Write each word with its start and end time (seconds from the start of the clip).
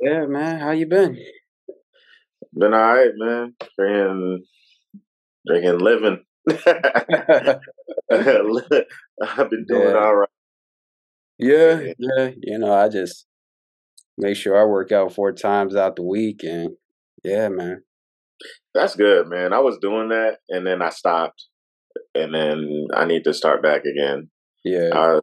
Yeah, 0.00 0.26
man. 0.26 0.60
How 0.60 0.70
you 0.70 0.86
been? 0.86 1.18
Been 2.54 2.74
all 2.74 2.94
right, 2.94 3.10
man. 3.16 3.54
Drinking, 3.76 4.44
drinking, 5.46 5.78
living. 5.78 6.24
I've 8.10 9.50
been 9.50 9.66
doing 9.68 9.88
yeah. 9.88 9.98
all 9.98 10.14
right. 10.14 10.28
Yeah, 11.38 11.80
Yeah. 11.98 12.30
You 12.40 12.58
know, 12.58 12.72
I 12.72 12.88
just 12.88 13.26
make 14.16 14.36
sure 14.36 14.60
I 14.60 14.64
work 14.64 14.92
out 14.92 15.12
four 15.12 15.32
times 15.32 15.76
out 15.76 15.96
the 15.96 16.02
week, 16.02 16.42
and 16.42 16.70
yeah, 17.24 17.48
man. 17.48 17.82
that's 18.74 18.96
good, 18.96 19.28
man. 19.28 19.52
I 19.52 19.58
was 19.58 19.78
doing 19.80 20.08
that, 20.08 20.38
and 20.48 20.66
then 20.66 20.80
I 20.80 20.90
stopped, 20.90 21.44
and 22.14 22.34
then 22.34 22.86
I 22.94 23.04
need 23.04 23.24
to 23.24 23.34
start 23.34 23.62
back 23.62 23.82
again. 23.84 24.30
Yeah, 24.64 24.90
Uh, 24.92 25.20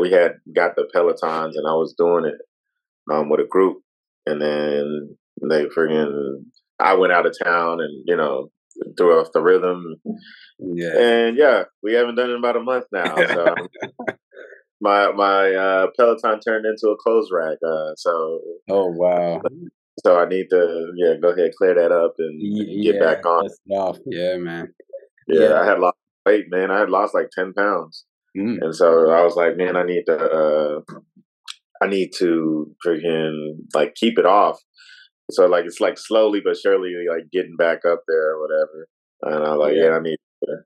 we 0.00 0.10
had 0.10 0.32
got 0.54 0.76
the 0.76 0.88
Pelotons, 0.94 1.52
and 1.54 1.66
I 1.66 1.74
was 1.74 1.94
doing 1.96 2.26
it 2.26 2.34
um, 3.10 3.28
with 3.30 3.40
a 3.40 3.46
group, 3.48 3.78
and 4.26 4.40
then 4.40 5.16
they 5.48 5.66
freaking. 5.66 6.44
I 6.78 6.94
went 6.94 7.12
out 7.12 7.26
of 7.26 7.34
town, 7.42 7.80
and 7.80 8.02
you 8.06 8.16
know 8.16 8.48
threw 8.98 9.18
off 9.20 9.28
the 9.32 9.42
rhythm, 9.42 9.96
yeah. 10.58 10.96
and 10.98 11.36
yeah, 11.36 11.64
we 11.82 11.92
haven't 11.94 12.14
done 12.16 12.30
it 12.30 12.32
in 12.32 12.38
about 12.38 12.56
a 12.56 12.60
month 12.62 12.86
now. 12.92 13.14
So 13.16 13.54
my 14.80 15.12
my 15.12 15.52
uh, 15.54 15.86
Peloton 15.96 16.40
turned 16.40 16.66
into 16.66 16.88
a 16.88 16.96
clothes 16.96 17.30
rack. 17.32 17.58
Uh, 17.66 17.92
so 17.96 18.40
Oh 18.70 18.86
wow. 18.90 19.40
so 20.04 20.18
I 20.18 20.28
need 20.28 20.46
to 20.50 20.92
yeah 20.96 21.14
go 21.20 21.28
ahead 21.28 21.52
clear 21.56 21.74
that 21.74 21.92
up 21.92 22.14
and 22.18 22.82
get 22.82 23.00
back 23.00 23.24
on. 23.26 23.48
off. 23.70 23.98
Yeah, 24.06 24.36
man. 24.38 24.72
Yeah, 25.28 25.48
Yeah. 25.50 25.60
I 25.60 25.64
had 25.66 25.78
lost 25.78 25.96
weight, 26.26 26.46
man. 26.48 26.70
I 26.70 26.80
had 26.80 26.90
lost 26.90 27.14
like 27.14 27.30
ten 27.30 27.52
pounds, 27.52 28.04
Mm. 28.36 28.58
and 28.62 28.74
so 28.74 29.10
I 29.10 29.22
was 29.22 29.36
like, 29.36 29.56
man, 29.58 29.76
I 29.76 29.82
need 29.82 30.04
to 30.06 30.16
uh, 30.18 30.80
I 31.82 31.88
need 31.88 32.10
to 32.18 32.74
freaking 32.86 33.56
like 33.74 33.94
keep 33.94 34.18
it 34.18 34.26
off. 34.26 34.58
So 35.30 35.46
like 35.46 35.64
it's 35.64 35.80
like 35.80 35.98
slowly 35.98 36.40
but 36.44 36.56
surely 36.56 36.92
like 37.08 37.30
getting 37.32 37.56
back 37.56 37.80
up 37.86 38.02
there 38.08 38.30
or 38.34 38.40
whatever. 38.42 38.88
And 39.22 39.44
I'm 39.46 39.58
like, 39.58 39.74
Yeah. 39.76 39.84
yeah, 39.84 39.96
I 39.96 40.00
need 40.00 40.18
to 40.44 40.56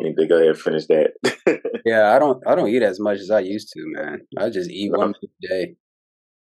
need 0.00 0.16
to 0.16 0.26
go 0.26 0.36
ahead 0.36 0.48
and 0.48 0.58
finish 0.58 0.86
that. 0.86 1.12
Yeah, 1.84 2.14
I 2.14 2.18
don't 2.18 2.42
I 2.46 2.54
don't 2.56 2.68
eat 2.68 2.82
as 2.82 2.98
much 2.98 3.18
as 3.20 3.30
I 3.30 3.40
used 3.40 3.68
to, 3.74 3.80
man. 3.86 4.22
I 4.36 4.50
just 4.50 4.70
eat 4.70 4.90
No, 4.92 4.98
one 4.98 5.08
meal 5.12 5.30
a 5.44 5.46
day. 5.46 5.76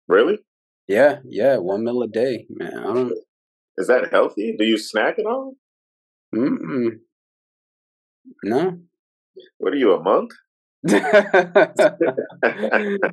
really? 0.09 0.39
Yeah, 0.87 1.19
yeah, 1.29 1.57
one 1.59 1.83
meal 1.85 2.03
a 2.03 2.09
day, 2.09 2.47
man. 2.51 2.79
I 2.79 2.93
don't 2.95 3.13
Is 3.79 3.89
that 3.89 4.11
healthy? 4.13 4.55
Do 4.59 4.65
you 4.65 4.79
snack 4.79 5.19
at 5.19 5.27
all? 5.27 5.57
mm-mm, 6.35 6.99
no. 8.45 8.79
What 9.59 9.73
are 9.73 9.77
you, 9.77 9.93
a 9.95 10.03
monk? 10.03 10.31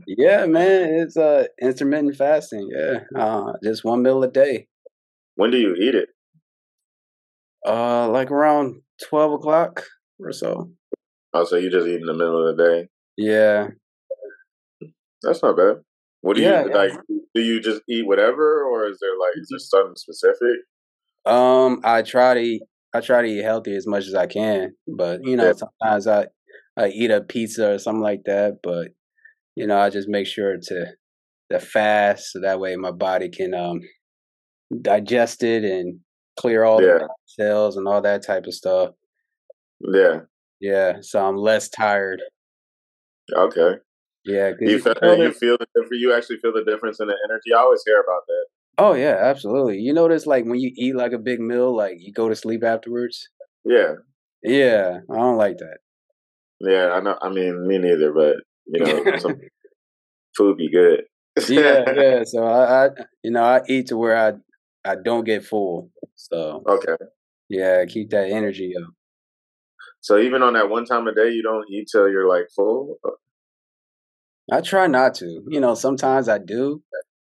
yeah, 0.07 0.45
man, 0.45 0.93
it's 1.01 1.15
uh 1.17 1.45
intermittent 1.61 2.15
fasting. 2.15 2.69
Yeah, 2.73 2.99
uh, 3.17 3.53
just 3.63 3.83
one 3.83 4.03
meal 4.03 4.21
a 4.23 4.27
day. 4.31 4.67
when 5.35 5.51
do 5.51 5.57
you 5.57 5.75
eat 5.75 5.95
it? 5.95 6.09
Uh, 7.65 8.09
like 8.09 8.31
around 8.31 8.81
twelve 9.07 9.33
o'clock 9.33 9.85
or 10.19 10.31
so. 10.31 10.71
Oh, 11.33 11.45
so 11.45 11.55
you 11.55 11.69
just 11.69 11.87
eat 11.87 11.99
in 12.01 12.05
the 12.05 12.13
middle 12.13 12.47
of 12.49 12.57
the 12.57 12.63
day? 12.63 12.87
Yeah, 13.17 13.67
That's 15.21 15.41
not 15.43 15.55
bad. 15.57 15.77
What 16.21 16.35
do 16.35 16.41
yeah, 16.41 16.63
you 16.63 16.69
yeah. 16.69 16.75
like? 16.75 16.91
Do 17.33 17.41
you 17.41 17.59
just 17.61 17.81
eat 17.87 18.05
whatever, 18.05 18.63
or 18.63 18.87
is 18.87 18.97
there 18.99 19.17
like 19.19 19.33
is 19.35 19.47
there 19.49 19.59
something 19.59 19.95
specific? 19.95 20.57
Um, 21.25 21.81
I 21.83 22.01
try 22.01 22.33
to 22.33 22.39
eat, 22.39 22.63
I 22.93 23.01
try 23.01 23.21
to 23.21 23.27
eat 23.27 23.43
healthy 23.43 23.75
as 23.75 23.87
much 23.87 24.07
as 24.07 24.15
I 24.15 24.25
can, 24.27 24.73
but 24.87 25.21
you 25.23 25.35
know, 25.37 25.45
Yeah, 25.47 25.53
sometimes 25.53 26.07
I 26.07 26.27
I 26.77 26.87
eat 26.89 27.11
a 27.11 27.21
pizza 27.21 27.73
or 27.73 27.77
something 27.79 28.01
like 28.01 28.23
that. 28.25 28.59
But 28.63 28.89
you 29.55 29.67
know, 29.67 29.77
I 29.79 29.89
just 29.89 30.07
make 30.09 30.27
sure 30.27 30.57
to 30.57 30.85
to 31.51 31.59
fast 31.59 32.31
so 32.31 32.39
that 32.41 32.59
way 32.59 32.75
my 32.75 32.91
body 32.91 33.29
can 33.29 33.53
um 33.53 33.81
digest 34.81 35.43
it 35.43 35.63
and 35.63 35.99
clear 36.39 36.63
all 36.63 36.79
the 36.79 36.87
yeah, 36.87 36.97
bad 36.99 37.07
cells 37.25 37.77
and 37.77 37.87
all 37.87 38.01
that 38.01 38.25
type 38.25 38.45
of 38.45 38.53
stuff. 38.53 38.91
yeah. 39.79 40.21
Yeah, 40.59 40.97
so 41.01 41.25
I'm 41.25 41.37
less 41.37 41.69
tired. 41.69 42.21
Okay. 43.35 43.77
Yeah, 44.23 44.51
You 44.59 44.79
feel 44.79 44.93
know 45.01 45.13
you 45.13 45.33
feel 45.33 45.57
the 45.57 45.65
difference. 45.75 45.99
You 46.01 46.13
actually 46.13 46.37
feel 46.37 46.53
the 46.53 46.63
difference 46.63 46.99
in 46.99 47.07
the 47.07 47.17
energy. 47.27 47.53
I 47.55 47.59
always 47.59 47.81
hear 47.83 47.99
about 47.99 48.21
that. 48.27 48.45
Oh 48.77 48.93
yeah, 48.93 49.17
absolutely. 49.19 49.79
You 49.79 49.93
notice 49.93 50.27
like 50.27 50.45
when 50.45 50.59
you 50.59 50.71
eat 50.75 50.95
like 50.95 51.11
a 51.13 51.17
big 51.17 51.39
meal, 51.39 51.75
like 51.75 51.95
you 51.97 52.13
go 52.13 52.29
to 52.29 52.35
sleep 52.35 52.63
afterwards. 52.63 53.27
Yeah, 53.65 53.95
Yeah, 54.43 54.99
I 55.11 55.15
don't 55.15 55.37
like 55.37 55.57
that. 55.57 55.79
Yeah. 56.63 56.91
I 56.91 57.01
know. 57.01 57.17
I 57.21 57.29
mean, 57.29 57.67
me 57.67 57.77
neither. 57.77 58.11
But 58.13 58.35
you 58.67 58.83
know, 58.83 59.17
some 59.17 59.35
food 60.37 60.57
be 60.57 60.69
good. 60.71 61.03
Yeah, 61.49 61.83
yeah. 61.95 62.23
So 62.25 62.43
I, 62.43 62.85
I, 62.85 62.89
you 63.23 63.31
know, 63.31 63.43
I 63.43 63.61
eat 63.67 63.87
to 63.87 63.97
where 63.97 64.17
I, 64.17 64.33
I 64.89 64.95
don't 64.95 65.23
get 65.23 65.45
full. 65.45 65.89
So 66.15 66.63
okay. 66.67 66.95
yeah, 67.49 67.85
keep 67.85 68.09
that 68.11 68.29
energy 68.29 68.73
up. 68.81 68.93
So 70.01 70.17
even 70.19 70.41
on 70.41 70.53
that 70.53 70.69
one 70.69 70.85
time 70.85 71.07
a 71.07 71.13
day, 71.13 71.29
you 71.29 71.43
don't 71.43 71.69
eat 71.71 71.87
till 71.91 72.09
you're 72.09 72.27
like 72.27 72.47
full. 72.55 72.97
Uh 73.05 73.11
I 74.51 74.61
try 74.61 74.87
not 74.87 75.15
to. 75.15 75.43
You 75.47 75.61
know, 75.61 75.75
sometimes 75.75 76.27
I 76.27 76.37
do, 76.37 76.83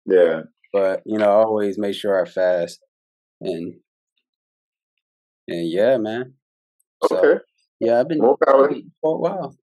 Yeah. 0.06 0.42
but 0.72 1.02
you 1.04 1.18
know, 1.18 1.28
I 1.28 1.44
always 1.44 1.78
make 1.78 1.94
sure 1.94 2.20
I 2.20 2.28
fast. 2.28 2.80
And 3.40 3.74
and 5.48 5.68
yeah, 5.70 5.96
man. 5.98 6.34
So 7.06 7.18
Okay. 7.18 7.42
Yeah, 7.82 8.00
I've 8.00 8.08
been 8.08 8.18
More 8.18 8.36
power. 8.46 8.70
for 9.00 9.14
a 9.16 9.18
while. 9.18 9.56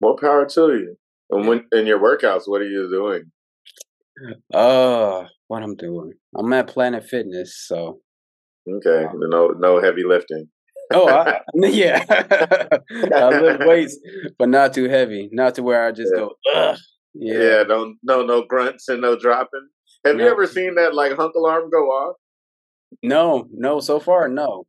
More 0.00 0.16
power 0.16 0.46
to 0.46 0.60
you. 0.68 0.96
And 1.30 1.48
when 1.48 1.66
in 1.72 1.86
your 1.86 1.98
workouts, 1.98 2.42
what 2.46 2.60
are 2.60 2.68
you 2.68 2.88
doing? 2.90 3.30
Uh, 4.52 5.24
what 5.48 5.62
I'm 5.62 5.74
doing? 5.74 6.12
I'm 6.36 6.52
at 6.52 6.68
Planet 6.68 7.04
Fitness, 7.04 7.56
so 7.66 8.00
Okay. 8.68 9.04
um, 9.04 9.18
No, 9.30 9.48
no 9.48 9.80
heavy 9.80 10.04
lifting. 10.04 10.48
oh, 10.92 11.08
I, 11.08 11.40
yeah, 11.54 12.04
I 13.14 13.40
lift 13.40 13.66
weights, 13.66 13.98
but 14.38 14.48
not 14.48 14.72
too 14.74 14.88
heavy, 14.88 15.28
not 15.32 15.54
to 15.56 15.62
where 15.62 15.84
I 15.86 15.92
just 15.92 16.12
yeah. 16.14 16.20
go, 16.20 16.34
ugh. 16.54 16.78
Yeah, 17.14 17.38
Yeah. 17.38 17.64
Don't 17.64 17.96
no 18.02 18.22
no 18.24 18.42
grunts 18.42 18.88
and 18.88 19.00
no 19.00 19.16
dropping. 19.18 19.68
Have 20.04 20.18
you 20.18 20.26
ever 20.28 20.46
seen 20.46 20.74
that 20.76 20.94
like 20.94 21.16
hunk 21.16 21.34
alarm 21.34 21.70
go 21.70 21.86
off? 21.90 22.16
no, 23.02 23.48
no. 23.52 23.80
So 23.80 23.98
far, 23.98 24.28
no. 24.28 24.66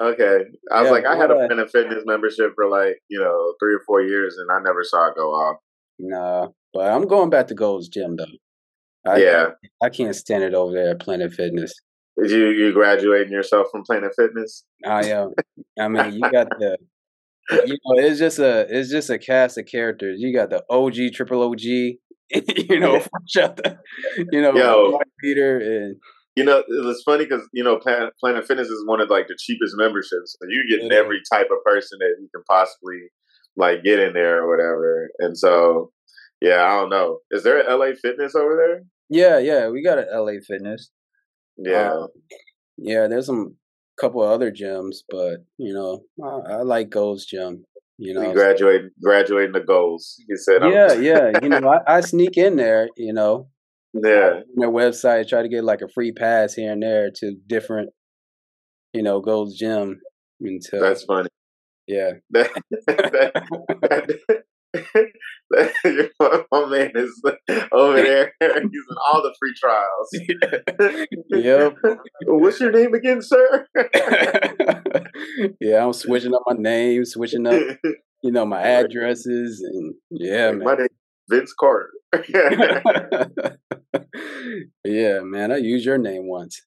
Okay. 0.00 0.44
I 0.72 0.80
was 0.80 0.86
Yeah, 0.86 0.90
like, 0.92 1.04
I 1.06 1.16
had 1.16 1.30
a 1.30 1.34
Planet 1.34 1.70
Fitness 1.70 2.04
membership 2.06 2.52
for 2.54 2.68
like, 2.68 3.00
you 3.08 3.20
know, 3.20 3.54
three 3.60 3.74
or 3.74 3.80
four 3.86 4.00
years 4.00 4.36
and 4.38 4.50
I 4.50 4.58
never 4.64 4.82
saw 4.82 5.08
it 5.08 5.14
go 5.16 5.30
off. 5.30 5.56
nah. 5.98 6.48
But 6.72 6.90
I'm 6.92 7.06
going 7.08 7.30
back 7.30 7.48
to 7.48 7.54
Gold's 7.54 7.88
Gym 7.88 8.16
though. 8.16 8.26
I, 9.10 9.18
Yeah. 9.22 9.46
I 9.82 9.90
can't 9.90 10.14
stand 10.14 10.44
it 10.44 10.54
over 10.54 10.72
there 10.72 10.90
at 10.90 11.00
Planet 11.00 11.32
Fitness. 11.32 11.72
Did 12.20 12.30
you 12.30 12.48
you 12.50 12.72
graduating 12.72 13.32
yourself 13.32 13.66
from 13.72 13.82
Planet 13.82 14.12
Fitness? 14.16 14.64
I 14.86 15.06
am. 15.06 15.32
I 15.78 15.88
mean, 15.88 16.12
you 16.14 16.20
got 16.30 16.48
the 16.58 16.76
you 17.66 17.76
know, 17.84 17.98
it's 18.04 18.18
just 18.18 18.38
a 18.38 18.66
it's 18.70 18.90
just 18.90 19.10
a 19.10 19.18
cast 19.18 19.58
of 19.58 19.66
characters. 19.66 20.16
You 20.20 20.32
got 20.34 20.50
the 20.50 20.62
OG, 20.70 21.12
triple 21.14 21.42
OG, 21.42 21.60
you 21.62 22.78
know, 22.80 22.94
Yeah. 22.94 23.06
fresh 23.34 23.44
out 23.44 23.60
you 24.32 24.40
know, 24.42 24.54
Yo, 24.54 25.00
Peter 25.20 25.58
and 25.58 25.96
you 26.36 26.44
know, 26.44 26.62
it's 26.68 27.02
funny 27.02 27.24
because 27.24 27.48
you 27.52 27.64
know 27.64 27.78
Planet, 27.78 28.12
Planet 28.20 28.46
Fitness 28.46 28.68
is 28.68 28.86
one 28.86 29.00
of 29.00 29.10
like 29.10 29.26
the 29.28 29.36
cheapest 29.38 29.74
memberships. 29.76 30.36
So 30.38 30.48
you're 30.48 30.78
getting 30.78 30.92
every 30.92 31.20
type 31.32 31.48
of 31.50 31.62
person 31.64 31.98
that 32.00 32.16
you 32.20 32.28
can 32.34 32.42
possibly 32.48 33.10
like 33.56 33.82
get 33.82 33.98
in 33.98 34.12
there 34.12 34.42
or 34.42 34.48
whatever. 34.48 35.10
And 35.18 35.36
so, 35.36 35.90
yeah, 36.40 36.64
I 36.64 36.80
don't 36.80 36.90
know. 36.90 37.18
Is 37.30 37.42
there 37.42 37.60
an 37.60 37.66
LA 37.66 37.92
Fitness 38.00 38.34
over 38.34 38.56
there? 38.56 38.82
Yeah, 39.08 39.38
yeah, 39.38 39.68
we 39.68 39.82
got 39.82 39.98
a 39.98 40.06
LA 40.20 40.34
Fitness. 40.46 40.90
Yeah. 41.56 41.92
Um, 41.92 42.08
yeah, 42.78 43.08
there's 43.08 43.26
some 43.26 43.56
couple 44.00 44.22
of 44.22 44.30
other 44.30 44.50
gyms, 44.50 44.98
but 45.08 45.44
you 45.58 45.74
know, 45.74 46.02
I, 46.24 46.54
I 46.54 46.62
like 46.62 46.90
Gold's 46.90 47.26
Gym. 47.26 47.64
You 47.98 48.14
know, 48.14 48.32
graduate 48.32 48.84
graduating 49.02 49.52
the 49.52 49.60
goals. 49.60 50.16
He 50.26 50.34
said, 50.36 50.62
yeah, 50.62 50.94
yeah. 50.94 51.32
You 51.42 51.50
know, 51.50 51.68
I, 51.86 51.96
I 51.96 52.00
sneak 52.00 52.38
in 52.38 52.56
there. 52.56 52.88
You 52.96 53.12
know, 53.12 53.48
yeah, 53.94 54.40
their 54.56 54.70
website, 54.70 55.28
try 55.28 55.42
to 55.42 55.48
get 55.48 55.64
like 55.64 55.80
a 55.82 55.88
free 55.88 56.12
pass 56.12 56.54
here 56.54 56.72
and 56.72 56.82
there 56.82 57.10
to 57.16 57.34
different, 57.46 57.90
you 58.92 59.02
know, 59.02 59.20
Gold's 59.20 59.56
Gym 59.56 60.00
until 60.40 60.80
that's 60.80 61.04
funny. 61.04 61.28
yeah. 61.86 62.12
That, 62.32 62.50
that, 62.86 64.40
that, 65.52 66.10
my, 66.20 66.44
my 66.52 66.64
man 66.66 66.92
is 66.94 67.20
over 67.72 67.96
there 68.02 68.32
using 68.40 68.96
all 69.06 69.20
the 69.22 69.34
free 69.38 69.54
trials. 69.58 70.08
yep. 71.30 71.74
What's 72.26 72.60
your 72.60 72.70
name 72.70 72.94
again, 72.94 73.20
sir? 73.20 73.66
yeah, 75.60 75.84
I'm 75.84 75.92
switching 75.92 76.32
up 76.34 76.42
my 76.46 76.54
name, 76.56 77.04
switching 77.04 77.46
up, 77.46 77.60
you 78.22 78.30
know, 78.30 78.46
my 78.46 78.62
addresses, 78.62 79.60
and 79.60 79.94
yeah, 80.10 80.52
my 80.52 80.64
man. 80.64 80.76
name 80.76 80.86
is 80.86 80.90
Vince 81.30 81.54
Carter. 81.58 81.90
yeah, 84.84 85.20
man. 85.20 85.52
I 85.52 85.56
used 85.58 85.86
your 85.86 85.98
name 85.98 86.26
once. 86.26 86.60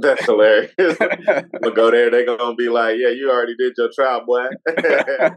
That's 0.00 0.24
hilarious. 0.24 0.70
I'm 0.78 1.74
go 1.74 1.90
there. 1.90 2.10
They're 2.10 2.26
gonna 2.26 2.54
be 2.54 2.68
like, 2.68 2.96
"Yeah, 2.98 3.08
you 3.08 3.30
already 3.30 3.56
did 3.56 3.72
your 3.76 3.90
trial, 3.94 4.24
boy." 4.24 4.46
yeah. 4.78 5.30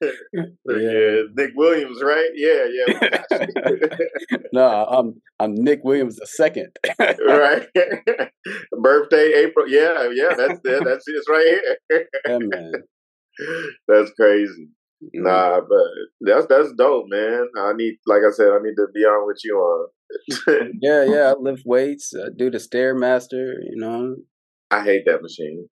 yeah, 0.00 1.22
Nick 1.34 1.50
Williams, 1.54 2.00
right? 2.02 2.30
Yeah, 2.34 2.64
yeah, 2.72 3.20
we 3.38 4.38
no, 4.52 4.86
I'm 4.86 5.20
I'm 5.38 5.54
Nick 5.54 5.80
Williams 5.84 6.16
the 6.16 6.26
second. 6.26 6.74
right. 6.98 7.68
Birthday 8.80 9.32
April. 9.34 9.68
Yeah, 9.68 10.08
yeah. 10.12 10.34
That's 10.36 10.60
it. 10.64 10.84
That's 10.84 11.06
it. 11.06 11.12
It's 11.12 11.28
right 11.28 11.46
here. 11.90 12.06
yeah, 12.26 12.38
man. 12.38 12.72
That's 13.86 14.10
crazy. 14.12 14.68
Mm-hmm. 15.02 15.22
Nah, 15.22 15.60
but 15.60 15.86
that's 16.20 16.46
that's 16.46 16.72
dope, 16.76 17.06
man. 17.08 17.48
I 17.58 17.72
need, 17.74 17.94
like 18.06 18.20
I 18.26 18.30
said, 18.32 18.48
I 18.48 18.58
need 18.62 18.74
to 18.76 18.86
be 18.92 19.00
on 19.00 19.26
with 19.26 19.38
you 19.42 19.56
on. 19.56 19.88
yeah, 20.80 21.04
yeah. 21.04 21.32
I 21.32 21.34
lift 21.40 21.62
weights, 21.64 22.12
I 22.14 22.28
do 22.36 22.50
the 22.50 22.58
stairmaster. 22.58 23.54
You 23.70 23.76
know, 23.76 24.16
I 24.70 24.84
hate 24.84 25.04
that 25.06 25.22
machine. 25.22 25.68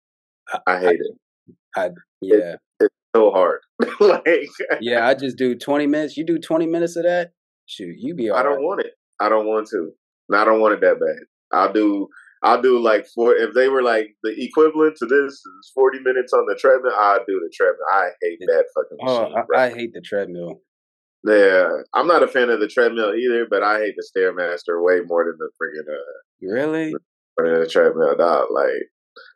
I, 0.67 0.79
hate 0.79 0.87
I, 0.87 0.91
it. 0.91 1.55
I 1.77 1.91
yeah. 2.21 2.37
It, 2.37 2.61
it's 2.81 2.95
so 3.17 3.31
hard. 3.31 3.61
like 4.01 4.47
yeah, 4.81 5.07
I 5.07 5.15
just 5.15 5.39
do 5.39 5.55
twenty 5.55 5.87
minutes. 5.87 6.17
You 6.17 6.27
do 6.27 6.39
twenty 6.39 6.67
minutes 6.67 6.97
of 6.97 7.05
that. 7.05 7.33
Shoot, 7.67 7.95
you 7.99 8.15
be. 8.15 8.31
I 8.31 8.43
don't 8.43 8.57
right. 8.57 8.63
want 8.63 8.81
it. 8.81 8.93
I 9.21 9.31
don't 9.31 9.47
want 9.47 9.69
to. 9.69 9.93
I 10.35 10.45
don't 10.45 10.61
want 10.61 10.75
it 10.75 10.81
that 10.83 11.01
bad. 11.01 11.59
I'll 11.59 11.73
do 11.73 12.09
I'll 12.45 12.61
do 12.61 12.79
like 12.79 13.07
four. 13.15 13.35
If 13.35 13.55
they 13.55 13.69
were 13.69 13.83
like 13.83 14.15
the 14.23 14.35
equivalent 14.37 14.97
to 14.99 15.07
this 15.07 15.33
is 15.33 15.73
forty 15.75 15.99
minutes 16.01 16.33
on 16.35 16.45
the 16.47 16.57
treadmill, 16.61 16.93
I 16.95 17.19
do 17.27 17.41
the 17.41 17.51
treadmill. 17.55 17.87
I 17.91 18.11
hate 18.21 18.39
that 18.41 18.67
fucking 18.75 18.99
oh, 19.01 19.23
machine. 19.23 19.35
Oh, 19.37 19.59
I, 19.59 19.65
I, 19.65 19.75
hate 19.75 19.95
the 19.95 20.03
treadmill. 20.03 20.61
Yeah, 21.27 21.69
I'm 21.95 22.07
not 22.07 22.23
a 22.23 22.29
fan 22.29 22.51
of 22.51 22.61
the 22.61 22.69
treadmill 22.69 23.15
either, 23.15 23.47
but 23.49 23.63
I 23.63 23.79
hate 23.79 23.95
the 23.97 24.07
stairmaster 24.07 24.85
way 24.85 25.01
more 25.07 25.25
than 25.25 25.39
the 25.39 25.51
freaking 25.61 25.91
uh. 25.91 26.55
Really? 26.55 26.93
Than 27.39 27.61
the 27.61 27.67
treadmill, 27.67 28.15
dog. 28.19 28.49
Like 28.53 28.91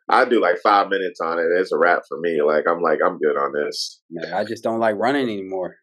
I 0.07 0.25
do 0.25 0.39
like 0.39 0.59
five 0.61 0.89
minutes 0.89 1.19
on 1.19 1.39
it. 1.39 1.47
It's 1.57 1.71
a 1.71 1.77
wrap 1.79 2.03
for 2.07 2.19
me. 2.19 2.43
Like 2.43 2.65
I'm 2.69 2.81
like 2.81 2.99
I'm 3.03 3.17
good 3.17 3.37
on 3.37 3.53
this. 3.53 4.01
Man, 4.11 4.31
I 4.33 4.43
just 4.43 4.63
don't 4.63 4.79
like 4.79 4.97
running 4.97 5.23
anymore. 5.23 5.77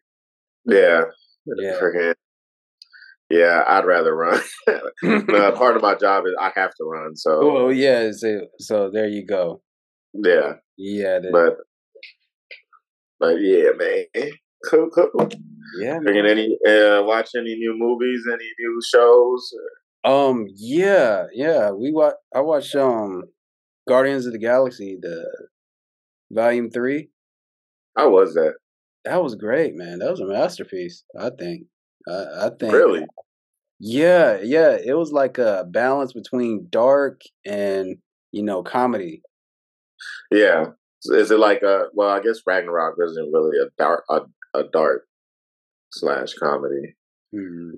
Yeah. 0.65 1.03
Yeah. 1.45 1.73
Freaking 1.73 2.13
yeah, 3.29 3.63
I'd 3.67 3.85
rather 3.85 4.15
run. 4.15 4.39
uh, 4.67 5.51
part 5.55 5.75
of 5.75 5.81
my 5.81 5.95
job 5.95 6.25
is 6.25 6.33
I 6.39 6.51
have 6.55 6.73
to 6.75 6.83
run. 6.83 7.15
So, 7.15 7.39
oh 7.41 7.69
yeah, 7.69 8.11
so, 8.11 8.41
so 8.59 8.89
there 8.91 9.07
you 9.07 9.25
go. 9.25 9.61
Yeah, 10.13 10.53
yeah, 10.77 11.19
but 11.31 11.57
but 13.19 13.35
yeah, 13.39 13.69
man, 13.77 14.31
cool, 14.69 14.89
cool. 14.89 15.29
Yeah, 15.79 15.99
man. 15.99 16.25
any 16.25 16.57
uh, 16.67 17.03
watch 17.03 17.31
any 17.35 17.55
new 17.55 17.75
movies, 17.77 18.23
any 18.31 18.49
new 18.59 18.79
shows? 18.89 19.51
Um, 20.03 20.45
yeah, 20.55 21.25
yeah. 21.33 21.71
We 21.71 21.91
watch. 21.91 22.15
I 22.33 22.39
watched 22.39 22.75
um 22.75 23.23
Guardians 23.87 24.25
of 24.25 24.31
the 24.31 24.39
Galaxy, 24.39 24.97
the 25.01 25.25
Volume 26.31 26.69
Three. 26.69 27.09
How 27.97 28.09
was 28.09 28.35
that? 28.35 28.53
That 29.03 29.21
was 29.21 29.35
great, 29.35 29.75
man. 29.75 29.99
That 29.99 30.11
was 30.11 30.21
a 30.21 30.25
masterpiece. 30.25 31.03
I 31.19 31.29
think. 31.37 31.63
I, 32.09 32.47
I 32.47 32.49
think 32.59 32.73
really. 32.73 33.05
Yeah, 33.79 34.39
yeah. 34.41 34.77
It 34.83 34.97
was 34.97 35.11
like 35.11 35.37
a 35.37 35.65
balance 35.69 36.13
between 36.13 36.67
dark 36.69 37.21
and 37.45 37.97
you 38.31 38.43
know 38.43 38.63
comedy. 38.63 39.21
Yeah. 40.31 40.67
Is 41.05 41.31
it 41.31 41.39
like 41.39 41.61
a 41.61 41.85
well? 41.93 42.09
I 42.09 42.21
guess 42.21 42.41
Ragnarok 42.45 42.95
isn't 42.99 43.31
really 43.31 43.57
a 43.59 43.69
dark 43.77 44.03
a, 44.09 44.21
a 44.53 44.63
dark 44.73 45.05
slash 45.91 46.33
comedy. 46.33 46.95
Mm-hmm. 47.33 47.75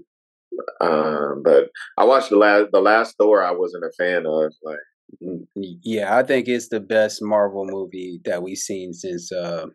Um, 0.81 1.43
but 1.43 1.69
I 1.97 2.05
watched 2.05 2.29
the 2.29 2.37
last 2.37 2.67
the 2.71 2.81
last 2.81 3.15
Thor. 3.17 3.43
I 3.43 3.51
wasn't 3.51 3.83
a 3.83 3.91
fan 3.97 4.25
of. 4.25 4.53
Like, 4.63 4.77
mm, 5.21 5.45
yeah, 5.83 6.17
I 6.17 6.23
think 6.23 6.47
it's 6.47 6.69
the 6.69 6.79
best 6.79 7.21
Marvel 7.21 7.65
movie 7.65 8.19
that 8.25 8.41
we've 8.41 8.57
seen 8.57 8.93
since 8.93 9.31
uh, 9.31 9.67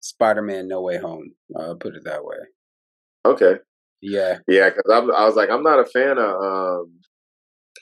Spider 0.00 0.42
Man 0.42 0.68
No 0.68 0.82
Way 0.82 0.98
Home. 0.98 1.32
I'll 1.58 1.76
put 1.76 1.96
it 1.96 2.04
that 2.04 2.24
way. 2.24 2.36
Okay. 3.26 3.54
Yeah. 4.00 4.38
Yeah, 4.48 4.70
because 4.70 4.90
I, 4.90 4.98
I, 4.98 5.26
was 5.26 5.34
like, 5.34 5.50
I'm 5.50 5.62
not 5.62 5.80
a 5.80 5.84
fan 5.84 6.18
of. 6.18 6.30
um 6.40 6.92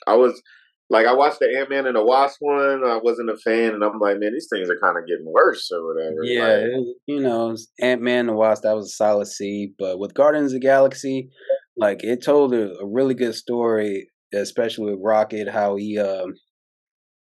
I 0.07 0.15
was 0.15 0.41
like, 0.89 1.05
I 1.05 1.13
watched 1.13 1.39
the 1.39 1.57
Ant 1.57 1.69
Man 1.69 1.85
and 1.85 1.95
the 1.95 2.03
Wasp 2.03 2.37
one. 2.39 2.83
I 2.83 2.99
wasn't 3.01 3.29
a 3.29 3.37
fan, 3.37 3.73
and 3.73 3.83
I'm 3.83 3.99
like, 3.99 4.19
man, 4.19 4.33
these 4.33 4.47
things 4.51 4.69
are 4.69 4.79
kind 4.79 4.97
of 4.97 5.05
getting 5.05 5.25
worse 5.25 5.69
or 5.71 5.85
whatever. 5.85 6.23
Yeah, 6.23 6.77
like, 6.77 6.95
you 7.05 7.19
know, 7.19 7.55
Ant 7.79 8.01
Man 8.01 8.21
and 8.21 8.29
the 8.29 8.33
Wasp 8.33 8.63
that 8.63 8.75
was 8.75 8.87
a 8.87 8.95
solid 8.95 9.27
C, 9.27 9.73
but 9.77 9.99
with 9.99 10.13
Guardians 10.13 10.51
of 10.51 10.61
the 10.61 10.67
Galaxy, 10.67 11.29
like 11.77 12.03
it 12.03 12.23
told 12.23 12.53
a, 12.53 12.77
a 12.79 12.85
really 12.85 13.13
good 13.13 13.35
story, 13.35 14.09
especially 14.33 14.91
with 14.91 14.99
Rocket, 15.01 15.47
how 15.47 15.75
he 15.75 15.99
um 15.99 16.33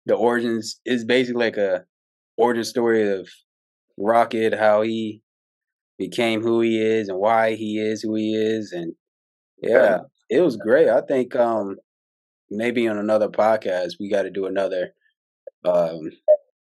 the 0.06 0.14
origins 0.14 0.80
is 0.86 1.04
basically 1.04 1.44
like 1.44 1.56
a 1.56 1.84
origin 2.36 2.64
story 2.64 3.08
of 3.10 3.28
Rocket, 3.98 4.54
how 4.54 4.82
he 4.82 5.22
became 6.00 6.40
who 6.40 6.62
he 6.62 6.80
is 6.80 7.10
and 7.10 7.18
why 7.18 7.54
he 7.54 7.78
is 7.78 8.00
who 8.00 8.14
he 8.14 8.34
is 8.34 8.72
and 8.72 8.94
yeah 9.62 9.98
it 10.30 10.40
was 10.40 10.56
great. 10.56 10.88
I 10.88 11.02
think 11.02 11.36
um 11.36 11.76
maybe 12.48 12.88
on 12.88 12.96
another 12.96 13.28
podcast 13.28 13.92
we 14.00 14.10
got 14.10 14.22
to 14.22 14.30
do 14.30 14.46
another 14.46 14.94
um 15.64 16.00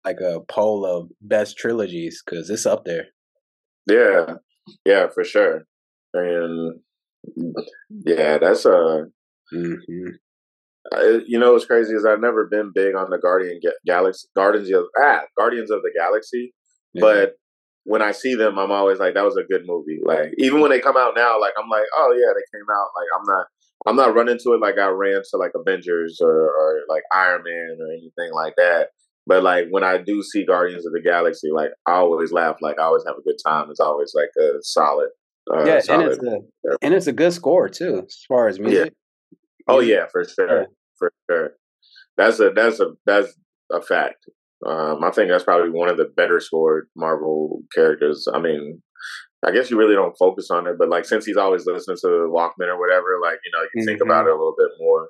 like 0.06 0.20
a 0.20 0.42
poll 0.48 0.86
of 0.86 1.10
best 1.20 1.58
trilogies 1.58 2.22
because 2.24 2.50
it's 2.50 2.68
up 2.68 2.86
there. 2.86 3.06
Yeah. 3.88 4.36
Yeah 4.86 5.08
for 5.12 5.24
sure. 5.24 5.64
And 6.14 6.80
yeah 8.06 8.38
that's 8.38 8.66
a 8.66 9.08
mm-hmm. 9.52 10.10
you 11.26 11.40
know 11.40 11.54
what's 11.54 11.66
crazy 11.66 11.96
is 11.96 12.06
I've 12.06 12.20
never 12.22 12.46
been 12.46 12.72
big 12.76 12.94
on 12.96 13.10
the 13.10 13.18
Guardian 13.18 13.60
Ga- 13.64 13.72
Galaxy 13.88 14.28
Guardians 14.36 14.72
of 14.72 14.86
ah 15.02 15.22
Guardians 15.36 15.72
of 15.72 15.82
the 15.82 15.92
Galaxy, 15.98 16.54
yeah. 16.94 17.02
but 17.02 17.34
when 17.86 18.02
I 18.02 18.12
see 18.12 18.36
them, 18.36 18.58
I'm 18.58 18.72
always 18.72 19.00
like, 19.00 19.14
that 19.16 19.26
was 19.26 19.38
a 19.38 19.44
good 19.44 19.64
movie. 19.66 20.00
Like 20.04 20.34
even 20.38 20.62
when 20.62 20.72
they 20.72 20.80
come 20.80 20.98
out 20.98 21.14
now, 21.16 21.40
like 21.40 21.54
I'm 21.58 21.70
like, 21.70 21.86
oh 21.96 22.14
yeah, 22.18 22.34
they 22.34 22.58
came 22.58 22.68
out. 22.72 22.88
Like 22.96 23.08
I'm 23.20 23.26
not, 23.26 23.46
I'm 23.86 23.96
not 23.96 24.16
running 24.16 24.40
to 24.44 24.54
it 24.54 24.62
like 24.62 24.78
I 24.78 24.88
ran 24.88 25.22
to 25.32 25.38
like 25.38 25.52
Avengers 25.56 26.20
or, 26.22 26.30
or 26.32 26.82
like 26.88 27.04
Iron 27.12 27.44
Man 27.44 27.78
or 27.80 27.92
anything 27.92 28.34
like 28.34 28.56
that. 28.58 28.90
But 29.26 29.44
like 29.44 29.68
when 29.70 29.84
I 29.84 29.98
do 29.98 30.22
see 30.22 30.46
Guardians 30.46 30.86
of 30.86 30.94
the 30.94 31.02
Galaxy, 31.02 31.50
like 31.52 31.72
I 31.88 31.94
always 31.94 32.32
laugh. 32.32 32.58
Like 32.62 32.80
I 32.80 32.84
always 32.84 33.04
have 33.06 33.16
a 33.18 33.22
good 33.22 33.38
time. 33.46 33.70
It's 33.70 33.80
always 33.80 34.14
like 34.14 34.30
a 34.40 34.58
solid. 34.62 35.10
Uh, 35.52 35.66
yeah, 35.66 35.80
solid, 35.80 36.04
and 36.04 36.12
it's 36.12 36.24
a 36.24 36.78
and 36.82 36.94
it's 36.94 37.08
a 37.08 37.12
good 37.12 37.34
score 37.34 37.68
too, 37.68 38.04
as 38.08 38.24
far 38.28 38.48
as 38.48 38.60
music. 38.60 38.94
Yeah. 38.94 39.36
Oh 39.68 39.80
yeah, 39.80 40.06
for 40.12 40.24
sure, 40.24 40.62
yeah. 40.62 40.66
for 40.98 41.12
sure. 41.30 41.52
That's 42.16 42.40
a 42.40 42.52
that's 42.56 42.80
a 42.80 42.94
that's 43.06 43.34
a 43.72 43.82
fact. 43.82 44.26
Um, 44.66 45.04
I 45.04 45.12
think 45.12 45.30
that's 45.30 45.44
probably 45.44 45.70
one 45.70 45.90
of 45.90 45.98
the 45.98 46.06
better 46.16 46.40
scored 46.40 46.88
Marvel 46.96 47.62
characters. 47.74 48.28
I 48.34 48.40
mean, 48.40 48.82
I 49.46 49.52
guess 49.52 49.70
you 49.70 49.78
really 49.78 49.96
don't 49.96 50.18
focus 50.18 50.50
on 50.50 50.68
it, 50.68 50.78
but 50.78 50.90
like 50.90 51.06
since 51.06 51.26
he's 51.26 51.38
always 51.38 51.66
listening 51.66 51.98
to 51.98 52.08
Walkman 52.32 52.68
or 52.68 52.80
whatever, 52.80 53.20
like 53.22 53.40
you 53.44 53.52
know, 53.52 53.62
you 53.74 53.82
mm-hmm. 53.82 53.86
think 53.86 54.02
about 54.02 54.26
it 54.26 54.32
a 54.32 54.34
little 54.34 54.56
bit 54.58 54.70
more 54.80 55.10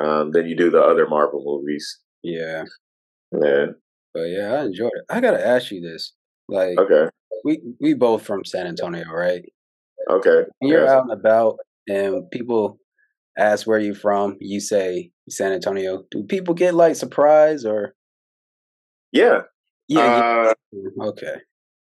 um, 0.00 0.30
than 0.32 0.46
you 0.46 0.56
do 0.56 0.70
the 0.70 0.82
other 0.82 1.06
Marvel 1.06 1.42
movies. 1.44 2.00
Yeah, 2.22 2.64
yeah. 3.40 3.66
But 4.14 4.24
yeah, 4.24 4.54
I 4.54 4.64
enjoyed 4.64 4.90
it. 4.94 5.04
I 5.08 5.20
gotta 5.20 5.46
ask 5.46 5.70
you 5.70 5.80
this, 5.80 6.12
like, 6.48 6.76
okay, 6.78 7.08
we 7.44 7.60
we 7.80 7.94
both 7.94 8.24
from 8.24 8.44
San 8.44 8.66
Antonio, 8.66 9.04
right? 9.12 9.42
Okay. 10.10 10.42
When 10.58 10.70
you're 10.70 10.88
out 10.88 11.04
and 11.08 11.12
about, 11.12 11.58
and 11.88 12.28
people 12.30 12.78
ask 13.38 13.66
where 13.66 13.78
you're 13.78 13.94
from, 13.94 14.36
you 14.40 14.60
say 14.60 15.12
San 15.28 15.52
Antonio. 15.52 16.02
Do 16.10 16.24
people 16.24 16.54
get 16.54 16.74
like 16.74 16.96
surprised 16.96 17.66
or? 17.66 17.94
Yeah. 19.12 19.42
Yeah. 19.88 20.52
Uh, 20.98 21.04
okay. 21.08 21.36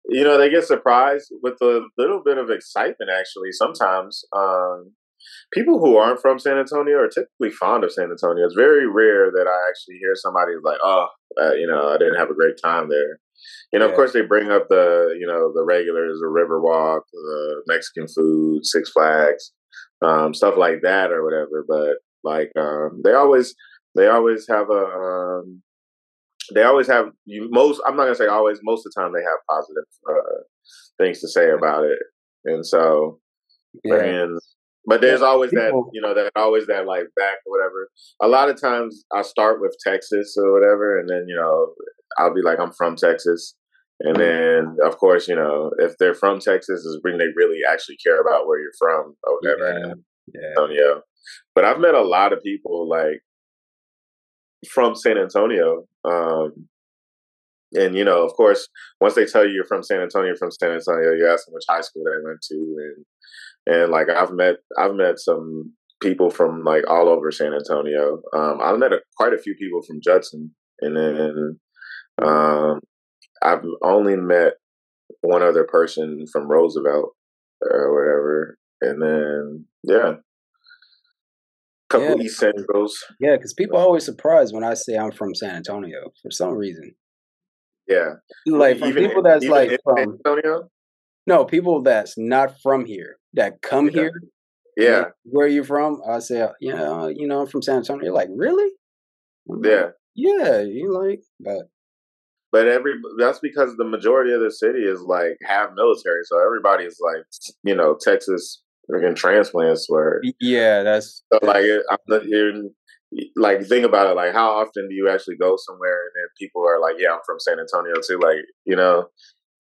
You 0.07 0.23
know, 0.23 0.37
they 0.37 0.49
get 0.49 0.65
surprised 0.65 1.31
with 1.41 1.55
a 1.61 1.81
little 1.97 2.21
bit 2.23 2.37
of 2.37 2.49
excitement, 2.49 3.09
actually, 3.11 3.51
sometimes. 3.51 4.23
Um, 4.35 4.91
people 5.51 5.79
who 5.79 5.97
aren't 5.97 6.21
from 6.21 6.37
San 6.37 6.57
Antonio 6.57 6.99
are 6.99 7.07
typically 7.07 7.49
fond 7.49 7.83
of 7.83 7.91
San 7.91 8.11
Antonio. 8.11 8.45
It's 8.45 8.53
very 8.53 8.87
rare 8.87 9.31
that 9.31 9.47
I 9.47 9.69
actually 9.69 9.97
hear 9.99 10.13
somebody 10.13 10.51
like, 10.63 10.77
oh, 10.83 11.07
uh, 11.41 11.53
you 11.53 11.67
know, 11.67 11.89
I 11.89 11.97
didn't 11.97 12.19
have 12.19 12.29
a 12.29 12.35
great 12.35 12.55
time 12.63 12.89
there. 12.89 13.19
You 13.73 13.79
know, 13.79 13.85
yeah. 13.85 13.91
of 13.91 13.95
course, 13.95 14.13
they 14.13 14.21
bring 14.21 14.51
up 14.51 14.67
the, 14.69 15.15
you 15.19 15.27
know, 15.27 15.51
the 15.53 15.63
regulars, 15.63 16.19
the 16.19 16.27
Riverwalk, 16.27 17.01
the 17.11 17.63
Mexican 17.67 18.07
food, 18.07 18.65
Six 18.65 18.91
Flags, 18.91 19.53
um, 20.03 20.33
stuff 20.33 20.55
like 20.57 20.81
that 20.83 21.11
or 21.11 21.23
whatever. 21.23 21.65
But 21.67 21.97
like, 22.23 22.51
um, 22.57 23.01
they 23.03 23.13
always, 23.13 23.55
they 23.95 24.07
always 24.07 24.45
have 24.49 24.69
a, 24.69 24.85
um, 24.85 25.61
they 26.53 26.63
always 26.63 26.87
have 26.87 27.07
you 27.25 27.47
most 27.51 27.81
i'm 27.87 27.95
not 27.95 28.03
gonna 28.03 28.15
say 28.15 28.27
always 28.27 28.59
most 28.63 28.85
of 28.85 28.91
the 28.93 29.01
time 29.01 29.11
they 29.13 29.21
have 29.21 29.39
positive 29.49 29.83
uh, 30.09 30.43
things 30.97 31.19
to 31.19 31.27
say 31.27 31.49
about 31.49 31.83
it 31.83 31.99
and 32.45 32.65
so 32.65 33.19
yeah. 33.83 33.95
and 33.95 34.39
but 34.87 35.01
there's 35.01 35.21
always 35.21 35.51
that 35.51 35.71
you 35.93 36.01
know 36.01 36.13
that 36.13 36.31
always 36.35 36.67
that 36.67 36.85
like 36.85 37.05
back 37.15 37.37
or 37.45 37.57
whatever 37.57 37.89
a 38.21 38.27
lot 38.27 38.49
of 38.49 38.59
times 38.59 39.03
i 39.13 39.21
start 39.21 39.61
with 39.61 39.75
texas 39.85 40.35
or 40.37 40.53
whatever 40.53 40.99
and 40.99 41.09
then 41.09 41.25
you 41.27 41.35
know 41.35 41.73
i'll 42.17 42.33
be 42.33 42.41
like 42.41 42.59
i'm 42.59 42.71
from 42.73 42.95
texas 42.95 43.55
and 44.01 44.17
then 44.17 44.77
of 44.83 44.97
course 44.97 45.27
you 45.27 45.35
know 45.35 45.71
if 45.79 45.97
they're 45.97 46.13
from 46.13 46.39
texas 46.39 46.81
is 46.81 46.99
when 47.01 47.17
they 47.17 47.25
really 47.35 47.59
actually 47.69 47.97
care 47.97 48.21
about 48.21 48.45
where 48.47 48.59
you're 48.59 48.71
from 48.77 49.15
or 49.23 49.39
whatever 49.41 49.95
yeah. 50.33 50.41
yeah. 50.57 50.67
yeah. 50.69 50.93
but 51.53 51.65
i've 51.65 51.79
met 51.79 51.95
a 51.95 52.01
lot 52.01 52.33
of 52.33 52.43
people 52.43 52.87
like 52.87 53.21
from 54.69 54.95
San 54.95 55.17
Antonio. 55.17 55.85
Um, 56.03 56.67
and 57.73 57.95
you 57.95 58.05
know, 58.05 58.23
of 58.23 58.33
course, 58.33 58.67
once 59.01 59.15
they 59.15 59.25
tell 59.25 59.45
you 59.45 59.53
you're 59.53 59.65
from 59.65 59.83
San 59.83 60.01
Antonio, 60.01 60.27
you're 60.27 60.37
from 60.37 60.51
San 60.51 60.71
Antonio, 60.71 61.13
you 61.13 61.27
ask 61.27 61.45
them 61.45 61.53
which 61.53 61.65
high 61.67 61.81
school 61.81 62.03
they 62.05 62.25
went 62.25 62.41
to, 62.49 62.55
and 62.55 63.05
and 63.75 63.91
like 63.91 64.09
I've 64.09 64.31
met 64.31 64.57
I've 64.77 64.95
met 64.95 65.19
some 65.19 65.73
people 66.01 66.29
from 66.29 66.63
like 66.63 66.83
all 66.87 67.09
over 67.09 67.31
San 67.31 67.53
Antonio. 67.53 68.21
Um, 68.33 68.59
I've 68.61 68.79
met 68.79 68.93
a, 68.93 68.99
quite 69.17 69.33
a 69.33 69.37
few 69.37 69.55
people 69.55 69.81
from 69.81 70.01
Judson, 70.01 70.51
and 70.81 70.95
then 70.95 71.59
um, 72.21 72.79
I've 73.41 73.63
only 73.83 74.15
met 74.15 74.53
one 75.21 75.41
other 75.41 75.63
person 75.63 76.25
from 76.31 76.47
Roosevelt 76.47 77.15
or 77.61 77.93
whatever, 77.93 78.57
and 78.81 79.01
then 79.01 79.65
yeah, 79.83 80.13
couple 81.99 82.17
Yeah. 82.19 82.23
East 82.25 82.39
Centrals. 82.39 83.03
Yeah, 83.19 83.35
because 83.35 83.53
people 83.53 83.77
are 83.77 83.81
always 83.85 84.05
surprised 84.05 84.53
when 84.53 84.63
I 84.63 84.73
say 84.73 84.95
I'm 84.95 85.11
from 85.11 85.33
San 85.35 85.55
Antonio 85.55 86.11
for 86.21 86.31
some 86.31 86.53
reason. 86.53 86.95
Yeah, 87.87 88.15
Like 88.47 88.79
from 88.79 88.89
Even- 88.89 89.07
people 89.07 89.21
that's 89.23 89.45
like 89.45 89.69
San 89.69 89.77
from 89.83 89.97
Antonio. 89.99 90.69
no 91.27 91.45
people 91.45 91.81
that's 91.83 92.17
not 92.17 92.55
from 92.63 92.85
here 92.85 93.17
that 93.33 93.61
come 93.61 93.85
Yeah. 93.87 93.91
here. 94.01 94.11
Yeah, 94.77 94.97
like, 94.99 95.13
where 95.23 95.45
are 95.45 95.49
you 95.49 95.63
from? 95.63 96.01
I 96.07 96.19
say, 96.19 96.41
uh, 96.41 96.51
yeah, 96.59 96.81
uh, 96.83 97.07
you 97.07 97.27
know, 97.27 97.41
I'm 97.41 97.47
from 97.47 97.61
San 97.61 97.77
Antonio. 97.77 98.05
You're 98.05 98.13
like, 98.13 98.29
really? 98.35 98.71
Yeah. 99.63 99.91
yeah. 100.15 100.61
You 100.61 100.91
like, 100.91 101.21
but 101.39 101.67
But 102.51 102.67
every 102.67 102.93
that's 103.19 103.39
because 103.39 103.75
the 103.77 103.85
majority 103.85 104.31
of 104.33 104.41
the 104.41 104.51
city 104.51 104.83
is 104.83 105.01
like 105.01 105.37
half 105.43 105.69
military, 105.75 106.23
so 106.23 106.43
everybody 106.43 106.83
is 106.85 106.99
like, 107.01 107.23
you 107.63 107.75
know, 107.75 107.95
Texas 108.01 108.63
freaking 108.91 109.15
transplants 109.15 109.85
where 109.89 110.21
y- 110.23 110.33
yeah, 110.39 110.83
that's 110.83 111.23
So 111.33 111.39
like, 111.43 111.65
I'm 111.89 111.97
not, 112.07 112.23
like, 113.35 113.65
think 113.65 113.85
about 113.85 114.07
it. 114.11 114.15
Like, 114.15 114.33
how 114.33 114.51
often 114.51 114.87
do 114.89 114.95
you 114.95 115.09
actually 115.09 115.37
go 115.37 115.55
somewhere 115.57 115.93
and 116.03 116.11
then 116.15 116.27
people 116.39 116.63
are 116.67 116.79
like, 116.81 116.95
"Yeah, 116.99 117.13
I'm 117.13 117.19
from 117.25 117.39
San 117.39 117.59
Antonio 117.59 117.95
too." 118.07 118.19
Like, 118.21 118.43
you 118.65 118.75
know, 118.75 119.07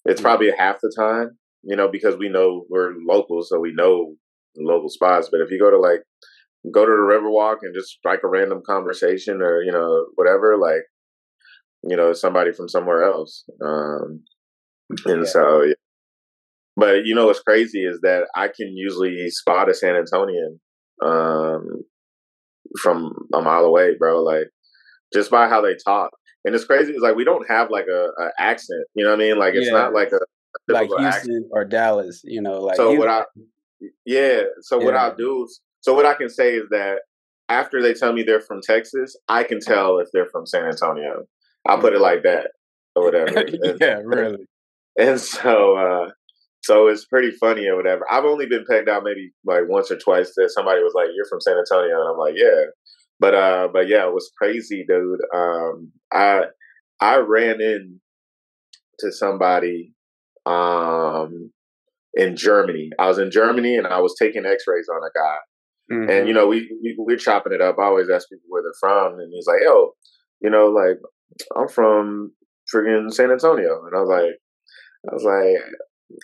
it's 0.05 0.21
probably 0.21 0.51
half 0.57 0.79
the 0.81 0.93
time, 0.97 1.37
you 1.63 1.75
know, 1.75 1.89
because 1.89 2.17
we 2.17 2.29
know 2.29 2.65
we're 2.69 2.93
local, 3.07 3.43
so 3.43 3.59
we 3.59 3.73
know 3.73 4.15
local 4.57 4.89
spots. 4.89 5.29
But 5.31 5.41
if 5.41 5.51
you 5.51 5.59
go 5.59 5.71
to 5.71 5.79
like, 5.79 6.01
go 6.73 6.85
to 6.85 6.91
the 6.91 6.97
Riverwalk 6.97 7.57
and 7.63 7.75
just 7.75 7.89
strike 7.89 8.21
a 8.23 8.27
random 8.29 8.61
conversation 8.65 9.41
or 9.41 9.61
you 9.63 9.71
know 9.71 10.07
whatever, 10.15 10.57
like, 10.57 10.83
you 11.83 11.95
know, 11.95 12.13
somebody 12.13 12.51
from 12.51 12.69
somewhere 12.69 13.03
else. 13.03 13.45
Um, 13.63 14.23
and 15.05 15.21
Yeah. 15.21 15.25
so, 15.25 15.63
yeah. 15.63 15.73
But 16.75 17.05
you 17.05 17.15
know 17.15 17.27
what's 17.27 17.39
crazy 17.41 17.83
is 17.83 17.99
that 18.01 18.27
I 18.35 18.47
can 18.47 18.75
usually 18.75 19.29
spot 19.29 19.69
a 19.69 19.73
San 19.73 19.95
Antonian 19.95 20.59
um, 21.03 21.83
from 22.81 23.13
a 23.33 23.41
mile 23.41 23.65
away, 23.65 23.95
bro. 23.97 24.21
Like 24.23 24.47
just 25.13 25.31
by 25.31 25.47
how 25.47 25.61
they 25.61 25.75
talk. 25.75 26.11
And 26.43 26.53
it's 26.53 26.65
crazy. 26.65 26.91
It's 26.93 27.01
like 27.01 27.15
we 27.15 27.23
don't 27.23 27.47
have 27.49 27.69
like 27.71 27.85
a, 27.91 28.09
a 28.21 28.29
accent. 28.39 28.85
You 28.95 29.03
know 29.03 29.11
what 29.11 29.19
I 29.19 29.23
mean? 29.23 29.37
Like 29.39 29.55
it's 29.55 29.65
Yeah. 29.67 29.71
not 29.73 29.93
like 29.93 30.11
a, 30.11 30.17
a 30.17 30.73
like 30.73 30.89
typical 30.89 31.05
accent. 31.05 31.25
Houston 31.31 31.49
or 31.51 31.65
Dallas. 31.65 32.21
You 32.23 32.41
know, 32.41 32.59
like 32.61 32.75
So 32.75 32.93
what 32.93 33.07
I, 33.09 33.23
yeah. 34.05 34.41
So 34.61 34.77
what 34.77 34.95
I'll 34.95 35.15
do 35.15 35.47
so 35.81 35.93
what 35.93 36.05
I 36.05 36.15
can 36.15 36.29
say 36.29 36.55
is 36.55 36.67
that 36.71 37.01
after 37.49 37.79
they 37.81 37.93
tell 37.93 38.11
me 38.11 38.23
they're 38.23 38.41
from 38.41 38.59
Texas, 38.61 39.15
I 39.27 39.43
can 39.43 39.59
tell 39.59 39.99
if 39.99 40.07
they're 40.11 40.25
from 40.31 40.47
San 40.47 40.65
Antonio. 40.65 41.25
I'll 41.67 41.79
put 41.79 41.93
it 41.93 41.99
like 42.01 42.23
that 42.23 42.51
or 42.95 43.03
whatever. 43.05 43.43
Yeah, 43.79 43.99
really. 44.03 44.47
and 44.97 45.19
so 45.35 45.75
uh 45.77 46.09
so 46.65 46.87
it's 46.87 47.05
pretty 47.05 47.31
funny 47.31 47.67
or 47.67 47.75
whatever. 47.75 48.05
I've 48.11 48.25
only 48.25 48.45
been 48.47 48.65
pegged 48.69 48.89
out 48.89 49.03
maybe 49.03 49.31
like 49.45 49.63
once 49.67 49.91
or 49.91 49.97
twice 49.97 50.33
that 50.35 50.51
somebody 50.51 50.81
was 50.81 50.93
like, 50.95 51.09
You're 51.15 51.27
from 51.29 51.41
San 51.41 51.57
Antonio 51.57 51.99
and 52.01 52.09
I'm 52.09 52.17
like, 52.17 52.35
Yeah. 52.37 52.63
But 53.19 53.33
uh 53.35 53.67
but 53.71 53.87
yeah, 53.87 54.07
it 54.07 54.13
was 54.13 54.31
crazy, 54.37 54.85
dude. 54.87 55.21
Um 55.35 55.91
I 56.11 56.45
I 57.01 57.17
ran 57.17 57.61
in 57.61 57.99
to 58.99 59.11
somebody 59.11 59.93
um 60.45 61.51
in 62.15 62.35
Germany. 62.35 62.89
I 62.99 63.07
was 63.07 63.17
in 63.19 63.31
Germany 63.31 63.77
and 63.77 63.87
I 63.87 63.99
was 63.99 64.15
taking 64.19 64.45
x-rays 64.45 64.87
on 64.89 65.01
a 65.03 65.11
guy. 65.19 65.37
Mhm. 65.91 66.09
And 66.19 66.27
you 66.27 66.33
know, 66.33 66.47
we, 66.47 66.69
we 66.83 66.95
we're 66.97 67.17
chopping 67.17 67.53
it 67.53 67.61
up. 67.61 67.77
I 67.79 67.83
always 67.85 68.09
ask 68.09 68.29
people 68.29 68.45
where 68.49 68.63
they're 68.63 68.73
from, 68.79 69.19
and 69.19 69.31
he's 69.31 69.47
like, 69.47 69.61
"Yo, 69.63 69.91
you 70.41 70.49
know, 70.49 70.67
like 70.67 70.97
I'm 71.55 71.67
from 71.67 72.31
friggin' 72.73 73.11
San 73.13 73.31
Antonio." 73.31 73.85
And 73.85 73.95
I 73.95 73.99
was 74.01 74.09
like, 74.09 74.35
I 75.09 75.13
was 75.13 75.23
like, 75.23 75.63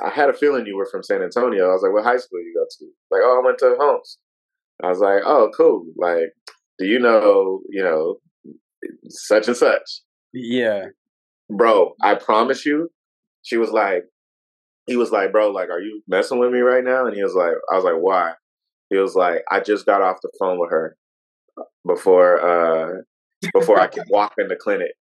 I 0.04 0.10
had 0.10 0.30
a 0.30 0.34
feeling 0.34 0.66
you 0.66 0.78
were 0.78 0.88
from 0.90 1.04
San 1.04 1.22
Antonio. 1.22 1.70
I 1.70 1.74
was 1.74 1.84
like, 1.84 1.94
"What 1.94 2.04
high 2.04 2.18
school 2.18 2.40
you 2.40 2.54
go 2.56 2.66
to?" 2.66 2.92
Like, 3.12 3.22
"Oh, 3.24 3.40
I 3.42 3.46
went 3.46 3.58
to 3.60 3.76
Holmes." 3.80 4.18
I 4.84 4.90
was 4.90 5.00
like, 5.00 5.24
"Oh, 5.26 5.50
cool. 5.56 5.86
Like, 5.98 6.34
do 6.80 6.86
you 6.86 7.00
know, 7.00 7.62
you 7.70 7.84
know, 7.84 8.18
such 9.10 9.48
and 9.48 9.58
such?" 9.58 10.02
yeah. 10.34 10.86
Bro, 11.50 11.96
I 12.02 12.16
promise 12.16 12.66
you, 12.66 12.90
she 13.42 13.58
was 13.58 13.72
like, 13.72 14.04
he 14.86 14.96
was 14.96 15.12
like, 15.12 15.32
"Bro, 15.32 15.52
like, 15.52 15.70
are 15.70 15.82
you 15.82 16.02
messing 16.08 16.40
with 16.40 16.52
me 16.52 16.60
right 16.60 16.84
now?" 16.84 17.06
And 17.06 17.16
he 17.16 17.24
was 17.24 17.36
like, 17.36 17.54
I 17.72 17.76
was 17.76 17.84
like, 17.84 17.98
"Why?" 18.00 18.34
He 18.90 18.98
was 18.98 19.16
like, 19.16 19.44
I 19.50 19.62
just 19.62 19.86
got 19.86 20.02
off 20.02 20.18
the 20.22 20.32
phone 20.40 20.60
with 20.60 20.70
her 20.72 20.98
before 21.86 22.42
uh 22.42 23.02
before 23.54 23.80
I 23.80 23.88
could 23.88 24.04
walk 24.10 24.34
in 24.38 24.48
the 24.48 24.56
clinic. 24.56 24.92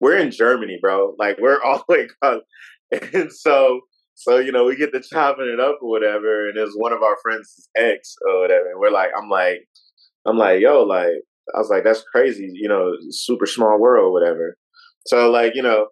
We're 0.00 0.16
in 0.16 0.30
Germany, 0.30 0.78
bro. 0.80 1.14
Like 1.18 1.38
we're 1.40 1.60
all 1.64 1.84
the 1.88 1.94
way 1.94 2.08
up. 2.22 2.44
And 3.12 3.32
so 3.32 3.80
so 4.14 4.38
you 4.38 4.52
know, 4.52 4.64
we 4.64 4.76
get 4.76 4.92
to 4.92 5.00
chopping 5.00 5.50
it 5.52 5.60
up 5.60 5.78
or 5.82 5.90
whatever, 5.90 6.48
and 6.48 6.58
it's 6.58 6.76
one 6.76 6.92
of 6.92 7.02
our 7.02 7.16
friends' 7.22 7.68
ex 7.76 8.14
or 8.26 8.40
whatever. 8.40 8.70
And 8.70 8.80
we're 8.80 8.90
like, 8.90 9.10
I'm 9.16 9.28
like, 9.28 9.68
I'm 10.26 10.36
like, 10.36 10.60
yo, 10.60 10.82
like 10.82 11.22
I 11.54 11.58
was 11.58 11.70
like, 11.70 11.84
that's 11.84 12.02
crazy, 12.02 12.50
you 12.52 12.68
know, 12.68 12.92
super 13.10 13.46
small 13.46 13.78
world, 13.78 14.12
whatever. 14.12 14.56
So 15.06 15.30
like, 15.30 15.54
you 15.54 15.62
know, 15.62 15.88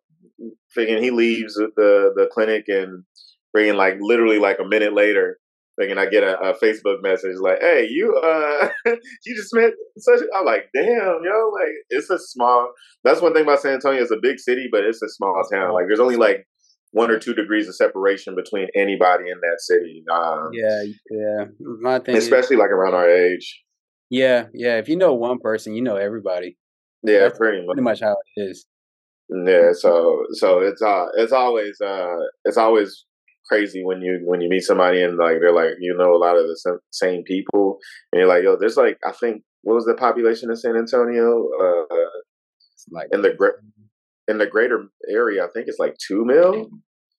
thinking 0.74 1.02
he 1.02 1.10
leaves 1.10 1.54
the 1.54 2.12
the 2.14 2.28
clinic 2.32 2.64
and 2.68 3.04
bringing 3.52 3.76
like 3.76 3.94
literally 4.00 4.38
like 4.38 4.58
a 4.60 4.64
minute 4.64 4.94
later, 4.94 5.38
thinking 5.78 5.98
I 5.98 6.06
get 6.06 6.22
a, 6.22 6.38
a 6.40 6.58
Facebook 6.58 7.02
message 7.02 7.36
like, 7.40 7.60
"Hey, 7.60 7.86
you 7.90 8.14
uh, 8.16 8.68
you 9.24 9.34
just 9.34 9.54
met 9.54 9.72
such." 9.98 10.20
I'm 10.36 10.44
like, 10.44 10.68
"Damn, 10.74 11.20
yo!" 11.24 11.50
Like, 11.52 11.72
it's 11.90 12.10
a 12.10 12.18
small. 12.18 12.72
That's 13.04 13.22
one 13.22 13.32
thing 13.32 13.44
about 13.44 13.60
San 13.60 13.74
Antonio. 13.74 14.02
It's 14.02 14.10
a 14.10 14.18
big 14.20 14.38
city, 14.38 14.68
but 14.70 14.84
it's 14.84 15.02
a 15.02 15.08
small 15.08 15.42
town. 15.50 15.72
Like, 15.72 15.86
there's 15.86 16.00
only 16.00 16.16
like 16.16 16.46
one 16.92 17.10
or 17.10 17.18
two 17.18 17.34
degrees 17.34 17.68
of 17.68 17.74
separation 17.74 18.34
between 18.34 18.68
anybody 18.74 19.24
in 19.30 19.38
that 19.40 19.60
city. 19.60 20.04
Um, 20.10 20.50
Yeah, 20.52 20.82
yeah. 21.10 21.44
My 21.80 21.98
thing 21.98 22.16
is, 22.16 22.24
especially 22.24 22.56
like 22.56 22.70
around 22.70 22.94
our 22.94 23.08
age. 23.08 23.62
yeah, 24.10 24.46
yeah. 24.54 24.78
If 24.78 24.88
you 24.88 24.96
know 24.96 25.14
one 25.14 25.38
person, 25.38 25.74
you 25.74 25.82
know 25.82 25.96
everybody. 25.96 26.56
Yeah, 27.02 27.20
That's 27.20 27.38
pretty 27.38 27.58
much. 27.58 27.74
Pretty 27.74 27.82
much 27.82 28.00
how 28.00 28.16
it 28.36 28.40
is. 28.40 28.66
Yeah, 29.30 29.72
so 29.72 30.24
so 30.32 30.60
it's 30.60 30.80
uh 30.80 31.06
it's 31.16 31.32
always 31.32 31.78
uh 31.82 32.16
it's 32.46 32.56
always 32.56 33.04
crazy 33.46 33.84
when 33.84 34.00
you 34.00 34.20
when 34.24 34.40
you 34.40 34.48
meet 34.48 34.62
somebody 34.62 35.02
and 35.02 35.18
like 35.18 35.36
they're 35.40 35.52
like 35.54 35.72
you 35.80 35.94
know 35.94 36.14
a 36.14 36.18
lot 36.18 36.36
of 36.36 36.44
the 36.46 36.78
same 36.92 37.22
people 37.24 37.78
and 38.12 38.20
you're 38.20 38.28
like 38.28 38.42
yo 38.42 38.56
there's 38.58 38.76
like 38.76 38.98
I 39.06 39.12
think 39.12 39.42
what 39.62 39.74
was 39.74 39.84
the 39.84 39.94
population 39.94 40.50
in 40.50 40.56
San 40.56 40.76
Antonio 40.76 41.48
uh 41.62 41.96
like 42.90 43.08
in 43.12 43.20
the 43.22 43.34
in 44.28 44.38
the 44.38 44.46
greater 44.46 44.88
area 45.10 45.44
I 45.44 45.48
think 45.52 45.66
it's 45.68 45.78
like 45.78 45.96
two 45.98 46.24
mil 46.24 46.68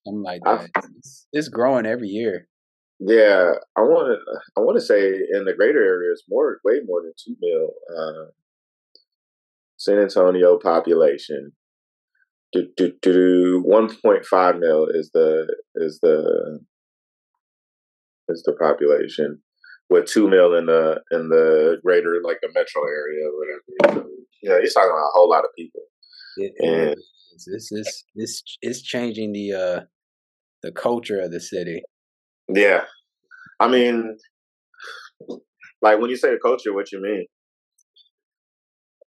something 0.06 0.22
like 0.22 0.40
I- 0.46 0.56
that. 0.56 0.70
It's, 0.98 1.26
it's 1.32 1.48
growing 1.48 1.86
every 1.86 2.08
year. 2.08 2.48
yeah 2.98 3.52
I 3.76 3.82
want 3.82 4.06
to 4.08 4.40
I 4.56 4.60
want 4.60 4.76
to 4.78 4.84
say 4.84 5.00
in 5.32 5.44
the 5.44 5.54
greater 5.54 5.82
area 5.84 6.12
it's 6.12 6.24
more 6.28 6.58
way 6.64 6.80
more 6.84 7.02
than 7.02 7.12
two 7.22 7.36
mil 7.40 7.70
uh 7.96 8.30
San 9.76 9.98
Antonio 9.98 10.58
population 10.58 11.52
do, 12.52 12.66
do, 12.76 12.92
do, 13.00 13.64
1.5 13.64 14.58
mil 14.58 14.88
is 14.92 15.10
the 15.14 15.46
is 15.76 16.00
the 16.02 16.58
is 18.28 18.42
the 18.44 18.52
population 18.54 19.40
with 19.88 20.06
2 20.06 20.28
mil 20.28 20.54
in 20.54 20.66
the 20.66 21.00
in 21.12 21.28
the 21.28 21.78
greater 21.84 22.16
like 22.24 22.38
the 22.42 22.48
metro 22.54 22.82
area 22.82 23.24
or 23.26 23.32
whatever 23.38 23.62
so, 24.02 24.08
yeah 24.42 24.58
you're 24.58 24.70
talking 24.70 24.90
about 24.90 25.10
a 25.10 25.14
whole 25.14 25.28
lot 25.30 25.44
of 25.44 25.50
people 25.56 25.82
It, 26.40 26.52
it 26.56 26.70
Yeah. 26.70 26.76
really 26.76 26.92
is. 27.34 27.48
It's, 27.52 27.72
it's 27.72 28.04
it's 28.16 28.42
it's 28.62 28.82
changing 28.82 29.32
the 29.32 29.52
uh 29.54 29.80
the 30.62 30.72
culture 30.72 31.20
of 31.20 31.32
the 31.32 31.40
city. 31.40 31.82
yeah 32.48 32.84
i 33.60 33.68
mean 33.68 34.16
like 35.82 35.98
when 36.00 36.10
you 36.10 36.16
say 36.16 36.30
the 36.30 36.38
culture 36.38 36.72
what 36.72 36.92
you 36.92 37.00
mean 37.02 37.26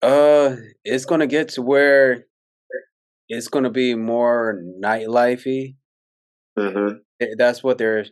Uh, 0.03 0.57
it's 0.85 1.05
gonna 1.05 1.27
get 1.27 1.49
to 1.51 1.63
where 1.63 2.27
it's 3.29 3.49
gonna 3.49 3.71
be 3.71 3.95
more 3.95 4.63
nightlifey. 4.83 5.77
hmm 6.59 6.89
Eh, 7.21 7.35
That's 7.39 7.63
what 7.63 7.79
they're, 7.79 8.07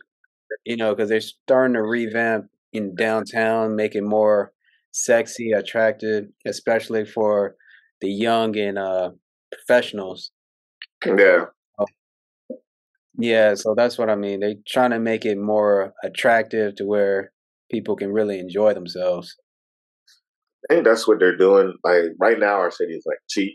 you 0.65 0.77
know, 0.77 0.95
because 0.95 1.09
they're 1.09 1.21
starting 1.21 1.75
to 1.75 1.83
revamp 1.83 2.47
in 2.73 2.95
downtown, 2.95 3.75
make 3.75 3.95
it 3.95 4.03
more 4.03 4.53
sexy, 4.91 5.51
attractive, 5.51 6.25
especially 6.45 7.05
for 7.05 7.55
the 8.05 8.11
young 8.11 8.57
and 8.57 8.77
uh 8.77 9.09
professionals. 9.51 10.31
yeah 11.05 11.45
Yeah, 13.17 13.55
so 13.55 13.73
that's 13.75 13.97
what 13.97 14.09
I 14.09 14.15
mean. 14.15 14.41
They're 14.41 14.61
trying 14.67 14.91
to 14.91 14.99
make 14.99 15.25
it 15.25 15.37
more 15.37 15.93
attractive 16.03 16.75
to 16.75 16.85
where 16.85 17.31
people 17.71 17.95
can 17.95 18.11
really 18.11 18.39
enjoy 18.39 18.73
themselves. 18.73 19.35
i 20.69 20.73
think 20.73 20.85
that's 20.85 21.07
what 21.07 21.19
they're 21.19 21.37
doing 21.37 21.73
like 21.83 22.05
right 22.19 22.39
now 22.39 22.55
our 22.63 22.71
city 22.71 22.93
is 22.93 23.05
like 23.05 23.21
cheap 23.29 23.53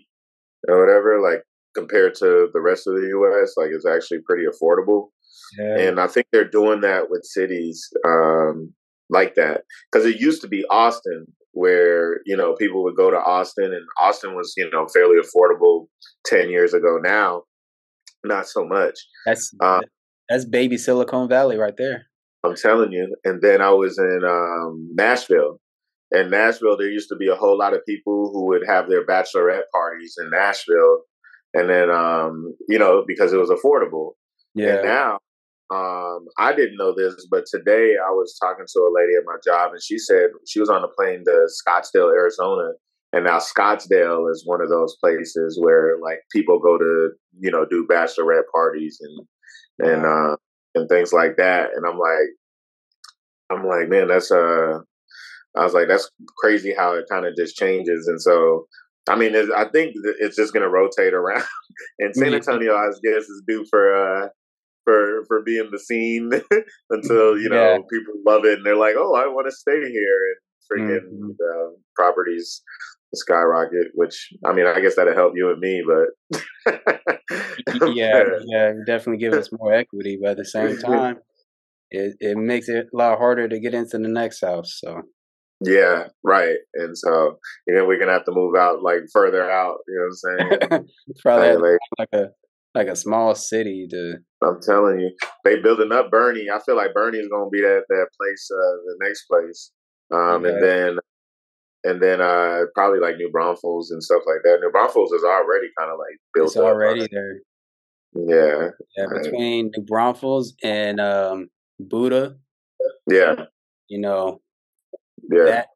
or 0.68 0.80
whatever 0.80 1.20
like 1.20 1.42
compared 1.74 2.14
to 2.14 2.48
the 2.52 2.60
rest 2.60 2.86
of 2.86 2.94
the 2.94 3.06
us 3.42 3.54
like 3.56 3.70
it's 3.72 3.86
actually 3.86 4.20
pretty 4.26 4.44
affordable 4.52 5.08
yeah. 5.58 5.78
and 5.78 6.00
I 6.00 6.06
think 6.06 6.26
they're 6.32 6.48
doing 6.48 6.80
that 6.82 7.10
with 7.10 7.24
cities 7.24 7.88
um, 8.06 8.72
like 9.08 9.34
that 9.34 9.62
because 9.90 10.06
it 10.06 10.20
used 10.20 10.42
to 10.42 10.48
be 10.48 10.64
Austin 10.70 11.26
where 11.52 12.20
you 12.26 12.36
know 12.36 12.54
people 12.54 12.82
would 12.84 12.96
go 12.96 13.10
to 13.10 13.16
Austin 13.16 13.72
and 13.72 13.86
Austin 14.00 14.34
was 14.34 14.54
you 14.56 14.68
know 14.70 14.86
fairly 14.92 15.16
affordable 15.16 15.86
ten 16.24 16.50
years 16.50 16.74
ago. 16.74 16.98
Now, 17.02 17.42
not 18.24 18.48
so 18.48 18.64
much. 18.64 18.94
That's 19.26 19.52
uh, 19.60 19.80
that's 20.28 20.44
baby 20.44 20.78
Silicon 20.78 21.28
Valley 21.28 21.56
right 21.56 21.76
there. 21.76 22.06
I'm 22.44 22.56
telling 22.56 22.92
you. 22.92 23.14
And 23.24 23.42
then 23.42 23.60
I 23.60 23.70
was 23.70 23.98
in 23.98 24.20
um, 24.26 24.88
Nashville. 24.94 25.60
In 26.12 26.30
Nashville, 26.30 26.76
there 26.76 26.88
used 26.88 27.08
to 27.10 27.16
be 27.16 27.28
a 27.28 27.36
whole 27.36 27.58
lot 27.58 27.74
of 27.74 27.84
people 27.86 28.30
who 28.32 28.46
would 28.46 28.62
have 28.66 28.88
their 28.88 29.06
bachelorette 29.06 29.68
parties 29.72 30.16
in 30.18 30.30
Nashville, 30.30 31.02
and 31.54 31.68
then 31.68 31.90
um, 31.90 32.54
you 32.68 32.78
know 32.78 33.04
because 33.06 33.32
it 33.32 33.38
was 33.38 33.50
affordable. 33.50 34.12
Yeah. 34.54 34.76
And 34.76 34.84
now 34.84 35.18
um, 35.70 36.26
I 36.38 36.52
didn't 36.54 36.76
know 36.76 36.94
this, 36.96 37.26
but 37.30 37.44
today 37.46 37.94
I 38.04 38.10
was 38.10 38.36
talking 38.40 38.64
to 38.66 38.80
a 38.80 38.92
lady 38.92 39.14
at 39.16 39.24
my 39.24 39.36
job, 39.44 39.72
and 39.72 39.82
she 39.82 39.98
said 39.98 40.30
she 40.46 40.58
was 40.58 40.68
on 40.68 40.82
a 40.82 40.88
plane 40.88 41.24
to 41.24 41.48
Scottsdale, 41.48 42.12
Arizona, 42.12 42.72
and 43.12 43.24
now 43.24 43.38
Scottsdale 43.38 44.30
is 44.30 44.42
one 44.44 44.60
of 44.60 44.68
those 44.68 44.96
places 45.02 45.58
where 45.60 45.96
like 46.02 46.20
people 46.32 46.58
go 46.58 46.76
to 46.76 47.10
you 47.38 47.50
know 47.50 47.64
do 47.64 47.86
bachelorette 47.88 48.50
parties 48.52 49.00
and 49.00 49.90
and 49.90 50.04
uh, 50.04 50.36
and 50.74 50.88
things 50.88 51.12
like 51.12 51.36
that. 51.36 51.70
And 51.74 51.86
I'm 51.86 51.98
like, 51.98 52.28
I'm 53.50 53.64
like, 53.64 53.88
man, 53.88 54.08
that's 54.08 54.32
uh, 54.32 54.78
I 55.56 55.64
was 55.64 55.74
like, 55.74 55.86
that's 55.88 56.10
crazy 56.38 56.74
how 56.76 56.94
it 56.94 57.06
kind 57.10 57.26
of 57.26 57.34
just 57.36 57.56
changes. 57.56 58.08
And 58.08 58.20
so, 58.20 58.66
I 59.08 59.16
mean, 59.16 59.34
I 59.36 59.66
think 59.72 59.94
it's 60.20 60.36
just 60.36 60.52
going 60.52 60.64
to 60.64 60.70
rotate 60.70 61.14
around. 61.14 61.44
and 61.98 62.14
San 62.14 62.34
Antonio, 62.34 62.74
I 62.74 62.88
guess, 63.02 63.24
is 63.24 63.42
due 63.46 63.64
for 63.70 64.24
uh 64.24 64.28
for 64.84 65.24
for 65.26 65.42
being 65.42 65.68
the 65.70 65.78
scene 65.78 66.30
until 66.90 67.38
you 67.38 67.48
know 67.48 67.72
yeah. 67.72 67.78
people 67.90 68.14
love 68.26 68.44
it 68.44 68.58
and 68.58 68.66
they're 68.66 68.76
like, 68.76 68.94
oh, 68.96 69.14
I 69.14 69.26
want 69.26 69.46
to 69.48 69.56
stay 69.56 69.72
here 69.72 70.18
and 70.28 70.38
freaking 70.70 71.08
mm-hmm. 71.08 71.30
uh, 71.30 71.70
properties 71.96 72.62
skyrocket. 73.14 73.88
Which 73.94 74.28
I 74.44 74.52
mean, 74.52 74.66
I 74.66 74.80
guess 74.80 74.96
that'll 74.96 75.14
help 75.14 75.32
you 75.34 75.50
and 75.50 75.60
me, 75.60 75.82
but 75.86 76.80
yeah, 77.94 78.24
yeah, 78.46 78.72
definitely 78.86 79.18
give 79.18 79.34
us 79.34 79.50
more 79.52 79.72
equity. 79.72 80.18
But 80.20 80.32
at 80.32 80.36
the 80.38 80.44
same 80.44 80.78
time, 80.80 81.18
it 81.90 82.16
it 82.20 82.36
makes 82.36 82.68
it 82.68 82.86
a 82.92 82.96
lot 82.96 83.18
harder 83.18 83.48
to 83.48 83.60
get 83.60 83.74
into 83.74 83.98
the 83.98 84.08
next 84.08 84.40
house. 84.40 84.78
So. 84.82 85.02
Yeah, 85.62 86.04
right. 86.24 86.56
And 86.72 86.96
so, 86.96 87.36
you 87.66 87.74
know, 87.74 87.84
we're 87.84 87.98
gonna 87.98 88.14
have 88.14 88.24
to 88.24 88.32
move 88.32 88.56
out 88.58 88.82
like 88.82 89.00
further 89.12 89.50
out. 89.50 89.76
You 89.86 89.94
know 89.94 90.08
what 90.08 90.48
I'm 90.48 90.70
saying? 90.70 90.88
Probably 91.22 91.56
like, 91.56 91.78
like 91.98 92.08
a 92.14 92.28
like 92.74 92.88
a 92.88 92.96
small 92.96 93.34
city 93.34 93.86
to 93.90 94.14
I'm 94.42 94.60
telling 94.62 95.00
you, 95.00 95.10
they 95.44 95.60
building 95.60 95.92
up 95.92 96.10
Boerne. 96.10 96.46
I 96.52 96.60
feel 96.60 96.76
like 96.76 96.94
Boerne 96.96 97.20
is 97.20 97.28
going 97.28 97.46
to 97.46 97.50
be 97.50 97.60
that 97.60 97.82
that 97.88 98.06
place, 98.18 98.50
uh, 98.50 98.76
the 98.86 98.96
next 99.00 99.26
place, 99.26 99.72
um, 100.12 100.44
okay. 100.44 100.48
and 100.48 100.62
then 100.62 100.98
and 101.84 102.02
then 102.02 102.20
uh, 102.20 102.62
probably 102.74 103.00
like 103.00 103.16
New 103.16 103.30
Braunfels 103.30 103.90
and 103.90 104.02
stuff 104.02 104.22
like 104.26 104.42
that. 104.44 104.58
New 104.60 104.70
Braunfels 104.70 105.12
is 105.12 105.24
already 105.24 105.68
kind 105.78 105.90
of 105.90 105.98
like 105.98 106.18
built. 106.34 106.48
It's 106.48 106.56
already 106.56 107.06
there. 107.10 107.40
Yeah, 108.14 108.70
yeah. 108.96 109.06
Between 109.22 109.70
New 109.76 109.84
Braunfels 109.84 110.54
and 110.62 111.00
um, 111.00 111.48
Buda. 111.78 112.36
Yeah. 113.10 113.44
You 113.88 114.00
know. 114.00 114.40
Yeah. 115.30 115.44
That, 115.44 115.66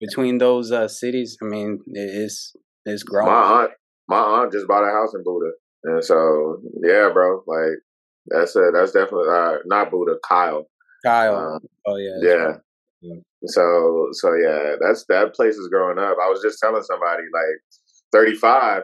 between 0.00 0.38
those 0.38 0.72
uh, 0.72 0.88
cities, 0.88 1.36
I 1.42 1.46
mean, 1.46 1.80
it's 1.86 2.54
it's 2.86 3.02
growing. 3.02 3.30
My 3.30 3.62
aunt, 3.62 3.70
my 4.08 4.18
aunt 4.18 4.52
just 4.52 4.66
bought 4.66 4.84
a 4.84 4.90
house 4.90 5.14
in 5.14 5.22
Buda, 5.22 5.50
and 5.84 6.04
so 6.04 6.60
yeah, 6.82 7.10
bro, 7.12 7.42
like 7.46 7.78
that's 8.26 8.54
it. 8.56 8.72
That's 8.74 8.92
definitely 8.92 9.28
uh, 9.30 9.56
not 9.66 9.90
Buda. 9.90 10.16
Kyle. 10.26 10.66
Kyle. 11.04 11.36
Um, 11.36 11.60
oh 11.86 11.96
yeah. 11.96 12.18
Yeah. 12.20 12.52
Right. 13.02 13.22
So 13.46 14.08
so 14.12 14.34
yeah, 14.34 14.76
that's 14.80 15.04
that 15.08 15.34
place 15.34 15.56
is 15.56 15.68
growing 15.68 15.98
up. 15.98 16.16
I 16.22 16.28
was 16.28 16.42
just 16.42 16.58
telling 16.60 16.82
somebody 16.82 17.22
like 17.32 17.60
35. 18.12 18.82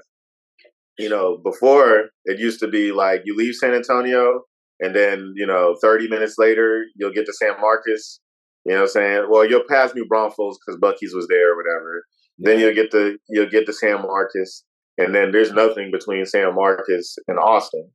You 0.99 1.11
know, 1.11 1.37
before 1.45 2.09
it 2.25 2.39
used 2.39 2.61
to 2.61 2.69
be 2.69 2.91
like 2.91 3.23
you 3.27 3.37
leave 3.37 3.55
San 3.55 3.75
Antonio 3.75 4.43
and 4.81 4.95
then 4.95 5.33
you 5.37 5.47
know 5.47 5.77
30 5.83 6.09
minutes 6.09 6.37
later 6.39 6.85
you'll 6.97 7.13
get 7.13 7.27
to 7.27 7.35
San 7.35 7.61
Marcos. 7.61 8.21
You 8.65 8.73
know 8.73 8.79
what 8.79 8.83
I'm 8.85 8.89
saying? 8.89 9.27
Well, 9.31 9.49
you'll 9.49 9.63
pass 9.69 9.95
New 9.95 10.07
Braunfels 10.07 10.59
because 10.59 10.81
Buc-ee's 10.81 11.15
was 11.15 11.29
there 11.29 11.53
or 11.53 11.57
whatever. 11.57 12.03
Yeah. 12.39 12.51
Then 12.51 12.61
you'll 12.61 12.75
get 12.75 12.91
to 12.93 13.19
you'll 13.29 13.51
get 13.51 13.67
to 13.67 13.73
San 13.73 14.03
Marcos, 14.03 14.65
and 14.99 15.15
then 15.15 15.33
there's 15.33 15.53
nothing 15.53 15.91
between 15.91 16.25
San 16.27 16.55
Marcos 16.55 17.17
and 17.29 17.39
Austin. 17.39 17.91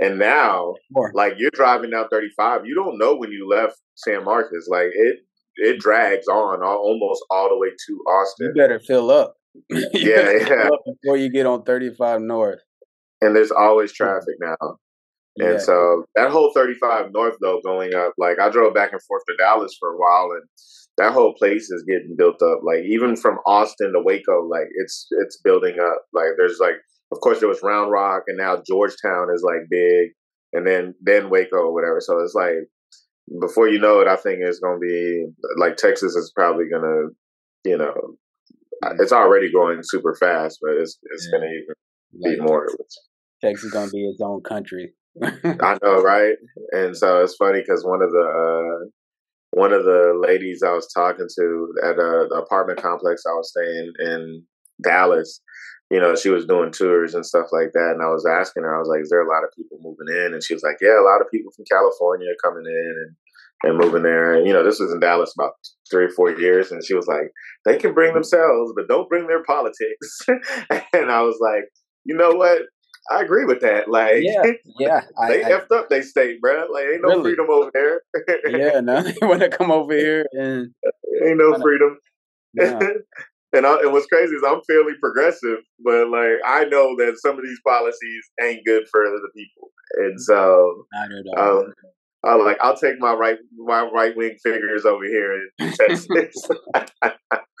And 0.00 0.18
now, 0.18 0.74
like 1.14 1.34
you're 1.38 1.50
driving 1.52 1.90
down 1.90 2.08
35, 2.10 2.62
you 2.66 2.74
don't 2.74 2.98
know 2.98 3.14
when 3.14 3.30
you 3.30 3.48
left 3.48 3.76
San 3.94 4.24
Marcos. 4.24 4.66
Like 4.68 4.88
it, 4.92 5.18
it 5.56 5.78
drags 5.78 6.26
on 6.26 6.62
all, 6.62 6.78
almost 6.78 7.22
all 7.30 7.48
the 7.48 7.58
way 7.58 7.68
to 7.68 7.92
Austin. 8.10 8.52
You 8.54 8.62
better 8.62 8.80
fill 8.80 9.10
up. 9.10 9.36
yeah, 9.70 10.32
yeah. 10.32 10.68
Up 10.72 10.80
before 10.84 11.16
you 11.16 11.30
get 11.30 11.46
on 11.46 11.62
35 11.62 12.20
North. 12.20 12.60
And 13.20 13.34
there's 13.34 13.52
always 13.52 13.92
traffic 13.92 14.34
now. 14.40 14.78
And 15.38 15.52
yeah. 15.52 15.58
so 15.58 16.04
that 16.14 16.30
whole 16.30 16.52
35 16.54 17.12
North 17.12 17.36
though 17.40 17.60
going 17.64 17.94
up, 17.94 18.14
like 18.18 18.38
I 18.40 18.48
drove 18.48 18.74
back 18.74 18.92
and 18.92 19.02
forth 19.02 19.22
to 19.28 19.36
Dallas 19.36 19.76
for 19.78 19.90
a 19.90 19.98
while, 19.98 20.30
and 20.32 20.42
that 20.98 21.12
whole 21.12 21.34
place 21.34 21.70
is 21.70 21.84
getting 21.86 22.16
built 22.16 22.40
up. 22.42 22.60
Like 22.62 22.84
even 22.88 23.16
from 23.16 23.38
Austin 23.46 23.92
to 23.92 24.00
Waco, 24.02 24.46
like 24.48 24.68
it's 24.76 25.06
it's 25.22 25.40
building 25.42 25.76
up. 25.80 26.02
Like 26.12 26.30
there's 26.36 26.58
like 26.60 26.76
of 27.12 27.20
course 27.20 27.40
there 27.40 27.48
was 27.48 27.62
Round 27.62 27.90
Rock 27.90 28.22
and 28.28 28.38
now 28.38 28.62
Georgetown 28.66 29.28
is 29.34 29.42
like 29.42 29.68
big 29.70 30.10
and 30.52 30.66
then 30.66 30.94
then 31.00 31.30
Waco 31.30 31.56
or 31.56 31.74
whatever. 31.74 32.00
So 32.00 32.18
it's 32.20 32.34
like 32.34 32.68
before 33.40 33.68
you 33.68 33.78
know 33.78 34.00
it, 34.00 34.08
I 34.08 34.16
think 34.16 34.38
it's 34.40 34.60
gonna 34.60 34.78
be 34.78 35.26
like 35.58 35.76
Texas 35.76 36.14
is 36.14 36.32
probably 36.34 36.64
gonna, 36.72 37.08
you 37.64 37.76
know, 37.76 37.94
it's 38.98 39.12
already 39.12 39.50
growing 39.50 39.80
super 39.82 40.16
fast, 40.18 40.58
but 40.62 40.74
it's 40.74 40.98
it's 41.02 41.28
yeah. 41.30 41.38
gonna 41.38 41.50
even 41.50 42.38
be 42.38 42.42
more. 42.42 42.66
Texas 43.42 43.64
is 43.64 43.72
gonna 43.72 43.90
be 43.90 44.06
its 44.06 44.20
own 44.22 44.42
country. 44.42 44.92
I 45.22 45.78
know, 45.82 46.02
right? 46.02 46.34
And 46.72 46.96
so 46.96 47.22
it's 47.22 47.36
funny 47.36 47.60
because 47.60 47.84
one 47.84 48.02
of 48.02 48.10
the 48.10 48.18
uh, 48.18 48.88
one 49.50 49.72
of 49.72 49.84
the 49.84 50.18
ladies 50.20 50.62
I 50.62 50.72
was 50.72 50.90
talking 50.92 51.26
to 51.38 51.74
at 51.82 51.98
a, 51.98 52.26
the 52.28 52.42
apartment 52.44 52.82
complex 52.82 53.22
I 53.26 53.32
was 53.32 53.50
staying 53.50 53.92
in 53.98 54.42
Dallas, 54.82 55.40
you 55.90 56.00
know, 56.00 56.16
she 56.16 56.30
was 56.30 56.46
doing 56.46 56.72
tours 56.72 57.14
and 57.14 57.24
stuff 57.24 57.46
like 57.52 57.72
that. 57.72 57.92
And 57.94 58.02
I 58.02 58.10
was 58.10 58.26
asking 58.26 58.64
her, 58.64 58.74
I 58.74 58.78
was 58.78 58.88
like, 58.88 59.02
is 59.02 59.10
there 59.10 59.22
a 59.22 59.28
lot 59.28 59.44
of 59.44 59.54
people 59.56 59.78
moving 59.80 60.12
in? 60.12 60.34
And 60.34 60.42
she 60.42 60.54
was 60.54 60.62
like, 60.62 60.76
yeah, 60.80 60.98
a 60.98 61.06
lot 61.06 61.20
of 61.20 61.30
people 61.30 61.52
from 61.54 61.64
California 61.70 62.28
coming 62.42 62.66
in 62.66 62.94
and, 63.06 63.70
and 63.70 63.78
moving 63.78 64.02
there. 64.02 64.34
And, 64.34 64.46
you 64.46 64.52
know, 64.52 64.64
this 64.64 64.80
was 64.80 64.92
in 64.92 65.00
Dallas 65.00 65.32
about 65.38 65.52
three 65.88 66.04
or 66.04 66.10
four 66.10 66.30
years. 66.30 66.72
And 66.72 66.84
she 66.84 66.94
was 66.94 67.06
like, 67.06 67.30
they 67.64 67.78
can 67.78 67.94
bring 67.94 68.14
themselves, 68.14 68.72
but 68.74 68.88
don't 68.88 69.08
bring 69.08 69.28
their 69.28 69.44
politics. 69.44 70.18
and 70.92 71.10
I 71.10 71.22
was 71.22 71.38
like, 71.40 71.64
you 72.04 72.16
know 72.16 72.32
what? 72.32 72.62
I 73.10 73.22
agree 73.22 73.44
with 73.44 73.60
that. 73.60 73.88
Like, 73.88 74.22
yeah, 74.22 74.42
yeah, 74.78 75.00
they 75.28 75.44
I, 75.44 75.50
effed 75.50 75.72
up 75.72 75.88
they 75.88 76.02
state, 76.02 76.40
bro. 76.40 76.66
Like, 76.72 76.84
ain't 76.92 77.02
no 77.02 77.08
really? 77.10 77.22
freedom 77.22 77.46
over 77.50 77.70
there. 77.72 78.00
yeah, 78.48 78.80
no, 78.80 79.02
they 79.02 79.14
want 79.22 79.40
to 79.40 79.48
come 79.48 79.70
over 79.70 79.94
here 79.94 80.26
and 80.32 80.72
ain't 81.24 81.38
no 81.38 81.58
freedom. 81.60 81.98
No. 82.54 82.80
And, 83.52 83.64
I, 83.64 83.76
and 83.76 83.92
what's 83.92 84.06
crazy 84.06 84.34
is 84.34 84.42
I'm 84.46 84.60
fairly 84.66 84.92
progressive, 85.00 85.58
but 85.82 86.10
like 86.10 86.40
I 86.44 86.64
know 86.64 86.94
that 86.96 87.16
some 87.18 87.38
of 87.38 87.44
these 87.44 87.60
policies 87.66 88.24
ain't 88.42 88.66
good 88.66 88.84
for 88.90 89.02
the 89.04 89.28
people, 89.34 89.70
and 89.94 90.20
so 90.20 90.84
um, 91.38 91.72
I 92.24 92.34
like 92.34 92.58
I'll 92.60 92.76
take 92.76 92.98
my 92.98 93.14
right 93.14 93.38
my 93.56 93.88
right 93.94 94.14
wing 94.16 94.36
figures 94.42 94.84
over 94.84 95.04
here 95.04 95.48
in 95.58 95.72
Texas. 95.72 96.06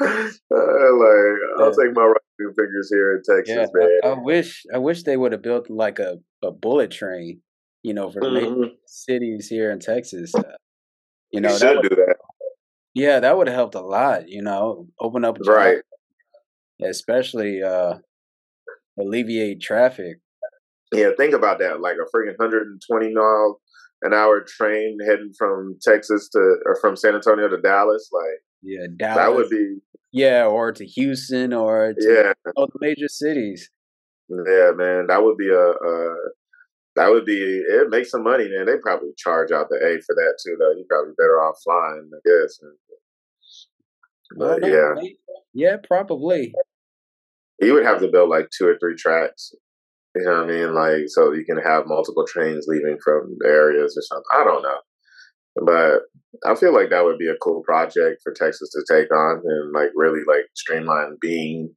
like 0.00 1.36
I'll 1.58 1.74
take 1.74 1.94
my 1.94 2.04
right 2.04 2.16
figures 2.38 2.90
here 2.90 3.16
in 3.16 3.22
Texas, 3.22 3.70
yeah, 3.74 3.80
man. 3.80 4.00
I, 4.04 4.08
I, 4.08 4.18
wish 4.18 4.64
I 4.74 4.78
wish 4.78 5.02
they 5.02 5.16
would 5.16 5.32
have 5.32 5.42
built 5.42 5.70
like 5.70 5.98
a, 5.98 6.18
a 6.44 6.50
bullet 6.50 6.90
train, 6.90 7.40
you 7.82 7.94
know, 7.94 8.10
for 8.10 8.20
mm-hmm. 8.20 8.74
cities 8.86 9.48
here 9.48 9.70
in 9.70 9.80
Texas. 9.80 10.34
Uh, 10.34 10.42
you 11.32 11.40
know, 11.40 11.52
you 11.52 11.58
should 11.58 11.82
do 11.82 11.96
that. 11.96 12.16
Yeah, 12.94 13.20
that 13.20 13.36
would 13.36 13.46
have 13.46 13.56
helped 13.56 13.74
a 13.74 13.80
lot. 13.80 14.28
You 14.28 14.42
know, 14.42 14.88
open 15.00 15.24
up 15.24 15.38
right, 15.46 15.78
especially 16.82 17.62
uh 17.62 17.94
alleviate 18.98 19.60
traffic. 19.60 20.18
Yeah, 20.92 21.10
think 21.16 21.34
about 21.34 21.58
that. 21.58 21.80
Like 21.80 21.96
a 21.96 22.16
freaking 22.16 22.38
120 22.38 23.12
mile 23.12 23.60
an 24.02 24.12
hour 24.12 24.44
train 24.46 24.98
heading 25.06 25.32
from 25.38 25.78
Texas 25.82 26.28
to 26.30 26.56
or 26.64 26.76
from 26.80 26.96
San 26.96 27.14
Antonio 27.14 27.48
to 27.48 27.60
Dallas. 27.60 28.08
Like, 28.12 28.40
yeah, 28.66 28.86
Dallas. 28.96 29.16
That 29.16 29.34
would 29.34 29.48
be. 29.48 29.78
Yeah, 30.12 30.46
or 30.46 30.72
to 30.72 30.84
Houston, 30.84 31.52
or 31.52 31.94
to 31.98 32.12
yeah, 32.12 32.50
all 32.56 32.66
the 32.66 32.78
major 32.80 33.08
cities. 33.08 33.70
Yeah, 34.28 34.72
man, 34.74 35.06
that 35.06 35.22
would 35.22 35.36
be 35.36 35.48
a, 35.48 35.70
a 35.70 36.14
that 36.96 37.10
would 37.10 37.24
be 37.24 37.38
it. 37.38 37.90
Make 37.90 38.06
some 38.06 38.24
money, 38.24 38.48
man. 38.48 38.66
They 38.66 38.78
probably 38.82 39.10
charge 39.16 39.52
out 39.52 39.68
the 39.68 39.76
A 39.76 40.00
for 40.02 40.14
that 40.14 40.38
too, 40.42 40.56
though. 40.58 40.72
You're 40.72 40.86
probably 40.88 41.12
better 41.16 41.40
off 41.42 41.56
flying, 41.62 42.10
I 42.12 42.18
guess. 42.24 42.58
But 44.36 44.62
well, 44.62 44.70
yeah, 44.70 45.10
yeah, 45.52 45.76
probably. 45.86 46.52
You 47.60 47.74
would 47.74 47.84
have 47.84 48.00
to 48.00 48.08
build 48.08 48.28
like 48.28 48.48
two 48.56 48.66
or 48.66 48.76
three 48.78 48.96
tracks, 48.96 49.54
You 50.14 50.24
know 50.24 50.42
what 50.42 50.50
I 50.50 50.52
mean? 50.52 50.74
Like, 50.74 51.04
so 51.06 51.32
you 51.32 51.44
can 51.44 51.58
have 51.58 51.86
multiple 51.86 52.26
trains 52.26 52.66
leaving 52.68 52.98
from 53.02 53.36
the 53.38 53.48
areas 53.48 53.96
or 53.96 54.02
something. 54.02 54.24
I 54.34 54.44
don't 54.44 54.62
know. 54.62 54.78
But 55.64 56.02
I 56.44 56.54
feel 56.54 56.74
like 56.74 56.90
that 56.90 57.04
would 57.04 57.18
be 57.18 57.28
a 57.28 57.36
cool 57.42 57.62
project 57.62 58.20
for 58.22 58.32
Texas 58.32 58.70
to 58.70 58.84
take 58.90 59.10
on 59.14 59.40
and 59.44 59.72
like 59.72 59.90
really 59.94 60.20
like 60.26 60.46
streamline 60.54 61.16
being 61.20 61.74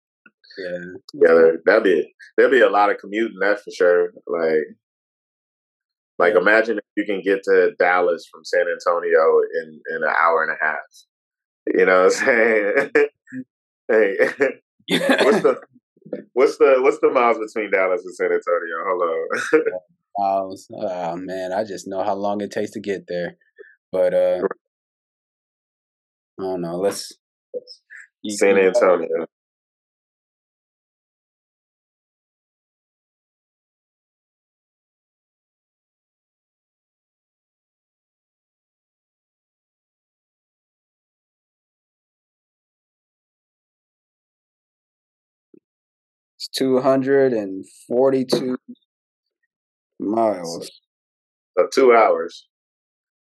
Yeah. 0.57 0.77
together. 1.13 1.61
That'd 1.65 1.83
be 1.83 2.13
there'd 2.37 2.51
be 2.51 2.61
a 2.61 2.69
lot 2.69 2.89
of 2.91 2.97
commuting, 2.97 3.37
that's 3.39 3.61
for 3.63 3.71
sure. 3.71 4.11
Like 4.27 4.65
like 6.17 6.33
Yeah. 6.33 6.41
imagine 6.41 6.77
if 6.77 6.83
you 6.97 7.05
can 7.05 7.21
get 7.21 7.43
to 7.43 7.71
Dallas 7.79 8.27
from 8.31 8.43
San 8.43 8.65
Antonio 8.67 9.41
in 9.63 9.79
in 9.95 10.03
an 10.03 10.13
hour 10.21 10.43
and 10.43 10.51
a 10.51 10.63
half. 10.63 10.79
You 11.67 11.85
know 11.85 12.03
what 12.05 12.21
I'm 12.21 12.25
saying? 12.25 12.89
hey, 13.89 14.17
what's 15.23 15.41
the 15.41 15.61
what's 16.33 16.57
the 16.57 16.77
what's 16.81 16.99
the 16.99 17.11
miles 17.11 17.37
between 17.37 17.71
Dallas 17.71 18.03
and 18.03 18.15
San 18.15 18.27
Antonio? 18.27 18.83
Hold 18.87 19.03
on. 19.03 19.63
miles. 20.17 20.67
Oh 20.73 21.15
man, 21.15 21.53
I 21.53 21.63
just 21.63 21.87
know 21.87 22.03
how 22.03 22.15
long 22.15 22.41
it 22.41 22.51
takes 22.51 22.71
to 22.71 22.79
get 22.81 23.05
there. 23.07 23.37
But 23.91 24.13
uh 24.13 24.41
I 26.39 26.43
don't 26.43 26.61
know. 26.61 26.77
Let's 26.77 27.11
you- 28.23 28.35
San 28.37 28.57
Antonio. 28.57 29.25
It's 46.37 46.47
two 46.47 46.79
hundred 46.81 47.33
and 47.33 47.65
forty-two 47.87 48.57
miles. 49.99 50.69
So 51.57 51.67
two 51.73 51.93
hours. 51.93 52.48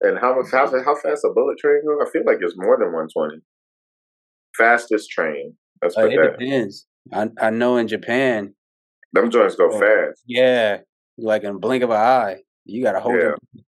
And 0.01 0.17
how 0.19 0.41
how, 0.51 0.67
how 0.83 0.95
fast 0.95 1.23
a 1.25 1.29
bullet 1.33 1.57
train 1.59 1.81
go? 1.85 2.01
I 2.05 2.09
feel 2.09 2.23
like 2.25 2.37
it's 2.41 2.55
more 2.57 2.77
than 2.79 2.91
one 2.93 3.07
twenty. 3.13 3.41
Fastest 4.57 5.09
train. 5.09 5.55
Let's 5.81 5.97
Uh, 5.97 6.05
it 6.07 6.15
that. 6.17 6.37
depends. 6.39 6.87
I 7.13 7.29
I 7.39 7.49
know 7.51 7.77
in 7.77 7.87
Japan, 7.87 8.53
Them 9.13 9.29
joints 9.29 9.55
go 9.55 9.69
Oh. 9.71 9.79
fast. 9.79 10.23
yeah, 10.25 10.79
like 11.17 11.43
in 11.43 11.55
a 11.55 11.59
blink 11.59 11.83
of 11.83 11.89
an 11.91 11.97
eye, 11.97 12.37
you 12.65 12.83
gotta 12.83 12.99
hold 12.99 13.15
Yeah. 13.15 13.33
it. 13.55 13.63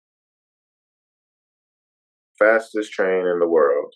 Fastest 2.38 2.92
train 2.94 3.26
in 3.28 3.40
the 3.40 3.48
world. 3.48 3.94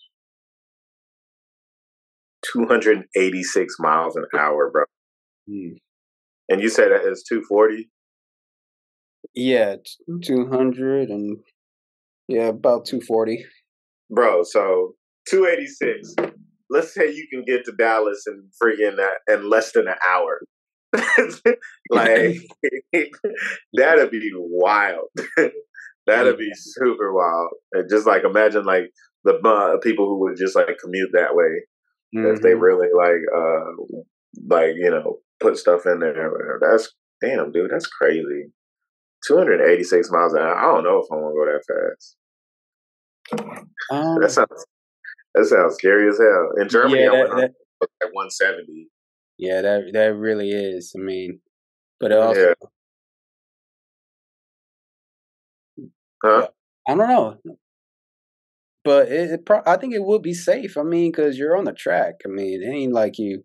286 2.52 3.76
miles 3.78 4.16
an 4.16 4.26
hour, 4.38 4.70
bro. 4.70 4.84
Hmm. 5.48 5.76
And 6.48 6.60
you 6.60 6.68
said 6.68 6.90
that 6.90 7.06
is 7.10 7.22
240? 7.26 7.88
Yeah, 9.34 9.76
two 10.22 10.46
hundred 10.48 11.08
and 11.08 11.38
yeah, 12.28 12.48
about 12.48 12.86
two 12.86 13.00
forty. 13.00 13.44
Bro, 14.10 14.44
so 14.44 14.94
286. 15.28 16.14
Let's 16.70 16.92
say 16.94 17.12
you 17.12 17.26
can 17.32 17.44
get 17.44 17.64
to 17.64 17.72
Dallas 17.72 18.24
in 18.26 18.48
friggin' 18.62 18.98
uh, 18.98 19.32
in 19.34 19.48
less 19.48 19.72
than 19.72 19.88
an 19.88 19.94
hour. 20.06 20.40
like 21.90 22.36
that'd 23.74 24.10
be 24.10 24.30
wild. 24.34 25.08
that'd 26.06 26.38
be 26.38 26.50
super 26.54 27.12
wild. 27.12 27.50
And 27.72 27.88
just 27.90 28.06
like 28.06 28.24
imagine 28.24 28.64
like 28.64 28.90
the 29.24 29.34
uh, 29.44 29.78
people 29.82 30.06
who 30.06 30.20
would 30.20 30.36
just 30.36 30.54
like 30.56 30.78
commute 30.82 31.10
that 31.12 31.34
way 31.34 31.62
if 32.12 32.40
they 32.42 32.50
Mhm. 32.50 32.60
really 32.60 32.88
like 32.96 33.22
uh 33.36 34.00
like 34.48 34.74
you 34.76 34.90
know 34.90 35.18
put 35.40 35.56
stuff 35.56 35.86
in 35.86 35.98
there. 36.00 36.58
That's 36.60 36.92
damn, 37.20 37.50
dude. 37.52 37.70
That's 37.70 37.86
crazy. 37.86 38.52
286 39.26 40.10
miles 40.10 40.32
an 40.34 40.40
hour. 40.40 40.56
I 40.56 40.62
don't 40.62 40.84
know 40.84 40.98
if 40.98 41.06
I 41.10 41.16
want 41.16 41.34
to 41.34 41.38
go 41.38 41.46
that 41.52 41.64
fast. 41.68 42.16
Um, 43.90 44.20
That 44.20 44.30
sounds 44.30 44.66
that 45.34 45.46
sounds 45.46 45.74
scary 45.74 46.08
as 46.08 46.18
hell. 46.18 46.50
In 46.60 46.68
Germany, 46.68 47.02
yeah, 47.02 47.10
I 47.10 47.12
went 47.12 47.30
that, 47.30 47.54
at 48.02 48.12
170. 48.12 48.88
yeah, 49.38 49.62
that 49.62 49.90
that 49.92 50.14
really 50.14 50.50
is. 50.50 50.92
I 50.96 51.00
mean, 51.00 51.40
but 51.98 52.12
it 52.12 52.18
also, 52.18 52.54
Yeah. 55.76 55.86
Huh? 56.22 56.48
I 56.88 56.94
don't 56.94 57.08
know. 57.08 57.38
But 58.84 59.08
it, 59.08 59.30
it 59.30 59.46
pro- 59.46 59.62
I 59.66 59.76
think 59.76 59.94
it 59.94 60.04
would 60.04 60.22
be 60.22 60.34
safe. 60.34 60.76
I 60.76 60.82
mean, 60.82 61.10
because 61.10 61.38
you're 61.38 61.56
on 61.56 61.64
the 61.64 61.72
track. 61.72 62.16
I 62.24 62.28
mean, 62.28 62.62
it 62.62 62.66
ain't 62.66 62.92
like 62.92 63.18
you. 63.18 63.44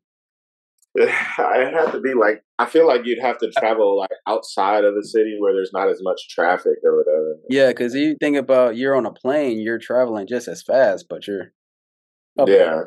I'd 1.00 1.74
have 1.74 1.92
to 1.92 2.00
be 2.00 2.14
like 2.14 2.44
I 2.58 2.66
feel 2.66 2.88
like 2.88 3.06
you'd 3.06 3.22
have 3.22 3.38
to 3.40 3.52
travel 3.58 3.98
like 3.98 4.10
outside 4.28 4.84
of 4.84 4.96
the 4.96 5.04
city 5.04 5.38
where 5.40 5.54
there's 5.54 5.72
not 5.74 5.90
as 5.90 6.00
much 6.02 6.30
traffic 6.30 6.78
or 6.84 6.98
whatever. 6.98 7.36
Yeah, 7.50 7.70
because 7.70 7.94
you 7.96 8.16
think 8.20 8.38
about 8.38 8.76
you're 8.76 8.96
on 8.96 9.06
a 9.06 9.12
plane, 9.12 9.60
you're 9.60 9.78
traveling 9.78 10.28
just 10.28 10.48
as 10.48 10.64
fast, 10.64 11.06
but 11.10 11.28
you're 11.28 11.54
up 12.38 12.48
there. 12.48 12.76
Yeah. 12.76 12.84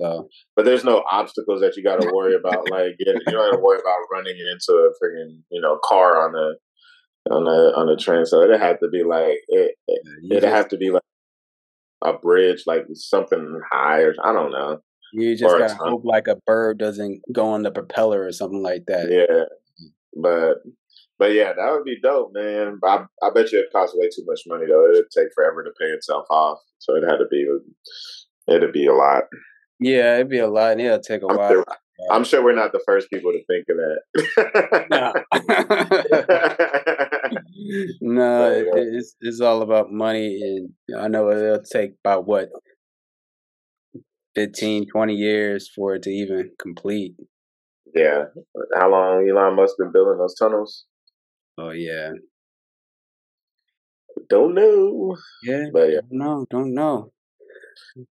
So 0.00 0.28
But 0.54 0.64
there's 0.64 0.84
no 0.84 1.02
obstacles 1.10 1.60
that 1.60 1.76
you 1.76 1.82
got 1.82 2.00
to 2.00 2.10
worry 2.14 2.34
about. 2.34 2.70
Like 2.70 2.96
you 2.98 3.06
don't 3.06 3.44
have 3.44 3.52
to 3.52 3.58
worry 3.60 3.78
about 3.78 3.98
running 4.12 4.36
into 4.36 4.72
a 4.72 4.90
freaking 5.02 5.42
you 5.50 5.60
know 5.60 5.78
car 5.82 6.24
on 6.24 6.32
the 6.32 6.56
on 7.30 7.44
the 7.44 7.72
on 7.76 7.86
the 7.86 7.96
train. 7.96 8.26
So 8.26 8.42
it'd 8.42 8.60
have 8.60 8.80
to 8.80 8.88
be 8.88 9.04
like 9.04 9.38
it. 9.48 9.74
it 9.86 10.00
it'd 10.30 10.42
just, 10.42 10.54
have 10.54 10.68
to 10.68 10.76
be 10.76 10.90
like 10.90 11.02
a 12.04 12.12
bridge, 12.12 12.64
like 12.66 12.84
something 12.94 13.60
high 13.70 14.00
or 14.00 14.14
I 14.22 14.32
don't 14.32 14.52
know. 14.52 14.80
You 15.12 15.36
just 15.36 15.56
gotta 15.56 15.74
tunnel. 15.74 15.90
hope 15.90 16.02
like 16.04 16.28
a 16.28 16.36
bird 16.46 16.78
doesn't 16.78 17.22
go 17.32 17.46
on 17.46 17.62
the 17.62 17.70
propeller 17.70 18.24
or 18.24 18.32
something 18.32 18.62
like 18.62 18.84
that. 18.86 19.08
Yeah, 19.10 19.44
mm. 19.84 19.90
but 20.16 20.58
but 21.18 21.32
yeah, 21.32 21.52
that 21.52 21.70
would 21.72 21.84
be 21.84 22.00
dope, 22.00 22.32
man. 22.32 22.78
But 22.80 22.88
I, 23.22 23.26
I 23.26 23.30
bet 23.34 23.52
you 23.52 23.60
it 23.60 23.72
costs 23.72 23.96
way 23.96 24.08
too 24.08 24.24
much 24.26 24.40
money 24.46 24.66
though. 24.66 24.90
It'd 24.90 25.10
take 25.10 25.28
forever 25.34 25.64
to 25.64 25.70
pay 25.78 25.86
itself 25.86 26.26
off, 26.30 26.58
so 26.78 26.94
it 26.94 27.02
had 27.02 27.16
to 27.18 27.26
be 27.30 27.46
it'd 28.46 28.72
be 28.72 28.86
a 28.86 28.94
lot. 28.94 29.24
Yeah, 29.80 30.14
it'd 30.16 30.28
be 30.28 30.38
a 30.38 30.48
lot, 30.48 30.72
and 30.72 30.80
it'll 30.80 31.00
take 31.00 31.22
a 31.22 31.26
I'm 31.28 31.36
while. 31.36 31.50
sure, 31.50 31.64
I'm 32.10 32.24
sure 32.24 32.42
we're 32.42 32.54
not 32.54 32.72
the 32.72 32.82
first 32.86 33.10
people 33.10 33.32
to 33.32 33.44
think 33.46 33.66
of 33.68 33.76
that. 33.76 34.84
No. 34.90 35.12
no, 38.00 38.50
it, 38.50 38.66
it's 38.74 39.16
it's 39.20 39.40
all 39.40 39.62
about 39.62 39.92
money, 39.92 40.40
and 40.40 40.70
I 40.98 41.08
know 41.08 41.30
it'll 41.30 41.62
take 41.62 41.92
about 42.04 42.26
what 42.26 42.50
15, 44.38 44.86
20 44.88 45.14
years 45.14 45.68
for 45.68 45.94
it 45.96 46.02
to 46.04 46.10
even 46.10 46.52
complete. 46.58 47.16
yeah, 47.94 48.24
how 48.78 48.90
long 48.90 49.28
Elon 49.28 49.56
Musk 49.56 49.76
been 49.78 49.92
building 49.92 50.18
those 50.18 50.34
tunnels? 50.34 50.86
Oh 51.58 51.70
yeah, 51.70 52.12
Don't 54.28 54.54
know, 54.54 55.16
yeah. 55.42 55.66
but 55.72 55.90
yeah, 55.90 56.00
Don't 56.00 56.12
know, 56.12 56.46
don't 56.50 56.74
know. 56.74 57.12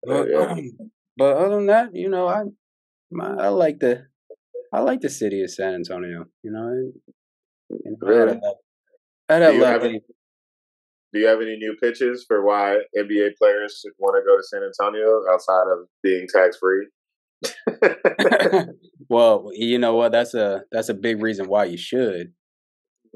but 0.05 0.27
But, 0.29 0.29
yeah. 0.29 0.49
but 1.17 1.37
other 1.37 1.57
than 1.57 1.67
that, 1.67 1.95
you 1.95 2.09
know, 2.09 2.29
I 2.29 2.45
my, 3.11 3.35
I 3.37 3.49
like 3.49 3.81
the 3.81 4.07
I 4.73 4.81
like 4.81 5.01
the 5.01 5.11
city 5.11 5.43
of 5.43 5.51
San 5.51 5.75
Antonio. 5.75 6.27
You 6.43 6.53
know, 6.53 6.69
I, 6.69 6.75
you 7.71 7.97
know, 8.01 8.09
I 8.11 8.19
had 8.19 8.29
Really? 8.29 8.41
a 8.43 8.53
I 9.29 9.35
had 9.35 9.43
a 9.43 9.53
you 9.53 9.61
lot 9.61 9.75
have 9.75 9.83
of 9.83 9.85
any? 9.85 10.03
Do 11.13 11.21
you 11.21 11.27
have 11.27 11.41
any 11.41 11.57
new 11.57 11.75
pitches 11.83 12.25
for 12.29 12.45
why 12.45 12.77
NBA 12.97 13.31
players 13.41 13.81
should 13.81 13.93
want 13.99 14.17
to 14.17 14.27
go 14.27 14.37
to 14.37 14.43
San 14.43 14.63
Antonio 14.63 15.23
outside 15.33 15.65
of 15.73 15.89
being 16.03 16.27
tax 16.33 16.59
free? 16.59 16.87
well, 19.09 19.49
you 19.53 19.79
know 19.79 19.95
what? 19.95 20.13
That's 20.13 20.35
a 20.35 20.63
that's 20.71 20.89
a 20.89 20.95
big 20.95 21.23
reason 21.23 21.49
why 21.49 21.65
you 21.65 21.79
should. 21.79 22.33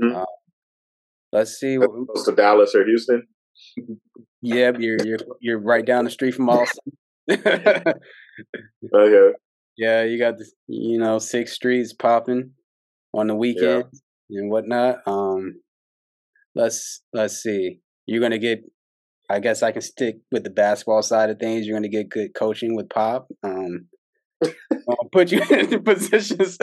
Mhm. 0.02 0.16
Uh, 0.16 0.24
let's 1.33 1.52
see. 1.59 1.76
What- 1.78 1.90
opposed 1.90 2.26
to 2.26 2.33
Dallas 2.33 2.74
or 2.74 2.85
Houston? 2.85 3.26
Yeah, 4.40 4.72
you're 4.78 4.98
you're 5.05 5.18
you're 5.40 5.59
right 5.61 5.85
down 5.85 6.05
the 6.05 6.11
street 6.11 6.35
from 6.35 6.48
Austin. 6.48 6.92
Okay. 8.94 9.33
yeah, 9.76 10.02
you 10.02 10.18
got 10.18 10.38
the 10.38 10.46
you 10.66 10.98
know 10.98 11.18
Sixth 11.18 11.55
Street's 11.55 11.92
popping 11.92 12.52
on 13.14 13.26
the 13.26 13.35
weekend 13.35 13.85
and 14.31 14.50
whatnot. 14.50 14.98
Um, 15.07 15.61
let's 16.55 17.03
let's 17.12 17.37
see. 17.43 17.81
You're 18.07 18.21
gonna 18.21 18.38
get. 18.38 18.61
I 19.31 19.38
guess 19.41 19.62
I 19.62 19.73
can 19.73 19.81
stick 19.83 20.17
with 20.31 20.45
the 20.45 20.51
basketball 20.51 21.03
side 21.03 21.31
of 21.31 21.38
things. 21.38 21.67
You're 21.67 21.77
gonna 21.77 21.88
get 21.88 22.11
good 22.11 22.35
coaching 22.35 22.75
with 22.77 22.88
Pop. 22.91 23.29
Um, 23.43 23.87
I'll 24.45 25.09
put 25.12 25.31
you 25.33 25.41
in 25.51 25.83
positions. 25.83 26.59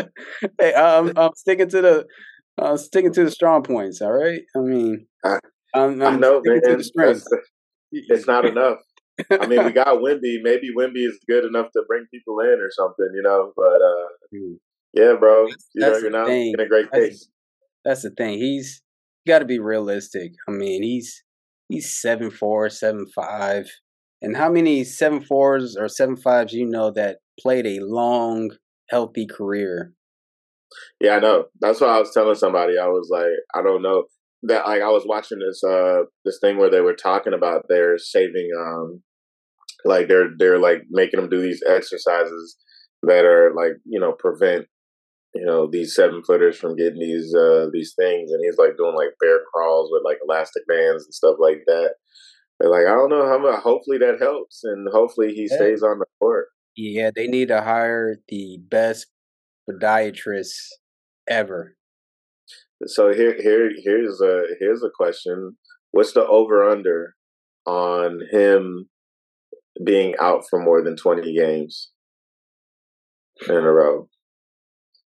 Hey, 0.59 0.73
I'm 0.73 1.11
I'm 1.17 1.31
sticking 1.35 1.69
to 1.69 1.81
the 1.81 2.05
I'm 2.61 2.77
sticking 2.77 3.13
to 3.13 3.23
the 3.23 3.31
strong 3.31 3.63
points. 3.63 4.01
All 4.01 4.11
right. 4.11 4.41
I 4.55 4.59
mean, 4.59 5.07
I- 5.25 5.39
I'm, 5.75 6.01
I 6.01 6.07
I'm 6.07 6.19
know, 6.19 6.41
man. 6.43 6.61
to 6.77 6.83
strengths. 6.83 7.27
It's 7.91 8.25
not 8.27 8.43
enough. 8.45 8.77
I 9.31 9.45
mean, 9.47 9.63
we 9.65 9.71
got 9.71 9.87
Wemby. 9.99 10.37
Maybe 10.41 10.69
Wemby 10.75 11.05
is 11.07 11.19
good 11.27 11.45
enough 11.45 11.67
to 11.73 11.83
bring 11.87 12.05
people 12.13 12.39
in 12.39 12.59
or 12.59 12.69
something, 12.71 13.07
you 13.15 13.21
know. 13.21 13.51
But 13.55 13.79
uh, 13.81 14.07
yeah, 14.93 15.13
bro, 15.19 15.45
you 15.45 15.53
know, 15.75 15.89
That's 15.91 16.01
you're 16.01 16.11
the 16.11 16.17
not 16.17 16.29
in 16.29 16.59
a 16.59 16.67
great 16.67 16.87
That's- 16.91 17.09
case. 17.09 17.29
That's 17.85 18.01
the 18.03 18.09
thing. 18.11 18.37
He's 18.39 18.81
got 19.27 19.39
to 19.39 19.45
be 19.45 19.59
realistic. 19.59 20.33
I 20.47 20.51
mean, 20.51 20.83
he's 20.83 21.23
he's 21.67 21.93
seven 21.93 22.31
four, 22.31 22.69
seven 22.69 23.05
five, 23.15 23.65
and 24.21 24.35
how 24.35 24.49
many 24.49 24.83
seven 24.83 25.21
fours 25.21 25.75
or 25.77 25.87
seven 25.87 26.15
fives 26.15 26.53
you 26.53 26.65
know 26.65 26.91
that 26.91 27.17
played 27.39 27.65
a 27.65 27.79
long, 27.81 28.51
healthy 28.89 29.25
career? 29.25 29.93
Yeah, 31.01 31.15
I 31.15 31.19
know. 31.19 31.45
That's 31.59 31.81
what 31.81 31.89
I 31.89 31.99
was 31.99 32.13
telling 32.13 32.35
somebody. 32.35 32.73
I 32.77 32.87
was 32.87 33.09
like, 33.11 33.31
I 33.55 33.63
don't 33.63 33.81
know 33.81 34.03
that. 34.43 34.65
Like, 34.67 34.81
I 34.81 34.89
was 34.89 35.03
watching 35.05 35.39
this 35.39 35.63
uh 35.63 36.03
this 36.25 36.39
thing 36.41 36.57
where 36.57 36.69
they 36.69 36.81
were 36.81 36.95
talking 36.95 37.33
about 37.33 37.65
they're 37.69 37.97
saving 37.97 38.49
um 38.57 39.01
like 39.85 40.07
they're 40.07 40.29
they're 40.37 40.59
like 40.59 40.83
making 40.89 41.19
them 41.19 41.29
do 41.29 41.41
these 41.41 41.63
exercises 41.67 42.57
that 43.03 43.25
are 43.25 43.53
like 43.55 43.73
you 43.85 43.99
know 43.99 44.11
prevent 44.11 44.65
you 45.33 45.45
know 45.45 45.67
these 45.67 45.95
seven 45.95 46.23
footers 46.23 46.57
from 46.57 46.75
getting 46.75 46.99
these 46.99 47.33
uh 47.35 47.67
these 47.71 47.93
things 47.97 48.31
and 48.31 48.41
he's 48.43 48.57
like 48.57 48.75
doing 48.77 48.95
like 48.95 49.13
bear 49.21 49.39
crawls 49.53 49.89
with 49.91 50.03
like 50.03 50.17
elastic 50.27 50.63
bands 50.67 51.05
and 51.05 51.13
stuff 51.13 51.35
like 51.39 51.63
that. 51.67 51.95
They're 52.59 52.69
like 52.69 52.87
i 52.87 52.95
don't 52.95 53.09
know 53.09 53.27
how 53.27 53.37
much 53.37 53.61
hopefully 53.61 53.97
that 53.99 54.19
helps 54.19 54.61
and 54.63 54.87
hopefully 54.91 55.33
he 55.33 55.47
stays 55.47 55.83
on 55.83 55.99
the 55.99 56.05
court. 56.19 56.47
Yeah 56.75 57.11
they 57.15 57.27
need 57.27 57.49
to 57.49 57.61
hire 57.61 58.17
the 58.27 58.59
best 58.69 59.07
podiatrist 59.69 60.55
ever. 61.27 61.75
So 62.85 63.13
here 63.13 63.35
here 63.39 63.71
here's 63.83 64.21
a 64.21 64.43
here's 64.59 64.83
a 64.83 64.89
question. 64.95 65.57
What's 65.91 66.13
the 66.13 66.25
over 66.25 66.67
under 66.69 67.15
on 67.65 68.21
him 68.31 68.89
being 69.83 70.15
out 70.19 70.43
for 70.49 70.59
more 70.59 70.81
than 70.81 70.95
20 70.95 71.33
games 71.35 71.91
in 73.47 73.55
a 73.55 73.71
row 73.71 74.09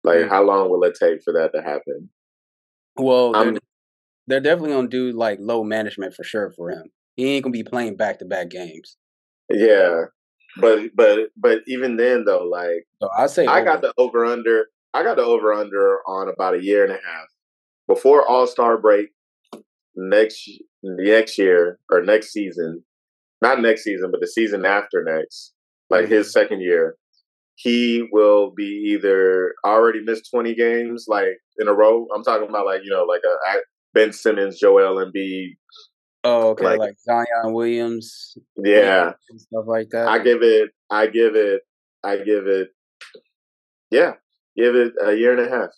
like, 0.06 0.18
mm. 0.18 0.28
how 0.28 0.42
long 0.42 0.70
will 0.70 0.84
it 0.84 0.96
take 0.98 1.22
for 1.22 1.32
that 1.32 1.50
to 1.54 1.60
happen? 1.60 2.08
Well, 2.96 3.32
they're, 3.32 3.58
they're, 4.26 4.40
definitely 4.40 4.70
gonna 4.70 4.88
do 4.88 5.12
like 5.12 5.38
load 5.40 5.64
management 5.64 6.14
for 6.14 6.24
sure 6.24 6.52
for 6.56 6.70
him. 6.70 6.84
He 7.16 7.34
ain't 7.34 7.42
gonna 7.42 7.52
be 7.52 7.64
playing 7.64 7.96
back 7.96 8.20
to 8.20 8.24
back 8.24 8.48
games. 8.48 8.96
Yeah, 9.50 10.04
but 10.60 10.90
but 10.94 11.28
but 11.36 11.58
even 11.66 11.96
then 11.96 12.24
though, 12.24 12.44
like 12.44 12.86
so 13.02 13.10
I 13.16 13.26
say 13.26 13.46
I 13.46 13.56
over. 13.56 13.64
got 13.64 13.80
the 13.82 13.92
over 13.98 14.24
under. 14.24 14.66
I 14.94 15.02
got 15.02 15.16
the 15.16 15.24
over 15.24 15.52
under 15.52 15.98
on 16.06 16.28
about 16.32 16.54
a 16.54 16.62
year 16.62 16.84
and 16.84 16.92
a 16.92 16.94
half 16.94 17.26
before 17.86 18.26
All 18.26 18.46
Star 18.46 18.78
break 18.78 19.08
next 19.94 20.48
next 20.82 21.36
year 21.36 21.78
or 21.90 22.02
next 22.02 22.32
season, 22.32 22.84
not 23.42 23.60
next 23.60 23.82
season, 23.82 24.10
but 24.10 24.20
the 24.20 24.26
season 24.26 24.64
after 24.64 25.04
next, 25.04 25.52
like 25.90 26.04
mm-hmm. 26.04 26.14
his 26.14 26.32
second 26.32 26.62
year 26.62 26.96
he 27.56 28.06
will 28.12 28.52
be 28.54 28.92
either 28.92 29.54
already 29.64 30.00
missed 30.02 30.30
20 30.30 30.54
games 30.54 31.06
like 31.08 31.38
in 31.58 31.68
a 31.68 31.72
row. 31.72 32.06
I'm 32.14 32.22
talking 32.22 32.48
about 32.48 32.66
like, 32.66 32.82
you 32.84 32.90
know, 32.90 33.04
like 33.04 33.22
a 33.24 33.56
Ben 33.94 34.12
Simmons, 34.12 34.58
Joel 34.58 35.04
Embiid. 35.04 35.56
Oh, 36.22 36.50
okay, 36.50 36.64
like, 36.64 36.78
like 36.78 36.96
Zion 36.98 37.54
Williams. 37.54 38.36
Yeah. 38.56 39.12
Stuff 39.36 39.64
like 39.66 39.88
that. 39.90 40.06
I 40.06 40.18
give 40.18 40.42
it 40.42 40.70
I 40.90 41.06
give 41.06 41.34
it 41.34 41.62
I 42.04 42.18
give 42.18 42.46
it 42.46 42.68
yeah, 43.90 44.14
give 44.56 44.74
it 44.74 44.92
a 45.02 45.14
year 45.14 45.36
and 45.36 45.46
a 45.46 45.50
half. 45.50 45.70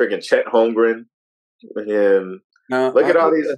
Freaking 0.00 0.22
Chet 0.22 0.46
Holmgren 0.46 1.06
and 1.74 2.40
no, 2.70 2.90
look 2.90 3.04
I 3.04 3.10
at 3.10 3.16
all 3.16 3.32
these 3.32 3.48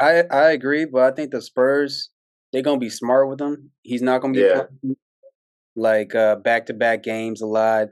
I 0.00 0.24
I 0.30 0.50
agree, 0.50 0.86
but 0.86 1.02
I 1.02 1.14
think 1.14 1.30
the 1.30 1.40
Spurs 1.40 2.10
they're 2.52 2.62
gonna 2.62 2.78
be 2.78 2.90
smart 2.90 3.28
with 3.28 3.40
him. 3.40 3.70
He's 3.82 4.02
not 4.02 4.22
gonna 4.22 4.34
be 4.34 4.40
yeah 4.40 4.64
like 5.76 6.14
uh 6.14 6.36
back 6.36 6.66
to 6.66 6.74
back 6.74 7.02
games 7.02 7.40
a 7.40 7.46
lot. 7.46 7.88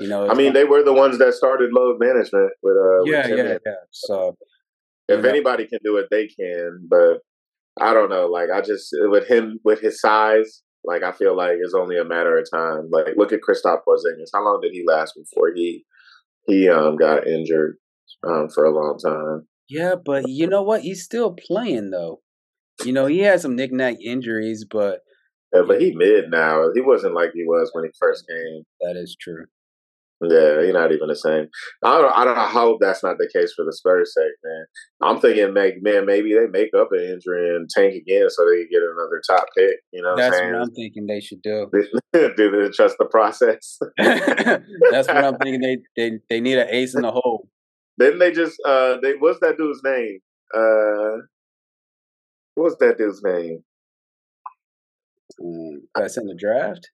You 0.00 0.08
know, 0.08 0.28
I 0.28 0.34
mean, 0.34 0.52
they 0.52 0.64
were 0.64 0.84
the 0.84 0.92
ones 0.92 1.18
that 1.18 1.34
started 1.34 1.70
load 1.72 1.96
management 1.98 2.52
with 2.62 2.76
uh 2.76 3.04
yeah, 3.04 3.28
with 3.28 3.38
yeah, 3.38 3.58
yeah. 3.66 3.72
So 3.90 4.36
if 5.08 5.22
know. 5.22 5.28
anybody 5.28 5.66
can 5.66 5.80
do 5.84 5.96
it, 5.96 6.06
they 6.10 6.28
can. 6.28 6.86
But 6.88 7.18
I 7.80 7.92
don't 7.94 8.10
know. 8.10 8.26
Like 8.26 8.48
I 8.54 8.60
just 8.60 8.88
with 8.92 9.26
him 9.28 9.58
with 9.64 9.80
his 9.80 10.00
size, 10.00 10.62
like 10.84 11.02
I 11.02 11.12
feel 11.12 11.36
like 11.36 11.56
it's 11.60 11.74
only 11.74 11.98
a 11.98 12.04
matter 12.04 12.38
of 12.38 12.46
time. 12.52 12.88
Like 12.90 13.14
look 13.16 13.32
at 13.32 13.40
Kristaps 13.40 13.82
Porzingis. 13.86 14.30
How 14.32 14.44
long 14.44 14.60
did 14.62 14.72
he 14.72 14.84
last 14.86 15.14
before 15.16 15.52
he 15.54 15.84
he 16.46 16.68
um 16.68 16.96
got 16.96 17.26
injured 17.26 17.76
um 18.26 18.48
for 18.54 18.64
a 18.64 18.70
long 18.70 18.98
time? 18.98 19.48
Yeah, 19.68 19.96
but 20.02 20.28
you 20.28 20.46
know 20.46 20.62
what? 20.62 20.82
He's 20.82 21.04
still 21.04 21.34
playing 21.34 21.90
though. 21.90 22.20
You 22.84 22.92
know, 22.92 23.06
he 23.06 23.18
had 23.18 23.40
some 23.40 23.56
knick-knack 23.56 23.96
injuries, 24.00 24.64
but 24.64 25.00
yeah, 25.54 25.62
but 25.66 25.80
he 25.80 25.94
mid 25.94 26.30
now. 26.30 26.70
He 26.74 26.80
wasn't 26.80 27.14
like 27.14 27.30
he 27.34 27.44
was 27.44 27.70
when 27.72 27.84
he 27.84 27.90
first 27.98 28.24
came. 28.28 28.64
That 28.80 28.96
is 28.96 29.16
true. 29.20 29.46
Yeah, 30.20 30.64
he's 30.64 30.74
not 30.74 30.90
even 30.90 31.06
the 31.06 31.14
same. 31.14 31.46
I 31.84 31.98
don't. 31.98 32.12
I 32.16 32.24
don't 32.24 32.36
hope 32.36 32.78
that's 32.80 33.04
not 33.04 33.18
the 33.18 33.30
case 33.32 33.52
for 33.54 33.64
the 33.64 33.72
Spurs' 33.72 34.12
sake, 34.12 34.32
man. 34.42 34.64
I'm 35.00 35.20
thinking, 35.20 35.54
man, 35.54 36.06
maybe 36.06 36.34
they 36.34 36.46
make 36.50 36.70
up 36.76 36.88
an 36.90 37.00
injury 37.00 37.54
and 37.54 37.70
tank 37.70 37.94
again 37.94 38.28
so 38.28 38.44
they 38.44 38.62
can 38.62 38.68
get 38.72 38.82
another 38.82 39.22
top 39.24 39.46
pick. 39.56 39.76
You 39.92 40.02
know, 40.02 40.16
that's 40.16 40.34
what, 40.36 40.52
what 40.52 40.62
I'm 40.62 40.74
thinking 40.74 41.06
they 41.06 41.20
should 41.20 41.40
do. 41.40 41.70
do 42.12 42.32
they 42.36 42.68
trust 42.70 42.96
the 42.98 43.06
process? 43.08 43.78
that's 43.96 45.06
what 45.06 45.24
I'm 45.24 45.36
thinking. 45.36 45.60
They 45.60 45.78
they 45.96 46.18
they 46.28 46.40
need 46.40 46.58
an 46.58 46.68
ace 46.68 46.96
in 46.96 47.02
the 47.02 47.12
hole. 47.12 47.48
Didn't 48.00 48.18
they 48.18 48.32
just? 48.32 48.60
uh 48.66 48.96
they 49.00 49.12
What's 49.12 49.38
that 49.40 49.56
dude's 49.56 49.82
name? 49.84 50.18
Uh 50.52 51.22
What's 52.56 52.74
that 52.80 52.98
dude's 52.98 53.22
name? 53.22 53.62
Mm, 55.42 55.82
that's 55.94 56.16
in 56.16 56.26
the 56.26 56.34
draft. 56.34 56.88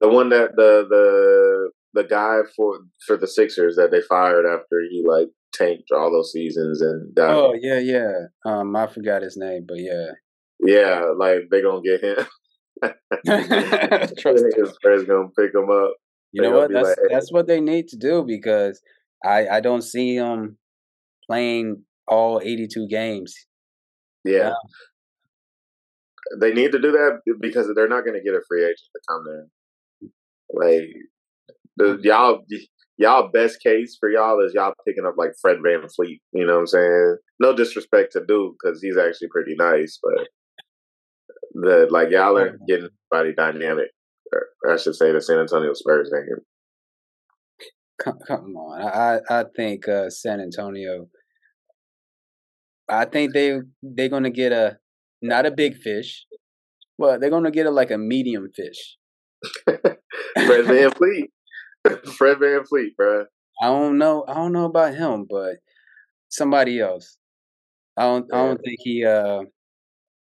The 0.00 0.08
one 0.08 0.28
that 0.30 0.56
the 0.56 0.86
the 0.88 1.70
the 1.94 2.04
guy 2.04 2.38
for 2.56 2.78
for 3.06 3.16
the 3.16 3.26
Sixers 3.26 3.76
that 3.76 3.90
they 3.90 4.00
fired 4.00 4.46
after 4.46 4.80
he 4.90 5.04
like 5.06 5.28
tanked 5.52 5.90
all 5.92 6.10
those 6.10 6.32
seasons 6.32 6.80
and 6.80 7.14
died. 7.14 7.34
Oh 7.34 7.54
yeah, 7.60 7.78
yeah. 7.78 8.12
Um, 8.44 8.74
I 8.76 8.86
forgot 8.86 9.22
his 9.22 9.36
name, 9.36 9.64
but 9.66 9.78
yeah. 9.78 10.12
Yeah, 10.60 11.12
like 11.16 11.48
they 11.50 11.62
gonna 11.62 11.82
get 11.82 12.02
him. 12.02 12.26
Trust 14.18 14.44
his 14.56 14.76
friends 14.82 15.04
gonna 15.04 15.28
pick 15.36 15.54
him 15.54 15.70
up. 15.70 15.94
You 16.32 16.42
they 16.42 16.48
know 16.48 16.58
what? 16.58 16.72
That's 16.72 16.88
like, 16.88 16.98
hey. 16.98 17.14
that's 17.14 17.32
what 17.32 17.46
they 17.46 17.60
need 17.60 17.88
to 17.88 17.96
do 17.96 18.24
because 18.26 18.80
I 19.24 19.48
I 19.48 19.60
don't 19.60 19.82
see 19.82 20.14
him 20.14 20.58
playing 21.28 21.84
all 22.06 22.40
eighty 22.42 22.68
two 22.72 22.86
games. 22.88 23.34
Yeah, 24.24 24.52
they 26.38 26.52
need 26.52 26.72
to 26.72 26.80
do 26.80 26.92
that 26.92 27.20
because 27.40 27.68
they're 27.74 27.88
not 27.88 28.04
going 28.04 28.18
to 28.18 28.22
get 28.24 28.34
a 28.34 28.42
free 28.48 28.62
agent 28.62 28.78
to 28.94 29.00
come 29.08 29.24
there. 29.26 29.46
Like 30.52 30.88
the, 31.76 31.98
y'all, 32.02 32.44
y'all 32.98 33.30
best 33.32 33.62
case 33.62 33.96
for 33.98 34.10
y'all 34.10 34.44
is 34.44 34.52
y'all 34.54 34.74
picking 34.86 35.06
up 35.06 35.14
like 35.16 35.32
Fred 35.40 35.58
VanVleet. 35.58 36.20
You 36.32 36.46
know 36.46 36.54
what 36.54 36.60
I'm 36.60 36.66
saying? 36.66 37.16
No 37.40 37.54
disrespect 37.54 38.12
to 38.12 38.24
Duke 38.26 38.56
because 38.62 38.82
he's 38.82 38.98
actually 38.98 39.28
pretty 39.28 39.54
nice, 39.56 39.98
but 40.02 40.28
the 41.54 41.88
like 41.90 42.10
y'all 42.10 42.36
are 42.36 42.58
getting 42.68 42.90
body 43.10 43.32
dynamic. 43.34 43.88
I 44.68 44.76
should 44.76 44.94
say 44.94 45.12
the 45.12 45.20
San 45.20 45.38
Antonio 45.38 45.72
Spurs 45.72 46.10
name. 46.12 46.44
Come, 48.02 48.18
come 48.26 48.56
on, 48.56 48.82
I 48.82 49.20
I 49.28 49.44
think 49.56 49.88
uh, 49.88 50.10
San 50.10 50.40
Antonio. 50.40 51.08
I 52.88 53.04
think 53.04 53.34
they 53.34 53.58
they're 53.82 54.08
gonna 54.08 54.30
get 54.30 54.52
a 54.52 54.78
not 55.22 55.46
a 55.46 55.50
big 55.50 55.76
fish. 55.76 56.26
Well, 56.98 57.18
they're 57.18 57.30
gonna 57.30 57.50
get 57.50 57.66
it 57.66 57.70
like 57.70 57.90
a 57.90 57.98
medium 57.98 58.48
fish. 58.54 58.96
Fred 59.64 59.96
VanVleet. 60.36 61.28
Fred 62.16 62.38
VanVleet, 62.38 62.94
bro. 62.96 63.24
I 63.62 63.66
don't 63.66 63.98
know. 63.98 64.24
I 64.28 64.34
don't 64.34 64.52
know 64.52 64.66
about 64.66 64.94
him, 64.94 65.26
but 65.28 65.56
somebody 66.28 66.80
else. 66.80 67.16
I 67.96 68.02
don't. 68.02 68.26
Yeah. 68.30 68.38
I 68.38 68.46
don't 68.46 68.60
think 68.62 68.76
he. 68.80 69.04
Uh, 69.04 69.42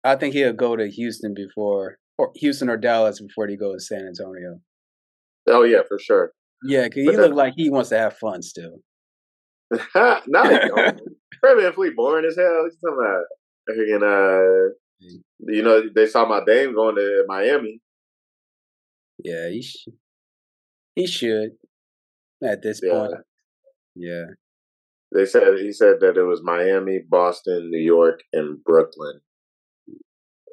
I 0.05 0.17
think 0.17 0.35
he'll 0.35 0.53
go 0.53 0.77
to 0.77 0.89
Houston 0.89 1.35
before, 1.35 1.97
or 2.19 2.33
Houston 2.37 2.69
or 2.69 2.77
Dallas 2.77 3.21
before 3.21 3.47
he 3.47 3.57
goes 3.57 3.87
to 3.87 3.95
San 3.95 4.07
Antonio. 4.07 4.61
Oh 5.49 5.63
yeah, 5.63 5.83
for 5.87 5.99
sure. 5.99 6.33
Yeah, 6.65 6.85
because 6.85 7.05
he 7.05 7.17
look 7.17 7.35
like 7.35 7.55
he 7.57 7.71
wants 7.71 7.89
to 7.91 7.99
have 7.99 8.17
fun 8.19 8.43
still. 8.43 8.79
no, 9.73 9.81
Fred 9.95 11.01
VanVleet 11.45 11.95
boring 11.97 12.25
as 12.25 12.37
hell. 12.37 12.65
He's 12.65 12.79
talking 12.81 12.99
about 13.01 13.25
and 13.69 14.03
uh, 14.03 14.75
you 15.41 15.63
know, 15.63 15.83
they 15.95 16.07
saw 16.07 16.27
my 16.27 16.41
Dame 16.47 16.75
going 16.75 16.97
to 16.97 17.25
Miami. 17.27 17.81
Yeah, 19.19 19.49
he 19.51 19.63
sh- 19.63 19.89
he 20.95 21.07
should 21.07 21.53
at 22.43 22.63
this 22.63 22.81
yeah. 22.83 22.93
point. 22.93 23.13
Yeah. 23.95 24.25
They 25.15 25.27
said 25.27 25.59
he 25.59 25.73
said 25.73 25.97
that 26.01 26.17
it 26.17 26.23
was 26.23 26.41
Miami, 26.43 27.01
Boston, 27.07 27.71
New 27.71 27.83
York, 27.83 28.21
and 28.33 28.63
Brooklyn. 28.65 29.21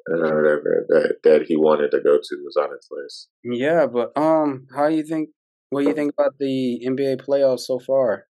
And 0.08 0.22
whatever 0.22 0.86
that 0.90 1.18
that 1.24 1.44
he 1.48 1.56
wanted 1.56 1.92
to 1.92 2.02
go 2.02 2.18
to 2.18 2.44
was 2.44 2.58
on 2.58 2.72
his 2.72 2.88
list. 2.90 3.30
Yeah, 3.44 3.86
but 3.86 4.18
um, 4.18 4.68
how 4.76 4.88
you 4.88 5.04
think? 5.04 5.30
What 5.70 5.82
do 5.82 5.88
you 5.88 5.94
think 5.94 6.14
about 6.18 6.34
the 6.40 6.82
NBA 6.86 7.22
playoffs 7.22 7.62
so 7.62 7.80
far? 7.80 8.26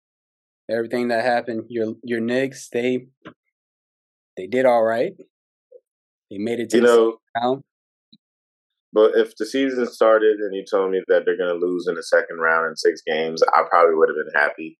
Everything 0.70 1.08
that 1.08 1.24
happened, 1.24 1.64
your 1.68 1.94
your 2.04 2.20
Knicks, 2.20 2.68
they 2.68 3.08
they 4.36 4.46
did 4.46 4.66
all 4.66 4.82
right. 4.82 5.12
They 6.30 6.38
made 6.38 6.60
it 6.60 6.70
to 6.70 6.76
you 6.76 6.82
know, 6.82 7.16
round. 7.40 7.62
But 8.92 9.12
if 9.14 9.36
the 9.36 9.46
season 9.46 9.86
started 9.86 10.38
and 10.38 10.54
you 10.54 10.64
told 10.68 10.90
me 10.90 11.02
that 11.08 11.22
they're 11.24 11.36
going 11.36 11.60
to 11.60 11.66
lose 11.66 11.86
in 11.88 11.94
the 11.94 12.02
second 12.02 12.38
round 12.38 12.68
in 12.68 12.76
six 12.76 13.02
games, 13.06 13.42
I 13.42 13.62
probably 13.68 13.94
would 13.94 14.08
have 14.08 14.16
been 14.16 14.40
happy 14.40 14.78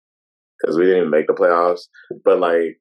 because 0.61 0.77
we 0.77 0.85
didn't 0.85 0.99
even 0.99 1.11
make 1.11 1.27
the 1.27 1.35
playoffs. 1.35 1.83
But 2.25 2.41
like, 2.41 2.81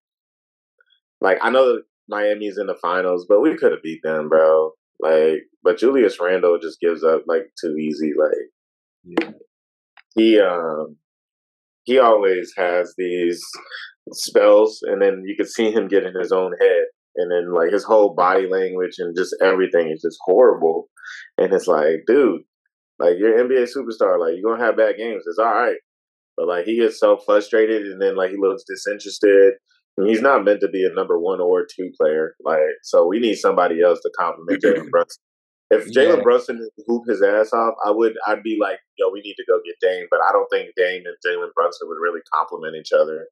like 1.21 1.38
I 1.41 1.49
know 1.49 1.82
Miami's 2.08 2.58
in 2.58 2.67
the 2.67 2.77
finals, 2.82 3.25
but 3.29 3.41
we 3.41 3.55
could 3.58 3.71
have 3.71 3.84
beat 3.84 4.01
them, 4.03 4.29
bro. 4.29 4.71
Like, 4.99 5.43
but 5.63 5.77
Julius 5.77 6.19
Randle 6.19 6.60
just 6.60 6.79
gives 6.79 7.03
up 7.03 7.23
like 7.27 7.51
too 7.60 7.77
easy. 7.77 8.13
Like, 8.17 9.19
yeah. 9.21 9.32
he 10.15 10.39
um 10.39 10.97
he 11.84 11.99
always 11.99 12.53
has 12.58 12.93
these 12.97 13.43
spells, 14.13 14.80
and 14.84 15.02
then 15.02 15.24
you 15.26 15.36
could 15.38 15.50
see 15.50 15.72
him 15.72 15.88
get 15.88 16.04
in 16.04 16.13
his 16.19 16.32
own 16.32 16.54
head, 16.60 16.84
and 17.15 17.32
then 17.32 17.54
like 17.54 17.72
his 17.72 17.84
whole 17.84 18.13
body 18.13 18.48
language 18.50 18.95
and 19.00 19.15
just 19.15 19.36
everything 19.41 19.89
is 19.91 20.02
just 20.02 20.17
horrible. 20.22 20.89
And 21.38 21.54
it's 21.54 21.67
like, 21.67 22.04
dude, 22.08 22.41
like 23.00 23.15
you're 23.17 23.38
an 23.38 23.48
NBA 23.48 23.69
superstar, 23.76 24.19
like 24.19 24.34
you're 24.36 24.52
gonna 24.52 24.63
have 24.63 24.78
bad 24.78 24.98
games. 24.98 25.24
It's 25.26 25.39
all 25.39 25.45
right, 25.45 25.78
but 26.38 26.48
like 26.48 26.65
he 26.65 26.80
gets 26.80 27.00
so 27.00 27.17
frustrated, 27.26 27.84
and 27.84 28.02
then 28.02 28.15
like 28.15 28.32
he 28.32 28.38
looks 28.39 28.63
disinterested. 28.67 29.54
And 29.98 30.08
he's 30.08 30.22
not 30.22 30.45
meant 30.45 30.62
to 30.62 30.69
be 30.69 30.86
a 30.86 30.95
number 30.95 31.19
one 31.19 31.41
or 31.41 31.65
two 31.65 31.91
player. 32.00 32.34
Like, 32.45 32.62
so 32.84 33.06
we 33.06 33.19
need 33.19 33.36
somebody 33.36 33.82
else 33.82 34.00
to 34.00 34.12
compliment 34.17 34.63
Jalen 34.63 34.89
Brunson. 34.91 35.22
If 35.72 35.91
Jalen 35.91 36.17
yeah. 36.17 36.24
Brunson 36.24 36.69
hoop 36.88 37.04
his 37.08 37.22
ass 37.22 37.52
off, 37.54 37.76
I 37.86 37.91
would 37.91 38.13
I'd 38.26 38.41
be 38.41 38.58
like, 38.60 38.80
yo, 38.98 39.10
we 39.12 39.22
need 39.22 39.36
to 39.36 39.45
go 39.45 39.60
get 39.65 39.76
Dame. 39.82 40.08
But 40.10 40.22
I 40.28 40.32
don't 40.32 40.48
think 40.50 40.72
Dame 40.76 41.04
and 41.06 41.15
Jalen 41.26 41.54
Brunson 41.54 41.88
would 41.89 42.02
really 42.02 42.22
complement 42.34 42.76
each 42.76 42.91
other. 42.91 43.28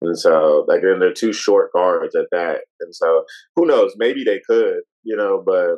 And 0.00 0.18
so 0.18 0.64
like 0.68 0.82
then 0.82 0.98
they're 1.00 1.12
two 1.12 1.32
short 1.32 1.72
guards 1.72 2.14
at 2.14 2.26
that. 2.32 2.60
And 2.80 2.94
so 2.94 3.24
who 3.56 3.66
knows? 3.66 3.94
Maybe 3.96 4.24
they 4.24 4.40
could, 4.46 4.80
you 5.02 5.16
know, 5.16 5.42
but 5.44 5.76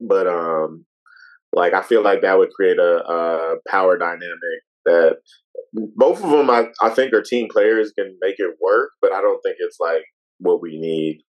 but 0.00 0.26
um 0.26 0.84
like 1.52 1.74
I 1.74 1.82
feel 1.82 2.02
like 2.02 2.22
that 2.22 2.38
would 2.38 2.50
create 2.50 2.78
a, 2.78 3.04
a 3.04 3.56
power 3.68 3.96
dynamic 3.96 4.62
that 4.84 5.16
both 5.72 6.22
of 6.22 6.30
them 6.30 6.50
I, 6.50 6.68
I 6.82 6.90
think 6.90 7.12
are 7.12 7.22
team 7.22 7.48
players 7.50 7.92
can 7.98 8.16
make 8.20 8.36
it 8.38 8.56
work, 8.60 8.90
but 9.00 9.12
I 9.12 9.20
don't 9.20 9.40
think 9.42 9.56
it's 9.58 9.78
like 9.80 10.04
what 10.38 10.62
we 10.62 10.78
need. 10.78 11.22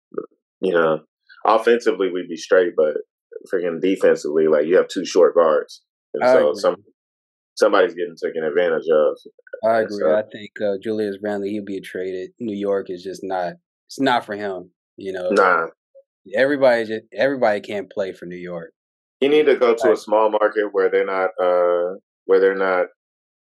You 0.60 0.72
know, 0.72 1.00
offensively 1.46 2.10
we'd 2.12 2.28
be 2.28 2.36
straight, 2.36 2.72
but 2.76 2.96
freaking 3.52 3.80
defensively, 3.80 4.48
like 4.48 4.66
you 4.66 4.76
have 4.76 4.88
two 4.88 5.04
short 5.04 5.34
guards, 5.34 5.82
and 6.14 6.24
I 6.24 6.32
so 6.32 6.48
agree. 6.50 6.60
some 6.60 6.76
somebody's 7.58 7.94
getting 7.94 8.16
taken 8.16 8.44
advantage 8.44 8.86
of. 8.90 9.18
I 9.68 9.80
agree. 9.80 9.98
So, 9.98 10.14
I 10.14 10.22
think 10.22 10.50
uh, 10.64 10.76
Julius 10.82 11.16
Randle 11.22 11.48
he'll 11.48 11.64
be 11.64 11.80
traded. 11.80 12.30
New 12.38 12.56
York 12.56 12.86
is 12.88 13.02
just 13.02 13.20
not. 13.22 13.54
It's 13.86 14.00
not 14.00 14.24
for 14.24 14.36
him. 14.36 14.70
You 14.96 15.12
know. 15.12 15.30
Nah. 15.30 15.66
Everybody 16.34 16.84
just 16.84 17.04
everybody 17.12 17.60
can't 17.60 17.90
play 17.90 18.12
for 18.12 18.26
New 18.26 18.36
York. 18.36 18.72
You 19.20 19.28
need 19.28 19.46
to 19.46 19.56
go 19.56 19.74
to 19.74 19.92
a 19.92 19.96
small 19.96 20.30
market 20.30 20.68
where 20.72 20.90
they're 20.90 21.04
not 21.04 21.30
uh 21.40 21.98
where 22.26 22.40
they're 22.40 22.54
not, 22.54 22.86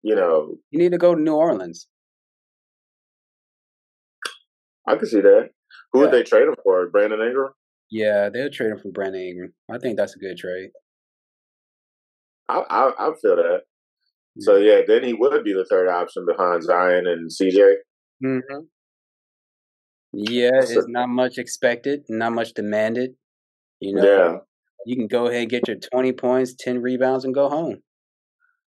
you 0.02 0.14
know. 0.14 0.56
You 0.70 0.78
need 0.78 0.92
to 0.92 0.98
go 0.98 1.14
to 1.14 1.20
New 1.20 1.34
Orleans. 1.34 1.88
I 4.88 4.96
can 4.96 5.06
see 5.06 5.20
that. 5.20 5.50
Who 5.92 5.98
yeah. 5.98 6.04
would 6.04 6.14
they 6.14 6.22
trade 6.22 6.46
him 6.48 6.54
for? 6.62 6.88
Brandon 6.88 7.20
Ingram? 7.20 7.50
Yeah, 7.90 8.28
they'll 8.28 8.50
trade 8.50 8.70
him 8.70 8.78
for 8.78 8.90
Brandon 8.90 9.20
Ingram. 9.20 9.52
I 9.70 9.78
think 9.78 9.96
that's 9.96 10.14
a 10.14 10.18
good 10.18 10.36
trade. 10.36 10.70
I 12.48 12.58
I, 12.70 12.90
I 12.98 13.10
feel 13.20 13.36
that. 13.36 13.62
So 14.38 14.56
yeah, 14.56 14.80
then 14.86 15.02
he 15.02 15.14
would 15.14 15.44
be 15.44 15.52
the 15.52 15.66
third 15.68 15.88
option 15.88 16.26
behind 16.26 16.62
Zion 16.62 17.06
and 17.06 17.30
CJ. 17.30 17.74
Mm-hmm. 18.24 18.60
Yeah, 20.12 20.60
so, 20.60 20.78
it's 20.78 20.88
not 20.88 21.08
much 21.08 21.38
expected, 21.38 22.04
not 22.08 22.32
much 22.32 22.54
demanded. 22.54 23.12
You 23.80 23.94
know, 23.94 24.04
yeah. 24.04 24.36
you 24.86 24.96
can 24.96 25.06
go 25.06 25.26
ahead 25.26 25.42
and 25.42 25.50
get 25.50 25.68
your 25.68 25.76
twenty 25.76 26.12
points, 26.12 26.54
ten 26.58 26.80
rebounds, 26.80 27.24
and 27.24 27.34
go 27.34 27.48
home. 27.48 27.82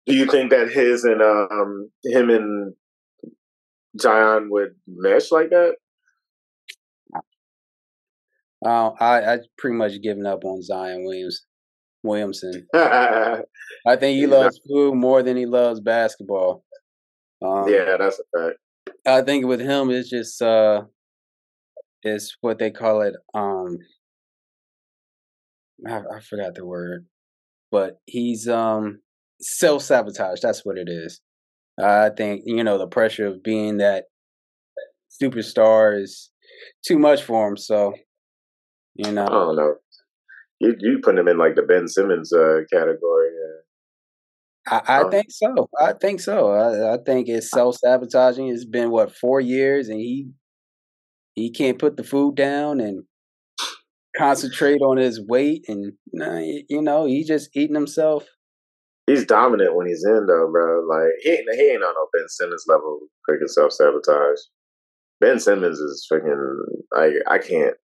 Do 0.06 0.15
you 0.15 0.25
think 0.25 0.51
that 0.51 0.69
his 0.69 1.03
and 1.03 1.21
um 1.21 1.89
him 2.03 2.30
and 2.30 2.73
Zion 3.99 4.49
would 4.51 4.75
mesh 4.88 5.32
like 5.32 5.49
that? 5.49 5.75
Uh, 8.65 8.91
I 8.99 9.34
I 9.34 9.38
pretty 9.58 9.77
much 9.77 10.01
given 10.01 10.25
up 10.25 10.43
on 10.43 10.62
Zion 10.62 11.06
Williams 11.06 11.45
Williamson. 12.07 12.67
I 12.73 13.95
think 13.99 14.17
he 14.17 14.27
loves 14.27 14.59
food 14.67 14.95
more 14.95 15.23
than 15.23 15.37
he 15.37 15.45
loves 15.45 15.79
basketball. 15.79 16.63
Um, 17.41 17.69
yeah, 17.69 17.97
that's 17.97 18.19
a 18.19 18.37
fact. 18.37 18.57
I 19.05 19.21
think 19.21 19.45
with 19.45 19.59
him, 19.59 19.89
it's 19.89 20.09
just 20.09 20.41
uh, 20.41 20.83
it's 22.03 22.35
what 22.41 22.59
they 22.59 22.71
call 22.71 23.01
it. 23.01 23.15
Um, 23.33 23.77
I, 25.87 26.01
I 26.15 26.19
forgot 26.21 26.55
the 26.55 26.65
word, 26.65 27.05
but 27.71 27.99
he's 28.05 28.47
um 28.47 28.99
self 29.39 29.83
sabotage. 29.83 30.39
That's 30.41 30.65
what 30.65 30.77
it 30.77 30.89
is. 30.89 31.21
I 31.79 32.09
think 32.09 32.43
you 32.45 32.63
know 32.63 32.77
the 32.77 32.87
pressure 32.87 33.27
of 33.27 33.43
being 33.43 33.77
that 33.77 34.05
superstar 35.21 36.01
is 36.01 36.31
too 36.85 36.97
much 36.97 37.23
for 37.23 37.47
him. 37.47 37.57
So 37.57 37.93
you 38.95 39.11
know, 39.11 39.25
I 39.25 39.29
don't 39.29 39.55
know. 39.55 39.75
You 40.59 40.75
you 40.79 40.99
put 41.03 41.17
him 41.17 41.27
in 41.27 41.37
like 41.37 41.55
the 41.55 41.61
Ben 41.61 41.87
Simmons 41.87 42.33
uh, 42.33 42.61
category. 42.71 43.29
I, 44.67 44.81
I 44.87 45.01
um, 45.03 45.11
think 45.11 45.27
so. 45.29 45.69
I 45.79 45.93
think 45.93 46.19
so. 46.19 46.51
I, 46.51 46.95
I 46.95 46.97
think 47.05 47.27
it's 47.29 47.49
self 47.49 47.77
sabotaging. 47.77 48.47
It's 48.47 48.65
been 48.65 48.91
what 48.91 49.15
four 49.15 49.39
years, 49.39 49.87
and 49.87 49.99
he 49.99 50.29
he 51.35 51.51
can't 51.51 51.79
put 51.79 51.97
the 51.97 52.03
food 52.03 52.35
down 52.35 52.79
and 52.79 53.03
concentrate 54.17 54.81
on 54.81 54.97
his 54.97 55.21
weight, 55.25 55.65
and 55.67 55.93
you 56.69 56.81
know 56.81 57.05
he's 57.05 57.27
just 57.27 57.49
eating 57.55 57.75
himself. 57.75 58.25
He's 59.05 59.25
dominant 59.25 59.75
when 59.75 59.87
he's 59.87 60.03
in 60.05 60.25
though, 60.25 60.49
bro. 60.51 60.85
Like 60.85 61.13
he 61.21 61.29
ain't 61.29 61.47
he 61.53 61.71
ain't 61.71 61.83
on 61.83 61.93
no 61.93 62.07
Ben 62.13 62.27
Simmons 62.27 62.65
level 62.67 62.99
freaking 63.29 63.47
self 63.47 63.71
sabotage. 63.71 64.39
Ben 65.21 65.39
Simmons 65.39 65.79
is 65.79 66.05
freaking 66.11 66.57
like 66.93 67.13
I 67.27 67.37
can't. 67.37 67.75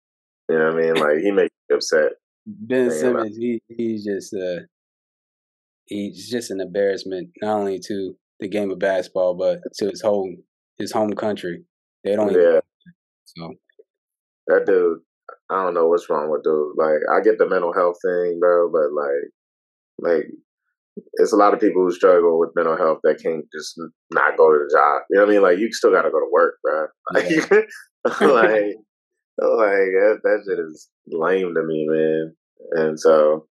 You 0.49 0.59
know 0.59 0.73
what 0.73 0.73
I 0.73 0.81
mean? 0.81 0.95
Like 0.95 1.17
he 1.19 1.31
makes 1.31 1.53
me 1.69 1.75
upset. 1.75 2.11
Ben 2.45 2.91
Simmons, 2.91 3.37
he 3.37 3.61
he's 3.69 4.05
just 4.05 4.33
uh 4.33 4.61
he's 5.85 6.29
just 6.29 6.51
an 6.51 6.61
embarrassment 6.61 7.29
not 7.41 7.59
only 7.59 7.79
to 7.87 8.15
the 8.39 8.47
game 8.47 8.71
of 8.71 8.79
basketball 8.79 9.35
but 9.35 9.59
to 9.75 9.89
his 9.89 10.01
whole 10.01 10.33
his 10.77 10.91
home 10.91 11.13
country. 11.13 11.63
They 12.03 12.15
don't 12.15 12.31
yeah. 12.31 12.59
so 13.23 13.53
that 14.47 14.65
dude, 14.65 14.99
I 15.49 15.63
don't 15.63 15.73
know 15.73 15.87
what's 15.87 16.09
wrong 16.09 16.29
with 16.29 16.43
dude. 16.43 16.73
Like 16.77 16.99
I 17.11 17.21
get 17.21 17.37
the 17.37 17.47
mental 17.47 17.73
health 17.73 17.97
thing, 18.03 18.39
bro, 18.39 18.69
but 18.71 18.91
like 18.93 19.31
like 19.99 20.25
it's 21.13 21.33
a 21.33 21.37
lot 21.37 21.53
of 21.53 21.59
people 21.59 21.83
who 21.83 21.91
struggle 21.91 22.39
with 22.39 22.51
mental 22.55 22.77
health 22.77 22.99
that 23.03 23.21
can't 23.21 23.45
just 23.53 23.79
not 24.11 24.37
go 24.37 24.51
to 24.51 24.59
the 24.59 24.75
job. 24.75 25.01
You 25.09 25.17
know 25.17 25.23
what 25.23 25.29
I 25.29 25.33
mean? 25.33 25.41
Like 25.41 25.57
you 25.59 25.71
still 25.71 25.91
got 25.91 26.03
to 26.03 26.11
go 26.11 26.19
to 26.19 26.29
work, 26.31 26.55
bro. 26.61 26.87
Like, 27.13 27.29
yeah. 27.29 28.27
like 28.27 28.75
like 29.39 29.91
that, 29.93 30.19
that 30.23 30.43
shit 30.47 30.59
is 30.59 30.89
lame 31.07 31.53
to 31.53 31.63
me, 31.63 31.87
man. 31.87 32.35
And 32.71 32.99
so, 32.99 33.47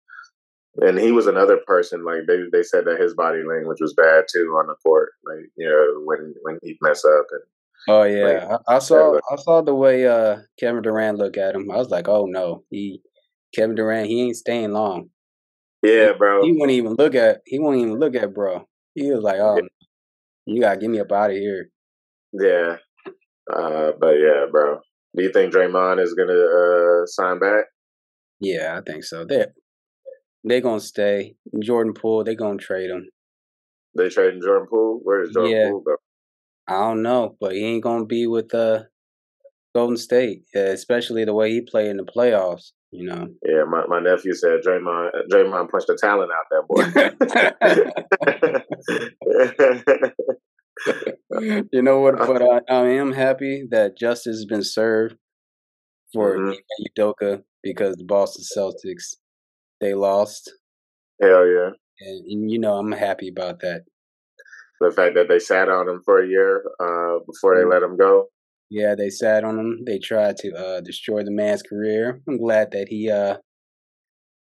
and 0.77 0.99
he 0.99 1.12
was 1.12 1.27
another 1.27 1.59
person. 1.66 2.05
Like 2.05 2.27
they 2.27 2.38
they 2.53 2.62
said 2.62 2.85
that 2.87 3.01
his 3.01 3.14
body 3.14 3.43
language 3.43 3.79
was 3.81 3.95
bad 3.95 4.25
too 4.33 4.57
on 4.59 4.66
the 4.66 4.75
court. 4.85 5.11
Like 5.25 5.47
you 5.57 5.69
know 5.69 6.03
when 6.05 6.35
when 6.43 6.59
he 6.62 6.79
mess 6.81 7.05
up 7.05 7.27
and. 7.31 7.43
Oh 7.88 8.03
yeah, 8.03 8.25
like, 8.25 8.61
I, 8.69 8.77
I 8.77 8.79
saw 8.79 9.19
I 9.33 9.37
saw 9.37 9.62
the 9.62 9.75
way 9.75 10.07
uh 10.07 10.40
Kevin 10.59 10.83
Durant 10.83 11.16
looked 11.16 11.38
at 11.38 11.55
him. 11.55 11.71
I 11.71 11.77
was 11.77 11.88
like, 11.88 12.09
oh 12.09 12.27
no, 12.27 12.62
he 12.69 13.01
Kevin 13.55 13.75
Durant, 13.75 14.07
he 14.07 14.23
ain't 14.23 14.37
staying 14.37 14.73
long. 14.73 15.09
Yeah, 15.83 16.12
bro. 16.12 16.43
He 16.43 16.53
wouldn't 16.53 16.73
even 16.73 16.95
look 16.95 17.14
at 17.14 17.40
he 17.47 17.59
wouldn't 17.59 17.83
even 17.83 17.99
look 17.99 18.14
at 18.14 18.35
bro. 18.35 18.69
He 18.95 19.11
was 19.11 19.23
like, 19.23 19.38
oh, 19.40 19.57
yeah. 19.57 19.62
you 20.45 20.61
gotta 20.61 20.79
get 20.79 20.90
me 20.90 21.01
up 21.01 21.11
out 21.11 21.31
of 21.31 21.37
here. 21.37 21.71
Yeah, 22.33 22.77
uh, 23.53 23.93
but 23.99 24.12
yeah, 24.19 24.45
bro. 24.51 24.81
Do 25.16 25.25
you 25.25 25.33
think 25.33 25.53
Draymond 25.53 26.03
is 26.03 26.14
gonna 26.14 26.33
uh, 26.33 27.07
sign 27.07 27.38
back? 27.38 27.64
Yeah, 28.40 28.79
I 28.79 28.83
think 28.88 29.05
so. 29.05 29.25
They 29.25 29.46
they 30.44 30.61
gonna 30.61 30.81
stay. 30.81 31.35
Jordan 31.61 31.94
Poole, 31.94 32.25
they 32.25 32.35
gonna 32.35 32.59
trade 32.59 32.90
him. 32.90 33.09
They 33.96 34.09
trading 34.09 34.40
Jordan 34.42 34.68
Poole. 34.70 35.01
Where 35.03 35.23
is 35.23 35.31
Jordan 35.35 35.53
yeah. 35.53 35.68
Poole 35.70 35.81
go? 35.81 35.96
I 36.68 36.79
don't 36.79 37.03
know, 37.03 37.37
but 37.40 37.53
he 37.53 37.64
ain't 37.64 37.83
gonna 37.83 38.07
be 38.07 38.27
with 38.27 38.55
uh 38.55 38.85
Golden 39.75 39.96
State, 39.96 40.44
especially 40.55 41.25
the 41.25 41.35
way 41.35 41.51
he 41.51 41.61
played 41.61 41.90
in 41.90 41.96
the 41.96 42.05
playoffs. 42.05 42.73
You 42.92 43.07
know. 43.07 43.29
Yeah, 43.44 43.64
my, 43.68 43.87
my 43.87 44.01
nephew 44.01 44.35
said 44.35 44.61
Draymond 44.66 45.11
Draymond 45.33 45.70
punched 45.70 45.88
the 45.88 45.96
talent 46.01 46.31
out 46.33 46.46
that 46.51 46.66
boy. 50.87 51.07
you 51.38 51.83
know 51.83 52.01
what? 52.01 52.19
But 52.19 52.43
I, 52.43 52.61
I, 52.69 52.88
am 52.88 53.12
happy 53.12 53.66
that 53.71 53.97
justice 53.99 54.37
has 54.37 54.47
been 54.47 54.65
served 54.65 55.17
for 56.13 56.37
mm-hmm. 56.37 56.52
Udoka 56.98 57.42
because 57.63 57.96
the 57.96 58.04
Boston 58.04 58.44
Celtics 58.57 59.17
they 59.81 59.94
lost. 59.94 60.52
Hell 61.21 61.46
yeah! 61.46 61.71
And, 62.00 62.25
and, 62.27 62.50
you 62.50 62.59
know 62.59 62.75
I'm 62.75 62.92
happy 62.92 63.29
about 63.29 63.61
that. 63.61 63.83
The 64.81 64.90
fact 64.90 65.15
that 65.15 65.29
they 65.29 65.38
sat 65.38 65.69
on 65.69 65.88
him 65.88 66.02
for 66.04 66.23
a 66.23 66.27
year 66.27 66.65
uh, 66.81 67.21
before 67.27 67.54
they 67.54 67.63
mm-hmm. 67.63 67.71
let 67.71 67.83
him 67.83 67.96
go. 67.96 68.27
Yeah, 68.71 68.94
they 68.96 69.11
sat 69.11 69.44
on 69.44 69.59
him. 69.59 69.79
They 69.85 69.98
tried 69.98 70.37
to 70.38 70.52
uh, 70.52 70.81
destroy 70.81 71.23
the 71.23 71.33
man's 71.33 71.63
career. 71.63 72.23
I'm 72.29 72.38
glad 72.38 72.71
that 72.73 72.87
he 72.88 73.11
uh, 73.11 73.37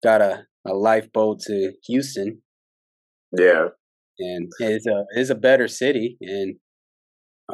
got 0.02 0.20
a, 0.20 0.44
a 0.66 0.74
lifeboat 0.74 1.40
to 1.46 1.72
Houston. 1.86 2.42
Yeah, 3.36 3.68
and 4.18 4.50
it's 4.60 4.86
a 4.86 5.04
it's 5.14 5.30
a 5.30 5.34
better 5.34 5.68
city 5.68 6.16
and 6.20 6.56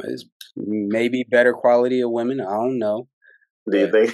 it's 0.03 0.25
maybe 0.55 1.25
better 1.29 1.53
quality 1.53 2.01
of 2.01 2.11
women. 2.11 2.41
I 2.41 2.53
don't 2.53 2.79
know. 2.79 3.07
Do 3.69 3.79
you 3.79 3.91
think? 3.91 4.13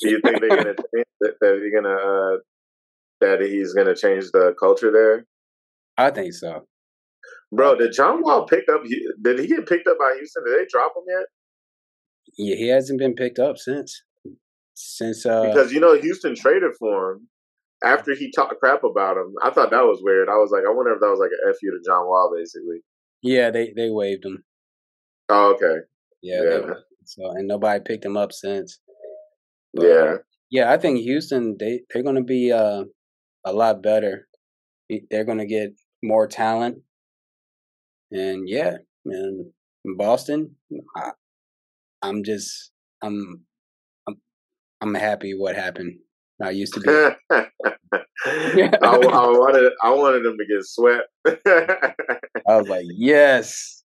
Do 0.00 0.10
you 0.10 0.20
think 0.24 0.40
they're 0.40 0.48
gonna 0.48 0.74
that, 1.20 1.34
that 1.40 1.60
you're 1.60 1.82
gonna 1.82 1.94
uh, 1.94 2.36
that 3.20 3.40
he's 3.40 3.74
gonna 3.74 3.96
change 3.96 4.26
the 4.32 4.54
culture 4.58 4.92
there? 4.92 5.26
I 5.96 6.10
think 6.10 6.32
so. 6.34 6.66
Bro, 7.50 7.76
did 7.76 7.92
John 7.92 8.22
Wall 8.22 8.46
pick 8.46 8.68
up? 8.72 8.82
Did 9.22 9.38
he 9.38 9.46
get 9.48 9.68
picked 9.68 9.88
up 9.88 9.98
by 9.98 10.14
Houston? 10.16 10.44
Did 10.44 10.60
they 10.60 10.66
drop 10.70 10.92
him 10.96 11.02
yet? 11.08 11.26
Yeah, 12.36 12.56
he 12.56 12.68
hasn't 12.68 13.00
been 13.00 13.14
picked 13.14 13.38
up 13.38 13.58
since. 13.58 14.02
Since 14.74 15.26
uh, 15.26 15.46
because 15.46 15.72
you 15.72 15.80
know 15.80 15.94
Houston 15.98 16.36
traded 16.36 16.72
for 16.78 17.12
him 17.12 17.28
after 17.82 18.14
he 18.14 18.30
talked 18.30 18.58
crap 18.60 18.84
about 18.84 19.16
him. 19.16 19.34
I 19.42 19.50
thought 19.50 19.70
that 19.70 19.82
was 19.82 20.00
weird. 20.02 20.28
I 20.28 20.36
was 20.36 20.50
like, 20.52 20.62
I 20.68 20.72
wonder 20.72 20.92
if 20.92 21.00
that 21.00 21.10
was 21.10 21.18
like 21.18 21.30
an 21.30 21.52
fu 21.60 21.70
to 21.70 21.80
John 21.84 22.06
Wall, 22.06 22.32
basically. 22.36 22.80
Yeah, 23.22 23.50
they 23.50 23.72
they 23.74 23.90
waived 23.90 24.24
him. 24.24 24.44
Oh, 25.28 25.54
okay. 25.54 25.80
Yeah. 26.22 26.42
yeah. 26.42 26.74
so 27.04 27.30
and 27.30 27.46
nobody 27.46 27.82
picked 27.84 28.04
him 28.04 28.16
up 28.16 28.32
since. 28.32 28.80
But, 29.74 29.86
yeah. 29.86 30.14
Yeah, 30.50 30.72
I 30.72 30.78
think 30.78 31.00
Houston 31.00 31.56
they 31.58 31.80
they're 31.90 32.02
going 32.02 32.16
to 32.16 32.22
be 32.22 32.52
uh, 32.52 32.84
a 33.44 33.52
lot 33.52 33.82
better. 33.82 34.28
They're 35.10 35.24
going 35.24 35.38
to 35.38 35.46
get 35.46 35.72
more 36.02 36.26
talent, 36.26 36.78
and 38.10 38.48
yeah, 38.48 38.78
man, 39.04 39.52
Boston. 39.98 40.56
I, 40.96 41.10
I'm 42.00 42.24
just 42.24 42.70
I'm 43.02 43.42
I'm 44.08 44.16
I'm 44.80 44.94
happy 44.94 45.34
what 45.34 45.54
happened. 45.54 45.98
I 46.42 46.50
used 46.50 46.72
to 46.74 46.80
be. 46.80 46.88
I, 48.24 48.78
I, 48.82 48.96
wanted 49.02 49.72
I 49.82 49.90
wanted 49.90 50.24
them 50.24 50.36
to 50.38 50.46
get 50.46 50.64
swept. 50.64 51.08
I 52.48 52.56
was 52.56 52.68
like, 52.68 52.86
yes. 52.88 53.77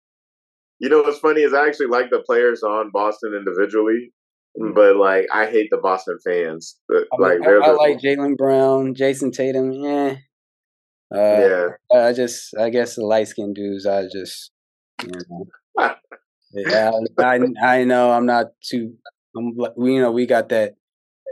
You 0.83 0.89
know 0.89 1.01
what's 1.01 1.19
funny 1.19 1.43
is 1.43 1.53
I 1.53 1.65
actually 1.65 1.87
like 1.87 2.09
the 2.09 2.19
players 2.19 2.61
on 2.61 2.91
Boston 2.91 3.33
individually, 3.33 4.11
mm. 4.59 4.75
but 4.75 4.97
like 4.97 5.27
I 5.33 5.45
hate 5.45 5.69
the 5.71 5.77
Boston 5.77 6.17
fans. 6.27 6.77
Like 7.17 7.39
I, 7.41 7.51
I, 7.51 7.67
I 7.67 7.71
like 7.71 7.99
Jaylen 7.99 8.35
Brown, 8.35 8.93
Jayson 8.93 9.31
Tatum. 9.31 9.71
Yeah, 9.71 10.15
uh, 11.15 11.17
yeah. 11.17 11.67
I 11.97 12.11
just 12.11 12.53
I 12.59 12.69
guess 12.69 12.95
the 12.95 13.05
light 13.05 13.29
skinned 13.29 13.55
dudes. 13.55 13.85
I 13.85 14.03
just 14.11 14.51
you 15.03 15.11
know. 15.29 15.95
yeah, 16.51 16.91
I 17.17 17.39
I 17.63 17.83
know 17.85 18.11
I'm 18.11 18.25
not 18.25 18.47
too. 18.61 18.93
I'm 19.37 19.55
we 19.77 19.93
you 19.93 20.01
know 20.01 20.11
we 20.11 20.25
got 20.25 20.49
that 20.49 20.73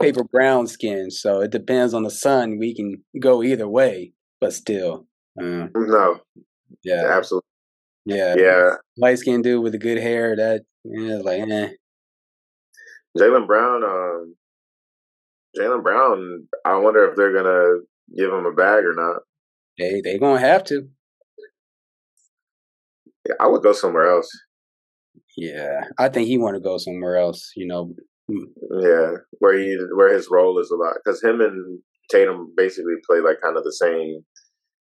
paper 0.02 0.24
brown 0.24 0.68
skin, 0.68 1.12
so 1.12 1.41
it 1.41 1.52
depends 1.52 1.93
on 1.93 2.04
the 2.04 2.10
sun. 2.10 2.58
We 2.58 2.74
can 2.74 3.04
go 3.22 3.43
either 3.43 3.68
way, 3.68 4.14
but 4.39 4.54
still. 4.54 5.08
Uh, 5.38 5.68
no. 5.76 6.22
Yeah. 6.86 7.04
Absolutely. 7.18 7.51
Yeah. 8.06 8.36
Yeah. 8.38 8.70
Light 8.97 9.20
skinned 9.20 9.43
dude 9.43 9.64
with 9.64 9.74
the 9.74 9.80
good 9.80 9.97
hair. 9.97 10.36
That 10.36 10.62
yeah, 10.84 11.18
like 11.18 11.41
eh. 11.41 11.70
Jaylen 13.18 13.47
Brown. 13.47 13.84
Um, 13.84 14.36
Jaylen 15.58 15.84
Brown. 15.84 16.47
I 16.66 16.78
wonder 16.78 17.10
if 17.10 17.16
they're 17.16 17.34
gonna 17.34 17.82
give 18.16 18.32
him 18.32 18.45
a 18.45 18.54
bag 18.54 18.84
or 18.86 18.93
not. 18.95 19.22
They 19.78 20.02
they 20.02 20.18
gonna 20.18 20.39
have 20.39 20.64
to. 20.66 20.88
Yeah, 23.28 23.36
I 23.39 23.47
would 23.47 23.64
go 23.64 23.74
somewhere 23.74 24.10
else. 24.10 24.30
Yeah, 25.38 25.86
I 25.97 26.10
think 26.10 26.28
he 26.28 26.38
want 26.38 26.56
to 26.56 26.62
go 26.62 26.78
somewhere 26.78 27.18
else. 27.18 27.52
You 27.56 27.68
know, 27.68 27.93
yeah, 28.30 29.12
where 29.39 29.58
he 29.58 29.78
where 29.95 30.14
his 30.14 30.30
role 30.30 30.60
is 30.60 30.72
a 30.72 30.76
lot 30.76 30.95
because 31.04 31.22
him 31.22 31.41
and 31.41 31.80
Tatum 32.10 32.54
basically 32.56 32.95
play 33.08 33.20
like 33.20 33.41
kind 33.41 33.58
of 33.58 33.64
the 33.64 33.74
same 33.74 34.24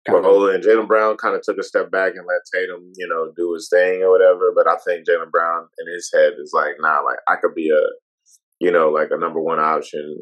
role, 0.08 0.50
and 0.50 0.62
Jaylen 0.62 0.86
Brown 0.86 1.16
kind 1.16 1.34
of 1.34 1.42
took 1.42 1.58
a 1.58 1.62
step 1.62 1.90
back 1.90 2.12
and 2.16 2.26
let 2.26 2.40
Tatum, 2.52 2.92
you 2.96 3.08
know, 3.08 3.32
do 3.36 3.52
his 3.54 3.68
thing 3.68 4.02
or 4.02 4.10
whatever. 4.10 4.52
But 4.54 4.68
I 4.68 4.76
think 4.86 5.06
Jaylen 5.06 5.30
Brown 5.30 5.68
in 5.78 5.92
his 5.92 6.10
head 6.14 6.34
is 6.38 6.52
like, 6.54 6.74
nah, 6.78 7.00
like 7.00 7.18
I 7.28 7.36
could 7.36 7.54
be 7.54 7.70
a, 7.70 7.82
you 8.60 8.70
know, 8.70 8.90
like 8.90 9.08
a 9.10 9.18
number 9.18 9.40
one 9.40 9.60
option 9.60 10.16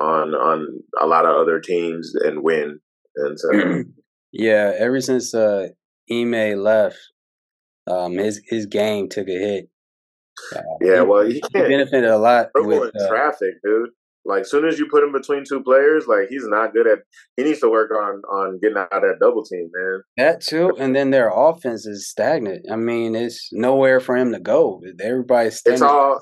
on 0.00 0.34
on 0.34 0.80
a 1.00 1.06
lot 1.06 1.26
of 1.26 1.36
other 1.36 1.60
teams 1.60 2.12
and 2.14 2.42
win. 2.42 2.80
And 3.16 3.38
so, 3.38 3.84
yeah, 4.32 4.72
ever 4.78 5.00
since 5.00 5.34
uh 5.34 5.68
Ime 6.10 6.58
left, 6.62 6.98
um, 7.86 8.12
his 8.12 8.40
his 8.46 8.66
game 8.66 9.08
took 9.08 9.28
a 9.28 9.32
hit. 9.32 9.68
Uh, 10.54 10.60
yeah, 10.82 11.00
well, 11.00 11.24
he, 11.24 11.42
he 11.52 11.60
benefited 11.60 12.04
a 12.04 12.18
lot 12.18 12.48
with 12.54 12.94
uh, 12.94 13.08
traffic, 13.08 13.54
dude. 13.64 13.90
Like, 14.26 14.46
soon 14.46 14.66
as 14.66 14.78
you 14.78 14.88
put 14.90 15.04
him 15.04 15.12
between 15.12 15.44
two 15.48 15.62
players, 15.62 16.06
like 16.06 16.28
he's 16.28 16.46
not 16.46 16.72
good 16.72 16.86
at. 16.86 16.98
He 17.36 17.44
needs 17.44 17.60
to 17.60 17.70
work 17.70 17.90
on 17.90 18.22
on 18.30 18.58
getting 18.60 18.78
out 18.78 18.92
of 18.92 19.02
that 19.02 19.18
double 19.20 19.44
team, 19.44 19.70
man. 19.72 20.02
That 20.16 20.40
too, 20.40 20.72
and 20.78 20.94
then 20.94 21.10
their 21.10 21.30
offense 21.34 21.86
is 21.86 22.08
stagnant. 22.08 22.66
I 22.70 22.76
mean, 22.76 23.14
it's 23.14 23.48
nowhere 23.52 24.00
for 24.00 24.16
him 24.16 24.32
to 24.32 24.40
go. 24.40 24.80
Everybody's. 25.00 25.62
It's 25.64 25.82
all 25.82 26.20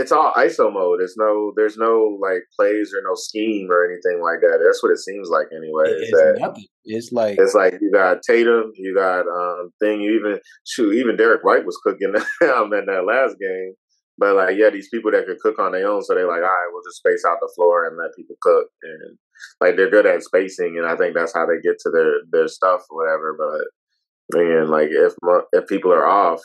it's 0.00 0.12
all 0.12 0.32
ISO 0.32 0.72
mode. 0.72 1.00
It's 1.00 1.16
no 1.16 1.52
there's 1.56 1.76
no 1.76 2.18
like 2.20 2.42
plays 2.58 2.92
or 2.94 3.02
no 3.02 3.14
scheme 3.14 3.70
or 3.70 3.84
anything 3.84 4.22
like 4.22 4.40
that. 4.40 4.60
That's 4.64 4.82
what 4.82 4.92
it 4.92 4.98
seems 4.98 5.28
like 5.28 5.46
anyway. 5.52 5.84
It's 5.88 6.10
that, 6.12 6.38
nothing. 6.40 6.66
It's 6.84 7.12
like 7.12 7.38
it's 7.38 7.54
like 7.54 7.74
you 7.80 7.90
got 7.92 8.22
Tatum, 8.22 8.72
you 8.74 8.94
got 8.94 9.20
um 9.20 9.70
thing. 9.80 10.00
You 10.00 10.18
even 10.18 10.40
shoot 10.66 10.94
even 10.94 11.16
Derrick 11.16 11.44
White 11.44 11.66
was 11.66 11.78
cooking 11.82 12.14
um 12.42 12.72
in 12.72 12.86
that 12.86 13.04
last 13.06 13.36
game. 13.38 13.74
But 14.20 14.36
like 14.36 14.56
yeah, 14.58 14.68
these 14.68 14.90
people 14.90 15.10
that 15.12 15.24
could 15.24 15.40
cook 15.40 15.58
on 15.58 15.72
their 15.72 15.88
own, 15.88 16.02
so 16.02 16.14
they're 16.14 16.28
like, 16.28 16.42
all 16.42 16.42
right, 16.42 16.68
we'll 16.70 16.84
just 16.86 16.98
space 16.98 17.24
out 17.26 17.38
the 17.40 17.50
floor 17.56 17.86
and 17.86 17.96
let 17.96 18.14
people 18.14 18.36
cook. 18.42 18.66
And 18.82 19.16
like 19.62 19.76
they're 19.76 19.90
good 19.90 20.04
at 20.04 20.22
spacing, 20.22 20.76
and 20.76 20.86
I 20.86 20.94
think 20.94 21.14
that's 21.16 21.34
how 21.34 21.46
they 21.46 21.58
get 21.62 21.78
to 21.80 21.90
their 21.90 22.12
their 22.30 22.46
stuff 22.46 22.82
or 22.90 22.98
whatever. 22.98 23.34
But 23.38 24.38
man, 24.38 24.68
like 24.68 24.88
if 24.90 25.14
if 25.52 25.66
people 25.66 25.90
are 25.90 26.06
off, 26.06 26.42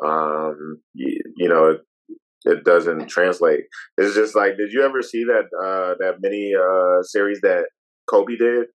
um, 0.00 0.80
you, 0.94 1.20
you 1.36 1.48
know, 1.48 1.78
it 2.44 2.64
doesn't 2.64 3.08
translate. 3.08 3.64
It's 3.98 4.14
just 4.14 4.36
like, 4.36 4.56
did 4.56 4.72
you 4.72 4.84
ever 4.84 5.02
see 5.02 5.24
that 5.24 5.46
uh, 5.52 5.94
that 5.98 6.18
mini 6.20 6.52
uh, 6.54 7.02
series 7.02 7.40
that 7.40 7.64
Kobe 8.08 8.36
did 8.36 8.68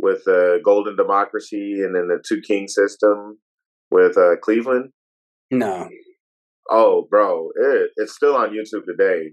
with 0.00 0.26
uh, 0.26 0.58
Golden 0.64 0.96
Democracy 0.96 1.74
and 1.74 1.94
then 1.94 2.08
the 2.08 2.20
Two 2.26 2.40
King 2.40 2.66
system 2.66 3.38
with 3.92 4.18
uh, 4.18 4.34
Cleveland? 4.42 4.90
No. 5.52 5.88
Oh, 6.70 7.06
bro, 7.10 7.50
it, 7.56 7.90
it's 7.96 8.14
still 8.14 8.36
on 8.36 8.50
YouTube 8.50 8.84
today. 8.86 9.32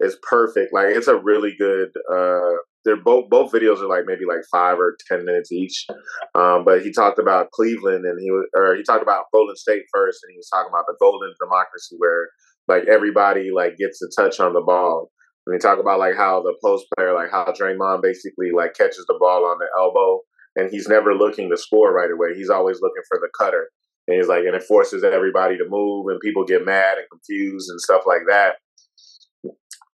It's 0.00 0.16
perfect. 0.22 0.72
Like 0.72 0.96
it's 0.96 1.06
a 1.06 1.16
really 1.16 1.54
good. 1.56 1.90
Uh, 2.12 2.58
they're 2.84 2.96
both 2.96 3.30
both 3.30 3.52
videos 3.52 3.80
are 3.80 3.88
like 3.88 4.04
maybe 4.06 4.24
like 4.26 4.42
five 4.50 4.78
or 4.78 4.96
ten 5.08 5.24
minutes 5.24 5.52
each. 5.52 5.86
Um, 6.34 6.64
but 6.64 6.82
he 6.82 6.92
talked 6.92 7.20
about 7.20 7.52
Cleveland 7.52 8.04
and 8.04 8.18
he 8.20 8.30
was, 8.30 8.46
or 8.56 8.74
he 8.74 8.82
talked 8.82 9.02
about 9.02 9.26
Golden 9.32 9.54
State 9.54 9.82
first, 9.94 10.20
and 10.24 10.32
he 10.32 10.38
was 10.38 10.48
talking 10.48 10.70
about 10.72 10.86
the 10.88 10.96
Golden 10.98 11.32
Democracy 11.38 11.94
where 11.98 12.30
like 12.68 12.84
everybody 12.90 13.50
like 13.54 13.76
gets 13.76 14.02
a 14.02 14.08
touch 14.20 14.40
on 14.40 14.54
the 14.54 14.60
ball. 14.60 15.10
And 15.46 15.54
he 15.54 15.58
talked 15.58 15.80
about 15.80 15.98
like 15.98 16.16
how 16.16 16.42
the 16.42 16.54
post 16.64 16.86
player, 16.96 17.14
like 17.14 17.30
how 17.30 17.44
Draymond 17.46 18.02
basically 18.02 18.50
like 18.54 18.74
catches 18.74 19.04
the 19.06 19.16
ball 19.18 19.44
on 19.44 19.58
the 19.58 19.66
elbow, 19.78 20.20
and 20.56 20.70
he's 20.70 20.88
never 20.88 21.14
looking 21.14 21.50
to 21.50 21.56
score 21.56 21.92
right 21.92 22.10
away. 22.10 22.34
He's 22.34 22.50
always 22.50 22.78
looking 22.80 23.02
for 23.08 23.18
the 23.18 23.28
cutter, 23.38 23.68
and 24.08 24.16
he's 24.16 24.28
like, 24.28 24.44
and 24.44 24.56
it 24.56 24.64
forces 24.64 25.04
everybody 25.04 25.56
to 25.56 25.64
move, 25.68 26.06
and 26.08 26.20
people 26.20 26.44
get 26.44 26.64
mad 26.64 26.98
and 26.98 27.06
confused 27.10 27.70
and 27.70 27.80
stuff 27.80 28.02
like 28.06 28.22
that. 28.28 28.54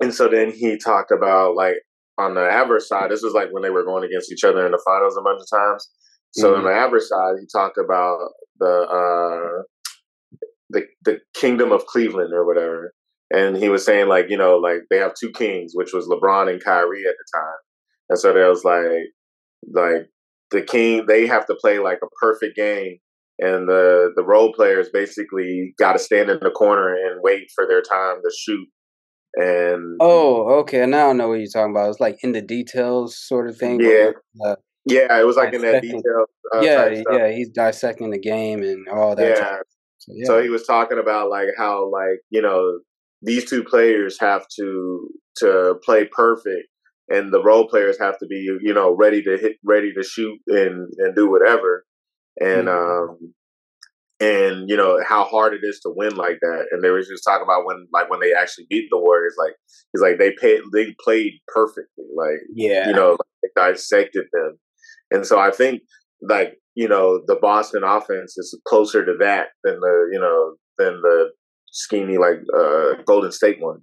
And 0.02 0.14
so 0.14 0.28
then 0.28 0.52
he 0.52 0.78
talked 0.78 1.12
about 1.12 1.56
like 1.56 1.78
on 2.18 2.36
the 2.36 2.42
adverse 2.42 2.88
side, 2.88 3.10
this 3.10 3.24
was 3.24 3.34
like 3.34 3.50
when 3.52 3.64
they 3.64 3.70
were 3.70 3.86
going 3.86 4.04
against 4.04 4.32
each 4.32 4.44
other 4.44 4.66
in 4.66 4.72
the 4.72 4.84
finals 4.86 5.18
a 5.18 5.22
bunch 5.22 5.42
of 5.42 5.50
times. 5.50 5.90
So 6.32 6.50
mm-hmm. 6.50 6.60
on 6.60 6.66
the 6.66 6.78
adverse 6.78 7.10
side, 7.10 7.36
he 7.40 7.48
talked 7.52 7.78
about 7.78 8.18
the 8.60 8.66
uh, 8.66 9.64
the 10.70 10.82
the 11.06 11.20
kingdom 11.34 11.72
of 11.72 11.86
Cleveland 11.86 12.34
or 12.34 12.46
whatever. 12.46 12.94
And 13.32 13.58
he 13.58 13.70
was 13.70 13.86
saying 13.86 14.10
like, 14.10 14.26
you 14.30 14.38
know, 14.38 14.58
like 14.58 14.82
they 14.90 14.98
have 14.98 15.14
two 15.20 15.32
kings, 15.32 15.72
which 15.74 15.92
was 15.94 16.08
LeBron 16.08 16.52
and 16.52 16.64
Kyrie 16.64 17.06
at 17.08 17.16
the 17.18 17.40
time. 17.40 17.58
And 18.10 18.20
so 18.20 18.34
there 18.34 18.50
was 18.50 18.64
like 18.64 19.08
like 19.74 20.10
the 20.52 20.62
king 20.62 21.06
they 21.08 21.26
have 21.26 21.46
to 21.48 21.56
play 21.56 21.80
like 21.80 22.00
a 22.04 22.14
perfect 22.22 22.56
game 22.56 22.98
and 23.44 23.68
the 23.68 24.12
the 24.16 24.24
role 24.24 24.54
players 24.54 24.90
basically 24.92 25.74
got 25.78 25.94
to 25.94 26.00
stand 26.00 26.30
in 26.30 26.40
the 26.42 26.52
corner 26.52 26.94
and 26.94 27.20
wait 27.22 27.50
for 27.54 27.68
their 27.68 27.82
time 27.82 28.18
to 28.24 28.32
shoot. 28.38 28.68
And 29.36 29.98
oh 30.00 30.60
okay. 30.60 30.86
Now 30.86 31.10
i 31.10 31.14
know 31.14 31.30
what 31.30 31.40
you're 31.40 31.48
talking 31.48 31.72
about. 31.72 31.90
It's 31.90 32.00
like 32.00 32.18
in 32.24 32.32
the 32.32 32.42
details 32.42 33.18
sort 33.18 33.50
of 33.50 33.58
thing 33.58 33.80
yeah. 33.82 34.12
uh, 34.46 34.56
yeah 34.86 35.20
it 35.20 35.26
was 35.26 35.36
like 35.36 35.54
in 35.54 35.62
that 35.62 35.82
detail 35.82 36.26
uh, 36.54 36.62
yeah 36.62 37.02
yeah 37.12 37.32
he's 37.32 37.50
dissecting 37.50 38.12
the 38.12 38.20
game 38.20 38.62
and 38.62 38.88
all 38.90 39.16
that 39.16 39.38
yeah. 39.38 39.58
so, 39.98 40.14
yeah. 40.14 40.26
so 40.26 40.42
he 40.42 40.50
was 40.50 40.66
talking 40.66 41.00
about 41.00 41.30
like 41.30 41.48
how 41.58 41.90
like 41.92 42.20
you 42.30 42.42
know 42.42 42.80
these 43.22 43.50
two 43.50 43.64
players 43.64 44.20
have 44.20 44.46
to 44.56 45.08
to 45.38 45.76
play 45.84 46.06
perfect 46.06 46.68
and 47.10 47.34
the 47.34 47.42
role 47.44 47.68
players 47.68 47.98
have 48.00 48.18
to 48.20 48.26
be 48.28 48.48
you 48.62 48.74
know 48.74 48.96
ready 48.96 49.22
to 49.22 49.38
hit 49.38 49.56
ready 49.64 49.94
to 49.94 50.04
shoot 50.04 50.38
and 50.48 50.90
and 50.98 51.16
do 51.16 51.30
whatever 51.30 51.86
and 52.40 52.68
mm-hmm. 52.68 53.12
um 53.12 53.34
and 54.20 54.70
you 54.70 54.78
know 54.78 55.00
how 55.08 55.26
hard 55.26 55.54
it 55.54 55.62
is 55.64 55.80
to 55.82 55.90
win 55.94 56.16
like 56.16 56.40
that. 56.42 56.68
And 56.72 56.84
they 56.84 56.90
were 56.90 57.02
just 57.02 57.24
talking 57.26 57.44
about 57.44 57.66
when 57.66 57.88
like 57.92 58.10
when 58.10 58.20
they 58.20 58.34
actually 58.34 58.68
beat 58.70 58.88
the 58.90 59.00
warriors 59.00 59.36
like 59.38 59.56
it's 59.94 60.02
like 60.02 60.18
they 60.20 60.32
paid 60.40 60.62
they 60.74 60.96
played 61.04 61.34
perfectly 61.48 62.06
like 62.16 62.40
yeah. 62.54 62.88
you 62.88 62.94
know 62.94 63.12
like, 63.12 63.20
they 63.42 63.62
dissected 63.62 64.26
them. 64.32 64.60
And 65.12 65.26
so 65.26 65.40
i 65.40 65.52
think 65.52 65.82
like 66.28 66.56
you 66.76 66.88
know 66.88 67.22
the 67.28 67.36
Boston 67.36 67.84
offense 67.84 68.38
is 68.38 68.60
closer 68.66 69.06
to 69.06 69.14
that 69.20 69.48
than 69.64 69.80
the 69.80 70.10
you 70.12 70.20
know 70.20 70.56
than 70.78 71.02
the 71.02 71.32
schemy 71.74 72.18
like 72.18 72.40
uh, 72.56 73.02
Golden 73.06 73.32
State 73.32 73.62
one, 73.62 73.82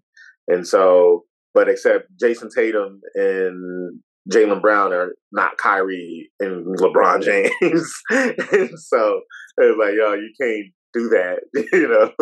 and 0.48 0.66
so 0.66 1.24
but 1.55 1.68
except 1.68 2.09
Jayson 2.20 2.48
Tatum 2.55 3.01
and 3.14 4.01
Jaylen 4.28 4.60
Brown 4.60 4.92
are 4.92 5.14
not 5.32 5.56
Kyrie 5.56 6.30
and 6.40 6.78
LeBron 6.78 7.22
James. 7.24 7.92
and 8.10 8.78
so 8.78 9.20
it's 9.56 9.78
like, 9.78 9.94
yo, 9.96 10.14
you 10.14 10.32
can't 10.40 10.66
do 10.92 11.08
that, 11.08 11.40
you 11.72 11.88
know? 11.88 12.12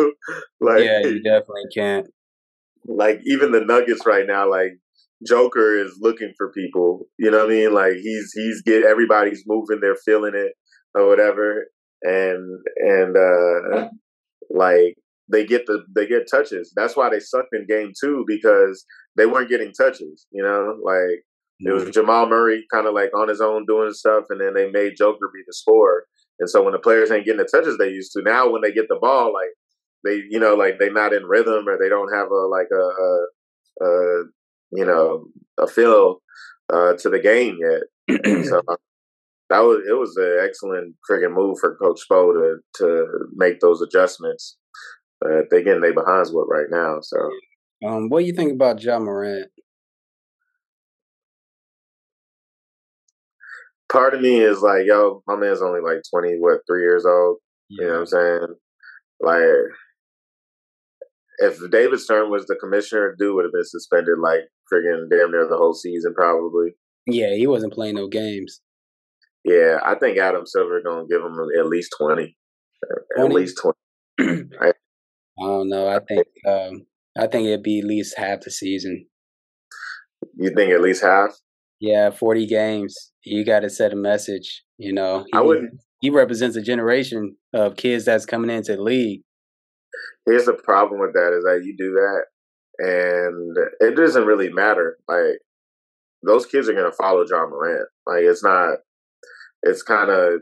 like 0.61 0.83
Yeah, 0.83 0.99
you 0.99 1.21
definitely 1.21 1.63
can't. 1.73 2.07
Like 2.85 3.19
even 3.25 3.51
the 3.51 3.61
Nuggets 3.61 4.05
right 4.05 4.25
now, 4.25 4.49
like 4.49 4.79
Joker 5.27 5.77
is 5.77 5.97
looking 5.99 6.33
for 6.37 6.51
people. 6.51 7.07
You 7.17 7.31
know 7.31 7.39
what 7.39 7.51
I 7.51 7.55
mean? 7.55 7.73
Like 7.73 7.93
he's 7.93 8.31
he's 8.33 8.61
get 8.61 8.83
everybody's 8.83 9.43
moving, 9.45 9.79
they're 9.81 9.95
feeling 9.95 10.33
it 10.35 10.53
or 10.95 11.07
whatever. 11.07 11.65
And 12.01 12.59
and 12.77 13.17
uh 13.17 13.89
like 14.49 14.95
they 15.31 15.45
get 15.45 15.65
the 15.65 15.83
they 15.93 16.07
get 16.07 16.29
touches. 16.31 16.71
That's 16.75 16.95
why 16.95 17.09
they 17.09 17.19
sucked 17.19 17.53
in 17.53 17.67
game 17.67 17.91
two 17.99 18.23
because 18.25 18.85
they 19.17 19.25
weren't 19.25 19.49
getting 19.49 19.73
touches, 19.73 20.25
you 20.31 20.41
know, 20.41 20.77
like 20.83 21.23
it 21.59 21.71
was. 21.71 21.89
Jamal 21.89 22.27
Murray 22.27 22.65
kind 22.71 22.87
of 22.87 22.93
like 22.93 23.13
on 23.15 23.27
his 23.27 23.41
own 23.41 23.65
doing 23.65 23.91
stuff, 23.91 24.25
and 24.29 24.39
then 24.39 24.53
they 24.53 24.69
made 24.71 24.93
Joker 24.97 25.29
be 25.33 25.41
the 25.45 25.53
scorer. 25.53 26.05
And 26.39 26.49
so 26.49 26.63
when 26.63 26.73
the 26.73 26.79
players 26.79 27.11
ain't 27.11 27.25
getting 27.25 27.39
the 27.39 27.49
touches 27.51 27.77
they 27.77 27.89
used 27.89 28.13
to, 28.13 28.21
now 28.21 28.49
when 28.49 28.61
they 28.61 28.71
get 28.71 28.87
the 28.87 28.97
ball, 28.99 29.33
like 29.33 29.49
they, 30.05 30.23
you 30.29 30.39
know, 30.39 30.55
like 30.55 30.79
they're 30.79 30.93
not 30.93 31.13
in 31.13 31.25
rhythm 31.25 31.67
or 31.67 31.77
they 31.77 31.89
don't 31.89 32.13
have 32.13 32.31
a 32.31 32.47
like 32.47 32.67
a, 32.71 32.75
a, 32.75 33.85
a 33.85 34.23
you 34.71 34.85
know, 34.85 35.25
a 35.59 35.67
feel 35.67 36.21
uh, 36.71 36.93
to 36.93 37.09
the 37.09 37.19
game 37.19 37.57
yet. 37.59 38.45
so 38.45 38.61
that 39.49 39.59
was 39.59 39.83
it 39.87 39.93
was 39.93 40.15
an 40.17 40.39
excellent 40.41 40.95
freaking 41.09 41.33
move 41.33 41.57
for 41.59 41.75
Coach 41.75 42.01
Spo 42.09 42.33
to 42.33 42.57
to 42.75 43.05
make 43.35 43.59
those 43.59 43.81
adjustments. 43.81 44.57
But 45.19 45.51
again, 45.51 45.81
they 45.81 45.91
behinds 45.91 46.31
what 46.31 46.47
right 46.49 46.67
now. 46.69 46.99
So, 47.01 47.17
um, 47.85 48.09
what 48.09 48.19
do 48.19 48.25
you 48.25 48.33
think 48.33 48.53
about 48.53 48.81
Ja 48.81 48.99
Morant? 48.99 49.51
Part 53.91 54.13
of 54.13 54.21
me 54.21 54.39
is 54.39 54.61
like, 54.61 54.83
yo, 54.85 55.23
my 55.27 55.35
man's 55.35 55.61
only 55.61 55.81
like 55.81 56.01
twenty, 56.09 56.35
what, 56.39 56.61
three 56.67 56.81
years 56.81 57.05
old. 57.05 57.37
Yeah. 57.69 57.81
You 57.81 57.87
know 57.87 57.93
what 57.93 57.99
I'm 57.99 58.05
saying? 58.07 58.47
Like, 59.21 59.43
if 61.39 61.71
David 61.71 61.99
Stern 61.99 62.29
was 62.29 62.45
the 62.45 62.55
commissioner, 62.55 63.15
dude 63.17 63.35
would 63.35 63.45
have 63.45 63.53
been 63.53 63.65
suspended 63.65 64.19
like 64.21 64.41
friggin' 64.71 65.09
damn 65.09 65.31
near 65.31 65.47
the 65.49 65.57
whole 65.57 65.73
season, 65.73 66.13
probably. 66.13 66.71
Yeah, 67.05 67.33
he 67.33 67.47
wasn't 67.47 67.73
playing 67.73 67.95
no 67.95 68.07
games. 68.07 68.61
Yeah, 69.43 69.79
I 69.83 69.95
think 69.95 70.17
Adam 70.17 70.45
Silver 70.45 70.81
gonna 70.83 71.07
give 71.09 71.21
him 71.21 71.37
at 71.59 71.67
least 71.67 71.95
twenty. 71.97 72.35
20? 73.17 73.27
At 73.27 73.33
least 73.33 73.61
twenty. 73.61 74.43
I 74.59 74.73
don't 75.39 75.69
know. 75.69 75.87
I 75.87 75.99
think 75.99 76.27
um, 76.45 76.85
I 77.17 77.27
think 77.27 77.47
it'd 77.47 77.63
be 77.63 77.79
at 77.79 77.85
least 77.85 78.17
half 78.17 78.41
the 78.41 78.51
season. 78.51 79.07
You 80.37 80.51
think 80.53 80.71
at 80.71 80.81
least 80.81 81.01
half? 81.01 81.31
Yeah, 81.79 82.09
forty 82.11 82.45
games. 82.45 83.11
You 83.23 83.45
got 83.45 83.61
to 83.61 83.69
set 83.69 83.93
a 83.93 83.95
message. 83.95 84.63
You 84.77 84.93
know, 84.93 85.25
he, 85.25 85.33
I 85.33 85.41
wouldn't. 85.41 85.79
He 86.01 86.09
represents 86.09 86.55
a 86.55 86.61
generation 86.61 87.35
of 87.53 87.75
kids 87.75 88.05
that's 88.05 88.25
coming 88.25 88.49
into 88.49 88.75
the 88.75 88.81
league. 88.81 89.21
Here's 90.25 90.45
the 90.45 90.53
problem 90.53 90.99
with 90.99 91.13
that 91.13 91.35
is 91.37 91.43
that 91.43 91.63
you 91.65 91.75
do 91.77 91.93
that, 91.93 92.25
and 92.79 93.57
it 93.79 93.95
doesn't 93.95 94.25
really 94.25 94.49
matter. 94.49 94.97
Like 95.07 95.39
those 96.25 96.45
kids 96.45 96.69
are 96.69 96.73
gonna 96.73 96.91
follow 96.91 97.25
John 97.25 97.49
Morant. 97.49 97.87
Like 98.05 98.23
it's 98.23 98.43
not. 98.43 98.79
It's 99.63 99.83
kind 99.83 100.09
of. 100.09 100.41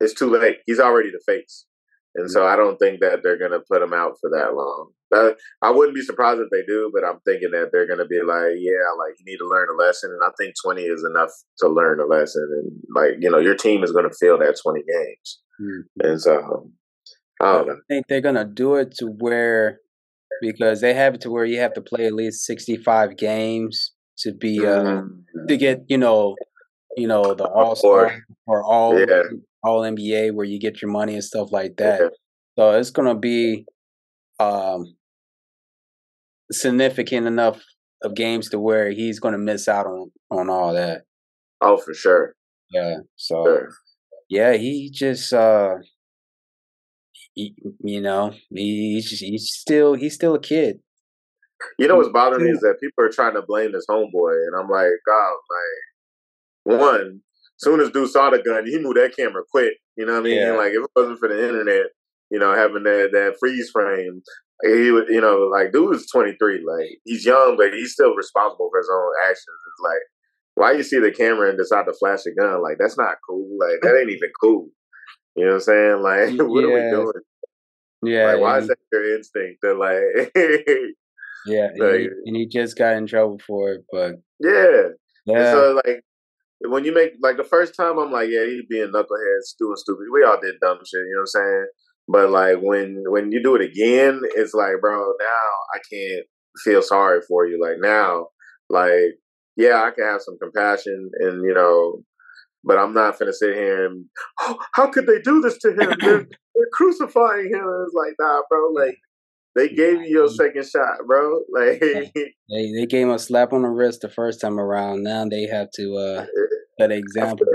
It's 0.00 0.14
too 0.14 0.30
late. 0.30 0.58
He's 0.66 0.80
already 0.80 1.10
the 1.10 1.20
face. 1.26 1.66
And 2.14 2.28
mm. 2.28 2.30
so 2.30 2.46
I 2.46 2.56
don't 2.56 2.78
think 2.78 3.00
that 3.00 3.20
they're 3.22 3.38
going 3.38 3.52
to 3.52 3.60
put 3.70 3.82
him 3.82 3.92
out 3.92 4.16
for 4.20 4.30
that 4.30 4.54
long. 4.54 4.90
But 5.14 5.36
I 5.62 5.70
wouldn't 5.70 5.94
be 5.94 6.02
surprised 6.02 6.40
if 6.40 6.48
they 6.50 6.64
do, 6.66 6.90
but 6.92 7.06
I'm 7.06 7.20
thinking 7.24 7.50
that 7.52 7.70
they're 7.72 7.86
going 7.86 8.00
to 8.00 8.04
be 8.04 8.20
like, 8.20 8.58
yeah, 8.58 8.90
like 8.98 9.14
you 9.18 9.24
need 9.24 9.38
to 9.38 9.48
learn 9.48 9.68
a 9.72 9.80
lesson. 9.80 10.10
And 10.10 10.20
I 10.24 10.32
think 10.38 10.54
20 10.62 10.82
is 10.82 11.04
enough 11.08 11.30
to 11.58 11.68
learn 11.68 12.00
a 12.00 12.06
lesson. 12.06 12.48
And 12.50 12.72
like, 12.94 13.18
you 13.20 13.30
know, 13.30 13.38
your 13.38 13.54
team 13.54 13.84
is 13.84 13.92
going 13.92 14.08
to 14.08 14.16
feel 14.18 14.38
that 14.38 14.58
20 14.60 14.80
games. 14.80 15.40
Mm-hmm. 15.60 16.08
And 16.08 16.20
so 16.20 16.70
I 17.40 17.52
don't 17.52 17.66
know. 17.68 17.74
I 17.74 17.76
think 17.88 18.06
they're 18.08 18.20
going 18.20 18.34
to 18.34 18.44
do 18.44 18.74
it 18.74 18.96
to 18.98 19.06
where, 19.06 19.78
because 20.40 20.80
they 20.80 20.94
have 20.94 21.14
it 21.14 21.20
to 21.22 21.30
where 21.30 21.44
you 21.44 21.60
have 21.60 21.74
to 21.74 21.80
play 21.80 22.06
at 22.06 22.12
least 22.12 22.44
65 22.44 23.16
games 23.16 23.92
to 24.18 24.32
be, 24.32 24.66
uh, 24.66 24.82
mm-hmm. 24.82 25.46
to 25.46 25.56
get, 25.56 25.84
you 25.88 25.98
know, 25.98 26.34
you 26.96 27.06
know, 27.06 27.34
the 27.34 27.44
all 27.44 27.74
star 27.74 28.20
or 28.46 28.62
all 28.62 28.98
yeah 28.98 29.22
all 29.64 29.80
NBA 29.80 30.34
where 30.34 30.44
you 30.44 30.60
get 30.60 30.82
your 30.82 30.90
money 30.90 31.14
and 31.14 31.24
stuff 31.24 31.50
like 31.50 31.76
that. 31.78 32.00
Yeah. 32.00 32.08
So 32.56 32.78
it's 32.78 32.90
gonna 32.90 33.16
be 33.16 33.64
um, 34.38 34.94
significant 36.60 37.26
enough 37.26 37.62
of 38.02 38.14
games 38.14 38.50
to 38.50 38.58
where 38.58 38.90
he's 38.90 39.20
gonna 39.20 39.38
miss 39.38 39.68
out 39.68 39.86
on 39.86 40.10
on 40.30 40.50
all 40.50 40.72
that. 40.74 41.02
Oh, 41.60 41.76
for 41.76 41.94
sure. 41.94 42.34
Yeah. 42.70 42.98
So 43.16 43.44
sure. 43.44 43.68
yeah, 44.28 44.54
he 44.54 44.90
just 44.90 45.32
uh 45.32 45.76
he, 47.34 47.54
you 47.82 48.00
know, 48.00 48.32
he, 48.50 48.94
he's 48.94 49.20
he's 49.20 49.50
still 49.50 49.94
he's 49.94 50.14
still 50.14 50.34
a 50.34 50.40
kid. 50.40 50.80
You 51.78 51.88
know 51.88 51.96
what's 51.96 52.10
bothering 52.10 52.44
me 52.44 52.50
is 52.50 52.60
that 52.60 52.80
people 52.80 53.04
are 53.04 53.10
trying 53.10 53.34
to 53.34 53.42
blame 53.42 53.72
this 53.72 53.86
homeboy, 53.88 54.46
and 54.46 54.54
I'm 54.56 54.68
like, 54.68 54.90
God, 55.06 55.32
like, 56.66 56.80
one, 56.80 57.20
soon 57.56 57.80
as 57.80 57.90
dude 57.90 58.10
saw 58.10 58.30
the 58.30 58.42
gun, 58.42 58.66
he 58.66 58.78
moved 58.78 58.98
that 58.98 59.16
camera 59.16 59.42
quick. 59.50 59.74
You 59.96 60.06
know 60.06 60.12
what 60.12 60.20
I 60.20 60.22
mean? 60.22 60.36
Yeah. 60.38 60.52
Like 60.52 60.72
if 60.72 60.84
it 60.84 60.90
wasn't 60.94 61.18
for 61.18 61.28
the 61.28 61.48
internet, 61.48 61.86
you 62.30 62.38
know, 62.38 62.54
having 62.54 62.82
that 62.84 63.10
that 63.12 63.36
freeze 63.40 63.70
frame, 63.70 64.22
he 64.62 64.90
would, 64.90 65.08
you 65.08 65.20
know, 65.20 65.50
like 65.52 65.72
dude 65.72 65.94
is 65.94 66.06
23. 66.12 66.64
Like 66.66 66.98
he's 67.04 67.24
young, 67.24 67.56
but 67.56 67.72
he's 67.72 67.92
still 67.92 68.14
responsible 68.14 68.70
for 68.70 68.78
his 68.78 68.90
own 68.92 69.12
actions. 69.24 69.58
It's 69.68 69.82
like 69.82 70.02
why 70.54 70.72
you 70.72 70.82
see 70.82 70.98
the 70.98 71.10
camera 71.10 71.48
and 71.48 71.58
decide 71.58 71.84
to 71.86 71.92
flash 71.92 72.20
a 72.26 72.40
gun? 72.40 72.62
Like 72.62 72.76
that's 72.78 72.96
not 72.96 73.16
cool. 73.28 73.48
Like 73.58 73.80
that 73.82 73.98
ain't 73.98 74.10
even 74.10 74.30
cool. 74.40 74.68
You 75.36 75.46
know 75.46 75.52
what 75.52 75.54
I'm 75.54 75.60
saying? 75.60 76.02
Like 76.02 76.48
what 76.48 76.60
yeah. 76.60 76.68
are 76.68 76.74
we 76.74 76.90
doing? 76.90 77.12
Yeah. 78.04 78.26
Like 78.32 78.40
why 78.40 78.58
is 78.58 78.68
that 78.68 78.78
your 78.92 79.16
instinct 79.16 79.60
to 79.64 79.74
like? 79.74 80.30
yeah, 81.46 81.68
like, 81.78 81.94
and, 81.94 82.00
he, 82.00 82.08
and 82.26 82.36
he 82.36 82.46
just 82.46 82.78
got 82.78 82.96
in 82.96 83.06
trouble 83.06 83.40
for 83.44 83.72
it, 83.72 83.84
but 83.90 84.14
yeah. 84.40 84.88
Yeah. 85.26 85.52
So 85.52 85.80
like 85.84 86.02
when 86.60 86.84
you 86.84 86.94
make 86.94 87.12
like 87.20 87.36
the 87.36 87.44
first 87.44 87.74
time, 87.76 87.98
I'm 87.98 88.12
like, 88.12 88.28
yeah, 88.30 88.44
he's 88.44 88.64
being 88.68 88.92
knucklehead, 88.92 89.40
doing 89.58 89.76
stupid. 89.76 90.06
We 90.12 90.24
all 90.24 90.38
did 90.40 90.54
dumb 90.60 90.78
shit, 90.78 91.00
you 91.00 91.14
know 91.14 91.24
what 91.24 91.40
I'm 91.40 91.46
saying? 91.46 91.66
But 92.08 92.30
like 92.30 92.56
when 92.60 93.04
when 93.06 93.32
you 93.32 93.42
do 93.42 93.54
it 93.54 93.62
again, 93.62 94.20
it's 94.34 94.54
like, 94.54 94.80
bro, 94.80 94.98
now 94.98 95.50
I 95.74 95.78
can't 95.90 96.26
feel 96.62 96.82
sorry 96.82 97.20
for 97.26 97.46
you. 97.46 97.60
Like 97.60 97.76
now, 97.80 98.28
like 98.68 99.18
yeah, 99.56 99.82
I 99.82 99.90
can 99.90 100.04
have 100.04 100.20
some 100.20 100.38
compassion 100.38 101.10
and 101.20 101.42
you 101.44 101.54
know, 101.54 102.02
but 102.62 102.78
I'm 102.78 102.92
not 102.92 103.18
gonna 103.18 103.32
sit 103.32 103.54
here 103.54 103.86
and 103.86 104.06
oh, 104.40 104.58
how 104.74 104.88
could 104.88 105.06
they 105.06 105.20
do 105.20 105.40
this 105.40 105.58
to 105.58 105.70
him? 105.70 105.94
They're, 106.00 106.26
they're 106.54 106.68
crucifying 106.72 107.50
him. 107.52 107.84
It's 107.86 107.94
like, 107.94 108.14
nah, 108.20 108.42
bro, 108.50 108.70
like 108.72 108.98
they 109.54 109.68
gave 109.68 110.02
you 110.02 110.08
your 110.08 110.28
second 110.28 110.66
shot, 110.66 110.98
bro. 111.06 111.40
Like 111.54 111.80
they, 111.80 112.72
they 112.72 112.86
gave 112.86 113.06
him 113.06 113.10
a 113.10 113.18
slap 113.18 113.52
on 113.52 113.62
the 113.62 113.68
wrist 113.68 114.02
the 114.02 114.08
first 114.08 114.40
time 114.40 114.58
around. 114.58 115.04
Now 115.04 115.24
they 115.24 115.46
have 115.46 115.68
to 115.76 115.96
uh 115.96 116.26
set 116.80 116.90
an 116.90 116.98
example. 116.98 117.46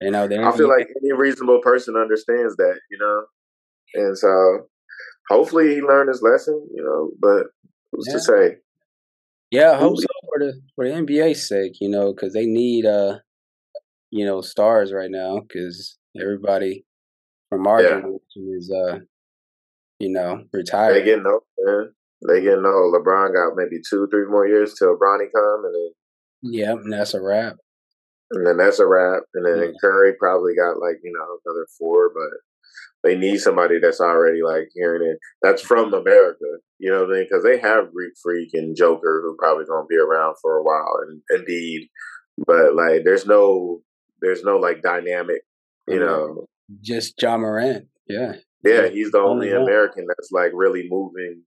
You 0.00 0.12
know, 0.12 0.24
I 0.24 0.56
feel 0.56 0.68
like 0.68 0.86
any 1.02 1.12
reasonable 1.12 1.60
person 1.60 1.96
understands 1.96 2.54
that, 2.56 2.78
you 2.88 2.98
know, 2.98 3.24
and 3.94 4.16
so 4.16 4.68
hopefully 5.28 5.74
he 5.74 5.80
learned 5.80 6.08
his 6.08 6.22
lesson, 6.22 6.66
you 6.74 6.82
know. 6.82 7.10
But 7.20 7.46
who's 7.92 8.06
yeah. 8.08 8.14
to 8.14 8.20
say? 8.20 8.56
Yeah, 9.50 9.72
I 9.72 9.76
hope 9.76 9.96
so 9.98 10.06
for 10.26 10.44
the 10.44 10.60
for 10.74 10.88
the 10.88 10.94
NBA's 10.94 11.48
sake, 11.48 11.80
you 11.80 11.88
know, 11.88 12.12
because 12.12 12.32
they 12.32 12.46
need 12.46 12.86
uh, 12.86 13.18
you 14.10 14.24
know, 14.24 14.40
stars 14.40 14.92
right 14.92 15.10
now 15.10 15.40
because 15.40 15.98
everybody 16.20 16.84
from 17.48 17.66
our 17.66 17.82
yeah. 17.82 17.88
generation 17.88 18.54
is 18.56 18.70
uh 18.70 18.98
you 19.98 20.12
know, 20.12 20.44
retired. 20.52 20.94
They 20.94 21.04
getting 21.04 21.26
old, 21.26 21.42
man. 21.58 21.92
They 22.28 22.40
getting 22.40 22.64
old. 22.64 22.94
LeBron 22.94 23.34
got 23.34 23.56
maybe 23.56 23.82
two, 23.88 24.06
three 24.10 24.26
more 24.26 24.46
years 24.46 24.74
till 24.74 24.96
Bronny 24.96 25.26
come, 25.34 25.64
and 25.64 25.74
then 25.74 25.90
yeah, 26.42 26.72
and 26.72 26.92
that's 26.92 27.14
a 27.14 27.20
wrap. 27.20 27.56
And 28.30 28.46
then 28.46 28.58
that's 28.58 28.78
a 28.78 28.86
wrap. 28.86 29.22
And 29.34 29.44
then 29.44 29.58
yeah. 29.58 29.72
Curry 29.80 30.12
probably 30.18 30.54
got 30.54 30.78
like 30.78 30.98
you 31.02 31.12
know 31.12 31.38
another 31.44 31.66
four, 31.78 32.10
but 32.14 32.38
they 33.04 33.16
need 33.16 33.38
somebody 33.38 33.78
that's 33.80 34.00
already 34.00 34.42
like 34.42 34.68
hearing 34.74 35.08
it. 35.08 35.18
That's 35.42 35.62
from 35.62 35.94
America, 35.94 36.44
you 36.78 36.90
know 36.90 37.04
what 37.04 37.10
I 37.10 37.18
mean? 37.18 37.26
Because 37.28 37.44
they 37.44 37.58
have 37.58 37.92
Greek 37.92 38.12
Freak 38.22 38.50
and 38.54 38.76
Joker 38.76 39.22
who 39.24 39.36
probably 39.38 39.64
gonna 39.64 39.86
be 39.88 39.96
around 39.96 40.36
for 40.42 40.56
a 40.56 40.62
while, 40.62 41.00
and 41.08 41.22
indeed, 41.30 41.88
but 42.46 42.74
like 42.74 43.04
there's 43.04 43.26
no 43.26 43.80
there's 44.20 44.42
no 44.42 44.56
like 44.56 44.82
dynamic, 44.82 45.42
you 45.86 45.96
mm-hmm. 45.96 46.04
know. 46.04 46.46
Just 46.82 47.20
Ja 47.20 47.36
Morant, 47.36 47.86
yeah. 48.08 48.34
Yeah, 48.64 48.88
he's 48.88 49.12
the 49.12 49.18
only, 49.18 49.52
only 49.52 49.62
American 49.62 50.06
that's 50.08 50.30
like 50.32 50.50
really 50.52 50.86
moving. 50.90 51.42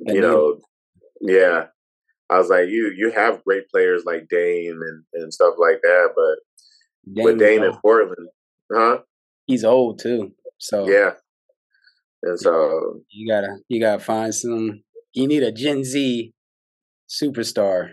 You 0.00 0.20
know, 0.20 0.58
yeah. 1.20 1.66
I 2.28 2.38
was 2.38 2.50
like, 2.50 2.68
you 2.68 2.92
you 2.96 3.10
have 3.12 3.44
great 3.44 3.68
players 3.68 4.04
like 4.04 4.28
Dame 4.28 4.80
and, 4.82 5.04
and 5.14 5.32
stuff 5.32 5.54
like 5.58 5.80
that, 5.82 6.10
but 6.14 7.14
Dame 7.14 7.24
with 7.24 7.38
Dame 7.38 7.62
in 7.62 7.72
Portland, 7.76 8.28
huh? 8.72 8.98
He's 9.46 9.64
old 9.64 10.00
too, 10.00 10.32
so 10.58 10.88
yeah. 10.88 11.12
And 12.22 12.38
so 12.38 13.00
you 13.10 13.28
gotta 13.28 13.58
you 13.68 13.80
gotta 13.80 14.02
find 14.02 14.34
some. 14.34 14.82
You 15.12 15.26
need 15.26 15.42
a 15.42 15.52
Gen 15.52 15.84
Z 15.84 16.32
superstar. 17.08 17.92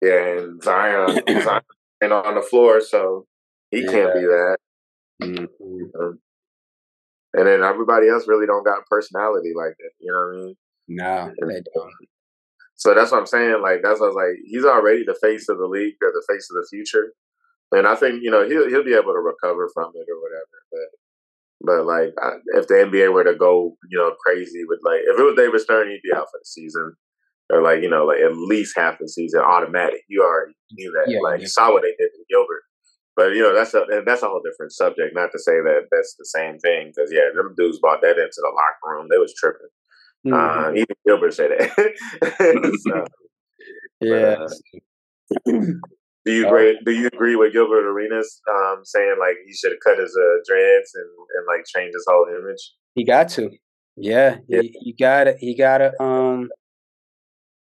Yeah, 0.00 0.38
and 0.38 0.62
Zion, 0.62 1.20
Zion 1.42 1.62
and 2.00 2.12
on 2.12 2.34
the 2.34 2.42
floor, 2.42 2.80
so 2.80 3.26
he 3.70 3.82
yeah. 3.82 3.90
can't 3.90 4.14
be 4.14 4.20
that. 4.20 4.56
Mm-hmm. 5.22 6.00
Um, 6.00 6.18
and 7.34 7.46
then 7.46 7.62
everybody 7.62 8.08
else 8.08 8.26
really 8.26 8.46
don't 8.46 8.64
got 8.64 8.86
personality 8.86 9.52
like 9.54 9.74
that. 9.78 9.90
You 10.00 10.12
know 10.12 10.18
what 10.18 10.42
I 10.42 10.44
mean? 10.44 10.56
No, 10.88 11.32
they 11.46 11.62
don't. 11.74 11.92
So 12.76 12.94
that's 12.94 13.12
what 13.12 13.20
I'm 13.20 13.26
saying. 13.26 13.60
Like 13.62 13.80
that's 13.82 14.00
what 14.00 14.06
I 14.06 14.08
was 14.08 14.16
like. 14.16 14.40
He's 14.46 14.64
already 14.64 15.04
the 15.04 15.18
face 15.20 15.48
of 15.48 15.58
the 15.58 15.66
league 15.66 15.96
or 16.02 16.10
the 16.12 16.24
face 16.28 16.48
of 16.50 16.56
the 16.56 16.66
future, 16.70 17.12
and 17.72 17.86
I 17.86 17.94
think 17.94 18.22
you 18.22 18.30
know 18.30 18.48
he'll 18.48 18.68
he'll 18.68 18.84
be 18.84 18.94
able 18.94 19.12
to 19.12 19.20
recover 19.20 19.68
from 19.74 19.92
it 19.94 20.06
or 20.08 20.18
whatever. 20.20 20.56
But 20.72 20.99
but 21.60 21.84
like 21.84 22.14
if 22.54 22.66
the 22.68 22.74
NBA 22.74 23.12
were 23.12 23.24
to 23.24 23.34
go 23.34 23.76
you 23.90 23.98
know 23.98 24.14
crazy 24.24 24.64
with 24.66 24.80
like 24.84 25.00
if 25.04 25.18
it 25.18 25.22
was 25.22 25.36
David 25.36 25.60
Stern, 25.60 25.90
he'd 25.90 26.02
be 26.02 26.14
out 26.14 26.26
for 26.30 26.38
the 26.40 26.46
season 26.46 26.94
or 27.52 27.62
like 27.62 27.82
you 27.82 27.90
know 27.90 28.04
like 28.04 28.20
at 28.20 28.36
least 28.36 28.76
half 28.76 28.98
the 28.98 29.08
season 29.08 29.40
automatic. 29.40 30.02
You 30.08 30.22
already 30.22 30.54
knew 30.72 30.92
that. 30.92 31.10
Yeah, 31.10 31.20
like 31.20 31.38
yeah. 31.38 31.42
you 31.42 31.48
saw 31.48 31.72
what 31.72 31.82
they 31.82 31.94
did 31.98 32.10
to 32.10 32.24
Gilbert. 32.30 32.62
But 33.16 33.32
you 33.32 33.42
know 33.42 33.54
that's 33.54 33.74
a 33.74 33.84
that's 34.06 34.22
a 34.22 34.28
whole 34.28 34.42
different 34.42 34.72
subject. 34.72 35.14
Not 35.14 35.30
to 35.32 35.38
say 35.38 35.60
that 35.60 35.88
that's 35.90 36.14
the 36.18 36.24
same 36.24 36.58
thing 36.58 36.92
because 36.94 37.12
yeah, 37.12 37.28
them 37.34 37.54
dudes 37.56 37.78
brought 37.78 38.00
that 38.02 38.18
into 38.18 38.36
the 38.36 38.52
locker 38.54 38.96
room. 38.96 39.08
They 39.10 39.18
was 39.18 39.34
tripping. 39.34 39.68
Uh, 40.26 40.30
mm-hmm. 40.30 40.64
Uh, 40.64 40.70
even 40.72 40.96
Gilbert 41.06 41.34
said 41.34 41.50
that. 41.58 42.74
so, 42.86 43.04
yeah. 44.00 44.46
But, 45.44 45.54
uh, 45.54 45.62
do 46.24 46.32
you 46.32 46.46
agree? 46.46 46.78
Do 46.84 46.92
you 46.92 47.06
agree 47.12 47.36
with 47.36 47.52
Gilbert 47.52 47.88
Arenas 47.88 48.40
um, 48.50 48.80
saying 48.84 49.16
like 49.18 49.36
he 49.46 49.54
should 49.54 49.72
have 49.72 49.80
cut 49.84 49.98
his 49.98 50.16
uh, 50.16 50.38
dreads 50.46 50.92
and, 50.94 51.06
and 51.06 51.46
like 51.46 51.64
change 51.66 51.92
his 51.94 52.04
whole 52.08 52.26
image? 52.28 52.72
He 52.94 53.04
got 53.04 53.28
to. 53.30 53.50
Yeah, 53.96 54.36
yeah. 54.48 54.62
He, 54.62 54.74
he 54.82 54.92
got 54.92 55.24
to. 55.24 55.36
He 55.38 55.56
got 55.56 55.78
to. 55.78 56.02
Um, 56.02 56.50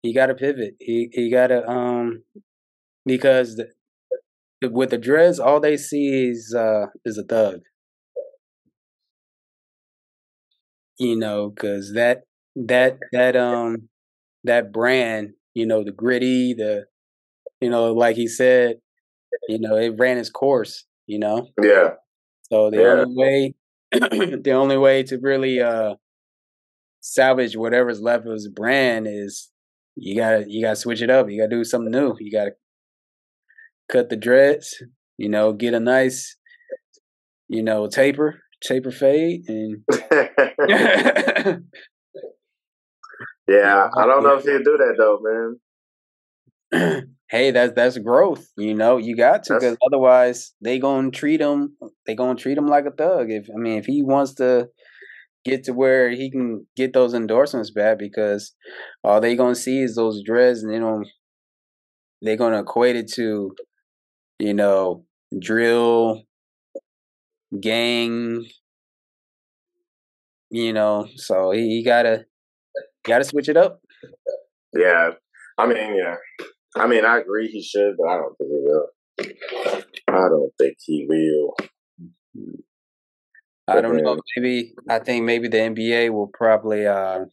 he 0.01 0.13
got 0.13 0.27
to 0.27 0.35
pivot. 0.35 0.75
He 0.79 1.09
he 1.11 1.29
got 1.29 1.47
to 1.47 1.67
um 1.67 2.23
because 3.05 3.55
the, 3.55 4.69
with 4.69 4.89
the 4.89 4.97
dreads, 4.97 5.39
all 5.39 5.59
they 5.59 5.77
see 5.77 6.29
is 6.29 6.53
uh 6.57 6.87
is 7.05 7.17
a 7.17 7.23
thug. 7.23 7.61
You 10.99 11.15
know, 11.15 11.49
because 11.49 11.93
that 11.93 12.23
that 12.55 12.97
that 13.11 13.35
um 13.35 13.89
that 14.43 14.71
brand, 14.71 15.33
you 15.53 15.65
know, 15.65 15.83
the 15.83 15.91
gritty, 15.91 16.53
the 16.53 16.85
you 17.61 17.69
know, 17.69 17.93
like 17.93 18.15
he 18.15 18.27
said, 18.27 18.77
you 19.47 19.59
know, 19.59 19.75
it 19.75 19.95
ran 19.97 20.17
its 20.17 20.29
course. 20.29 20.85
You 21.05 21.19
know. 21.19 21.49
Yeah. 21.61 21.91
So 22.51 22.69
the 22.69 22.77
yeah. 22.77 22.87
only 22.87 23.15
way, 23.15 23.55
the 23.91 24.51
only 24.51 24.77
way 24.77 25.03
to 25.03 25.17
really 25.21 25.61
uh 25.61 25.95
salvage 27.01 27.55
whatever's 27.55 28.01
left 28.01 28.25
of 28.25 28.33
his 28.33 28.49
brand 28.49 29.07
is 29.07 29.49
you 29.95 30.15
gotta 30.15 30.45
you 30.47 30.61
gotta 30.61 30.75
switch 30.75 31.01
it 31.01 31.09
up. 31.09 31.29
You 31.29 31.39
gotta 31.41 31.55
do 31.55 31.63
something 31.63 31.91
new. 31.91 32.15
You 32.19 32.31
gotta 32.31 32.51
cut 33.89 34.09
the 34.09 34.17
dreads. 34.17 34.83
You 35.17 35.29
know, 35.29 35.53
get 35.53 35.73
a 35.73 35.79
nice, 35.79 36.35
you 37.47 37.63
know, 37.63 37.87
taper, 37.87 38.41
taper 38.61 38.91
fade, 38.91 39.45
and 39.47 39.83
yeah, 43.47 43.89
I 43.97 44.05
don't 44.05 44.23
know 44.23 44.35
if 44.35 44.43
he'll 44.43 44.59
do 44.59 44.77
that 44.77 44.95
though, 44.97 45.19
man. 46.71 47.07
hey, 47.30 47.51
that's 47.51 47.73
that's 47.73 47.97
growth. 47.97 48.47
You 48.57 48.73
know, 48.73 48.97
you 48.97 49.15
got 49.15 49.43
to 49.43 49.55
because 49.55 49.78
otherwise 49.86 50.53
they 50.61 50.80
gonna 50.80 51.11
treat 51.11 51.41
him. 51.41 51.78
They 52.05 52.15
gonna 52.15 52.36
treat 52.36 52.57
him 52.57 52.67
like 52.67 52.86
a 52.86 52.91
thug. 52.91 53.32
If 53.32 53.47
I 53.53 53.57
mean, 53.57 53.78
if 53.78 53.86
he 53.86 54.01
wants 54.01 54.34
to 54.36 54.69
get 55.45 55.63
to 55.65 55.73
where 55.73 56.09
he 56.09 56.30
can 56.32 56.65
get 56.75 56.93
those 56.93 57.13
endorsements 57.13 57.71
back, 57.71 57.99
because 57.99 58.53
all 59.03 59.21
they 59.21 59.36
gonna 59.36 59.55
see 59.55 59.82
is 59.82 59.95
those 59.95 60.23
dreads, 60.23 60.63
and 60.63 60.73
they 60.73 60.80
don't. 60.80 61.07
They're 62.21 62.38
gonna 62.38 62.61
equate 62.61 62.95
it 62.95 63.11
to, 63.13 63.53
you 64.39 64.53
know, 64.53 65.05
drill, 65.39 66.23
gang. 67.59 68.45
You 70.49 70.71
know, 70.71 71.07
so 71.15 71.51
he, 71.51 71.67
he 71.67 71.84
gotta 71.84 72.25
gotta 73.05 73.25
switch 73.25 73.49
it 73.49 73.57
up. 73.57 73.82
Yeah, 74.73 75.11
I 75.57 75.67
mean, 75.67 75.95
yeah. 75.95 76.15
I 76.80 76.88
mean, 76.88 77.05
I 77.05 77.19
agree 77.19 77.47
he 77.47 77.61
should, 77.63 77.95
but 77.97 78.07
I 78.07 78.17
don't 78.17 78.38
think 78.38 78.49
he 78.49 78.59
will. 78.61 78.88
I 80.07 80.30
don't 80.30 80.51
think 80.57 80.78
he 80.80 81.05
will. 81.07 81.55
I 83.67 83.82
don't 83.82 83.97
know. 83.97 84.19
Maybe 84.36 84.73
I 84.89 84.99
think 84.99 85.25
maybe 85.25 85.47
the 85.47 85.57
NBA 85.57 86.11
will 86.11 86.28
probably 86.34 86.86
uh, 86.86 87.25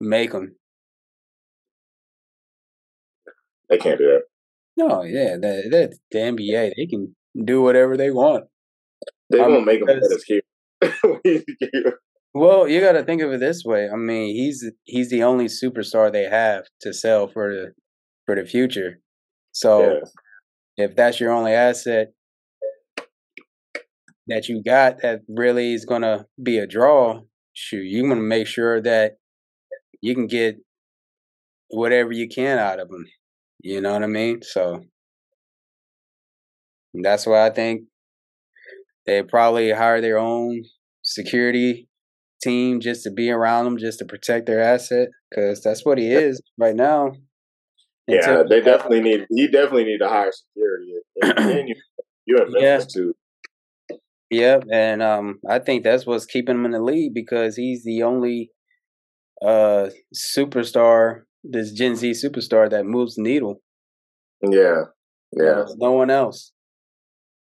make 0.00 0.32
him. 0.32 0.56
They 3.68 3.78
can't 3.78 3.98
do 3.98 4.06
that. 4.06 4.22
No, 4.76 5.02
yeah, 5.02 5.36
that, 5.40 5.68
the, 5.70 5.96
the 6.10 6.18
NBA 6.18 6.72
they 6.76 6.86
can 6.86 7.14
do 7.44 7.60
whatever 7.60 7.96
they 7.96 8.10
want. 8.10 8.44
They 9.28 9.38
won't 9.38 9.66
make 9.66 9.80
him 9.80 9.88
us 9.88 10.24
here. 10.24 10.42
Well, 12.32 12.68
you 12.68 12.80
got 12.80 12.92
to 12.92 13.02
think 13.02 13.22
of 13.22 13.32
it 13.32 13.40
this 13.40 13.64
way. 13.64 13.88
I 13.92 13.96
mean, 13.96 14.34
he's 14.34 14.64
he's 14.84 15.10
the 15.10 15.24
only 15.24 15.46
superstar 15.46 16.12
they 16.12 16.24
have 16.24 16.64
to 16.82 16.92
sell 16.92 17.26
for 17.26 17.52
the 17.52 17.72
for 18.30 18.40
the 18.40 18.48
future. 18.48 19.00
So, 19.50 20.00
yeah. 20.76 20.84
if 20.84 20.96
that's 20.96 21.18
your 21.18 21.32
only 21.32 21.52
asset 21.52 22.12
that 24.28 24.48
you 24.48 24.62
got 24.64 25.02
that 25.02 25.22
really 25.28 25.74
is 25.74 25.84
going 25.84 26.02
to 26.02 26.26
be 26.40 26.58
a 26.58 26.66
draw, 26.66 27.22
shoot, 27.54 27.82
you 27.82 28.04
want 28.04 28.18
to 28.18 28.22
make 28.22 28.46
sure 28.46 28.80
that 28.82 29.14
you 30.00 30.14
can 30.14 30.28
get 30.28 30.56
whatever 31.70 32.12
you 32.12 32.28
can 32.28 32.58
out 32.58 32.78
of 32.78 32.88
them. 32.88 33.04
You 33.62 33.80
know 33.80 33.94
what 33.94 34.04
I 34.04 34.06
mean? 34.06 34.42
So 34.42 34.84
that's 36.94 37.26
why 37.26 37.46
I 37.46 37.50
think 37.50 37.82
they 39.06 39.24
probably 39.24 39.72
hire 39.72 40.00
their 40.00 40.18
own 40.18 40.62
security 41.02 41.88
team 42.40 42.80
just 42.80 43.02
to 43.02 43.10
be 43.10 43.28
around 43.28 43.64
them, 43.64 43.76
just 43.76 43.98
to 43.98 44.04
protect 44.04 44.46
their 44.46 44.62
asset, 44.62 45.08
because 45.28 45.60
that's 45.62 45.84
what 45.84 45.98
he 45.98 46.12
is 46.12 46.40
right 46.56 46.76
now. 46.76 47.10
Yeah, 48.10 48.42
they 48.48 48.60
definitely 48.60 49.00
need. 49.00 49.26
He 49.30 49.46
definitely 49.46 49.84
need 49.84 49.98
to 49.98 50.08
hire 50.08 50.32
security. 50.32 50.94
And 51.22 51.68
you, 51.68 51.74
you're 52.26 52.46
in 52.46 52.52
Memphis 52.52 52.62
yeah. 52.62 53.02
too. 53.02 53.14
Yep, 54.30 54.64
and 54.72 55.02
um, 55.02 55.40
I 55.48 55.58
think 55.58 55.82
that's 55.82 56.06
what's 56.06 56.24
keeping 56.24 56.54
him 56.56 56.64
in 56.64 56.70
the 56.70 56.82
league 56.82 57.14
because 57.14 57.56
he's 57.56 57.84
the 57.84 58.02
only 58.04 58.50
uh 59.44 59.88
superstar, 60.14 61.22
this 61.42 61.72
Gen 61.72 61.96
Z 61.96 62.10
superstar 62.12 62.70
that 62.70 62.86
moves 62.86 63.16
the 63.16 63.22
needle. 63.22 63.60
Yeah, 64.42 64.84
yeah. 65.36 65.64
no 65.76 65.92
one 65.92 66.10
else. 66.10 66.52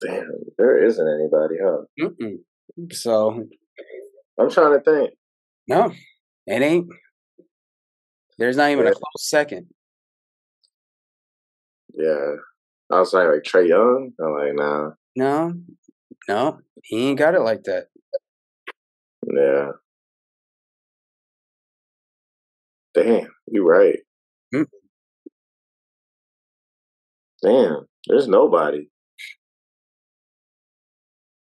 Damn, 0.01 0.31
there 0.57 0.83
isn't 0.83 1.07
anybody, 1.07 1.55
huh? 1.63 1.81
Mm-mm. 1.99 2.93
So 2.93 3.43
I'm 4.39 4.49
trying 4.49 4.79
to 4.79 4.83
think. 4.83 5.11
No, 5.67 5.91
it 6.47 6.61
ain't. 6.61 6.87
There's 8.39 8.57
not 8.57 8.71
even 8.71 8.85
yeah. 8.85 8.91
a 8.91 8.93
close 8.93 9.29
second. 9.29 9.67
Yeah. 11.99 12.35
I 12.91 12.99
was 12.99 13.13
like, 13.13 13.27
like 13.27 13.43
Trae 13.43 13.67
Young. 13.67 14.13
I'm 14.19 14.33
like, 14.33 14.55
nah. 14.55 14.91
No, 15.15 15.53
no, 16.29 16.59
he 16.81 17.09
ain't 17.09 17.19
got 17.19 17.35
it 17.35 17.41
like 17.41 17.63
that. 17.63 17.87
Yeah. 19.27 19.71
Damn, 22.93 23.27
you 23.47 23.67
right. 23.67 23.99
Hmm. 24.53 24.63
Damn, 27.43 27.85
there's 28.07 28.29
nobody. 28.29 28.89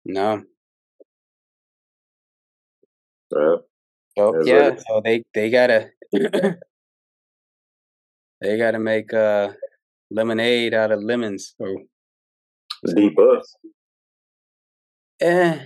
No. 0.04 0.42
Well, 3.30 3.62
so 4.18 4.42
yeah, 4.44 4.76
so 4.88 5.00
they 5.04 5.22
they 5.32 5.50
gotta 5.50 5.90
they 6.12 6.58
gotta 8.58 8.80
make 8.80 9.14
uh 9.14 9.50
lemonade 10.10 10.74
out 10.74 10.90
of 10.92 11.02
lemons 11.02 11.54
or 11.58 11.74
D 12.94 13.10
Book. 13.10 13.44
Eh. 15.20 15.58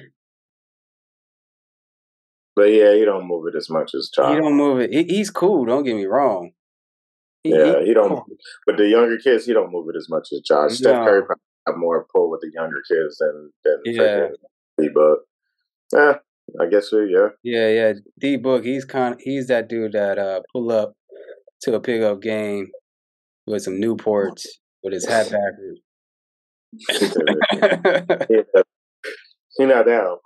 But 2.56 2.64
yeah, 2.64 2.94
he 2.94 3.04
don't 3.04 3.26
move 3.26 3.46
it 3.48 3.56
as 3.56 3.68
much 3.68 3.94
as 3.94 4.10
Charles. 4.12 4.36
He 4.36 4.40
don't 4.40 4.56
move 4.56 4.80
it. 4.80 4.92
He, 4.92 5.02
he's 5.04 5.30
cool. 5.30 5.64
Don't 5.64 5.84
get 5.84 5.96
me 5.96 6.04
wrong. 6.04 6.52
He, 7.42 7.50
yeah, 7.50 7.80
he, 7.80 7.86
he 7.86 7.94
don't. 7.94 8.10
Cool. 8.10 8.26
But 8.66 8.76
the 8.76 8.88
younger 8.88 9.18
kids, 9.18 9.46
he 9.46 9.52
don't 9.52 9.72
move 9.72 9.88
it 9.88 9.96
as 9.96 10.08
much 10.08 10.28
as 10.32 10.40
Josh. 10.40 10.70
No. 10.70 10.74
Steph 10.74 11.04
Curry 11.04 11.22
probably 11.26 11.42
have 11.66 11.76
more 11.76 12.06
pull 12.14 12.30
with 12.30 12.40
the 12.40 12.50
younger 12.54 12.82
kids 12.88 13.18
than 13.18 13.52
than 13.64 13.80
yeah. 13.84 14.28
D 14.78 14.88
Book. 14.94 15.20
Yeah, 15.92 16.14
I 16.60 16.66
guess 16.66 16.90
so. 16.90 17.00
Yeah. 17.00 17.28
Yeah, 17.42 17.68
yeah. 17.68 17.92
D 18.20 18.36
Book, 18.36 18.64
he's 18.64 18.84
kind. 18.84 19.16
He's 19.18 19.48
that 19.48 19.68
dude 19.68 19.92
that 19.92 20.18
uh 20.18 20.40
pull 20.52 20.70
up 20.70 20.94
to 21.62 21.74
a 21.74 21.80
pickup 21.80 22.22
game 22.22 22.70
with 23.46 23.62
some 23.62 23.80
Newports 23.80 24.46
with 24.82 24.92
his 24.92 25.06
hat 25.06 25.30
backwards. 25.30 25.80
yeah. 28.30 28.62
He 29.56 29.66
not 29.66 29.86
down. 29.86 30.16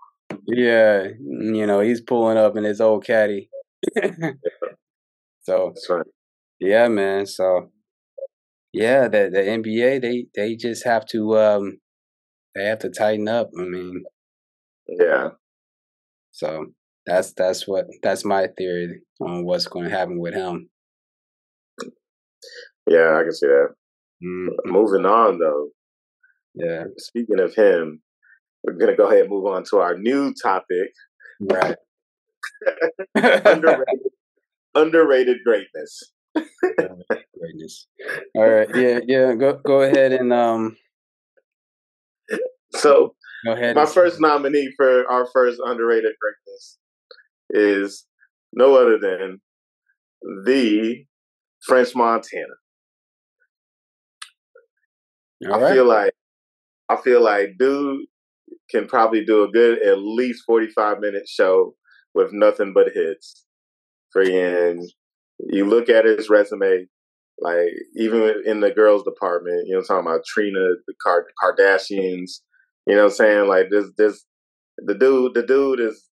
Yeah, 0.47 1.09
you 1.21 1.67
know 1.67 1.81
he's 1.81 2.01
pulling 2.01 2.39
up 2.39 2.57
in 2.57 2.65
his 2.65 2.81
old 2.81 3.05
caddy. 3.05 3.51
so 5.43 5.75
right. 5.91 6.07
Yeah, 6.59 6.89
man. 6.89 7.27
So 7.27 7.71
yeah, 8.73 9.09
the 9.09 9.29
the 9.31 9.41
NBA 9.41 10.01
they 10.01 10.27
they 10.35 10.57
just 10.57 10.85
have 10.87 11.05
to 11.07 11.37
um 11.39 11.79
they 12.55 12.65
have 12.65 12.79
to 12.81 12.91
tighten 12.91 13.29
up. 13.29 13.51
I 13.59 13.65
mean, 13.65 14.05
yeah. 14.87 15.31
So 16.33 16.67
that's 17.07 17.33
that's 17.35 17.69
what 17.69 17.87
that's 18.03 18.25
my 18.25 18.49
theory 18.57 19.03
on 19.21 19.45
what's 19.45 19.67
going 19.67 19.91
to 19.91 19.97
happen 19.97 20.19
with 20.19 20.35
him. 20.35 20.71
Yeah, 22.89 23.19
I 23.19 23.23
can 23.23 23.33
see 23.33 23.47
that. 23.47 23.69
Mm-hmm. 24.23 24.73
Moving 24.73 25.07
on 25.07 25.39
though. 25.39 25.69
Yeah. 26.55 26.85
Speaking 26.97 27.41
of 27.41 27.55
him, 27.55 28.01
we're 28.65 28.75
gonna 28.75 28.97
go 28.97 29.09
ahead 29.09 29.23
and 29.23 29.31
move 29.31 29.47
on 29.47 29.65
to 29.71 29.79
our 29.79 29.97
new 29.97 30.35
topic. 30.35 30.93
Right. 31.41 31.77
underrated, 33.15 33.99
underrated 34.75 35.39
greatness. 35.45 36.13
greatness. 36.35 37.87
All 38.35 38.49
right. 38.49 38.69
Yeah. 38.75 39.01
Yeah. 39.07 39.35
Go. 39.35 39.61
Go 39.65 39.83
ahead 39.83 40.13
and 40.13 40.33
um. 40.33 40.77
So. 42.75 43.15
Go 43.45 43.53
ahead. 43.53 43.77
My 43.77 43.87
first 43.87 44.21
nominee 44.21 44.73
for 44.77 45.09
our 45.09 45.27
first 45.33 45.61
underrated 45.65 46.15
greatness 46.21 46.79
is 47.51 48.05
no 48.53 48.75
other 48.75 48.99
than 48.99 49.41
the 50.45 51.05
French 51.65 51.95
Montana. 51.95 52.55
All 55.47 55.55
I 55.55 55.63
right. 55.63 55.73
feel 55.75 55.85
like 55.87 56.13
I 56.89 56.97
feel 56.97 57.23
like 57.23 57.57
dude 57.59 58.07
can 58.71 58.87
probably 58.87 59.25
do 59.25 59.45
a 59.45 59.51
good 59.51 59.83
at 59.83 59.99
least 59.99 60.45
forty 60.47 60.69
five 60.69 61.01
minute 61.01 61.29
show 61.29 61.75
with 62.15 62.33
nothing 62.33 62.73
but 62.73 62.93
hits. 62.93 63.45
Freaking, 64.17 64.83
you 65.39 65.67
look 65.67 65.89
at 65.89 66.07
his 66.07 66.31
resume, 66.31 66.87
like 67.41 67.69
even 67.97 68.43
in 68.47 68.61
the 68.61 68.71
girls 68.71 69.05
department, 69.05 69.67
you 69.67 69.75
know, 69.75 69.83
talking 69.83 70.07
about 70.07 70.25
Trina, 70.27 70.75
the 70.87 70.95
Kardashians. 71.45 72.41
You 72.87 72.95
know, 72.95 73.05
what 73.05 73.11
I'm 73.11 73.17
saying 73.17 73.49
like 73.49 73.67
this, 73.71 73.91
this, 73.99 74.25
the 74.79 74.95
dude, 74.95 75.35
the 75.35 75.43
dude 75.43 75.81
is 75.81 76.09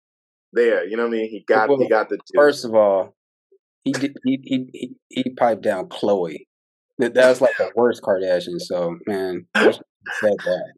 there. 0.52 0.86
You 0.86 0.96
know 0.96 1.02
what 1.02 1.14
I 1.14 1.18
mean? 1.18 1.30
He 1.30 1.44
got, 1.48 1.68
well, 1.68 1.78
he 1.78 1.88
got 1.88 2.08
the. 2.08 2.16
Juice. 2.16 2.30
First 2.36 2.64
of 2.64 2.76
all, 2.76 3.16
he 3.82 3.90
did, 3.90 4.16
he, 4.24 4.38
he 4.44 4.70
he 4.72 4.94
he 5.08 5.30
piped 5.30 5.62
down 5.62 5.88
Khloe. 5.88 6.46
That 7.01 7.14
that's 7.14 7.40
like 7.40 7.57
the 7.59 7.70
worst 7.74 8.03
Kardashian. 8.03 8.61
So 8.61 8.96
man, 9.07 9.46
said 9.57 9.72
that. 10.20 10.72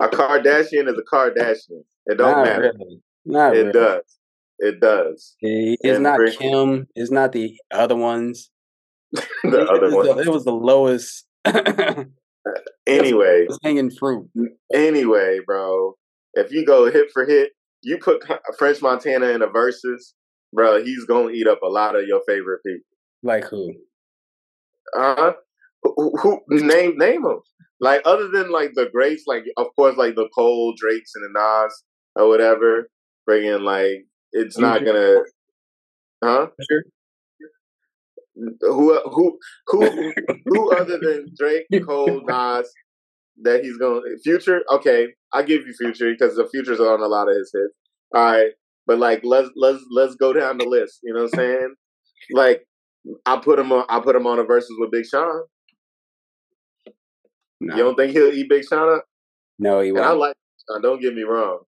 A 0.00 0.08
Kardashian 0.08 0.88
is 0.88 0.98
a 0.98 1.14
Kardashian. 1.14 1.84
It 2.06 2.18
don't 2.18 2.32
not 2.32 2.44
matter. 2.44 2.72
Really. 2.78 3.00
Not 3.24 3.56
it 3.56 3.60
really. 3.60 3.72
does. 3.72 4.18
It 4.58 4.80
does. 4.80 5.36
It's 5.40 5.98
not 5.98 6.20
Kim. 6.38 6.86
It's 6.94 7.10
not 7.10 7.32
the 7.32 7.56
other 7.72 7.96
ones. 7.96 8.50
the 9.12 9.22
it 9.44 9.68
other 9.68 9.94
ones. 9.94 10.08
The, 10.08 10.22
it 10.22 10.28
was 10.28 10.44
the 10.44 10.52
lowest. 10.52 11.26
Uh, 11.44 12.04
anyway, 12.86 13.46
hanging 13.62 13.90
fruit. 13.90 14.28
Anyway, 14.72 15.40
bro, 15.46 15.94
if 16.34 16.50
you 16.52 16.64
go 16.64 16.90
hit 16.90 17.10
for 17.12 17.26
hit, 17.26 17.50
you 17.82 17.98
put 17.98 18.22
French 18.58 18.80
Montana 18.80 19.26
in 19.26 19.42
a 19.42 19.48
versus, 19.48 20.14
bro. 20.52 20.82
He's 20.82 21.04
gonna 21.04 21.30
eat 21.30 21.46
up 21.46 21.60
a 21.62 21.68
lot 21.68 21.96
of 21.96 22.06
your 22.06 22.22
favorite 22.26 22.60
people. 22.64 22.86
Like 23.22 23.44
who? 23.44 23.74
Uh 24.96 25.14
huh. 25.16 25.32
Who, 25.82 26.12
who, 26.20 26.40
name 26.48 26.96
name 26.96 27.22
them? 27.22 27.40
Like 27.80 28.02
other 28.04 28.28
than 28.28 28.50
like 28.50 28.72
the 28.74 28.88
greats, 28.92 29.24
like 29.26 29.44
of 29.56 29.66
course 29.74 29.96
like 29.96 30.14
the 30.14 30.28
Cole 30.34 30.74
Drakes 30.78 31.12
and 31.14 31.24
the 31.24 31.40
Nas 31.40 31.82
or 32.16 32.28
whatever. 32.28 32.88
Bringing 33.26 33.62
like 33.62 34.06
it's 34.32 34.58
not 34.58 34.84
gonna, 34.84 35.22
huh? 36.24 36.48
Sure. 36.68 36.82
Who 38.62 39.00
who 39.10 39.38
who 39.68 40.12
who 40.46 40.76
other 40.76 40.98
than 40.98 41.32
Drake, 41.38 41.66
Cole, 41.86 42.22
Nas 42.26 42.68
that 43.42 43.62
he's 43.62 43.76
going 43.76 44.02
Future? 44.24 44.62
Okay, 44.72 45.08
I 45.32 45.42
give 45.42 45.66
you 45.66 45.72
Future 45.74 46.10
because 46.12 46.36
the 46.36 46.48
Future's 46.48 46.80
on 46.80 47.00
a 47.00 47.06
lot 47.06 47.28
of 47.28 47.36
his 47.36 47.52
hits. 47.54 47.74
All 48.14 48.24
right, 48.24 48.50
but 48.86 48.98
like 48.98 49.20
let's 49.24 49.50
let's 49.56 49.84
let's 49.90 50.16
go 50.16 50.32
down 50.32 50.58
the 50.58 50.66
list. 50.66 51.00
You 51.02 51.14
know 51.14 51.24
what 51.24 51.34
I'm 51.34 51.38
saying? 51.38 51.74
Like 52.32 52.66
I 53.26 53.38
put 53.38 53.58
him 53.58 53.72
on. 53.72 53.84
I 53.88 54.00
put 54.00 54.16
him 54.16 54.26
on 54.26 54.38
a 54.38 54.44
versus 54.44 54.74
with 54.78 54.90
Big 54.90 55.06
Sean. 55.06 55.42
No. 57.60 57.76
You 57.76 57.82
don't 57.82 57.96
think 57.96 58.12
he'll 58.12 58.32
eat 58.32 58.48
Big 58.48 58.64
Sean 58.68 58.96
up? 58.96 59.04
No, 59.58 59.80
he 59.80 59.92
won't. 59.92 60.04
And 60.04 60.12
I 60.12 60.12
like. 60.12 60.36
Sean, 60.68 60.82
don't 60.82 61.00
get 61.00 61.14
me 61.14 61.22
wrong. 61.22 61.60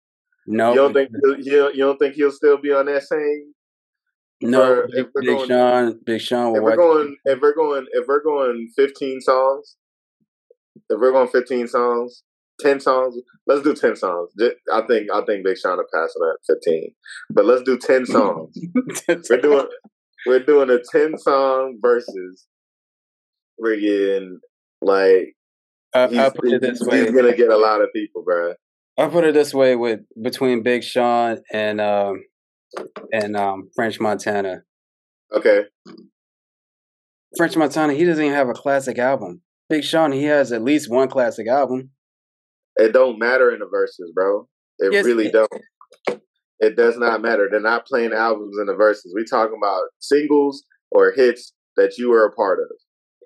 No, 0.46 0.70
you 0.70 0.76
don't 0.76 0.92
think 0.92 1.10
he'll, 1.44 1.70
you 1.72 1.78
don't 1.78 1.98
think 1.98 2.14
he'll 2.14 2.30
still 2.30 2.58
be 2.58 2.72
on 2.72 2.86
that 2.86 3.02
same? 3.02 3.54
No, 4.42 4.86
Big, 4.92 5.06
Big 5.14 5.26
going, 5.26 5.48
Sean. 5.48 6.00
Big 6.04 6.20
Sean. 6.20 6.56
If 6.56 6.62
we're 6.62 6.76
going, 6.76 7.16
if 7.24 7.40
we're 7.40 7.54
going, 7.54 7.86
if 7.92 8.06
we're 8.06 8.22
going, 8.22 8.68
fifteen 8.76 9.20
songs. 9.20 9.76
If 10.90 11.00
we're 11.00 11.12
going 11.12 11.28
fifteen 11.28 11.66
songs, 11.66 12.22
ten 12.60 12.80
songs. 12.80 13.16
Let's 13.46 13.62
do 13.62 13.74
ten 13.74 13.96
songs. 13.96 14.30
I 14.72 14.82
think 14.82 15.08
I 15.12 15.22
think 15.24 15.44
Big 15.44 15.56
Sean 15.56 15.78
will 15.78 15.84
pass 15.92 16.14
on 16.20 16.30
at 16.30 16.40
fifteen, 16.46 16.90
but 17.30 17.44
let's 17.44 17.62
do 17.62 17.78
ten 17.78 18.04
songs. 18.04 18.58
we're 19.08 19.40
doing 19.40 19.66
we're 20.26 20.44
doing 20.44 20.70
a 20.70 20.78
ten 20.90 21.16
song 21.18 21.78
versus. 21.80 22.46
We're 23.56 23.78
getting 23.78 24.40
like 24.82 25.36
uh, 25.94 26.08
I'll 26.16 26.32
put 26.32 26.52
it 26.52 26.60
this 26.60 26.80
way: 26.80 27.02
he's 27.02 27.12
gonna 27.12 27.36
get 27.36 27.50
a 27.50 27.56
lot 27.56 27.80
of 27.80 27.88
people, 27.94 28.24
bro. 28.24 28.54
I'll 28.98 29.10
put 29.10 29.24
it 29.24 29.32
this 29.34 29.54
way: 29.54 29.76
with 29.76 30.00
between 30.20 30.62
Big 30.62 30.82
Sean 30.82 31.38
and 31.52 31.80
um 31.80 32.24
and 33.12 33.36
um 33.36 33.70
French 33.76 34.00
Montana. 34.00 34.62
Okay. 35.32 35.62
French 37.36 37.56
Montana, 37.56 37.94
he 37.94 38.04
doesn't 38.04 38.24
even 38.24 38.36
have 38.36 38.48
a 38.48 38.54
classic 38.54 38.98
album. 38.98 39.42
Big 39.68 39.82
Sean, 39.82 40.12
he 40.12 40.24
has 40.24 40.52
at 40.52 40.62
least 40.62 40.90
one 40.90 41.08
classic 41.08 41.48
album. 41.48 41.90
It 42.76 42.92
don't 42.92 43.18
matter 43.18 43.52
in 43.52 43.60
the 43.60 43.66
verses, 43.66 44.12
bro. 44.14 44.48
It 44.78 44.92
yes, 44.92 45.04
really 45.04 45.30
don't. 45.30 45.50
It 46.64 46.76
does 46.76 46.96
not 46.96 47.20
matter. 47.20 47.46
They're 47.50 47.60
not 47.60 47.84
playing 47.84 48.14
albums 48.14 48.56
in 48.58 48.66
the 48.66 48.74
verses. 48.74 49.12
We 49.14 49.24
talking 49.24 49.58
about 49.62 49.82
singles 49.98 50.64
or 50.90 51.12
hits 51.12 51.52
that 51.76 51.98
you 51.98 52.08
were 52.08 52.24
a 52.24 52.32
part 52.32 52.58
of. 52.58 52.74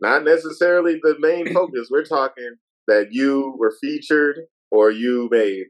Not 0.01 0.25
necessarily 0.25 0.99
the 1.01 1.15
main 1.21 1.53
focus. 1.55 1.89
We're 1.89 2.05
talking 2.05 2.57
that 2.89 3.09
you 3.13 3.55
were 3.57 3.75
featured 3.81 4.41
or 4.73 4.91
you 4.91 5.29
made. 5.31 5.67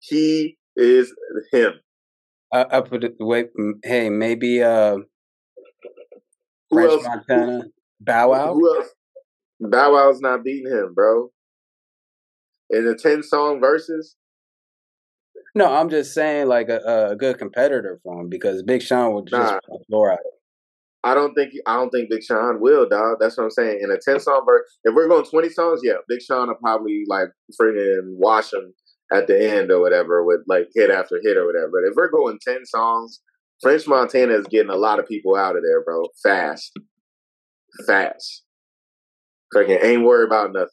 He 0.00 0.58
is 0.74 1.14
him. 1.52 1.74
I, 2.52 2.66
I 2.72 2.80
put 2.80 3.04
it 3.04 3.14
wait. 3.20 3.50
Hey, 3.84 4.10
maybe 4.10 4.60
uh, 4.60 4.98
French 6.72 7.04
Montana, 7.04 7.66
Bow 8.00 8.30
Wow. 8.32 8.54
Who 8.54 8.76
else? 8.76 8.88
Bow 9.60 9.92
Wow's 9.92 10.20
not 10.20 10.42
beating 10.42 10.72
him, 10.72 10.92
bro. 10.92 11.30
In 12.70 12.84
the 12.84 12.96
ten 12.96 13.22
song 13.22 13.60
verses. 13.60 14.16
No, 15.54 15.72
I'm 15.72 15.90
just 15.90 16.14
saying 16.14 16.48
like 16.48 16.68
a, 16.68 17.10
a 17.10 17.16
good 17.16 17.38
competitor 17.38 18.00
for 18.02 18.20
him 18.20 18.28
because 18.28 18.62
Big 18.62 18.82
Sean 18.82 19.14
would 19.14 19.26
just 19.26 19.52
nah. 19.52 19.76
floor 19.88 20.12
out. 20.12 20.18
I 21.04 21.14
don't 21.14 21.34
think 21.34 21.52
I 21.66 21.74
don't 21.76 21.90
think 21.90 22.10
Big 22.10 22.22
Sean 22.22 22.60
will, 22.60 22.88
dog. 22.88 23.18
That's 23.20 23.36
what 23.36 23.44
I'm 23.44 23.50
saying. 23.50 23.80
In 23.82 23.90
a 23.90 23.98
ten 23.98 24.20
song 24.20 24.44
verse, 24.46 24.78
if 24.84 24.94
we're 24.94 25.08
going 25.08 25.24
twenty 25.24 25.50
songs, 25.50 25.80
yeah, 25.82 25.94
Big 26.08 26.22
Sean 26.22 26.48
will 26.48 26.54
probably 26.54 27.02
like 27.08 27.28
friggin' 27.60 28.16
wash 28.16 28.52
him 28.52 28.72
at 29.12 29.26
the 29.26 29.50
end 29.50 29.70
or 29.70 29.80
whatever 29.80 30.24
with 30.24 30.40
like 30.46 30.68
hit 30.74 30.90
after 30.90 31.20
hit 31.22 31.36
or 31.36 31.46
whatever. 31.46 31.70
But 31.72 31.88
if 31.88 31.94
we're 31.96 32.10
going 32.10 32.38
ten 32.46 32.64
songs, 32.64 33.20
French 33.60 33.86
Montana 33.86 34.34
is 34.34 34.46
getting 34.46 34.70
a 34.70 34.76
lot 34.76 35.00
of 35.00 35.08
people 35.08 35.36
out 35.36 35.56
of 35.56 35.62
there, 35.62 35.82
bro. 35.84 36.04
Fast, 36.22 36.72
fast. 37.86 38.44
Freaking 39.54 39.84
ain't 39.84 40.04
worried 40.04 40.26
about 40.26 40.52
nothing. 40.52 40.68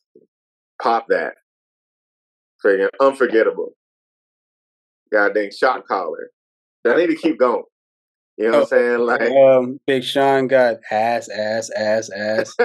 Pop 0.81 1.07
that. 1.09 1.33
Freaking 2.63 2.89
unforgettable. 3.01 3.73
Goddamn 5.11 5.51
shot 5.51 5.85
caller. 5.87 6.29
I 6.85 6.95
need 6.95 7.07
to 7.07 7.15
keep 7.15 7.39
going. 7.39 7.63
You 8.39 8.51
know 8.51 8.59
what 8.59 8.59
I'm 8.59 8.63
oh, 8.63 8.65
saying? 8.65 8.99
Like 8.99 9.21
um, 9.31 9.79
Big 9.85 10.03
Sean 10.03 10.47
got 10.47 10.77
ass, 10.89 11.27
ass, 11.27 11.69
ass, 11.71 12.09
ass. 12.09 12.55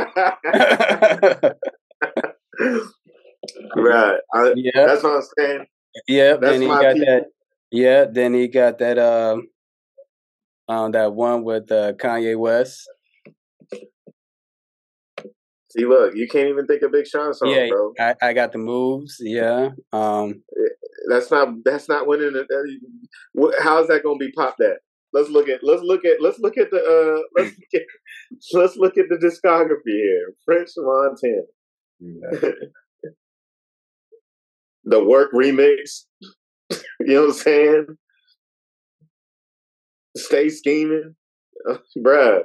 right. 3.76 4.18
yeah. 4.55 4.86
That's 4.86 5.03
what 5.03 5.16
I'm 5.16 5.22
saying. 5.36 5.66
Yeah. 6.07 6.36
Then 6.36 6.62
he 6.62 6.68
got 6.68 6.95
people. 6.95 7.07
that. 7.07 7.24
Yeah. 7.72 8.05
Then 8.05 8.34
he 8.34 8.47
got 8.47 8.78
that. 8.78 8.99
Um. 9.01 9.49
Um. 10.68 10.92
That 10.92 11.12
one 11.12 11.42
with 11.42 11.72
uh, 11.72 11.95
Kanye 11.95 12.38
West. 12.38 12.88
See, 15.70 15.86
look, 15.86 16.14
you 16.14 16.28
can't 16.28 16.49
even 16.49 16.68
think 16.68 16.82
of 16.82 16.92
Big 16.92 17.05
Sean 17.05 17.34
song, 17.34 17.49
yeah, 17.51 17.66
bro. 17.68 17.92
I, 17.99 18.14
I 18.22 18.32
got 18.32 18.53
the 18.53 18.59
moves. 18.59 19.16
Yeah. 19.18 19.70
Um. 19.92 20.45
That's 21.09 21.30
not. 21.30 21.48
That's 21.64 21.88
not 21.88 22.07
winning. 22.07 22.32
How's 23.61 23.88
that 23.88 24.02
going 24.02 24.18
to 24.18 24.26
be 24.26 24.32
popped 24.32 24.61
at? 24.62 24.78
let's 25.14 25.30
look 25.30 25.48
at 25.48 25.61
let's 25.62 25.82
look 25.82 26.05
at 26.05 26.20
let's 26.20 26.38
look 26.40 26.59
at 26.59 26.70
the 26.70 26.76
uh 26.76 27.22
let's 27.40 27.57
look 27.57 27.80
at, 27.80 27.82
let's 28.52 28.76
look 28.76 28.98
at 28.98 29.07
the 29.09 29.16
discography 29.16 29.78
here. 29.86 30.34
French 30.44 30.70
Montana. 30.76 31.42
the 34.84 35.02
work 35.02 35.32
remix. 35.32 36.02
you 36.70 36.78
know 37.00 37.20
what 37.22 37.28
I'm 37.28 37.32
saying? 37.32 37.86
Stay 40.16 40.48
scheming. 40.48 41.14
Uh, 41.68 41.78
bruh. 41.98 42.42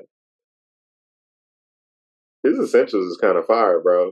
His 2.43 2.57
essentials 2.57 3.05
is 3.11 3.17
kind 3.17 3.37
of 3.37 3.45
fire, 3.45 3.81
bro. 3.81 4.11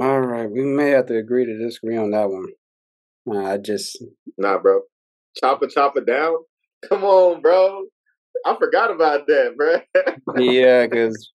All 0.00 0.20
right, 0.20 0.50
we 0.50 0.62
may 0.62 0.90
have 0.90 1.06
to 1.06 1.16
agree 1.18 1.44
to 1.44 1.58
disagree 1.58 1.96
on 1.98 2.12
that 2.12 2.30
one. 2.30 2.46
Uh, 3.28 3.38
I 3.38 3.58
just 3.58 4.02
nah, 4.38 4.58
bro. 4.58 4.82
Chopper, 5.38 5.68
chopper 5.68 6.00
down. 6.00 6.36
Come 6.88 7.04
on, 7.04 7.40
bro. 7.40 7.84
I 8.44 8.56
forgot 8.56 8.90
about 8.90 9.26
that, 9.26 9.54
bro. 9.56 9.80
yeah, 10.42 10.86
because 10.90 11.32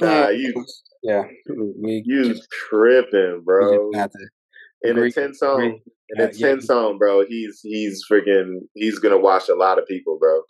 nah, 0.00 0.28
you 0.28 0.64
yeah, 1.02 1.24
we 1.48 2.02
you 2.04 2.34
tripping, 2.68 3.42
bro. 3.44 3.90
In 4.82 4.98
a 4.98 5.10
ten 5.10 5.34
song, 5.34 5.80
in 6.10 6.20
a 6.20 6.32
ten 6.32 6.60
song, 6.60 6.98
bro. 6.98 7.24
He's 7.26 7.60
he's 7.62 8.04
freaking 8.10 8.60
he's 8.74 8.98
gonna 8.98 9.18
watch 9.18 9.48
a 9.48 9.54
lot 9.54 9.78
of 9.78 9.86
people, 9.86 10.18
bro. 10.18 10.42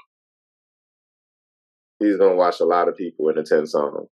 He's 2.01 2.17
gonna 2.17 2.37
watch 2.37 2.61
a 2.61 2.65
lot 2.65 2.89
of 2.89 2.97
people 2.97 3.29
in 3.31 3.39
a 3.39 3.45
ten 3.45 3.67
song. 3.67 4.07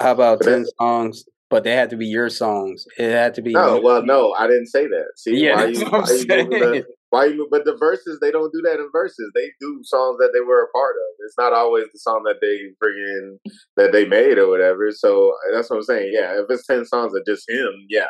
How 0.00 0.12
about 0.12 0.38
but 0.40 0.46
ten 0.46 0.64
songs? 0.78 1.24
But 1.52 1.64
they 1.64 1.72
had 1.72 1.90
to 1.90 1.96
be 1.98 2.06
your 2.06 2.30
songs. 2.30 2.86
It 2.98 3.10
had 3.10 3.34
to 3.34 3.42
be. 3.42 3.52
No, 3.52 3.78
well, 3.78 4.02
no, 4.02 4.32
I 4.32 4.46
didn't 4.46 4.68
say 4.68 4.86
that. 4.86 5.12
See, 5.16 5.36
yeah, 5.36 5.56
why 5.56 5.66
you, 5.66 5.84
why 5.84 5.98
you 5.98 6.24
the, 6.24 6.86
why 7.10 7.24
you? 7.26 7.46
But 7.50 7.66
the 7.66 7.76
verses, 7.76 8.18
they 8.22 8.30
don't 8.30 8.50
do 8.54 8.62
that 8.62 8.80
in 8.80 8.88
verses. 8.90 9.30
They 9.34 9.50
do 9.60 9.80
songs 9.84 10.16
that 10.18 10.30
they 10.32 10.40
were 10.40 10.62
a 10.62 10.70
part 10.70 10.96
of. 10.96 11.26
It's 11.26 11.36
not 11.36 11.52
always 11.52 11.84
the 11.92 11.98
song 11.98 12.22
that 12.24 12.40
they 12.40 12.72
bring 12.80 12.96
in 12.96 13.38
that 13.76 13.92
they 13.92 14.06
made 14.06 14.38
or 14.38 14.48
whatever. 14.48 14.90
So 14.92 15.34
that's 15.52 15.68
what 15.68 15.76
I'm 15.76 15.82
saying. 15.82 16.12
Yeah, 16.14 16.40
if 16.40 16.46
it's 16.48 16.66
ten 16.66 16.86
songs 16.86 17.12
of 17.14 17.22
just 17.26 17.48
him, 17.50 17.86
yeah, 17.90 18.06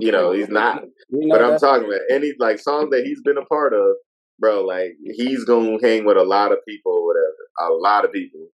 you 0.00 0.10
know, 0.10 0.32
he's 0.32 0.48
not. 0.48 0.82
You 1.10 1.28
know 1.28 1.36
but 1.36 1.44
I'm 1.44 1.58
talking 1.60 1.86
about 1.86 2.00
any 2.10 2.32
like 2.40 2.58
songs 2.58 2.90
that 2.90 3.04
he's 3.04 3.22
been 3.22 3.38
a 3.38 3.44
part 3.44 3.74
of, 3.74 3.94
bro. 4.40 4.64
Like 4.64 4.96
he's 5.14 5.44
gonna 5.44 5.78
hang 5.80 6.04
with 6.04 6.16
a 6.16 6.24
lot 6.24 6.50
of 6.50 6.58
people 6.66 6.92
or 6.92 7.06
whatever. 7.06 7.70
A 7.70 7.74
lot 7.74 8.04
of 8.04 8.12
people. 8.12 8.48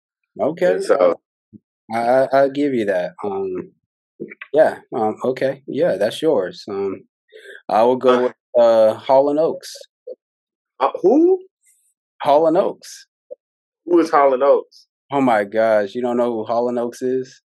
Okay. 0.41 0.73
And 0.73 0.83
so 0.83 1.19
I 1.93 2.27
I 2.33 2.47
give 2.49 2.73
you 2.73 2.85
that. 2.85 3.11
Um, 3.23 3.71
yeah. 4.53 4.79
Um. 4.95 5.15
Okay. 5.23 5.63
Yeah, 5.67 5.97
that's 5.97 6.21
yours. 6.21 6.63
Um, 6.69 7.01
I 7.67 7.83
will 7.83 7.97
go 7.97 8.13
uh, 8.13 8.21
with 8.23 8.33
uh 8.57 8.93
Hall 8.95 9.29
and 9.29 9.39
Oates. 9.39 9.75
Uh, 10.79 10.91
who? 11.01 11.39
Hall 12.21 12.47
and 12.47 12.57
Oates. 12.57 13.07
Who 13.85 13.99
is 13.99 14.09
Hall 14.09 14.33
and 14.33 14.43
Oates? 14.43 14.87
Oh 15.11 15.21
my 15.21 15.43
gosh, 15.43 15.95
you 15.95 16.01
don't 16.01 16.17
know 16.17 16.31
who 16.31 16.45
Hall 16.45 16.69
and 16.69 16.77
Oates 16.77 17.01
is? 17.01 17.41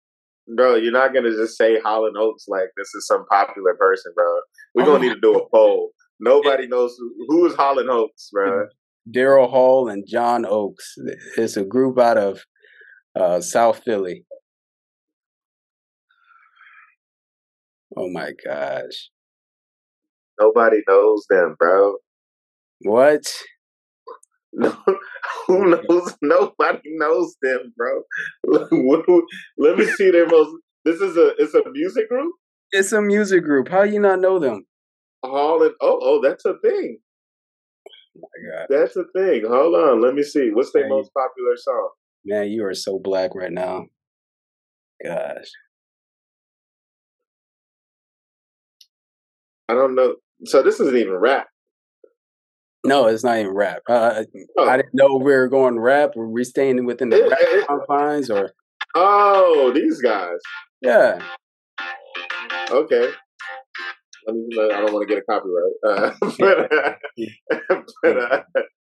Bro, 0.56 0.76
you're 0.76 0.92
not 0.92 1.14
gonna 1.14 1.32
just 1.32 1.58
say 1.58 1.80
Hall 1.80 2.08
and 2.08 2.16
Oates 2.18 2.46
like 2.48 2.70
this 2.78 2.88
is 2.96 3.06
some 3.06 3.26
popular 3.30 3.76
person, 3.76 4.12
bro. 4.16 4.40
We're 4.74 4.86
gonna 4.86 5.00
need 5.00 5.14
to 5.14 5.20
do 5.20 5.36
a 5.36 5.50
poll. 5.54 5.92
Nobody 6.20 6.68
knows 6.68 6.96
who, 6.98 7.26
who 7.28 7.46
is 7.46 7.56
Hall 7.56 7.80
and 7.80 7.90
Oates, 7.90 8.30
bro. 8.32 8.68
Daryl 9.14 9.50
Hall 9.50 9.90
and 9.90 10.06
John 10.08 10.46
Oates. 10.48 10.96
It's 11.38 11.58
a 11.58 11.64
group 11.64 12.00
out 12.00 12.18
of 12.18 12.42
uh, 13.20 13.42
South 13.42 13.82
Philly. 13.84 14.26
Oh 17.98 18.10
my 18.10 18.32
gosh. 18.46 19.10
Nobody 20.40 20.78
knows 20.88 21.26
them, 21.30 21.56
bro. 21.58 21.96
What? 22.82 23.24
No, 24.52 24.76
who 25.46 25.70
knows? 25.70 26.18
Nobody 26.24 26.82
knows 26.86 27.36
them, 27.40 27.72
bro. 27.78 28.02
Let 29.60 29.78
me 29.78 29.86
see 29.86 30.10
their 30.10 30.26
most. 30.26 30.56
This 30.84 31.00
is 31.02 31.16
a. 31.18 31.36
It's 31.38 31.54
a 31.54 31.62
music 31.72 32.10
group. 32.10 32.34
It's 32.72 32.92
a 32.92 33.00
music 33.00 33.44
group. 33.44 33.70
How 33.70 33.84
you 33.84 34.00
not 34.00 34.20
know 34.20 34.40
them? 34.40 34.66
All 35.22 35.62
in. 35.62 35.74
Oh, 35.82 36.00
oh, 36.02 36.20
that's 36.24 36.46
a 36.46 36.56
thing. 36.64 36.98
Oh 38.18 38.22
my 38.22 38.58
God. 38.58 38.68
That's 38.72 38.96
a 38.96 39.04
thing. 39.16 39.44
Hold 39.48 39.76
on. 39.76 40.02
Let 40.02 40.16
me 40.16 40.24
see. 40.24 40.50
What's 40.52 40.72
their 40.74 40.90
most 40.90 41.12
popular 41.14 41.56
song? 41.56 41.90
Man, 42.26 42.50
you 42.50 42.66
are 42.66 42.74
so 42.74 42.98
black 42.98 43.36
right 43.36 43.52
now. 43.52 43.86
Gosh. 45.04 45.52
I 49.70 49.74
don't 49.74 49.96
know. 49.96 50.16
So 50.46 50.64
this 50.64 50.80
isn't 50.80 50.98
even 50.98 51.14
rap. 51.14 51.48
No, 52.86 53.08
it's 53.08 53.24
not 53.24 53.38
even 53.38 53.54
rap. 53.54 53.82
Uh, 53.88 54.24
oh. 54.58 54.68
I 54.68 54.78
didn't 54.78 54.94
know 54.94 55.18
we 55.18 55.32
were 55.32 55.48
going 55.48 55.80
rap. 55.80 56.16
Were 56.16 56.30
we 56.30 56.44
staying 56.44 56.86
within 56.86 57.10
the 57.10 57.26
it, 57.26 57.30
rap 57.30 57.40
it, 57.42 57.68
confines 57.68 58.30
or? 58.30 58.52
Oh, 58.96 59.72
these 59.74 60.02
guys. 60.02 60.40
Yeah. 60.82 61.22
Okay. 62.72 63.12
I, 64.28 64.32
mean, 64.32 64.50
I 64.58 64.82
don't 64.82 64.94
want 64.94 65.08
to 65.08 65.14
get 65.14 65.24
a 65.24 65.26
copyright, 65.30 65.74
uh, 65.88 66.12
but, 66.40 67.98
but 68.02 68.18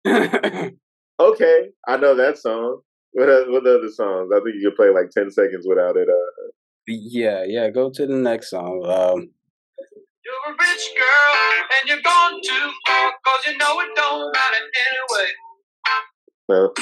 uh, 0.06 0.70
okay, 1.20 1.68
I 1.86 1.96
know 1.96 2.14
that 2.16 2.38
song. 2.38 2.80
What 3.12 3.28
what 3.48 3.66
other 3.66 3.88
songs? 3.88 4.30
I 4.34 4.40
think 4.40 4.56
you 4.56 4.70
could 4.70 4.76
play 4.76 4.90
like 4.90 5.10
ten 5.10 5.30
seconds 5.30 5.66
without 5.66 5.96
it. 5.96 6.08
Uh, 6.08 6.50
yeah, 6.86 7.44
yeah. 7.46 7.70
Go 7.70 7.90
to 7.90 8.06
the 8.06 8.14
next 8.14 8.50
song. 8.50 8.84
Um, 8.84 9.30
you're 10.26 10.52
a 10.52 10.56
rich 10.58 10.84
girl 10.98 11.36
and 11.78 11.88
you're 11.88 12.02
gone 12.02 12.40
too 12.42 12.72
far 12.86 13.12
cause 13.24 13.46
you 13.46 13.56
know 13.58 13.80
it 13.80 13.88
don't 13.94 14.32
matter 14.32 14.64
anyway. 14.90 15.30
Well. 16.48 16.74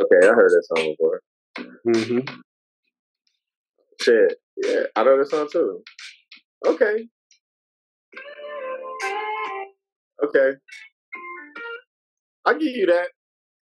Okay, 0.00 0.28
I 0.28 0.32
heard 0.32 0.50
that 0.50 0.64
song 0.76 0.90
before. 0.90 1.20
Mm-hmm. 1.86 2.34
Shit. 4.02 4.34
Yeah, 4.56 4.82
I 4.96 5.04
know 5.04 5.18
that 5.18 5.30
song 5.30 5.48
too. 5.50 5.82
Okay. 6.66 7.08
Okay. 10.24 10.52
I'll 12.44 12.54
give 12.58 12.76
you 12.76 12.86
that. 12.86 13.08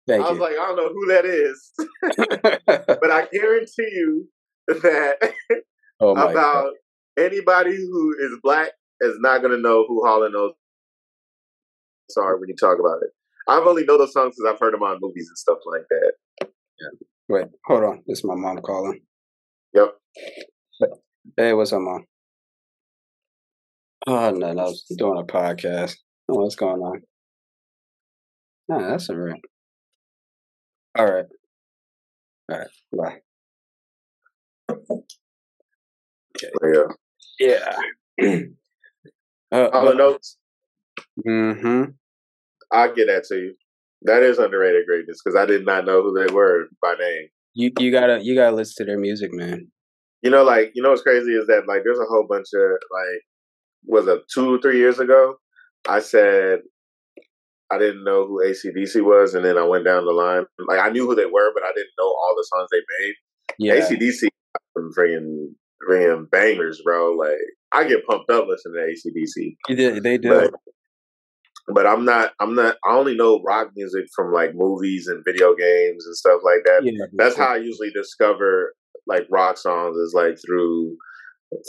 Thank 0.09 0.25
I 0.25 0.29
was 0.29 0.37
you. 0.37 0.43
like, 0.43 0.53
I 0.53 0.65
don't 0.65 0.75
know 0.75 0.89
who 0.91 1.07
that 1.07 1.25
is, 1.25 1.71
but 2.99 3.11
I 3.11 3.27
guarantee 3.31 3.89
you 3.91 4.27
that 4.67 5.33
oh 5.99 6.11
about 6.13 6.33
God. 6.33 6.73
anybody 7.17 7.75
who 7.75 8.15
is 8.19 8.39
black 8.41 8.71
is 9.01 9.17
not 9.19 9.41
going 9.41 9.51
to 9.55 9.61
know 9.61 9.85
who 9.87 10.03
Hall 10.03 10.23
and 10.23 10.33
Sorry, 12.09 12.39
when 12.39 12.49
you 12.49 12.55
talk 12.59 12.79
about 12.79 13.03
it. 13.03 13.11
I've 13.47 13.67
only 13.67 13.85
know 13.85 13.99
those 13.99 14.13
songs 14.13 14.35
because 14.35 14.51
I've 14.51 14.59
heard 14.59 14.73
them 14.73 14.81
on 14.81 14.97
movies 14.99 15.27
and 15.29 15.37
stuff 15.37 15.59
like 15.65 15.83
that. 15.89 16.11
Yeah. 16.41 17.07
Wait, 17.27 17.45
hold 17.65 17.83
on. 17.83 18.03
This 18.07 18.19
is 18.19 18.25
my 18.25 18.33
mom 18.35 18.57
calling. 18.63 19.01
Yep. 19.73 19.93
Hey, 21.37 21.53
what's 21.53 21.71
up, 21.71 21.81
mom? 21.81 22.05
Oh 24.07 24.31
no, 24.31 24.47
I 24.47 24.53
was 24.53 24.85
doing 24.97 25.19
a 25.19 25.23
podcast. 25.23 25.97
Oh, 26.29 26.41
what's 26.41 26.55
going 26.55 26.81
on? 26.81 27.01
Nah, 28.69 28.89
that's 28.89 29.09
a 29.09 29.13
all 29.13 29.19
right. 29.19 29.41
All 30.99 31.05
right. 31.05 31.25
All 32.51 32.57
right. 32.59 32.67
Bye. 32.91 33.21
Okay. 36.35 36.51
Yeah. 37.39 37.77
Yeah. 38.19 38.35
uh, 39.53 39.69
All 39.69 39.85
the 39.85 39.93
notes. 39.93 40.35
Mm-hmm. 41.25 41.91
I'll 42.73 42.93
get 42.93 43.07
that 43.07 43.23
to 43.29 43.35
you. 43.37 43.55
That 44.01 44.23
is 44.23 44.39
underrated 44.39 44.87
greatness 44.87 45.21
because 45.23 45.39
I 45.39 45.45
did 45.45 45.65
not 45.65 45.85
know 45.85 46.03
who 46.03 46.13
they 46.13 46.33
were 46.33 46.67
by 46.81 46.95
name. 46.95 47.29
You 47.53 47.71
you 47.79 47.91
gotta 47.91 48.19
you 48.21 48.35
gotta 48.35 48.55
listen 48.55 48.85
to 48.85 48.91
their 48.91 48.99
music, 48.99 49.31
man. 49.31 49.67
You 50.21 50.31
know, 50.31 50.43
like 50.43 50.73
you 50.75 50.83
know 50.83 50.89
what's 50.89 51.01
crazy 51.01 51.31
is 51.31 51.47
that 51.47 51.63
like 51.65 51.83
there's 51.85 51.99
a 51.99 52.05
whole 52.09 52.25
bunch 52.27 52.47
of 52.53 52.71
like 52.91 53.21
was 53.85 54.05
it 54.07 54.23
two 54.33 54.59
three 54.59 54.79
years 54.79 54.99
ago? 54.99 55.37
I 55.87 55.99
said 56.01 56.59
I 57.71 57.77
didn't 57.77 58.03
know 58.03 58.25
who 58.25 58.43
ACDC 58.43 59.03
was, 59.03 59.35
and 59.35 59.45
then 59.45 59.57
I 59.57 59.63
went 59.63 59.85
down 59.85 60.05
the 60.05 60.11
line. 60.11 60.45
Like 60.67 60.79
I 60.79 60.89
knew 60.89 61.05
who 61.05 61.15
they 61.15 61.25
were, 61.25 61.51
but 61.53 61.63
I 61.63 61.71
didn't 61.75 61.91
know 61.97 62.07
all 62.07 62.33
the 62.35 62.47
songs 62.55 62.69
they 62.71 62.81
made. 62.99 63.15
Yeah. 63.59 63.75
ACDC, 63.75 64.27
freaking, 64.97 65.53
freaking 65.87 66.29
bangers, 66.31 66.81
bro. 66.83 67.11
Like 67.13 67.37
I 67.71 67.87
get 67.87 68.05
pumped 68.07 68.29
up 68.31 68.47
listening 68.47 68.75
to 68.75 69.09
ACDC. 69.09 69.75
Did, 69.75 70.03
they 70.03 70.17
do. 70.17 70.29
But, 70.29 70.53
but 71.73 71.85
I'm 71.85 72.05
not. 72.05 72.33
I'm 72.39 72.55
not. 72.55 72.77
I 72.85 72.95
only 72.95 73.15
know 73.15 73.41
rock 73.45 73.69
music 73.75 74.05
from 74.15 74.33
like 74.33 74.51
movies 74.55 75.07
and 75.07 75.23
video 75.23 75.53
games 75.55 76.05
and 76.05 76.15
stuff 76.15 76.41
like 76.43 76.63
that. 76.65 76.81
Yeah, 76.83 77.05
That's 77.13 77.37
how 77.37 77.53
I 77.53 77.57
usually 77.57 77.91
discover 77.91 78.73
like 79.05 79.27
rock 79.29 79.57
songs 79.57 79.97
is 79.97 80.13
like 80.15 80.37
through 80.43 80.95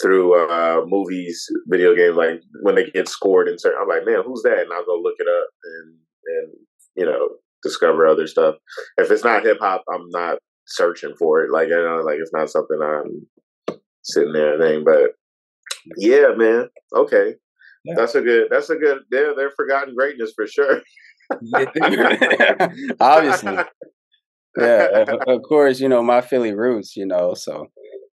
through 0.02 0.50
uh, 0.50 0.84
movies, 0.86 1.46
video 1.66 1.94
games, 1.94 2.16
like 2.16 2.42
when 2.62 2.74
they 2.74 2.90
get 2.90 3.08
scored 3.08 3.48
and 3.48 3.60
certain, 3.60 3.78
I'm 3.80 3.88
like, 3.88 4.04
man, 4.04 4.22
who's 4.24 4.42
that? 4.42 4.60
And 4.60 4.72
I'll 4.72 4.84
go 4.84 5.00
look 5.02 5.16
it 5.18 5.26
up 5.28 5.48
and 5.64 5.96
and 6.26 6.52
you 6.96 7.06
know 7.06 7.28
discover 7.62 8.06
other 8.06 8.26
stuff. 8.26 8.56
If 8.98 9.10
it's 9.10 9.24
not 9.24 9.44
hip 9.44 9.58
hop, 9.60 9.84
I'm 9.92 10.08
not 10.10 10.38
searching 10.66 11.14
for 11.18 11.42
it. 11.42 11.50
Like 11.50 11.68
you 11.68 11.76
know, 11.76 12.02
like 12.04 12.18
it's 12.20 12.32
not 12.32 12.50
something 12.50 12.78
I'm 12.82 13.76
sitting 14.02 14.32
there 14.32 14.54
and 14.54 14.62
thing. 14.62 14.84
But 14.84 15.12
yeah, 15.96 16.28
man, 16.36 16.68
okay, 16.94 17.34
yeah. 17.84 17.94
that's 17.96 18.14
a 18.14 18.20
good. 18.20 18.48
That's 18.50 18.70
a 18.70 18.76
good. 18.76 18.98
They're 19.10 19.34
they're 19.34 19.52
forgotten 19.56 19.94
greatness 19.94 20.32
for 20.34 20.46
sure. 20.46 20.82
Obviously. 23.00 23.56
yeah, 24.58 25.04
of 25.28 25.42
course, 25.48 25.80
you 25.80 25.88
know 25.88 26.02
my 26.02 26.20
Philly 26.20 26.52
roots, 26.52 26.96
you 26.96 27.06
know, 27.06 27.34
so 27.34 27.68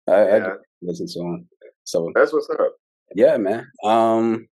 I, 0.09 0.13
yeah. 0.13 0.47
I 0.47 0.51
listen 0.81 1.07
to 1.07 1.19
them. 1.19 1.49
So 1.85 2.11
that's 2.15 2.33
what's 2.33 2.49
up. 2.51 2.75
Yeah, 3.15 3.37
man. 3.37 3.67
Um, 3.85 4.49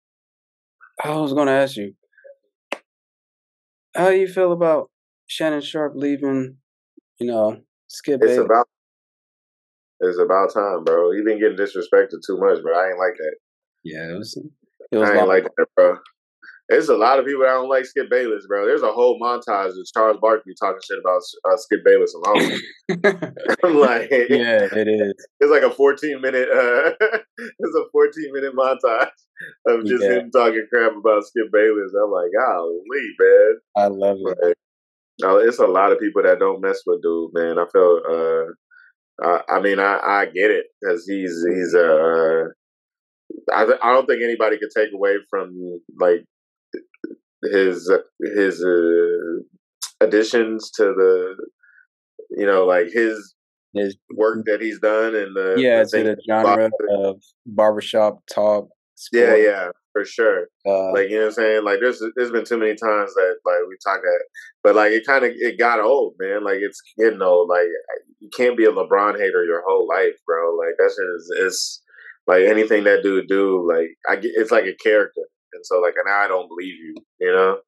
I 1.02 1.16
was 1.16 1.32
gonna 1.32 1.52
ask 1.52 1.76
you. 1.76 1.94
how 3.96 4.10
do 4.10 4.16
you 4.16 4.28
feel 4.28 4.52
about 4.52 4.90
Shannon 5.26 5.60
Sharpe 5.60 5.94
leaving? 5.96 6.56
You 7.18 7.26
know, 7.28 7.60
Skip 7.88 8.20
It's 8.22 8.32
Bayless. 8.32 8.46
about 8.46 8.68
it's 10.00 10.18
about 10.18 10.52
time, 10.52 10.84
bro. 10.84 11.12
He 11.12 11.22
been 11.22 11.38
getting 11.40 11.56
disrespected 11.56 12.20
too 12.26 12.36
much, 12.38 12.58
but 12.62 12.74
I 12.74 12.88
ain't 12.88 12.98
like 12.98 13.14
that. 13.16 13.36
Yeah, 13.84 14.10
it 14.10 14.18
was. 14.18 14.38
It 14.90 14.96
was 14.96 15.08
I 15.08 15.18
ain't 15.18 15.28
like 15.28 15.44
that, 15.44 15.66
bro. 15.76 15.96
There's 16.68 16.88
a 16.88 16.96
lot 16.96 17.18
of 17.18 17.26
people 17.26 17.42
that 17.42 17.50
don't 17.52 17.68
like 17.68 17.84
Skip 17.84 18.08
Bayless, 18.08 18.46
bro. 18.48 18.64
There's 18.66 18.82
a 18.82 18.90
whole 18.92 19.20
montage 19.20 19.68
of 19.78 19.86
Charles 19.92 20.16
Barkley 20.20 20.54
talking 20.58 20.80
shit 20.82 20.98
about 20.98 21.20
uh, 21.50 21.56
Skip 21.58 21.84
Bayless 21.84 22.14
alone. 22.14 22.58
I'm 23.64 23.76
like, 23.76 24.08
yeah, 24.10 24.68
it 24.72 24.88
is. 24.88 25.14
it's 25.40 25.50
like 25.50 25.62
a 25.62 25.70
14 25.70 26.20
minute, 26.22 26.48
uh, 26.48 26.92
it's 27.38 27.76
a 27.76 27.84
14 27.92 28.32
minute 28.32 28.54
montage 28.56 29.10
of 29.66 29.84
just 29.84 30.02
Yeah. 30.04 30.20
him 30.20 30.30
talking 30.30 30.66
crap 30.72 30.92
about 30.96 31.24
Skip 31.24 31.52
Bayless. 31.52 31.92
I'm 32.02 32.10
like, 32.10 32.30
golly, 32.38 32.80
man. 33.20 33.54
I 33.76 33.86
love 33.88 34.16
it. 34.24 34.56
No, 35.20 35.36
it's 35.36 35.58
a 35.58 35.66
lot 35.66 35.92
of 35.92 36.00
people 36.00 36.22
that 36.22 36.38
don't 36.38 36.60
mess 36.62 36.80
with 36.86 37.02
dude, 37.02 37.30
man. 37.34 37.58
I 37.58 37.66
feel, 37.72 38.00
uh, 38.10 39.26
I, 39.26 39.56
I 39.56 39.60
mean, 39.60 39.78
I, 39.78 39.98
I 40.02 40.24
get 40.26 40.50
it 40.50 40.66
because 40.80 41.06
he's 41.06 41.44
he's 41.48 41.74
uh, 41.74 42.44
I 43.52 43.64
th- 43.66 43.78
I 43.82 43.92
don't 43.92 44.06
think 44.06 44.22
anybody 44.22 44.58
could 44.58 44.70
take 44.76 44.92
away 44.94 45.16
from 45.30 45.80
like 46.00 46.24
his 47.52 47.90
his 48.36 48.64
uh, 48.64 50.04
additions 50.04 50.70
to 50.72 50.84
the 50.84 51.36
you 52.30 52.46
know 52.46 52.64
like 52.64 52.88
his 52.92 53.34
His- 53.74 53.96
work 54.16 54.44
that 54.46 54.60
he's 54.60 54.78
done 54.80 55.14
and 55.14 55.34
the 55.36 55.54
yeah, 55.58 55.82
to 55.82 55.86
things 55.88 56.06
the 56.06 56.16
genre 56.28 56.70
of 56.98 57.20
barbershop 57.46 58.20
talk. 58.32 58.68
yeah 59.12 59.26
sport, 59.26 59.40
yeah 59.42 59.68
for 59.92 60.04
sure 60.04 60.46
Uh, 60.66 60.92
like 60.92 61.08
you 61.08 61.16
know 61.16 61.26
what 61.26 61.26
I'm 61.26 61.32
saying. 61.32 61.64
Like 61.64 61.78
there's 61.80 62.02
there's 62.16 62.30
been 62.32 62.44
too 62.44 62.58
many 62.58 62.74
times 62.74 63.14
that 63.14 63.36
like 63.44 63.60
we 63.68 63.76
talk 63.84 63.98
at, 63.98 64.22
but 64.62 64.74
like 64.74 64.92
it 64.92 65.06
kind 65.06 65.24
of 65.24 65.30
it 65.34 65.58
got 65.58 65.80
old, 65.80 66.14
man. 66.18 66.42
Like 66.44 66.58
it's 66.60 66.80
getting 66.98 67.22
old. 67.22 67.48
Like 67.48 67.66
you 68.20 68.28
can't 68.36 68.56
be 68.56 68.64
a 68.64 68.72
LeBron 68.72 69.18
hater 69.18 69.44
your 69.44 69.62
whole 69.66 69.86
life, 69.88 70.16
bro. 70.26 70.56
Like 70.56 70.74
that 70.78 70.90
shit 70.96 71.06
is 71.16 71.46
is 71.46 71.82
like 72.26 72.42
anything 72.44 72.82
that 72.84 73.02
dude 73.04 73.28
do. 73.28 73.64
Like 73.68 73.90
I 74.08 74.16
get 74.16 74.32
it's 74.34 74.50
like 74.50 74.64
a 74.64 74.74
character, 74.82 75.22
and 75.54 75.64
so 75.64 75.80
like 75.80 75.94
and 75.96 76.04
now 76.06 76.20
I 76.20 76.28
don't 76.28 76.48
believe 76.48 76.74
you, 76.74 76.94
you 77.20 77.32
know. 77.32 77.58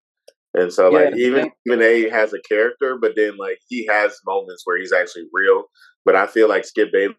And 0.54 0.72
so 0.72 0.88
like 0.90 1.10
Yeah, 1.10 1.16
even 1.16 1.50
even 1.66 1.82
A 1.82 2.08
has 2.10 2.32
a 2.32 2.40
character, 2.48 2.96
but 3.00 3.12
then 3.16 3.36
like 3.36 3.58
he 3.68 3.86
has 3.90 4.18
moments 4.26 4.62
where 4.64 4.78
he's 4.78 4.92
actually 4.92 5.26
real. 5.32 5.64
But 6.04 6.16
I 6.16 6.26
feel 6.26 6.48
like 6.48 6.64
Skip 6.64 6.90
Bayless 6.92 7.14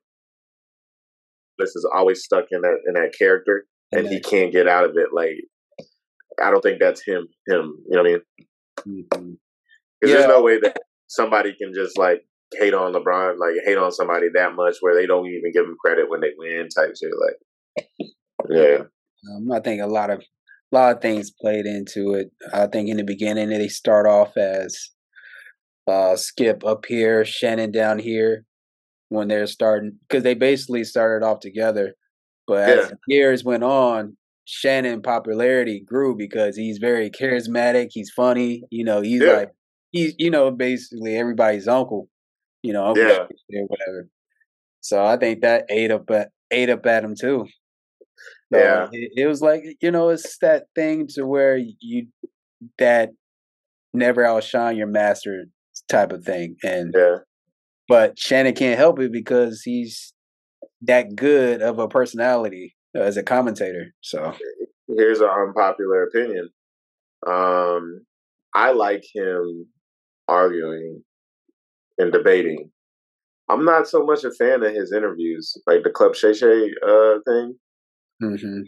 is 1.59 1.87
always 1.93 2.23
stuck 2.23 2.45
in 2.51 2.61
that 2.61 2.77
in 2.87 2.93
that 2.93 3.13
character 3.17 3.65
and 3.91 4.07
he 4.07 4.19
can't 4.19 4.51
get 4.51 4.67
out 4.67 4.85
of 4.85 4.91
it. 4.97 5.09
Like, 5.13 5.35
I 6.41 6.51
don't 6.51 6.61
think 6.61 6.79
that's 6.79 7.05
him. 7.05 7.27
Him, 7.47 7.77
you 7.89 7.95
know 7.95 8.03
what 8.03 8.09
I 8.09 8.13
mean? 8.13 9.05
Because 9.09 9.37
Yeah. 10.01 10.13
there's 10.15 10.27
no 10.27 10.41
way 10.41 10.59
that 10.59 10.77
somebody 11.07 11.53
can 11.55 11.73
just 11.73 11.97
like 11.97 12.23
hate 12.53 12.73
on 12.73 12.93
LeBron, 12.93 13.37
like 13.39 13.55
hate 13.65 13.77
on 13.77 13.91
somebody 13.91 14.27
that 14.33 14.55
much 14.55 14.77
where 14.81 14.95
they 14.95 15.05
don't 15.05 15.27
even 15.27 15.51
give 15.53 15.65
him 15.65 15.77
credit 15.83 16.09
when 16.09 16.21
they 16.21 16.31
win, 16.37 16.69
type 16.69 16.93
shit. 16.99 17.11
Like, 17.19 18.09
yeah, 18.49 18.83
Um, 19.35 19.51
I 19.51 19.59
think 19.59 19.81
a 19.81 19.87
lot 19.87 20.09
of 20.09 20.23
a 20.71 20.75
lot 20.75 20.95
of 20.95 21.01
things 21.01 21.31
played 21.31 21.65
into 21.65 22.13
it. 22.13 22.31
I 22.53 22.67
think 22.67 22.89
in 22.89 22.97
the 22.97 23.03
beginning 23.03 23.49
they 23.49 23.67
start 23.67 24.05
off 24.05 24.35
as 24.37 24.89
uh, 25.87 26.15
Skip 26.15 26.65
up 26.65 26.85
here, 26.85 27.23
Shannon 27.23 27.71
down 27.71 27.99
here 27.99 28.43
when 29.09 29.27
they're 29.29 29.47
starting 29.47 29.97
because 30.07 30.23
they 30.23 30.33
basically 30.33 30.83
started 30.83 31.25
off 31.25 31.39
together. 31.39 31.93
But 32.47 32.69
as 32.69 32.93
years 33.07 33.43
went 33.43 33.63
on, 33.63 34.17
Shannon 34.45 35.01
popularity 35.01 35.81
grew 35.85 36.15
because 36.15 36.55
he's 36.55 36.77
very 36.77 37.09
charismatic. 37.09 37.87
He's 37.91 38.11
funny. 38.11 38.63
You 38.69 38.83
know, 38.85 39.01
he's 39.01 39.21
Yeah. 39.21 39.31
like 39.33 39.51
he's 39.91 40.13
you 40.17 40.29
know 40.31 40.51
basically 40.51 41.15
everybody's 41.17 41.67
uncle. 41.67 42.09
You 42.63 42.73
know, 42.73 42.85
uncle 42.87 43.03
Yeah. 43.03 43.27
or 43.61 43.67
whatever. 43.67 44.07
So 44.81 45.03
I 45.05 45.17
think 45.17 45.41
that 45.41 45.65
ate 45.69 45.91
up 45.91 46.09
at 46.11 46.29
ate 46.51 46.69
up 46.69 46.85
at 46.85 47.03
him 47.03 47.15
too. 47.19 47.45
So 48.53 48.59
Yeah. 48.59 48.87
it, 48.91 49.11
it 49.15 49.27
was 49.27 49.41
like 49.41 49.63
you 49.81 49.91
know, 49.91 50.09
it's 50.09 50.37
that 50.39 50.65
thing 50.75 51.07
to 51.15 51.25
where 51.25 51.57
you 51.57 52.07
that 52.77 53.11
never 53.93 54.25
outshine 54.25 54.77
your 54.77 54.87
master 54.87 55.45
type 55.89 56.11
of 56.11 56.23
thing, 56.23 56.55
and 56.63 56.93
yeah, 56.95 57.17
but 57.87 58.17
Shannon 58.17 58.55
can't 58.55 58.77
help 58.77 58.99
it 58.99 59.11
because 59.11 59.61
he's 59.63 60.13
that 60.81 61.15
good 61.15 61.61
of 61.61 61.79
a 61.79 61.87
personality 61.87 62.75
as 62.95 63.17
a 63.17 63.23
commentator. 63.23 63.93
So 64.01 64.33
here's 64.87 65.19
an 65.19 65.29
unpopular 65.29 66.03
opinion. 66.03 66.49
Um, 67.25 68.01
I 68.53 68.71
like 68.71 69.03
him 69.13 69.67
arguing 70.27 71.03
and 71.97 72.11
debating. 72.11 72.71
I'm 73.49 73.65
not 73.65 73.87
so 73.87 74.03
much 74.03 74.23
a 74.23 74.31
fan 74.31 74.63
of 74.63 74.73
his 74.73 74.91
interviews, 74.91 75.55
like 75.65 75.83
the 75.83 75.89
Club 75.89 76.15
Shay 76.15 76.33
Shay 76.33 76.71
uh, 76.85 77.15
thing. 77.25 77.55
Mhm. 78.21 78.63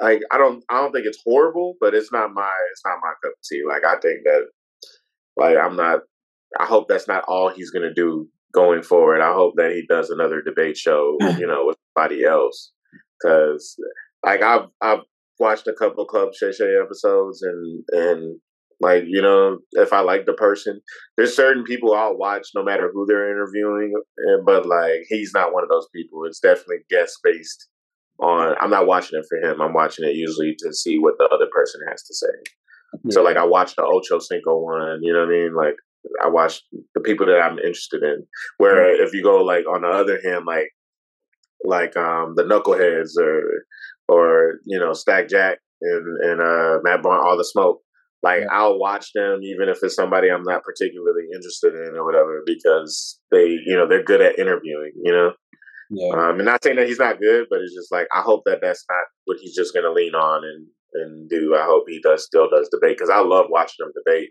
like 0.00 0.22
I 0.32 0.38
don't 0.38 0.64
I 0.70 0.80
don't 0.80 0.92
think 0.92 1.06
it's 1.06 1.22
horrible, 1.24 1.76
but 1.80 1.94
it's 1.94 2.12
not 2.12 2.32
my 2.32 2.52
it's 2.72 2.82
not 2.84 2.98
my 3.02 3.12
cup 3.22 3.32
of 3.32 3.42
tea. 3.50 3.62
Like 3.68 3.84
I 3.84 3.98
think 4.00 4.20
that 4.24 4.48
like 5.36 5.56
I'm 5.56 5.76
not 5.76 6.00
I 6.58 6.66
hope 6.66 6.88
that's 6.88 7.08
not 7.08 7.24
all 7.28 7.50
he's 7.50 7.70
gonna 7.70 7.94
do 7.94 8.28
going 8.52 8.82
forward. 8.82 9.20
I 9.20 9.32
hope 9.34 9.54
that 9.56 9.72
he 9.72 9.84
does 9.88 10.10
another 10.10 10.42
debate 10.42 10.76
show, 10.76 11.16
you 11.38 11.46
know, 11.46 11.66
with 11.66 11.76
somebody 11.96 12.24
else. 12.24 12.72
Cause 13.22 13.76
like 14.24 14.42
I've 14.42 14.68
I've 14.80 15.00
watched 15.38 15.66
a 15.66 15.72
couple 15.72 16.04
of 16.04 16.08
Club 16.08 16.34
Shay 16.34 16.52
Shay 16.52 16.76
episodes 16.82 17.42
and 17.42 17.84
and 17.92 18.40
like, 18.80 19.04
you 19.06 19.20
know, 19.20 19.58
if 19.72 19.92
I 19.92 20.00
like 20.00 20.24
the 20.24 20.32
person, 20.32 20.80
there's 21.16 21.36
certain 21.36 21.64
people 21.64 21.94
I'll 21.94 22.16
watch 22.16 22.48
no 22.54 22.64
matter 22.64 22.90
who 22.92 23.04
they're 23.06 23.30
interviewing, 23.30 23.92
but 24.46 24.66
like 24.66 25.02
he's 25.08 25.32
not 25.34 25.52
one 25.52 25.62
of 25.62 25.68
those 25.68 25.88
people. 25.94 26.24
It's 26.24 26.40
definitely 26.40 26.78
guest 26.90 27.18
based 27.22 27.68
on 28.20 28.54
I'm 28.60 28.70
not 28.70 28.86
watching 28.86 29.18
it 29.18 29.26
for 29.28 29.38
him. 29.38 29.60
I'm 29.60 29.74
watching 29.74 30.04
it 30.06 30.14
usually 30.14 30.54
to 30.60 30.72
see 30.72 30.98
what 30.98 31.14
the 31.18 31.28
other 31.32 31.46
person 31.52 31.80
has 31.88 32.02
to 32.04 32.14
say. 32.14 32.32
So 33.10 33.22
like 33.22 33.36
I 33.36 33.44
watched 33.44 33.76
the 33.76 33.84
Ocho 33.84 34.18
Cinco 34.18 34.58
one, 34.60 34.98
you 35.02 35.12
know 35.12 35.20
what 35.20 35.28
I 35.28 35.38
mean? 35.38 35.54
Like 35.54 35.76
I 36.22 36.28
watched 36.28 36.64
the 36.94 37.00
people 37.00 37.26
that 37.26 37.40
I'm 37.40 37.58
interested 37.58 38.02
in. 38.02 38.26
Where 38.58 39.02
if 39.02 39.12
you 39.12 39.22
go 39.22 39.44
like 39.44 39.64
on 39.66 39.82
the 39.82 39.88
other 39.88 40.18
hand, 40.24 40.44
like 40.46 40.70
like 41.64 41.96
um 41.96 42.34
the 42.36 42.42
knuckleheads 42.42 43.16
or 43.18 43.42
or 44.08 44.54
you 44.66 44.78
know 44.78 44.92
Stack 44.92 45.28
Jack 45.28 45.58
and 45.82 46.16
and 46.22 46.40
uh 46.40 46.78
Matt 46.82 47.02
Barn, 47.02 47.20
all 47.24 47.36
the 47.36 47.44
smoke. 47.44 47.80
Like 48.22 48.40
Yeah. 48.40 48.48
I'll 48.52 48.78
watch 48.78 49.12
them 49.14 49.40
even 49.42 49.68
if 49.68 49.78
it's 49.82 49.94
somebody 49.94 50.28
I'm 50.30 50.42
not 50.42 50.62
particularly 50.62 51.24
interested 51.34 51.74
in 51.74 51.94
or 51.96 52.04
whatever 52.04 52.42
because 52.44 53.18
they 53.30 53.46
you 53.46 53.76
know 53.76 53.86
they're 53.88 54.04
good 54.04 54.20
at 54.20 54.38
interviewing, 54.38 54.92
you 55.02 55.12
know. 55.12 55.32
Yeah, 55.90 56.12
Um, 56.14 56.36
and 56.36 56.44
not 56.44 56.62
saying 56.62 56.76
that 56.76 56.86
he's 56.86 56.98
not 56.98 57.20
good, 57.20 57.46
but 57.50 57.60
it's 57.60 57.74
just 57.74 57.90
like 57.92 58.06
I 58.14 58.20
hope 58.20 58.42
that 58.46 58.60
that's 58.62 58.84
not 58.88 59.04
what 59.24 59.38
he's 59.40 59.54
just 59.54 59.74
going 59.74 59.84
to 59.84 59.92
lean 59.92 60.14
on 60.14 60.44
and 60.44 60.66
and 60.92 61.28
do. 61.28 61.54
I 61.56 61.64
hope 61.64 61.84
he 61.88 62.00
does 62.00 62.24
still 62.24 62.48
does 62.48 62.68
debate 62.68 62.96
because 62.96 63.10
I 63.10 63.20
love 63.20 63.46
watching 63.48 63.84
him 63.84 63.92
debate. 64.04 64.30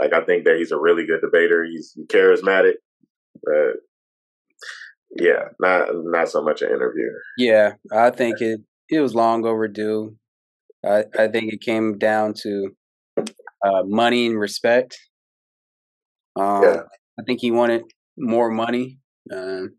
Like 0.00 0.12
I 0.14 0.24
think 0.24 0.44
that 0.44 0.56
he's 0.56 0.72
a 0.72 0.78
really 0.78 1.04
good 1.06 1.20
debater. 1.20 1.64
He's 1.64 1.96
charismatic, 2.06 2.74
but 3.42 3.74
yeah, 5.16 5.48
not 5.60 5.88
not 5.92 6.28
so 6.28 6.42
much 6.42 6.62
an 6.62 6.70
interview. 6.70 7.08
yeah. 7.36 7.72
I 7.92 8.10
think 8.10 8.40
it 8.40 8.60
it 8.88 9.00
was 9.00 9.14
long 9.14 9.44
overdue. 9.44 10.16
I 10.84 11.04
I 11.18 11.28
think 11.28 11.52
it 11.52 11.60
came 11.60 11.98
down 11.98 12.34
to 12.42 12.70
uh, 13.64 13.82
money 13.84 14.26
and 14.26 14.38
respect. 14.38 14.98
Um, 16.36 16.62
Yeah. 16.62 16.82
I 17.20 17.22
think 17.24 17.40
he 17.40 17.50
wanted 17.50 17.82
more 18.16 18.50
money 18.50 18.98
um, 19.30 19.74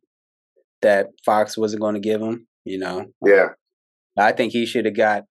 that 0.83 1.07
Fox 1.25 1.57
wasn't 1.57 1.81
going 1.81 1.95
to 1.95 1.99
give 1.99 2.21
him. 2.21 2.47
You 2.65 2.77
know, 2.79 3.07
Yeah, 3.25 3.49
I 4.17 4.31
think 4.31 4.53
he 4.53 4.65
should 4.65 4.85
have 4.85 4.95
got 4.95 5.23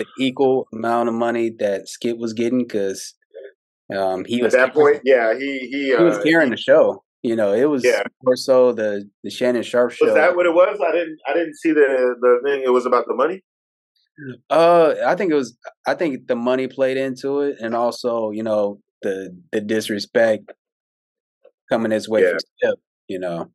the 0.00 0.06
equal 0.18 0.66
amount 0.72 1.08
of 1.08 1.14
money 1.14 1.50
that 1.60 1.88
Skip 1.88 2.18
was 2.18 2.32
getting 2.32 2.58
because 2.64 3.14
um, 3.96 4.24
he 4.24 4.38
at 4.38 4.44
was 4.44 4.52
that 4.54 4.74
point, 4.74 5.02
yeah, 5.04 5.34
he 5.38 5.58
he 5.70 5.94
he 5.96 6.02
was 6.02 6.18
uh, 6.18 6.22
carrying 6.22 6.50
the 6.50 6.56
show. 6.56 7.04
You 7.22 7.36
know, 7.36 7.52
it 7.52 7.66
was 7.66 7.84
Yeah. 7.84 8.02
more 8.24 8.36
so 8.36 8.72
the 8.72 9.08
the 9.22 9.30
Shannon 9.30 9.62
Sharpe 9.62 9.92
show. 9.92 10.06
was 10.06 10.14
that 10.14 10.34
what 10.34 10.46
it 10.46 10.54
was? 10.54 10.80
I 10.84 10.92
didn't 10.92 11.18
I 11.28 11.32
didn't 11.34 11.54
see 11.56 11.72
the 11.72 12.16
the 12.20 12.40
thing. 12.44 12.62
It 12.64 12.70
was 12.70 12.86
about 12.86 13.06
the 13.06 13.14
money. 13.14 13.42
Uh, 14.50 14.94
I 15.06 15.14
think 15.14 15.30
it 15.30 15.36
was. 15.36 15.56
I 15.86 15.94
think 15.94 16.26
the 16.26 16.34
money 16.34 16.66
played 16.66 16.96
into 16.96 17.40
it, 17.42 17.56
and 17.60 17.74
also, 17.74 18.30
you 18.30 18.42
know, 18.42 18.80
the 19.02 19.36
the 19.52 19.60
disrespect 19.60 20.50
coming 21.70 21.92
his 21.92 22.08
way 22.08 22.22
Yeah. 22.22 22.30
from 22.30 22.38
Skip. 22.40 22.74
You 23.06 23.20
know, 23.20 23.50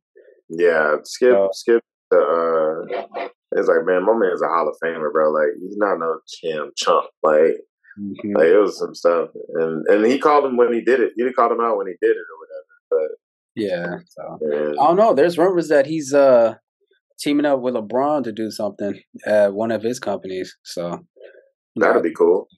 Yeah, 0.58 0.96
Skip 1.04 1.32
So- 1.32 1.48
Skip. 1.52 1.82
Uh, 2.12 2.84
it's 3.52 3.68
like 3.68 3.84
man, 3.86 4.04
my 4.04 4.12
man's 4.16 4.42
a 4.42 4.46
Hall 4.46 4.68
of 4.68 4.76
Famer, 4.84 5.12
bro. 5.12 5.30
Like 5.32 5.48
he's 5.60 5.76
not 5.76 5.98
no 5.98 6.18
chim 6.28 6.70
chump. 6.76 7.06
Like 7.22 7.56
Mhm. 7.98 8.36
Like 8.36 8.48
it 8.48 8.58
was 8.58 8.76
some 8.78 8.94
stuff, 8.94 9.30
and 9.54 9.86
and 9.86 10.04
he 10.04 10.18
called 10.18 10.44
him 10.44 10.56
when 10.56 10.72
he 10.72 10.80
did 10.80 10.98
it. 11.00 11.12
He 11.16 11.32
called 11.32 11.52
him 11.52 11.60
out 11.60 11.76
when 11.76 11.86
he 11.86 11.94
did 12.02 12.10
it 12.10 12.16
or 12.16 12.38
whatever. 12.40 12.74
But 12.90 13.16
yeah. 13.54 13.96
So 14.08 14.38
and, 14.40 14.78
I 14.80 14.86
don't 14.88 14.96
know. 14.96 15.14
There's 15.14 15.38
rumors 15.38 15.68
that 15.68 15.86
he's 15.86 16.12
uh 16.12 16.54
teaming 17.20 17.46
up 17.46 17.60
with 17.60 17.74
LeBron 17.74 18.24
to 18.24 18.32
do 18.32 18.50
something 18.50 18.98
at 19.26 19.54
one 19.54 19.70
of 19.70 19.82
his 19.82 20.00
companies. 20.00 20.56
So 20.64 21.06
that'd 21.76 22.02
be 22.02 22.12
cool. 22.12 22.48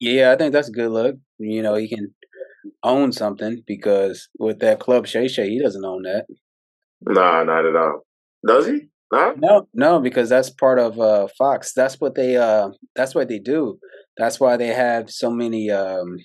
Yeah, 0.00 0.32
I 0.32 0.36
think 0.36 0.52
that's 0.52 0.68
a 0.68 0.72
good 0.72 0.90
look. 0.90 1.16
You 1.38 1.62
know, 1.62 1.74
he 1.76 1.88
can 1.88 2.14
own 2.82 3.12
something 3.12 3.62
because 3.66 4.28
with 4.38 4.58
that 4.60 4.80
club 4.80 5.06
Shay 5.06 5.28
Shay, 5.28 5.48
he 5.48 5.62
doesn't 5.62 5.84
own 5.84 6.02
that. 6.02 6.26
Nah, 7.06 7.44
not 7.44 7.66
at 7.66 7.76
all. 7.76 8.06
Does 8.46 8.66
he? 8.66 8.88
Huh? 9.12 9.34
No, 9.36 9.68
no, 9.74 10.00
because 10.00 10.28
that's 10.28 10.50
part 10.50 10.78
of 10.78 10.98
uh, 10.98 11.28
Fox. 11.38 11.72
That's 11.74 12.00
what 12.00 12.14
they 12.14 12.36
uh, 12.36 12.70
that's 12.96 13.14
what 13.14 13.28
they 13.28 13.38
do. 13.38 13.78
That's 14.16 14.40
why 14.40 14.56
they 14.56 14.68
have 14.68 15.10
so 15.10 15.30
many 15.30 15.70
um, 15.70 16.18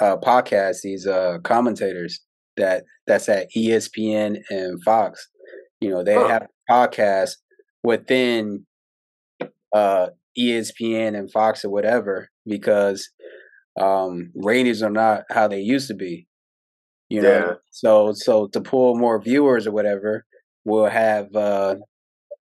uh, 0.00 0.16
podcasts. 0.16 0.82
These 0.82 1.06
uh, 1.06 1.38
commentators 1.44 2.20
that 2.56 2.84
that's 3.06 3.28
at 3.28 3.48
ESPN 3.56 4.40
and 4.50 4.82
Fox. 4.84 5.28
You 5.80 5.90
know, 5.90 6.02
they 6.02 6.14
Huh. 6.14 6.28
have 6.28 6.46
podcasts 6.70 7.36
within 7.82 8.66
uh, 9.72 10.08
ESPN 10.38 11.16
and 11.16 11.30
Fox 11.30 11.64
or 11.64 11.70
whatever 11.70 12.28
because 12.46 13.08
um, 13.80 14.30
ratings 14.34 14.82
are 14.82 14.90
not 14.90 15.24
how 15.30 15.48
they 15.48 15.60
used 15.60 15.88
to 15.88 15.94
be. 15.94 16.26
You 17.08 17.22
know, 17.22 17.28
Yeah. 17.28 17.52
so 17.70 18.12
so 18.14 18.48
to 18.48 18.60
pull 18.60 18.96
more 18.98 19.20
viewers 19.20 19.66
or 19.66 19.72
whatever, 19.72 20.24
we'll 20.64 20.86
have 20.86 21.34
uh, 21.34 21.76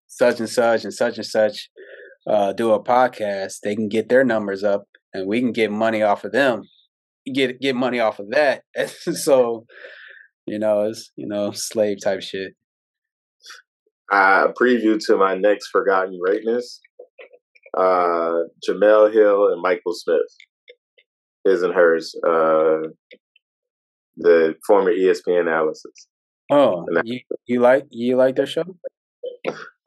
such 0.08 0.40
and 0.40 0.50
such 0.50 0.84
and 0.84 0.94
such 0.94 1.18
and 1.18 1.26
such 1.26 1.70
uh, 2.28 2.54
do 2.54 2.72
a 2.74 2.84
podcast. 2.84 3.60
They 3.64 3.76
can 3.76 3.88
get 3.90 4.10
their 4.10 4.24
numbers 4.26 4.64
up, 4.64 4.86
and 5.14 5.28
we 5.28 5.40
can 5.42 5.52
get 5.54 5.72
money 5.72 6.02
off 6.04 6.24
of 6.26 6.32
them. 6.34 6.64
Get 7.34 7.60
get 7.62 7.76
money 7.76 8.00
off 8.00 8.20
of 8.20 8.30
that. 8.32 8.64
so, 8.90 9.66
you 10.46 10.60
know, 10.60 10.84
it's 10.90 11.12
you 11.16 11.28
know 11.28 11.52
slave 11.52 11.98
type 12.04 12.22
shit. 12.22 12.54
uh, 14.12 14.48
preview 14.60 14.98
to 15.08 15.18
my 15.18 15.36
next 15.36 15.68
forgotten 15.68 16.18
greatness. 16.24 16.80
Uh, 17.78 18.44
Jemele 18.68 19.14
Hill 19.14 19.50
and 19.52 19.62
Michael 19.62 19.94
Smith, 19.94 20.28
his 21.46 21.62
and 21.64 21.74
hers, 21.74 22.16
uh, 22.28 22.78
the 24.18 24.56
former 24.66 24.92
ESPN 24.92 25.42
analysis. 25.42 26.08
Oh, 26.52 26.86
you 27.04 27.20
you 27.46 27.60
like 27.60 27.86
you 27.90 28.16
like 28.16 28.36
their 28.36 28.46
show? 28.46 28.64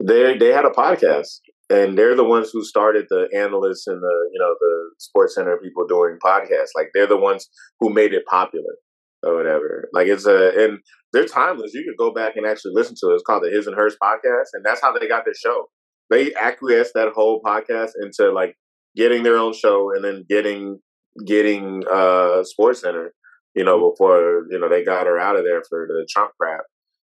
They 0.03 0.37
they 0.37 0.51
had 0.51 0.65
a 0.65 0.69
podcast, 0.69 1.39
and 1.69 1.97
they're 1.97 2.15
the 2.15 2.23
ones 2.23 2.49
who 2.51 2.63
started 2.63 3.05
the 3.09 3.27
analysts 3.35 3.87
and 3.87 4.01
the 4.01 4.29
you 4.31 4.39
know 4.39 4.55
the 4.59 4.91
SportsCenter 4.99 5.61
people 5.61 5.85
doing 5.87 6.17
podcasts. 6.23 6.75
Like 6.75 6.89
they're 6.93 7.07
the 7.07 7.17
ones 7.17 7.49
who 7.79 7.89
made 7.89 8.13
it 8.13 8.25
popular 8.25 8.75
or 9.23 9.35
whatever. 9.35 9.89
Like 9.93 10.07
it's 10.07 10.25
a 10.25 10.51
and 10.63 10.79
they're 11.13 11.25
timeless. 11.25 11.73
You 11.73 11.83
could 11.83 11.97
go 11.97 12.13
back 12.13 12.35
and 12.35 12.45
actually 12.45 12.73
listen 12.75 12.95
to 13.01 13.11
it. 13.11 13.15
It's 13.15 13.23
called 13.23 13.43
the 13.43 13.49
His 13.49 13.67
and 13.67 13.75
Hers 13.75 13.95
podcast, 14.01 14.49
and 14.53 14.63
that's 14.63 14.81
how 14.81 14.97
they 14.97 15.07
got 15.07 15.25
their 15.25 15.33
show. 15.33 15.65
They 16.09 16.33
acquiesced 16.35 16.93
that 16.93 17.13
whole 17.13 17.41
podcast 17.41 17.91
into 18.01 18.31
like 18.31 18.55
getting 18.95 19.23
their 19.23 19.37
own 19.37 19.53
show 19.53 19.91
and 19.95 20.03
then 20.03 20.25
getting 20.29 20.79
getting 21.25 21.83
uh 21.91 22.43
SportsCenter. 22.43 23.09
You 23.55 23.63
know, 23.65 23.91
before 23.91 24.45
you 24.49 24.59
know 24.59 24.69
they 24.69 24.83
got 24.83 25.07
her 25.07 25.19
out 25.19 25.35
of 25.35 25.43
there 25.43 25.61
for 25.67 25.87
the 25.87 26.07
Trump 26.09 26.31
crap. 26.39 26.61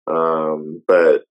Um, 0.06 0.82
but 0.86 1.22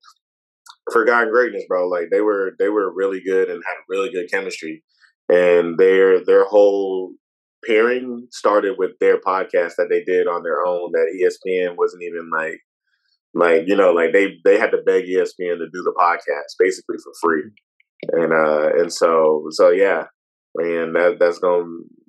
forgotten 0.92 1.32
greatness, 1.32 1.64
bro. 1.68 1.88
Like 1.88 2.10
they 2.12 2.22
were 2.22 2.54
they 2.60 2.70
were 2.70 2.94
really 2.94 3.22
good 3.22 3.50
and 3.50 3.62
had 3.66 3.76
really 3.90 4.12
good 4.12 4.30
chemistry, 4.32 4.84
and 5.30 5.78
their 5.78 6.24
their 6.24 6.46
whole 6.46 7.14
pairing 7.66 8.28
started 8.32 8.76
with 8.78 8.92
their 9.00 9.20
podcast 9.20 9.76
that 9.78 9.88
they 9.90 10.04
did 10.04 10.28
on 10.28 10.44
their 10.44 10.66
own. 10.66 10.92
That 10.92 11.14
ESPN 11.20 11.76
wasn't 11.78 12.04
even 12.04 12.30
like 12.30 12.60
like 13.34 13.64
you 13.68 13.76
know 13.76 13.92
like 13.92 14.14
they 14.14 14.36
they 14.46 14.58
had 14.60 14.72
to 14.72 14.82
beg 14.86 15.06
ESPN 15.06 15.58
to 15.58 15.68
do 15.72 15.84
the 15.84 15.94
podcast 15.98 16.56
basically 16.60 16.98
for 17.04 17.14
free, 17.22 17.44
and 18.12 18.34
uh 18.34 18.70
and 18.80 18.92
so 18.92 19.46
so 19.52 19.70
yeah, 19.70 20.06
and 20.56 20.96
that 20.96 21.18
that's 21.20 21.40
gonna 21.40 21.66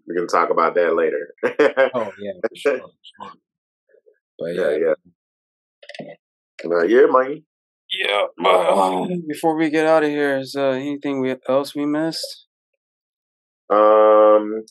we 0.06 0.14
can 0.14 0.26
talk 0.26 0.50
about 0.50 0.74
that 0.74 0.94
later. 0.94 1.34
Oh 1.94 2.10
yeah, 2.18 2.32
for 2.42 2.56
sure. 2.56 2.78
for 2.78 2.90
sure. 3.02 3.32
But 4.38 4.54
yeah, 4.54 4.70
yeah, 4.70 4.94
yeah. 6.00 6.14
Uh, 6.64 6.82
yeah, 6.82 7.06
man. 7.08 7.44
yeah. 7.92 8.24
But 8.36 8.50
uh, 8.50 9.06
before 9.28 9.56
we 9.56 9.70
get 9.70 9.86
out 9.86 10.02
of 10.02 10.10
here, 10.10 10.38
is 10.38 10.56
uh, 10.56 10.70
anything 10.70 11.20
we, 11.20 11.36
else 11.48 11.74
we 11.74 11.86
missed? 11.86 12.46
Um, 13.70 14.64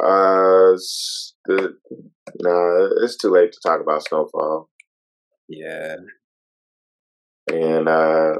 uh, 0.00 0.76
the, 1.46 1.76
nah, 2.40 2.88
it's 3.02 3.16
too 3.16 3.30
late 3.30 3.52
to 3.52 3.58
talk 3.64 3.80
about 3.80 4.06
Snowfall. 4.06 4.68
Yeah. 5.48 5.96
And 7.50 7.88
uh, 7.88 8.34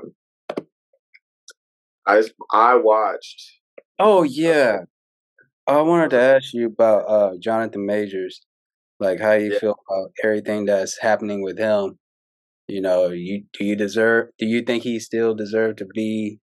I 2.06 2.22
I 2.52 2.74
watched. 2.76 3.57
Oh 3.98 4.22
yeah. 4.22 4.80
I 5.66 5.82
wanted 5.82 6.10
to 6.10 6.20
ask 6.20 6.54
you 6.54 6.66
about 6.66 7.02
uh 7.08 7.36
Jonathan 7.40 7.86
Majors, 7.86 8.42
like 9.00 9.20
how 9.20 9.32
you 9.34 9.52
Yeah. 9.52 9.58
feel 9.60 9.76
about 9.88 10.12
everything 10.24 10.66
that's 10.66 10.98
happening 11.00 11.42
with 11.42 11.58
him. 11.58 11.98
You 12.68 12.80
know, 12.82 13.10
you 13.10 13.44
do 13.54 13.64
you 13.64 13.76
deserve? 13.76 14.30
Do 14.38 14.46
you 14.46 14.62
think 14.62 14.84
he 14.84 15.00
still 15.00 15.34
deserved 15.34 15.78
to 15.80 15.86
be 15.86 16.40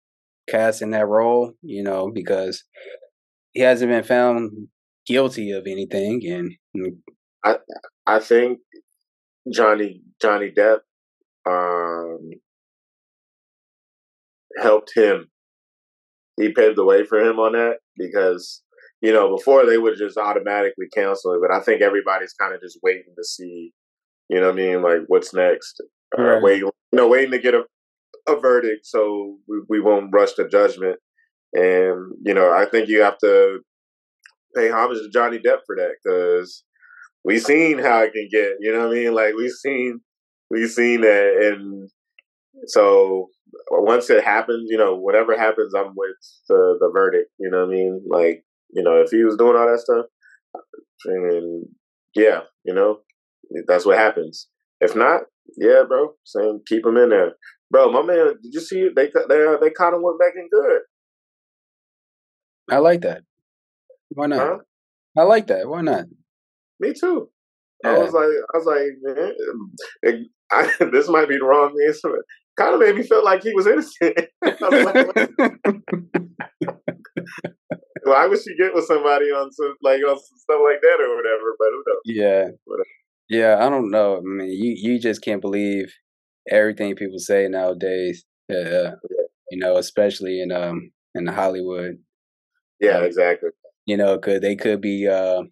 cast 0.48 0.82
in 0.82 0.90
that 0.92 1.08
role? 1.08 1.54
You 1.62 1.82
know, 1.84 2.10
because 2.12 2.64
he 3.52 3.60
hasn't 3.62 3.90
been 3.90 4.04
found 4.04 4.68
guilty 5.06 5.52
of 5.52 5.66
anything, 5.66 6.22
and 6.26 6.52
I 7.44 7.58
I 8.06 8.18
think 8.20 8.60
Johnny 9.52 10.02
Johnny 10.20 10.50
Depp 10.52 10.80
um, 11.46 12.30
helped 14.60 14.92
him. 14.94 15.30
He 16.38 16.52
paved 16.52 16.76
the 16.76 16.84
way 16.84 17.04
for 17.04 17.18
him 17.20 17.38
on 17.38 17.52
that 17.52 17.78
because 17.96 18.62
you 19.00 19.12
know 19.12 19.36
before 19.36 19.66
they 19.66 19.78
would 19.78 19.98
just 19.98 20.16
automatically 20.18 20.86
cancel 20.94 21.32
it, 21.34 21.40
but 21.40 21.52
I 21.54 21.60
think 21.60 21.82
everybody's 21.82 22.32
kind 22.34 22.54
of 22.54 22.60
just 22.60 22.78
waiting 22.82 23.14
to 23.16 23.24
see, 23.24 23.72
you 24.28 24.40
know 24.40 24.46
what 24.46 24.52
I 24.52 24.56
mean, 24.56 24.82
like 24.82 25.00
what's 25.08 25.34
next. 25.34 25.80
Uh, 26.18 26.22
Right. 26.22 26.42
waiting, 26.42 26.70
you 26.92 26.96
know, 26.96 27.08
waiting 27.08 27.32
to 27.32 27.38
get 27.38 27.54
a 27.54 27.64
a 28.28 28.36
verdict 28.40 28.86
so 28.86 29.38
we, 29.48 29.58
we 29.68 29.80
won't 29.80 30.10
rush 30.12 30.34
to 30.34 30.48
judgment. 30.48 30.98
And 31.54 32.12
you 32.24 32.34
know, 32.34 32.50
I 32.52 32.66
think 32.66 32.88
you 32.88 33.02
have 33.02 33.18
to 33.18 33.60
pay 34.56 34.70
homage 34.70 34.98
to 34.98 35.10
Johnny 35.10 35.38
Depp 35.38 35.60
for 35.66 35.76
that 35.76 35.94
because 36.02 36.64
we 37.24 37.38
seen 37.38 37.78
how 37.78 38.02
it 38.02 38.12
can 38.12 38.28
get. 38.30 38.54
You 38.60 38.72
know 38.72 38.88
what 38.88 38.96
I 38.96 39.00
mean? 39.00 39.14
Like 39.14 39.34
we 39.34 39.48
seen 39.50 40.00
we 40.50 40.66
seen 40.66 41.02
that, 41.02 41.52
and 41.54 41.90
so 42.66 43.28
once 43.70 44.10
it 44.10 44.24
happens, 44.24 44.68
you 44.70 44.78
know, 44.78 44.96
whatever 44.96 45.36
happens, 45.36 45.72
I'm 45.74 45.94
with 45.96 46.16
the 46.48 46.76
the 46.80 46.90
verdict. 46.92 47.30
You 47.38 47.50
know 47.50 47.66
what 47.66 47.72
I 47.72 47.76
mean? 47.76 48.02
Like 48.08 48.44
you 48.70 48.82
know, 48.82 49.00
if 49.00 49.10
he 49.10 49.24
was 49.24 49.36
doing 49.36 49.56
all 49.56 49.70
that 49.70 49.80
stuff, 49.80 50.06
and 51.06 51.66
yeah, 52.14 52.40
you 52.64 52.74
know, 52.74 53.00
that's 53.66 53.86
what 53.86 53.98
happens. 53.98 54.48
If 54.80 54.94
not, 54.94 55.22
yeah, 55.56 55.82
bro, 55.88 56.14
same. 56.24 56.60
Keep 56.66 56.86
him 56.86 56.96
in 56.96 57.10
there, 57.10 57.32
bro. 57.70 57.90
My 57.90 58.02
man, 58.02 58.34
did 58.42 58.52
you 58.52 58.60
see? 58.60 58.88
They 58.94 59.10
they 59.28 59.46
uh, 59.46 59.56
they 59.60 59.70
kind 59.70 59.94
of 59.94 60.02
went 60.02 60.18
back 60.18 60.34
in 60.36 60.48
good, 60.50 60.80
I 62.70 62.78
like 62.78 63.00
that. 63.02 63.22
Why 64.10 64.26
not? 64.26 64.38
huh? 64.38 64.56
I 65.16 65.22
like 65.22 65.46
that. 65.48 65.68
Why 65.68 65.80
not? 65.80 66.04
Me 66.80 66.92
too. 66.98 67.28
I 67.84 67.98
was 67.98 68.12
like, 68.12 68.24
I 68.24 68.58
was 68.58 68.66
like, 68.66 69.16
man, 69.16 69.32
it, 70.02 70.28
I, 70.50 70.72
this 70.92 71.08
might 71.08 71.28
be 71.28 71.38
the 71.38 71.44
wrong 71.44 71.74
answer. 71.86 72.24
Kind 72.58 72.74
of 72.74 72.80
made 72.80 72.96
me 72.96 73.02
feel 73.04 73.24
like 73.24 73.42
he 73.42 73.52
was 73.54 73.66
innocent. 73.66 74.18
I 74.44 74.56
was 74.60 74.84
like, 74.84 75.30
why 78.04 78.26
would 78.26 78.40
she 78.40 78.56
get 78.56 78.74
with 78.74 78.84
somebody 78.86 79.26
on 79.26 79.52
some 79.52 79.74
like 79.82 80.00
on 80.00 80.16
some 80.18 80.38
stuff 80.38 80.60
like 80.64 80.80
that 80.82 80.98
or 81.00 81.16
whatever? 81.16 81.54
But 81.58 81.68
who 81.70 81.84
knows? 81.86 82.02
yeah. 82.04 82.44
Whatever. 82.64 82.86
Yeah, 83.28 83.56
I 83.64 83.68
don't 83.68 83.90
know. 83.90 84.16
I 84.18 84.20
mean, 84.22 84.50
you 84.50 84.74
you 84.76 84.98
just 84.98 85.22
can't 85.22 85.40
believe 85.42 85.92
everything 86.50 86.94
people 86.96 87.18
say 87.18 87.46
nowadays. 87.48 88.24
Yeah, 88.48 88.92
you 89.50 89.58
know, 89.58 89.76
especially 89.76 90.40
in 90.40 90.50
um 90.52 90.90
in 91.14 91.26
Hollywood. 91.26 91.98
Yeah, 92.80 92.98
Um, 92.98 93.04
exactly. 93.04 93.50
you 93.86 93.96
know, 93.96 94.18
could 94.18 94.40
they 94.42 94.56
could 94.56 94.80
be 94.80 95.06
uh, 95.08 95.42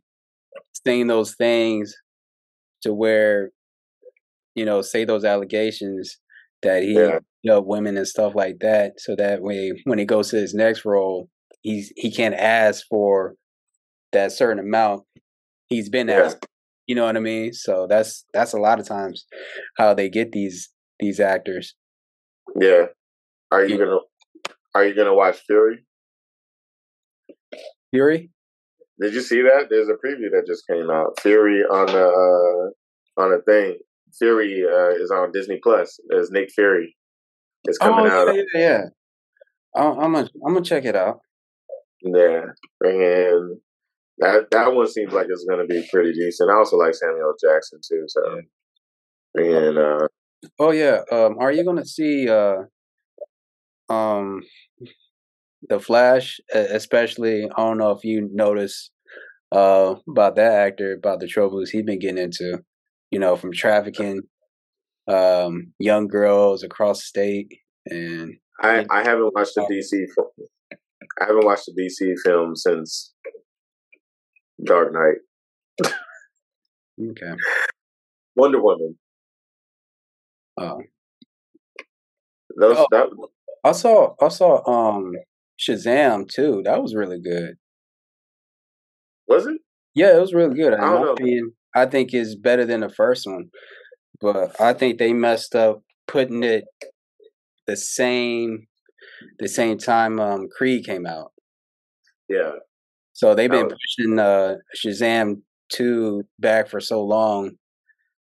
saying 0.86 1.08
those 1.08 1.34
things 1.34 1.94
to 2.82 2.94
where, 2.94 3.50
you 4.54 4.64
know, 4.64 4.80
say 4.82 5.04
those 5.04 5.24
allegations 5.24 6.18
that 6.62 6.82
he 6.82 6.94
Yeah. 6.94 7.58
women 7.58 7.96
and 7.96 8.08
stuff 8.08 8.34
like 8.34 8.58
that, 8.60 8.98
so 9.00 9.14
that 9.16 9.42
way 9.42 9.72
when 9.84 9.98
he 9.98 10.04
goes 10.04 10.30
to 10.30 10.36
his 10.36 10.54
next 10.54 10.84
role, 10.84 11.28
he's 11.62 11.92
he 11.96 12.10
can't 12.10 12.34
ask 12.34 12.84
for 12.88 13.34
that 14.12 14.32
certain 14.32 14.58
amount 14.58 15.04
he's 15.68 15.88
been 15.88 16.08
Yeah. 16.08 16.22
asked. 16.24 16.46
You 16.86 16.94
know 16.94 17.04
what 17.04 17.16
I 17.16 17.20
mean? 17.20 17.52
So 17.52 17.86
that's 17.88 18.24
that's 18.32 18.52
a 18.52 18.58
lot 18.60 18.78
of 18.80 18.86
times 18.86 19.26
how 19.76 19.94
they 19.94 20.08
get 20.08 20.32
these 20.32 20.70
these 21.00 21.20
actors. 21.20 21.74
Yeah. 22.60 22.86
Are 23.50 23.64
you 23.64 23.76
Yeah. 23.78 23.84
gonna 23.84 23.98
Are 24.74 24.84
you 24.84 24.94
gonna 24.94 25.14
watch 25.14 25.40
Fury? 25.46 25.84
Fury? 27.90 28.30
Did 29.00 29.14
you 29.14 29.20
see 29.20 29.42
that? 29.42 29.68
There's 29.70 29.88
a 29.88 29.94
preview 29.94 30.30
that 30.32 30.46
just 30.46 30.66
came 30.66 30.90
out. 30.90 31.18
Fury 31.20 31.62
on 31.64 31.86
the 31.86 32.04
uh, 32.06 33.20
on 33.22 33.32
a 33.32 33.40
thing. 33.42 33.78
Fury 34.18 34.64
uh, 34.64 34.90
is 34.90 35.10
on 35.10 35.32
Disney 35.32 35.58
Plus. 35.62 35.98
There's 36.08 36.30
Nick 36.30 36.50
Fury. 36.54 36.96
It's 37.64 37.78
coming 37.78 38.06
oh 38.10 38.28
out. 38.28 38.34
yeah, 38.34 38.42
yeah, 38.54 38.60
yeah. 38.60 38.82
I- 39.74 39.88
I'm 39.88 40.12
gonna 40.12 40.28
I'm 40.46 40.54
gonna 40.54 40.64
check 40.64 40.84
it 40.84 40.96
out. 40.96 41.20
Yeah, 42.02 42.42
and 42.82 43.58
that 44.18 44.46
that 44.50 44.74
one 44.74 44.88
seems 44.88 45.12
like 45.12 45.26
it's 45.28 45.44
going 45.44 45.60
to 45.60 45.66
be 45.66 45.86
pretty 45.92 46.12
decent. 46.12 46.50
I 46.50 46.54
also 46.54 46.76
like 46.76 46.94
Samuel 46.94 47.34
Jackson 47.42 47.80
too. 47.86 48.04
So, 48.06 48.40
and 49.34 49.78
uh, 49.78 50.08
oh 50.58 50.70
yeah, 50.70 51.00
um, 51.12 51.36
are 51.38 51.52
you 51.52 51.64
going 51.64 51.76
to 51.78 51.84
see 51.84 52.28
uh, 52.28 52.62
um, 53.92 54.42
the 55.68 55.80
Flash? 55.80 56.38
Especially, 56.52 57.44
I 57.44 57.56
don't 57.56 57.78
know 57.78 57.90
if 57.90 58.04
you 58.04 58.28
notice 58.32 58.90
uh, 59.52 59.96
about 60.08 60.36
that 60.36 60.52
actor, 60.52 60.94
about 60.94 61.20
the 61.20 61.26
troubles 61.26 61.70
he's 61.70 61.82
been 61.84 61.98
getting 61.98 62.18
into. 62.18 62.62
You 63.16 63.20
know, 63.20 63.34
from 63.34 63.50
trafficking 63.50 64.24
um, 65.08 65.72
young 65.78 66.06
girls 66.06 66.62
across 66.62 67.02
state, 67.02 67.50
and 67.86 68.34
I 68.60 68.84
I 68.90 69.02
haven't 69.04 69.32
watched 69.34 69.54
the 69.54 69.62
DC. 69.62 70.04
Film. 70.14 70.28
I 71.18 71.24
haven't 71.24 71.46
watched 71.46 71.64
the 71.64 71.82
DC 71.82 72.14
film 72.22 72.54
since 72.54 73.14
Dark 74.62 74.92
Knight. 74.92 75.94
okay. 77.10 77.32
Wonder 78.36 78.62
Woman. 78.62 78.98
Oh. 80.58 80.82
Those, 82.60 82.76
oh, 82.76 82.86
that, 82.90 83.06
I 83.64 83.72
saw 83.72 84.14
I 84.20 84.28
saw 84.28 84.60
um 84.68 85.14
Shazam 85.58 86.28
too. 86.28 86.60
That 86.66 86.82
was 86.82 86.94
really 86.94 87.22
good. 87.22 87.54
Was 89.26 89.46
it? 89.46 89.56
Yeah, 89.94 90.14
it 90.14 90.20
was 90.20 90.34
really 90.34 90.54
good. 90.54 90.74
I 90.74 90.80
don't 90.82 91.00
know. 91.00 91.12
Opinion, 91.12 91.54
I 91.76 91.84
think 91.84 92.14
is 92.14 92.34
better 92.34 92.64
than 92.64 92.80
the 92.80 92.88
first 92.88 93.26
one, 93.26 93.50
but 94.20 94.58
I 94.58 94.72
think 94.72 94.98
they 94.98 95.12
messed 95.12 95.54
up 95.54 95.82
putting 96.08 96.42
it 96.42 96.64
the 97.66 97.76
same 97.76 98.66
the 99.38 99.48
same 99.48 99.76
time 99.76 100.18
um 100.18 100.48
Creed 100.56 100.86
came 100.86 101.06
out. 101.06 101.32
Yeah. 102.28 102.52
So 103.12 103.34
they've 103.34 103.50
been 103.50 103.68
pushing 103.68 104.18
uh 104.18 104.54
Shazam 104.74 105.42
2 105.70 106.24
back 106.38 106.68
for 106.68 106.80
so 106.80 107.04
long. 107.04 107.52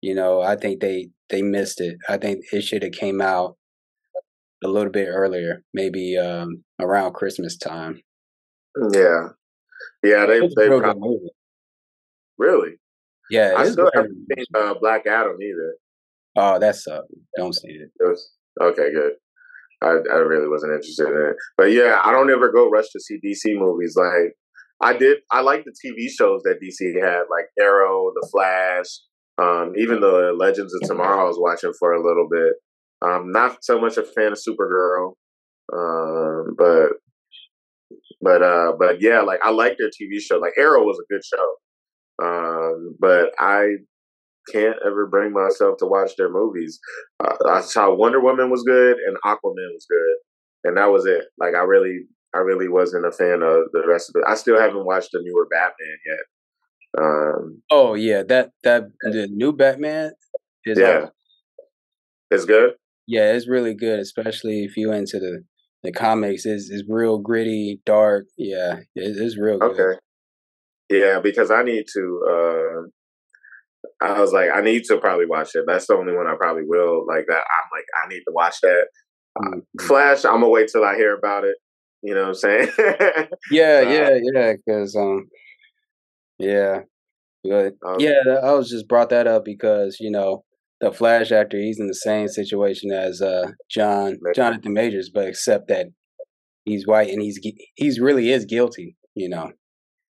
You 0.01 0.15
know, 0.15 0.41
I 0.41 0.57
think 0.57 0.81
they 0.81 1.11
they 1.29 1.43
missed 1.43 1.81
it. 1.81 1.99
I 2.09 2.17
think 2.17 2.45
it 2.53 2.63
should 2.63 2.83
have 2.83 2.93
came 2.93 3.21
out 3.21 3.57
a 4.65 4.69
little 4.69 4.91
bit 4.91 5.09
earlier, 5.09 5.63
maybe 5.75 6.17
um 6.17 6.65
around 6.81 7.13
Christmas 7.13 7.59
time. 7.59 8.01
Yeah. 8.93 9.29
Yeah, 10.03 10.27
they 10.27 10.41
they 10.41 10.69
probably, 10.69 11.19
really. 12.39 12.79
Yeah, 13.35 13.55
I 13.57 13.69
still 13.69 13.91
haven't 13.95 14.17
seen 14.37 14.45
uh, 14.55 14.75
Black 14.81 15.07
Adam 15.07 15.37
either. 15.43 15.75
Oh, 16.37 16.59
that's 16.59 16.87
uh, 16.87 17.01
don't 17.37 17.55
see 17.55 17.69
it. 17.69 17.91
it 17.99 18.05
was, 18.05 18.31
okay, 18.63 18.93
good. 18.93 19.13
I, 19.83 19.89
I 20.13 20.17
really 20.17 20.49
wasn't 20.49 20.73
interested 20.73 21.09
in 21.09 21.31
it. 21.31 21.37
But 21.57 21.73
yeah, 21.73 22.01
I 22.05 22.13
don't 22.13 22.31
ever 22.31 22.51
go 22.53 22.71
rush 22.71 22.89
to 22.93 23.01
see 23.01 23.19
DC 23.25 23.59
movies. 23.59 23.97
Like 23.97 24.35
I 24.81 24.97
did, 24.97 25.19
I 25.31 25.41
like 25.41 25.65
the 25.65 25.73
TV 25.73 26.09
shows 26.11 26.43
that 26.45 26.61
DC 26.63 27.03
had, 27.03 27.25
like 27.31 27.47
Arrow, 27.59 28.13
The 28.15 28.29
Flash, 28.33 28.87
um, 29.39 29.73
even 29.77 30.01
the 30.01 30.35
Legends 30.39 30.75
of 30.75 30.89
Tomorrow. 30.89 31.25
I 31.25 31.29
was 31.29 31.39
watching 31.39 31.73
for 31.79 31.93
a 31.93 32.05
little 32.05 32.29
bit. 32.31 32.55
I'm 33.03 33.33
not 33.33 33.59
so 33.63 33.81
much 33.81 33.97
a 33.97 34.05
fan 34.05 34.33
of 34.33 34.39
Supergirl, 34.39 35.15
um, 35.73 36.55
but 36.57 36.91
but 38.21 38.43
uh, 38.43 38.73
but 38.79 39.01
yeah, 39.01 39.21
like 39.21 39.41
I 39.43 39.51
like 39.51 39.77
their 39.79 39.89
TV 39.89 40.21
show. 40.21 40.39
Like 40.39 40.55
Arrow 40.57 40.83
was 40.85 40.99
a 40.99 41.13
good 41.13 41.23
show, 41.25 41.55
um, 42.23 42.97
but 43.01 43.33
I 43.39 43.67
can't 44.53 44.77
ever 44.85 45.07
bring 45.07 45.33
myself 45.33 45.79
to 45.79 45.87
watch 45.87 46.13
their 46.17 46.31
movies. 46.31 46.79
Uh, 47.21 47.35
I 47.49 47.61
saw 47.63 47.95
Wonder 47.95 48.21
Woman 48.21 48.51
was 48.51 48.63
good 48.63 48.97
and 48.99 49.17
Aquaman 49.25 49.73
was 49.73 49.87
good, 49.89 50.69
and 50.69 50.77
that 50.77 50.91
was 50.91 51.07
it. 51.07 51.25
Like 51.39 51.55
I 51.55 51.63
really, 51.63 52.01
I 52.35 52.39
really 52.39 52.69
wasn't 52.69 53.07
a 53.07 53.13
fan 53.13 53.43
of 53.43 53.65
the 53.73 53.85
rest 53.87 54.11
of 54.11 54.21
it. 54.21 54.29
I 54.29 54.35
still 54.35 54.61
haven't 54.61 54.87
watched 54.87 55.11
the 55.13 55.21
newer 55.23 55.47
Batman 55.51 55.99
yet. 56.07 56.19
Um, 56.97 57.63
oh 57.71 57.95
yeah, 57.95 58.23
that 58.29 58.51
that 58.63 58.85
the 59.03 59.29
new 59.31 59.53
Batman 59.53 60.13
is 60.65 60.79
yeah, 60.79 61.07
it's 62.31 62.45
good. 62.45 62.75
Yeah, 63.07 63.33
it's 63.33 63.49
really 63.49 63.75
good, 63.75 63.99
especially 63.99 64.65
if 64.65 64.77
you 64.77 64.93
into 64.93 65.19
the 65.19 65.45
the 65.83 65.93
comics. 65.93 66.47
is 66.47 66.71
is 66.71 66.85
real 66.89 67.19
gritty, 67.19 67.81
dark. 67.85 68.27
Yeah, 68.39 68.79
it, 68.95 69.17
it's 69.17 69.39
real 69.39 69.59
good. 69.59 69.73
Okay. 69.73 69.99
Yeah, 70.91 71.21
because 71.21 71.51
I 71.51 71.63
need 71.63 71.85
to. 71.95 72.21
Uh, 72.29 74.05
I 74.05 74.21
was 74.21 74.33
like, 74.33 74.51
I 74.55 74.61
need 74.61 74.85
to 74.85 74.99
probably 74.99 75.27
watch 75.27 75.51
it. 75.55 75.65
That's 75.67 75.87
the 75.87 75.95
only 75.95 76.15
one 76.15 76.27
I 76.27 76.35
probably 76.39 76.65
will. 76.67 77.07
Like 77.07 77.27
that, 77.29 77.37
I'm 77.37 77.71
like, 77.73 77.87
I 78.03 78.09
need 78.09 78.21
to 78.21 78.33
watch 78.33 78.57
that. 78.63 78.87
Uh, 79.37 79.49
mm-hmm. 79.49 79.87
Flash, 79.87 80.25
I'm 80.25 80.35
gonna 80.35 80.49
wait 80.49 80.69
till 80.71 80.85
I 80.85 80.97
hear 80.97 81.17
about 81.17 81.45
it. 81.45 81.57
You 82.03 82.15
know 82.15 82.21
what 82.21 82.29
I'm 82.29 82.35
saying? 82.35 82.69
yeah, 83.51 83.81
yeah, 83.81 84.19
yeah. 84.35 84.53
Because 84.55 84.95
um, 84.95 85.29
yeah, 86.39 86.81
but 87.43 87.75
um, 87.87 87.97
yeah, 87.99 88.39
I 88.43 88.53
was 88.53 88.69
just 88.69 88.89
brought 88.89 89.11
that 89.11 89.27
up 89.27 89.45
because 89.45 89.97
you 90.01 90.11
know 90.11 90.45
the 90.81 90.93
Flash 90.93 91.33
actor, 91.33 91.59
he's 91.59 91.81
in 91.81 91.87
the 91.87 91.95
same 91.95 92.29
situation 92.29 92.91
as 92.93 93.23
uh 93.23 93.53
John 93.71 94.19
Jonathan 94.35 94.75
Majors, 94.75 95.11
but 95.13 95.27
except 95.27 95.69
that 95.69 95.87
he's 96.65 96.87
white 96.87 97.11
and 97.11 97.23
he's 97.23 97.41
he's 97.75 98.01
really 98.01 98.31
is 98.31 98.45
guilty. 98.45 98.97
You 99.15 99.29
know. 99.29 99.53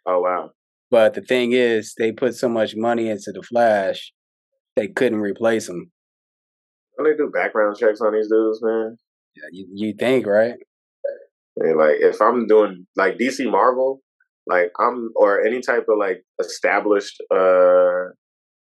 Oh 0.06 0.20
wow. 0.20 0.50
But 0.94 1.14
the 1.14 1.22
thing 1.22 1.50
is, 1.50 1.92
they 1.98 2.12
put 2.12 2.36
so 2.36 2.48
much 2.48 2.76
money 2.76 3.08
into 3.08 3.32
the 3.32 3.42
Flash, 3.42 4.12
they 4.76 4.86
couldn't 4.86 5.18
replace 5.18 5.68
him. 5.68 5.90
Don't 6.96 7.10
they 7.10 7.16
do 7.16 7.32
background 7.34 7.76
checks 7.76 8.00
on 8.00 8.12
these 8.12 8.28
dudes, 8.28 8.60
man? 8.62 8.96
Yeah, 9.34 9.48
you, 9.50 9.66
you 9.74 9.94
think, 9.98 10.24
right? 10.24 10.54
And 11.56 11.76
like, 11.76 11.96
if 11.98 12.22
I'm 12.22 12.46
doing 12.46 12.86
like 12.94 13.18
DC 13.18 13.50
Marvel, 13.50 14.02
like 14.46 14.70
I'm 14.78 15.10
or 15.16 15.44
any 15.44 15.60
type 15.60 15.86
of 15.88 15.98
like 15.98 16.22
established 16.40 17.20
uh 17.28 17.34
or 17.34 18.14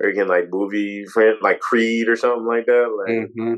again 0.02 0.30
like 0.30 0.45
movie 0.50 1.04
friend 1.14 1.36
like 1.41 1.60
Creed 1.60 2.08
or 2.08 2.16
something 2.16 2.45
like 2.45 2.68
that, 2.68 2.88
like 3.06 3.18
mm-hmm. 3.18 3.54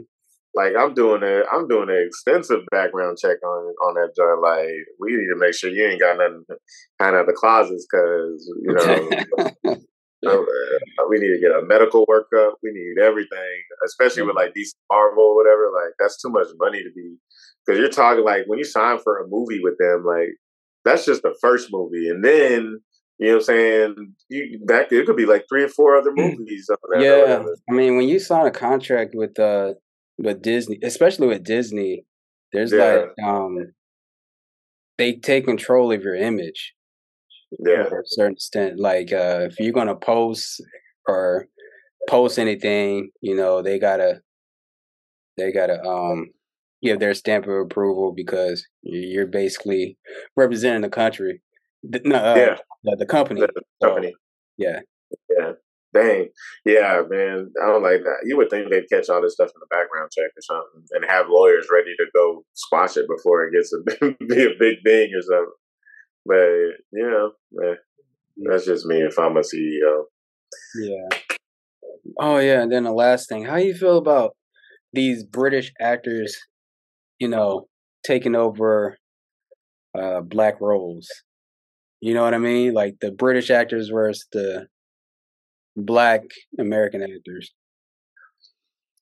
Like 0.56 0.74
I'm 0.80 0.94
doing 0.94 1.22
a, 1.24 1.44
I'm 1.52 1.68
doing 1.68 1.90
an 1.90 2.04
extensive 2.08 2.62
background 2.72 3.18
check 3.18 3.38
on 3.44 3.74
on 3.84 3.96
that 3.96 4.16
joint. 4.16 4.42
Like 4.42 4.72
we 5.00 5.16
need 5.16 5.28
to 5.28 5.38
make 5.38 5.54
sure 5.54 5.70
you 5.70 5.86
ain't 5.86 6.00
got 6.00 6.18
nothing 6.18 6.46
kind 7.00 7.16
of 7.16 7.26
the 7.26 7.34
closets, 7.34 7.86
because 7.90 8.52
you 8.64 8.74
know. 8.74 9.76
Uh, 10.26 10.38
we 11.08 11.20
need 11.20 11.28
to 11.28 11.40
get 11.40 11.52
a 11.52 11.64
medical 11.64 12.04
workup. 12.08 12.54
We 12.64 12.72
need 12.72 13.00
everything, 13.00 13.62
especially 13.86 14.24
with 14.24 14.36
like 14.36 14.56
DC 14.56 14.72
Marvel 14.92 15.24
or 15.24 15.36
whatever. 15.36 15.70
Like 15.72 15.94
that's 16.00 16.20
too 16.20 16.30
much 16.30 16.48
money 16.58 16.82
to 16.82 16.90
be 16.96 17.18
because 17.66 17.80
you're 17.80 17.90
talking 17.90 18.24
like 18.24 18.46
when 18.48 18.58
you 18.58 18.66
sign 18.66 18.98
for 19.04 19.20
a 19.20 19.28
movie 19.28 19.60
with 19.62 19.78
them, 19.78 20.04
like 20.04 20.30
that's 20.84 21.06
just 21.06 21.22
the 21.22 21.36
first 21.42 21.70
movie, 21.72 22.10
and 22.10 22.24
then 22.24 22.80
you 23.20 23.28
know 23.28 23.34
what 23.34 23.38
I'm 23.38 23.44
saying? 23.44 24.14
You 24.30 24.60
that 24.66 24.92
it 24.92 25.06
could 25.06 25.16
be 25.16 25.26
like 25.26 25.46
three 25.48 25.64
or 25.64 25.70
four 25.70 25.96
other 25.96 26.12
mm. 26.12 26.38
movies. 26.38 26.70
yeah, 26.98 27.44
I 27.70 27.74
mean, 27.74 27.98
when 27.98 28.08
you 28.08 28.20
sign 28.20 28.46
a 28.48 28.52
contract 28.52 29.14
with 29.16 29.38
uh 29.40 29.74
with 30.18 30.42
Disney, 30.42 30.80
especially 30.84 31.28
with 31.28 31.44
Disney, 31.44 32.06
there's 32.54 32.72
yeah. 32.72 33.06
like 33.18 33.28
um 33.28 33.74
they 34.98 35.14
take 35.14 35.46
control 35.46 35.92
of 35.92 36.02
your 36.04 36.16
image. 36.16 36.74
Yeah. 37.60 37.84
To 37.84 37.96
a 37.96 38.02
certain 38.06 38.34
extent. 38.34 38.80
Like 38.80 39.12
uh 39.12 39.48
if 39.50 39.60
you're 39.60 39.74
gonna 39.74 39.96
post 39.96 40.62
or 41.08 41.48
post 42.10 42.40
anything, 42.40 43.10
you 43.22 43.36
know, 43.36 43.62
they 43.62 43.80
gotta 43.80 44.22
they 45.38 45.52
gotta 45.52 45.82
um 45.84 46.32
give 46.82 47.00
their 47.00 47.14
stamp 47.14 47.46
of 47.46 47.54
approval 47.54 48.14
because 48.16 48.66
you're 48.84 49.28
basically 49.28 49.98
representing 50.36 50.82
the 50.82 50.90
country. 50.90 51.42
No, 51.84 52.16
uh, 52.16 52.36
yeah. 52.36 52.58
The, 52.84 52.96
the 53.00 53.06
company. 53.06 53.42
The 53.42 53.62
company. 53.84 54.12
So, 54.12 54.18
yeah. 54.58 54.80
Yeah. 55.30 55.52
Dang. 55.96 56.28
Yeah, 56.66 57.04
man. 57.10 57.52
I 57.64 57.68
don't 57.68 57.84
like 57.84 58.04
that. 58.04 58.26
You 58.26 58.36
would 58.36 58.50
think 58.50 58.70
they'd 58.70 58.90
catch 58.90 59.08
all 59.10 59.22
this 59.22 59.34
stuff 59.34 59.48
in 59.48 59.62
the 59.62 59.68
background 59.70 60.12
check 60.12 60.30
or 60.36 60.42
something 60.42 60.84
and 60.92 61.06
have 61.10 61.28
lawyers 61.30 61.68
ready 61.72 61.96
to 61.98 62.06
go 62.14 62.44
squash 62.54 62.98
it 62.98 63.08
before 63.08 63.46
it 63.46 63.54
gets 63.54 63.72
a 63.74 64.26
be 64.26 64.44
a 64.44 64.60
big 64.60 64.84
thing 64.84 65.12
or 65.16 65.22
something. 65.22 65.54
But 66.26 66.36
you 66.92 67.10
know, 67.10 67.32
man, 67.54 67.78
that's 68.38 68.66
just 68.66 68.86
me 68.86 68.98
if 68.98 69.18
I'm 69.18 69.38
a 69.38 69.42
CEO. 69.42 70.04
Yeah. 70.82 71.20
Oh 72.20 72.40
yeah, 72.40 72.62
and 72.62 72.72
then 72.72 72.84
the 72.84 72.92
last 72.92 73.30
thing, 73.30 73.46
how 73.46 73.56
you 73.56 73.74
feel 73.74 73.98
about 73.98 74.36
these 74.92 75.24
British 75.24 75.72
actors, 75.80 76.38
you 77.20 77.30
know, 77.30 77.68
taking 78.06 78.36
over 78.36 78.98
uh 79.98 80.22
black 80.22 80.60
roles? 80.60 81.08
You 82.02 82.14
know 82.14 82.24
what 82.24 82.34
I 82.34 82.40
mean? 82.40 82.74
Like 82.74 82.96
the 83.00 83.12
British 83.12 83.50
actors 83.50 83.90
versus 83.90 84.28
the 84.34 84.68
black 85.76 86.22
American 86.60 87.02
actors. 87.02 87.54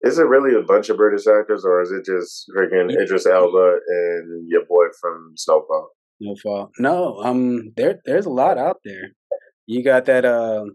Is 0.01 0.19
it 0.19 0.27
really 0.27 0.53
a 0.59 0.63
bunch 0.63 0.89
of 0.89 0.97
British 0.97 1.25
actors, 1.27 1.63
or 1.63 1.81
is 1.81 1.91
it 1.91 2.05
just 2.05 2.51
freaking 2.55 2.91
Idris 2.91 3.25
Elba 3.25 3.77
and 3.87 4.49
your 4.49 4.65
boy 4.65 4.85
from 4.99 5.33
Snowfall? 5.37 5.91
Snowfall. 6.21 6.71
No, 6.77 7.19
um, 7.23 7.71
there 7.77 7.99
there's 8.05 8.25
a 8.25 8.29
lot 8.29 8.57
out 8.57 8.77
there. 8.83 9.11
You 9.65 9.81
got 9.83 10.05
that. 10.05 10.25
Uh, 10.25 10.65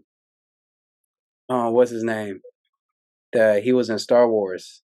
oh, 1.49 1.71
what's 1.71 1.91
his 1.91 2.03
name? 2.03 2.39
That 3.33 3.61
he 3.63 3.71
was 3.71 3.91
in 3.91 3.99
Star 3.99 4.27
Wars. 4.27 4.81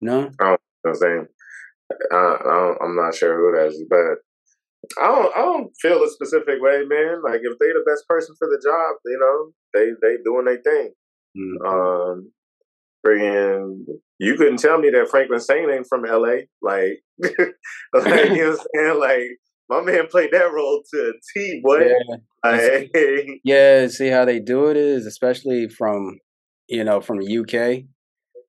No. 0.00 0.30
Oh, 0.40 0.56
I'm 0.86 0.94
saying. 0.94 1.26
I, 2.10 2.16
I 2.16 2.38
don't, 2.42 2.78
I'm 2.82 2.96
not 2.96 3.14
sure 3.14 3.36
who 3.36 3.56
that 3.56 3.66
is, 3.68 3.84
but 3.90 4.18
I 5.00 5.06
don't 5.06 5.36
I 5.36 5.40
don't 5.40 5.70
feel 5.80 6.02
a 6.02 6.08
specific 6.08 6.60
way, 6.60 6.82
man. 6.86 7.22
Like 7.22 7.40
if 7.42 7.58
they 7.58 7.66
the 7.68 7.84
best 7.86 8.06
person 8.08 8.34
for 8.38 8.48
the 8.48 8.60
job, 8.64 8.96
you 9.04 9.18
know, 9.18 9.52
they 9.74 9.86
they 10.02 10.16
doing 10.24 10.44
their 10.46 10.60
thing. 10.62 10.92
Mm. 11.36 11.66
Um, 11.66 12.32
friggin', 13.06 13.84
you 14.18 14.36
couldn't 14.36 14.58
tell 14.58 14.78
me 14.78 14.90
that 14.90 15.08
Franklin 15.10 15.40
Saint 15.40 15.70
ain't 15.70 15.86
from 15.88 16.04
L.A. 16.04 16.48
Like, 16.60 17.02
like 17.22 17.32
you 17.32 17.32
know 17.94 17.94
what 17.94 18.06
I'm 18.06 18.56
saying? 18.74 19.00
Like 19.00 19.38
my 19.68 19.80
man 19.82 20.06
played 20.08 20.30
that 20.32 20.52
role 20.52 20.82
to 20.92 20.98
a 21.00 21.12
T, 21.34 21.60
boy. 21.62 21.88
Yeah. 21.88 22.16
Like, 22.44 22.90
Yeah, 23.44 23.86
see 23.88 24.08
how 24.08 24.24
they 24.24 24.40
do 24.40 24.66
it 24.68 24.76
is, 24.76 25.06
especially 25.06 25.68
from 25.68 26.18
you 26.68 26.84
know 26.84 27.00
from 27.00 27.18
the 27.20 27.38
UK. 27.38 27.84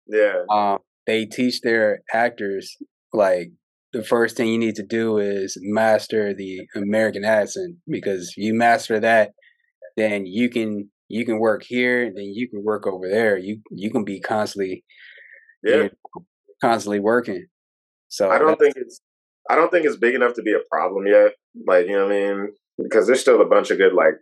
yeah, 0.07 0.43
Um, 0.49 0.79
they 1.05 1.25
teach 1.25 1.61
their 1.61 2.01
actors 2.13 2.75
like 3.13 3.51
the 3.93 4.03
first 4.03 4.35
thing 4.35 4.49
you 4.49 4.57
need 4.57 4.75
to 4.75 4.85
do 4.85 5.19
is 5.19 5.57
master 5.61 6.33
the 6.33 6.61
American 6.75 7.23
accent 7.23 7.77
because 7.87 8.33
you 8.35 8.53
master 8.53 8.99
that, 8.99 9.31
then 9.95 10.25
you 10.25 10.49
can 10.49 10.89
you 11.07 11.25
can 11.25 11.39
work 11.39 11.63
here, 11.63 12.11
then 12.13 12.25
you 12.25 12.49
can 12.49 12.63
work 12.63 12.87
over 12.87 13.07
there. 13.07 13.37
You 13.37 13.61
you 13.69 13.91
can 13.91 14.03
be 14.03 14.19
constantly 14.19 14.83
yeah. 15.63 15.89
constantly 16.59 16.99
working. 16.99 17.45
So 18.09 18.29
I 18.29 18.39
don't 18.39 18.59
think 18.59 18.73
it's 18.75 18.99
I 19.49 19.55
don't 19.55 19.71
think 19.71 19.85
it's 19.85 19.97
big 19.97 20.15
enough 20.15 20.33
to 20.35 20.41
be 20.41 20.53
a 20.53 20.59
problem 20.71 21.05
yet. 21.05 21.33
Like, 21.67 21.85
you 21.85 21.95
know 21.95 22.07
what 22.07 22.15
I 22.15 22.33
mean? 22.33 22.47
Because 22.81 23.05
there's 23.05 23.21
still 23.21 23.41
a 23.41 23.45
bunch 23.45 23.69
of 23.69 23.77
good 23.77 23.93
like 23.93 24.15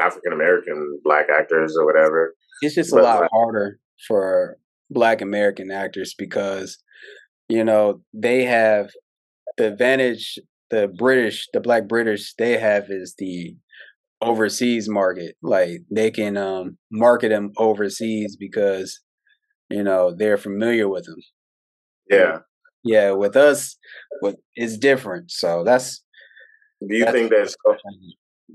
African 0.00 0.32
American 0.32 1.00
black 1.04 1.26
actors 1.28 1.76
or 1.78 1.84
whatever. 1.84 2.34
it's 2.62 2.74
just 2.74 2.92
a 2.92 2.96
lot 2.96 3.20
like- 3.20 3.30
harder 3.32 3.78
for 4.06 4.56
black 4.90 5.20
american 5.20 5.70
actors 5.70 6.14
because 6.16 6.78
you 7.48 7.62
know 7.62 8.00
they 8.14 8.44
have 8.44 8.90
the 9.58 9.68
advantage 9.68 10.38
the 10.70 10.88
british 10.88 11.48
the 11.52 11.60
black 11.60 11.88
british 11.88 12.34
they 12.38 12.58
have 12.58 12.86
is 12.90 13.14
the 13.18 13.56
overseas 14.22 14.88
market 14.88 15.36
like 15.42 15.80
they 15.90 16.10
can 16.10 16.36
um 16.36 16.76
market 16.90 17.28
them 17.30 17.52
overseas 17.58 18.36
because 18.36 19.00
you 19.70 19.82
know 19.82 20.14
they're 20.16 20.38
familiar 20.38 20.88
with 20.88 21.04
them 21.06 21.20
Yeah. 22.10 22.38
yeah 22.84 23.12
with 23.12 23.36
us 23.36 23.76
with 24.22 24.36
it's 24.56 24.76
different 24.78 25.30
so 25.30 25.64
that's 25.64 26.02
Do 26.88 26.96
you 26.96 27.04
that's 27.04 27.12
think 27.12 27.30
that 27.30 27.54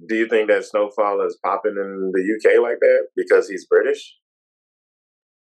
do 0.09 0.15
you 0.15 0.27
think 0.27 0.49
that 0.49 0.65
Snowfall 0.65 1.21
is 1.25 1.37
popping 1.43 1.75
in 1.77 2.11
the 2.13 2.23
UK 2.35 2.61
like 2.61 2.79
that 2.79 3.07
because 3.15 3.47
he's 3.49 3.65
British? 3.67 4.15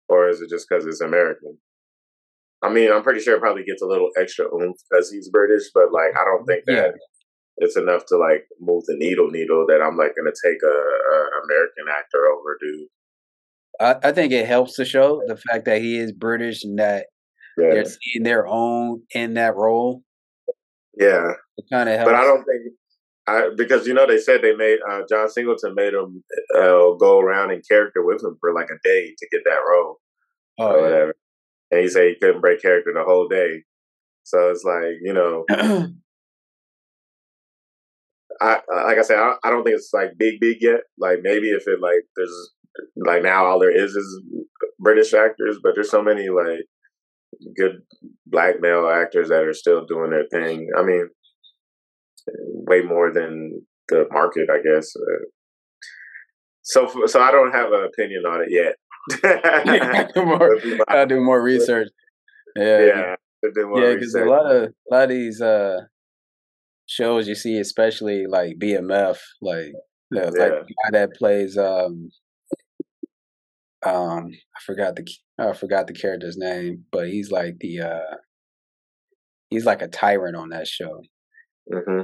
Or 0.08 0.30
is 0.30 0.42
it 0.42 0.50
just 0.50 0.68
because 0.70 0.86
it's 0.86 1.02
American? 1.02 1.58
I 2.66 2.70
mean, 2.74 2.92
I'm 2.92 3.04
pretty 3.04 3.20
sure 3.22 3.36
it 3.36 3.42
probably 3.42 3.64
gets 3.64 3.82
a 3.82 3.86
little 3.88 4.10
extra 4.20 4.46
oomph 4.54 4.78
because 4.90 5.12
he's 5.12 5.30
British, 5.30 5.70
but 5.74 5.92
like 5.92 6.12
I 6.20 6.24
don't 6.26 6.46
think 6.46 6.64
that 6.66 6.74
Yeah. 6.74 6.92
it's 7.58 7.78
enough 7.78 8.06
to 8.08 8.18
like 8.18 8.46
move 8.60 8.84
the 8.88 8.96
needle 8.98 9.30
needle 9.30 9.66
that 9.68 9.82
I'm 9.82 9.98
like 9.98 10.16
gonna 10.16 10.32
take 10.44 10.58
a, 10.64 10.68
a 10.68 11.18
American 11.46 11.86
actor 11.92 12.26
over, 12.28 12.58
dude. 12.62 12.88
I, 13.80 14.10
I 14.10 14.12
think 14.14 14.32
it 14.32 14.48
helps 14.48 14.78
the 14.78 14.86
show 14.86 15.22
the 15.28 15.36
fact 15.38 15.66
that 15.66 15.82
he 15.82 15.98
is 15.98 16.14
british 16.14 16.64
and 16.64 16.80
that 16.80 17.08
Yeah. 17.58 17.72
they're 17.74 17.86
seeing 17.86 18.24
their 18.24 18.48
own 18.48 19.02
in 19.14 19.34
that 19.34 19.56
role 19.58 20.02
Yeah. 20.98 21.34
it 21.58 21.66
kind 21.72 21.90
of 21.90 21.96
helps 21.98 22.10
But 22.10 22.16
I 22.16 22.24
don't 22.24 22.46
think 22.46 22.74
I 23.28 23.50
because 23.58 23.86
you 23.88 23.94
know 23.94 24.08
they 24.08 24.18
said 24.20 24.42
they 24.42 24.56
made 24.56 24.80
uh, 24.90 25.02
John 25.10 25.28
Singleton 25.30 25.74
made 25.76 25.94
him 25.94 26.24
uh, 26.56 26.94
go 27.00 27.20
around 27.20 27.52
in 27.52 27.62
character 27.70 28.02
with 28.06 28.24
him 28.24 28.38
for 28.40 28.54
like 28.54 28.70
a 28.70 28.80
day 28.88 29.14
to 29.18 29.28
get 29.32 29.42
that 29.46 29.60
role 29.70 29.98
oh, 30.60 30.68
or 30.68 30.82
whatever, 30.82 31.16
and 31.72 31.82
he 31.82 31.88
said 31.88 32.08
he 32.08 32.16
couldn't 32.22 32.42
break 32.42 32.62
character 32.62 32.92
the 32.94 33.04
whole 33.04 33.28
day. 33.28 33.64
So 34.24 34.50
it's 34.50 34.64
like 34.64 34.98
you 35.02 35.14
know. 35.14 35.46
I 38.42 38.60
like 38.70 38.98
I 38.98 39.02
said, 39.02 39.18
I, 39.18 39.36
I 39.46 39.50
don't 39.50 39.64
think 39.64 39.78
it's 39.78 39.94
like 39.94 40.18
big 40.18 40.42
big 40.42 40.58
yet. 40.60 40.82
Like 40.98 41.20
maybe 41.22 41.52
if 41.52 41.68
it 41.68 41.80
like 41.82 42.04
there's 42.18 42.52
like 42.98 43.24
now 43.24 43.46
all 43.46 43.60
there 43.60 43.76
is 43.76 43.92
is 43.92 44.22
British 44.80 45.14
actors, 45.14 45.58
but 45.64 45.74
there's 45.74 45.90
so 45.90 46.04
many 46.04 46.28
like 46.30 46.66
good 47.56 47.82
black 48.26 48.56
male 48.60 48.90
actors 48.90 49.30
that 49.30 49.44
are 49.44 49.54
still 49.54 49.86
doing 49.86 50.12
their 50.12 50.28
thing. 50.32 50.68
I 50.78 50.84
mean, 50.84 51.10
way 52.68 52.82
more 52.82 53.12
than 53.14 53.62
the 53.90 54.06
market, 54.12 54.50
I 54.50 54.62
guess. 54.62 54.94
Uh, 54.96 55.26
so, 56.62 56.90
so 57.06 57.22
I 57.22 57.32
don't 57.32 57.54
have 57.54 57.72
an 57.72 57.84
opinion 57.84 58.26
on 58.26 58.42
it 58.42 58.50
yet. 58.50 58.76
More- 60.16 60.58
I'll 60.88 61.06
do 61.08 61.20
more 61.22 61.42
research. 61.42 61.90
Yeah, 62.56 62.80
yeah, 62.86 63.16
to 63.44 63.52
do 63.54 63.68
more 63.68 63.82
yeah, 63.82 63.94
because 63.94 64.16
a 64.16 64.26
lot 64.26 64.46
of 64.50 64.64
a 64.64 64.94
lot 64.94 65.04
of 65.04 65.10
these 65.10 65.42
uh 65.42 65.82
shows 66.88 67.28
you 67.28 67.36
see, 67.36 67.58
especially 67.60 68.26
like 68.28 68.58
BMF, 68.58 69.18
like 69.42 69.74
the 70.12 70.22
like 70.22 70.34
Yeah. 70.36 70.50
the 70.50 70.74
guy 70.84 70.90
that 70.94 71.14
plays 71.16 71.58
um 71.58 72.10
um 73.86 74.32
I 74.56 74.60
forgot 74.66 74.96
the 74.96 75.06
I 75.38 75.54
forgot 75.54 75.88
the 75.88 75.94
character's 75.94 76.38
name, 76.38 76.86
but 76.92 77.10
he's 77.10 77.30
like 77.32 77.58
the 77.60 77.82
uh 77.82 78.16
he's 79.50 79.66
like 79.66 79.82
a 79.82 79.88
tyrant 79.88 80.36
on 80.36 80.50
that 80.50 80.68
show. 80.68 81.02
hmm 81.72 82.02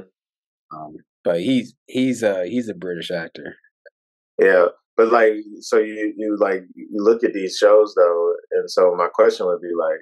Um, 0.74 0.96
but 1.24 1.40
he's 1.40 1.74
he's 1.86 2.22
a 2.22 2.46
he's 2.46 2.68
a 2.68 2.74
British 2.74 3.10
actor. 3.10 3.56
Yeah, 4.38 4.66
but 4.96 5.10
like, 5.10 5.32
so 5.60 5.78
you 5.78 6.12
you 6.16 6.36
like 6.38 6.62
you 6.74 6.88
look 6.92 7.24
at 7.24 7.32
these 7.32 7.56
shows 7.56 7.94
though, 7.96 8.34
and 8.52 8.70
so 8.70 8.94
my 8.96 9.08
question 9.12 9.46
would 9.46 9.60
be 9.60 9.72
like, 9.78 10.00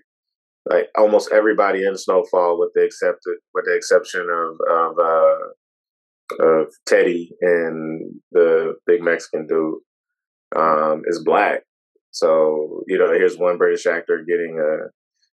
like 0.68 0.88
almost 0.96 1.32
everybody 1.32 1.84
in 1.84 1.96
Snowfall, 1.96 2.58
with 2.58 2.70
the 2.74 2.84
excepted 2.84 3.36
with 3.54 3.66
the 3.66 3.74
exception 3.74 4.28
of 4.30 4.56
of 4.68 4.98
uh, 4.98 6.44
of 6.44 6.66
Teddy 6.86 7.30
and 7.40 8.20
the 8.32 8.74
big 8.86 9.02
Mexican 9.02 9.46
dude, 9.46 9.78
um, 10.56 11.02
is 11.06 11.22
black. 11.22 11.62
So 12.10 12.82
you 12.88 12.98
know, 12.98 13.12
here's 13.12 13.38
one 13.38 13.58
British 13.58 13.86
actor 13.86 14.24
getting 14.26 14.58
a. 14.58 14.88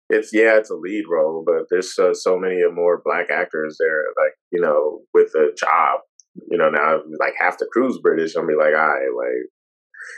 It's 0.08 0.32
yeah, 0.32 0.56
it's 0.56 0.70
a 0.70 0.74
lead 0.74 1.04
role, 1.10 1.42
but 1.44 1.64
there's 1.70 1.98
uh, 1.98 2.14
so 2.14 2.38
many 2.38 2.62
more 2.72 3.02
black 3.04 3.28
actors 3.30 3.76
there, 3.80 4.04
like 4.22 4.34
you 4.52 4.60
know, 4.60 5.00
with 5.14 5.34
a 5.34 5.52
job. 5.58 6.00
You 6.50 6.58
know, 6.58 6.70
now 6.70 7.00
like 7.18 7.34
half 7.40 7.58
the 7.58 7.66
crew's 7.72 7.98
British. 8.02 8.36
I'll 8.36 8.46
be 8.46 8.54
like, 8.54 8.74
all 8.74 8.86
right, 8.88 9.08
like 9.16 9.50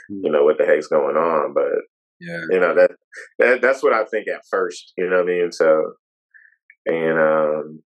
you 0.09 0.31
know 0.31 0.43
what 0.43 0.57
the 0.57 0.65
heck's 0.65 0.87
going 0.87 1.15
on, 1.15 1.53
but 1.53 1.71
Yeah. 2.19 2.41
you 2.51 2.59
know 2.59 2.75
that, 2.75 2.91
that 3.39 3.61
that's 3.61 3.81
what 3.81 3.93
I 3.93 4.03
think 4.05 4.27
at 4.27 4.41
first. 4.49 4.93
You 4.97 5.09
know 5.09 5.17
what 5.17 5.29
I 5.29 5.33
mean? 5.41 5.51
So, 5.51 5.93
and 6.85 7.19
um, 7.19 7.83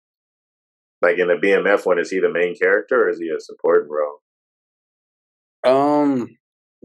like 1.02 1.18
in 1.18 1.28
the 1.28 1.34
BMF 1.34 1.86
one, 1.86 1.98
is 1.98 2.10
he 2.10 2.20
the 2.20 2.30
main 2.32 2.54
character 2.56 3.04
or 3.04 3.10
is 3.10 3.18
he 3.18 3.28
a 3.28 3.40
supporting 3.40 3.88
role? 3.90 4.18
Um, 5.64 6.36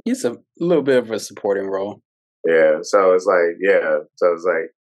he's 0.06 0.26
a 0.26 0.38
little 0.60 0.84
bit 0.84 0.98
of 0.98 1.12
a 1.12 1.20
supporting 1.20 1.68
role. 1.68 2.02
Yeah. 2.48 2.80
So 2.82 3.14
it's 3.14 3.26
like, 3.26 3.58
yeah. 3.62 4.00
So 4.16 4.34
it's 4.34 4.44
like, 4.46 4.72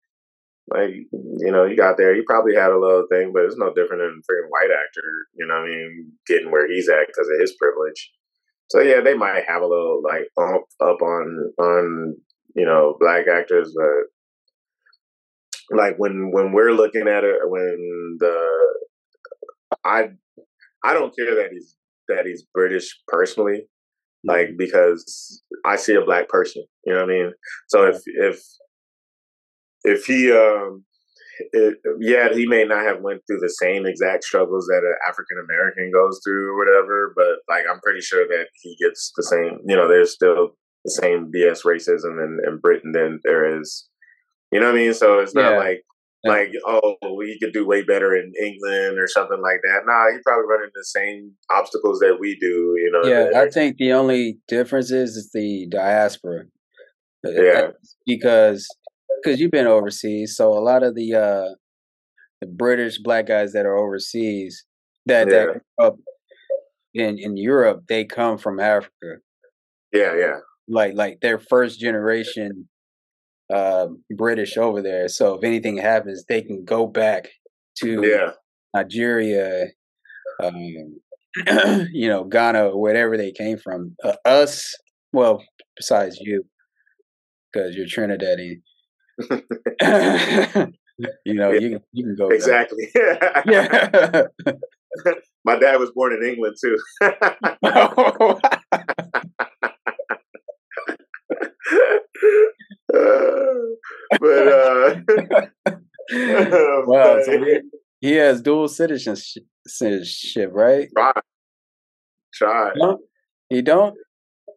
like 0.70 0.92
you 1.12 1.52
know, 1.52 1.66
you 1.66 1.76
got 1.76 1.98
there. 1.98 2.16
He 2.16 2.22
probably 2.22 2.56
had 2.56 2.72
a 2.72 2.80
little 2.80 3.06
thing, 3.12 3.34
but 3.34 3.44
it's 3.44 3.58
no 3.58 3.74
different 3.74 4.02
than 4.02 4.22
a 4.22 4.24
freaking 4.24 4.50
white 4.50 4.72
actor. 4.72 5.28
You 5.36 5.48
know 5.48 5.56
what 5.56 5.64
I 5.64 5.68
mean? 5.68 6.12
Getting 6.26 6.52
where 6.52 6.72
he's 6.72 6.90
at 6.90 7.08
because 7.08 7.30
of 7.34 7.40
his 7.40 7.54
privilege. 7.60 8.12
So 8.70 8.80
yeah, 8.80 9.02
they 9.02 9.14
might 9.14 9.44
have 9.48 9.62
a 9.62 9.68
little 9.68 10.02
like 10.04 10.30
bump 10.36 10.64
up 10.80 11.02
on 11.02 11.54
on 11.60 12.16
you 12.56 12.66
know 12.66 12.96
black 13.00 13.28
actors, 13.28 13.76
but 13.76 15.78
like 15.78 15.96
when 15.98 16.32
when 16.32 16.54
we're 16.54 16.72
looking 16.72 17.08
at 17.08 17.24
it, 17.24 17.38
when 17.44 18.18
the 18.20 18.74
I 19.84 20.10
I 20.84 20.94
don't 20.94 21.16
care 21.16 21.36
that 21.36 21.50
he's 21.52 21.76
that 22.08 22.26
he's 22.26 22.46
British 22.54 22.98
personally, 23.08 23.64
like 24.24 24.48
mm-hmm. 24.48 24.58
because 24.58 25.44
I 25.66 25.76
see 25.76 25.96
a 25.96 26.06
black 26.06 26.30
person. 26.30 26.64
You 26.86 26.94
know 26.94 27.02
what 27.02 27.10
I 27.10 27.14
mean? 27.14 27.34
So 27.68 27.88
if 27.88 27.98
if 28.06 28.42
if 29.84 30.06
he 30.06 30.32
um 30.32 30.84
it, 31.52 31.78
yeah 32.00 32.30
he 32.34 32.46
may 32.46 32.64
not 32.64 32.86
have 32.86 33.02
went 33.02 33.22
through 33.26 33.40
the 33.40 33.50
same 33.62 33.86
exact 33.86 34.24
struggles 34.24 34.68
that 34.68 34.84
an 34.84 34.96
African 35.08 35.38
American 35.44 35.92
goes 35.92 36.20
through 36.24 36.54
or 36.54 36.58
whatever, 36.58 37.14
but 37.16 37.40
like 37.54 37.66
I'm 37.70 37.80
pretty 37.82 38.02
sure 38.02 38.28
that 38.28 38.48
he 38.62 38.76
gets 38.80 39.12
the 39.18 39.24
same. 39.24 39.60
You 39.66 39.76
know, 39.76 39.88
there's 39.88 40.14
still 40.14 40.56
the 40.86 40.92
same 40.92 41.32
BS 41.34 41.64
racism 41.66 42.24
in, 42.24 42.40
in 42.48 42.58
Britain 42.60 42.92
than 42.94 43.20
there 43.24 43.60
is. 43.60 43.88
You 44.52 44.60
know 44.60 44.68
what 44.68 44.76
I 44.76 44.78
mean? 44.78 44.94
So 44.94 45.20
it's 45.20 45.34
not 45.34 45.54
Yeah. 45.54 45.58
like 45.58 45.84
like 46.26 46.52
oh 46.66 46.96
he 47.26 47.38
could 47.42 47.52
do 47.52 47.66
way 47.68 47.84
better 47.84 48.16
in 48.16 48.32
England 48.42 48.98
or 49.00 49.08
something 49.08 49.42
like 49.42 49.60
that. 49.64 49.82
Nah, 49.86 50.12
he 50.12 50.20
probably 50.24 50.46
running 50.48 50.70
the 50.74 50.86
same 50.86 51.32
obstacles 51.52 52.00
that 52.00 52.18
we 52.20 52.38
do. 52.40 52.76
You 52.78 52.92
know? 52.94 53.10
Yeah, 53.10 53.42
I 53.42 53.50
think 53.50 53.78
the 53.78 53.92
only 53.94 54.38
difference 54.48 54.92
is, 54.92 55.18
is 55.18 55.32
the 55.34 55.68
diaspora. 55.70 56.44
Yeah. 57.26 57.72
because 58.06 58.68
because 59.24 59.40
you've 59.40 59.52
been 59.52 59.68
overseas, 59.68 60.36
so 60.36 60.50
a 60.54 60.60
lot 60.60 60.84
of 60.84 60.96
the 60.96 61.14
uh 61.16 61.50
the 62.42 62.48
British 62.48 63.00
black 63.00 63.28
guys 63.28 63.54
that 63.54 63.66
are 63.66 63.78
overseas 63.78 64.66
that 65.06 65.28
Yeah. 65.28 65.34
that 65.34 65.46
grew 65.78 65.86
up 65.88 65.96
in 66.94 67.18
in 67.20 67.38
Europe, 67.38 67.84
they 67.88 68.06
come 68.06 68.38
from 68.38 68.60
Africa. 68.60 69.18
yeah, 69.92 70.16
yeah, 70.16 70.40
Like 70.68 70.94
like 70.96 71.20
they're 71.22 71.40
first 71.40 71.80
generation 71.80 72.68
um 73.54 74.04
British 74.16 74.58
over 74.58 74.82
there. 74.82 75.08
So 75.08 75.36
if 75.36 75.44
anything 75.44 75.78
happens, 75.78 76.26
they 76.28 76.42
can 76.42 76.64
go 76.66 76.88
back 76.88 77.30
to 77.80 78.02
Yeah. 78.08 78.32
Nigeria, 78.76 79.68
um, 80.44 80.56
you 81.92 82.08
know, 82.08 82.24
Ghana, 82.24 82.70
or 82.70 82.82
wherever 82.82 83.18
they 83.18 83.32
came 83.32 83.58
from. 83.58 83.96
Uh, 84.04 84.16
us, 84.26 84.74
well, 85.12 85.44
besides 85.76 86.18
you, 86.20 86.44
because 87.52 87.76
you're 87.76 87.86
Trinidadian. 87.86 88.62
you 91.26 91.34
know, 91.34 91.52
Yeah. 91.52 91.60
you 91.60 91.70
can 91.72 91.82
you 91.92 92.04
can 92.06 92.16
go. 92.16 92.28
Exactly. 92.30 92.90
Yeah. 93.46 94.24
My 95.46 95.58
dad 95.58 95.80
was 95.80 95.92
born 95.92 96.14
in 96.14 96.24
England 96.28 96.56
too. 96.62 96.78
but 104.20 104.48
uh 104.48 104.96
wow, 106.86 107.20
so 107.24 107.32
he, 107.44 107.60
he 108.02 108.12
has 108.14 108.42
dual 108.42 108.68
citizenship, 108.68 109.44
citizenship, 109.68 110.50
right? 110.54 110.90
try. 110.96 111.12
Try. 112.34 112.72
No, 112.76 113.00
he 113.50 113.62
don't. 113.62 113.96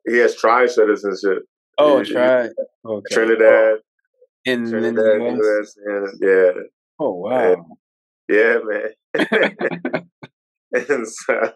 He 0.06 0.16
has 0.18 0.34
tri 0.36 0.66
citizenship. 0.66 1.44
Oh, 1.78 2.02
try. 2.02 2.48
Okay. 2.84 3.14
Trinidad, 3.14 3.78
in, 4.46 4.74
in 4.74 4.94
the 4.94 5.38
US. 5.40 5.76
And 5.84 6.08
yeah. 6.20 6.62
Oh 6.98 7.12
wow. 7.12 7.66
Yeah, 8.28 8.58
man. 8.64 10.08
and 10.72 11.08
so 11.26 11.52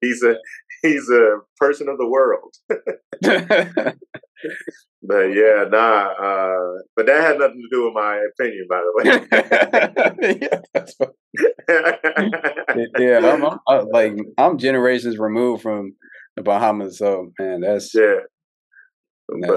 he's 0.00 0.22
a 0.22 0.36
he's 0.82 1.08
a 1.10 1.38
person 1.58 1.88
of 1.88 1.98
the 1.98 2.08
world. 2.08 2.54
But 5.02 5.26
yeah, 5.26 5.64
nah. 5.70 6.08
Uh, 6.12 6.82
but 6.96 7.06
that 7.06 7.22
had 7.22 7.38
nothing 7.38 7.62
to 7.62 7.68
do 7.76 7.84
with 7.84 7.94
my 7.94 8.20
opinion, 8.32 8.66
by 8.68 8.80
the 8.80 8.92
yeah, 12.68 12.86
way. 12.98 13.06
yeah, 13.06 13.18
I'm, 13.18 13.44
I'm 13.44 13.58
uh, 13.66 13.84
like 13.92 14.16
I'm 14.36 14.58
generations 14.58 15.18
removed 15.18 15.62
from 15.62 15.94
the 16.36 16.42
Bahamas, 16.42 16.98
so 16.98 17.32
man, 17.38 17.60
that's 17.60 17.94
yeah. 17.94 18.20
But 19.28 19.56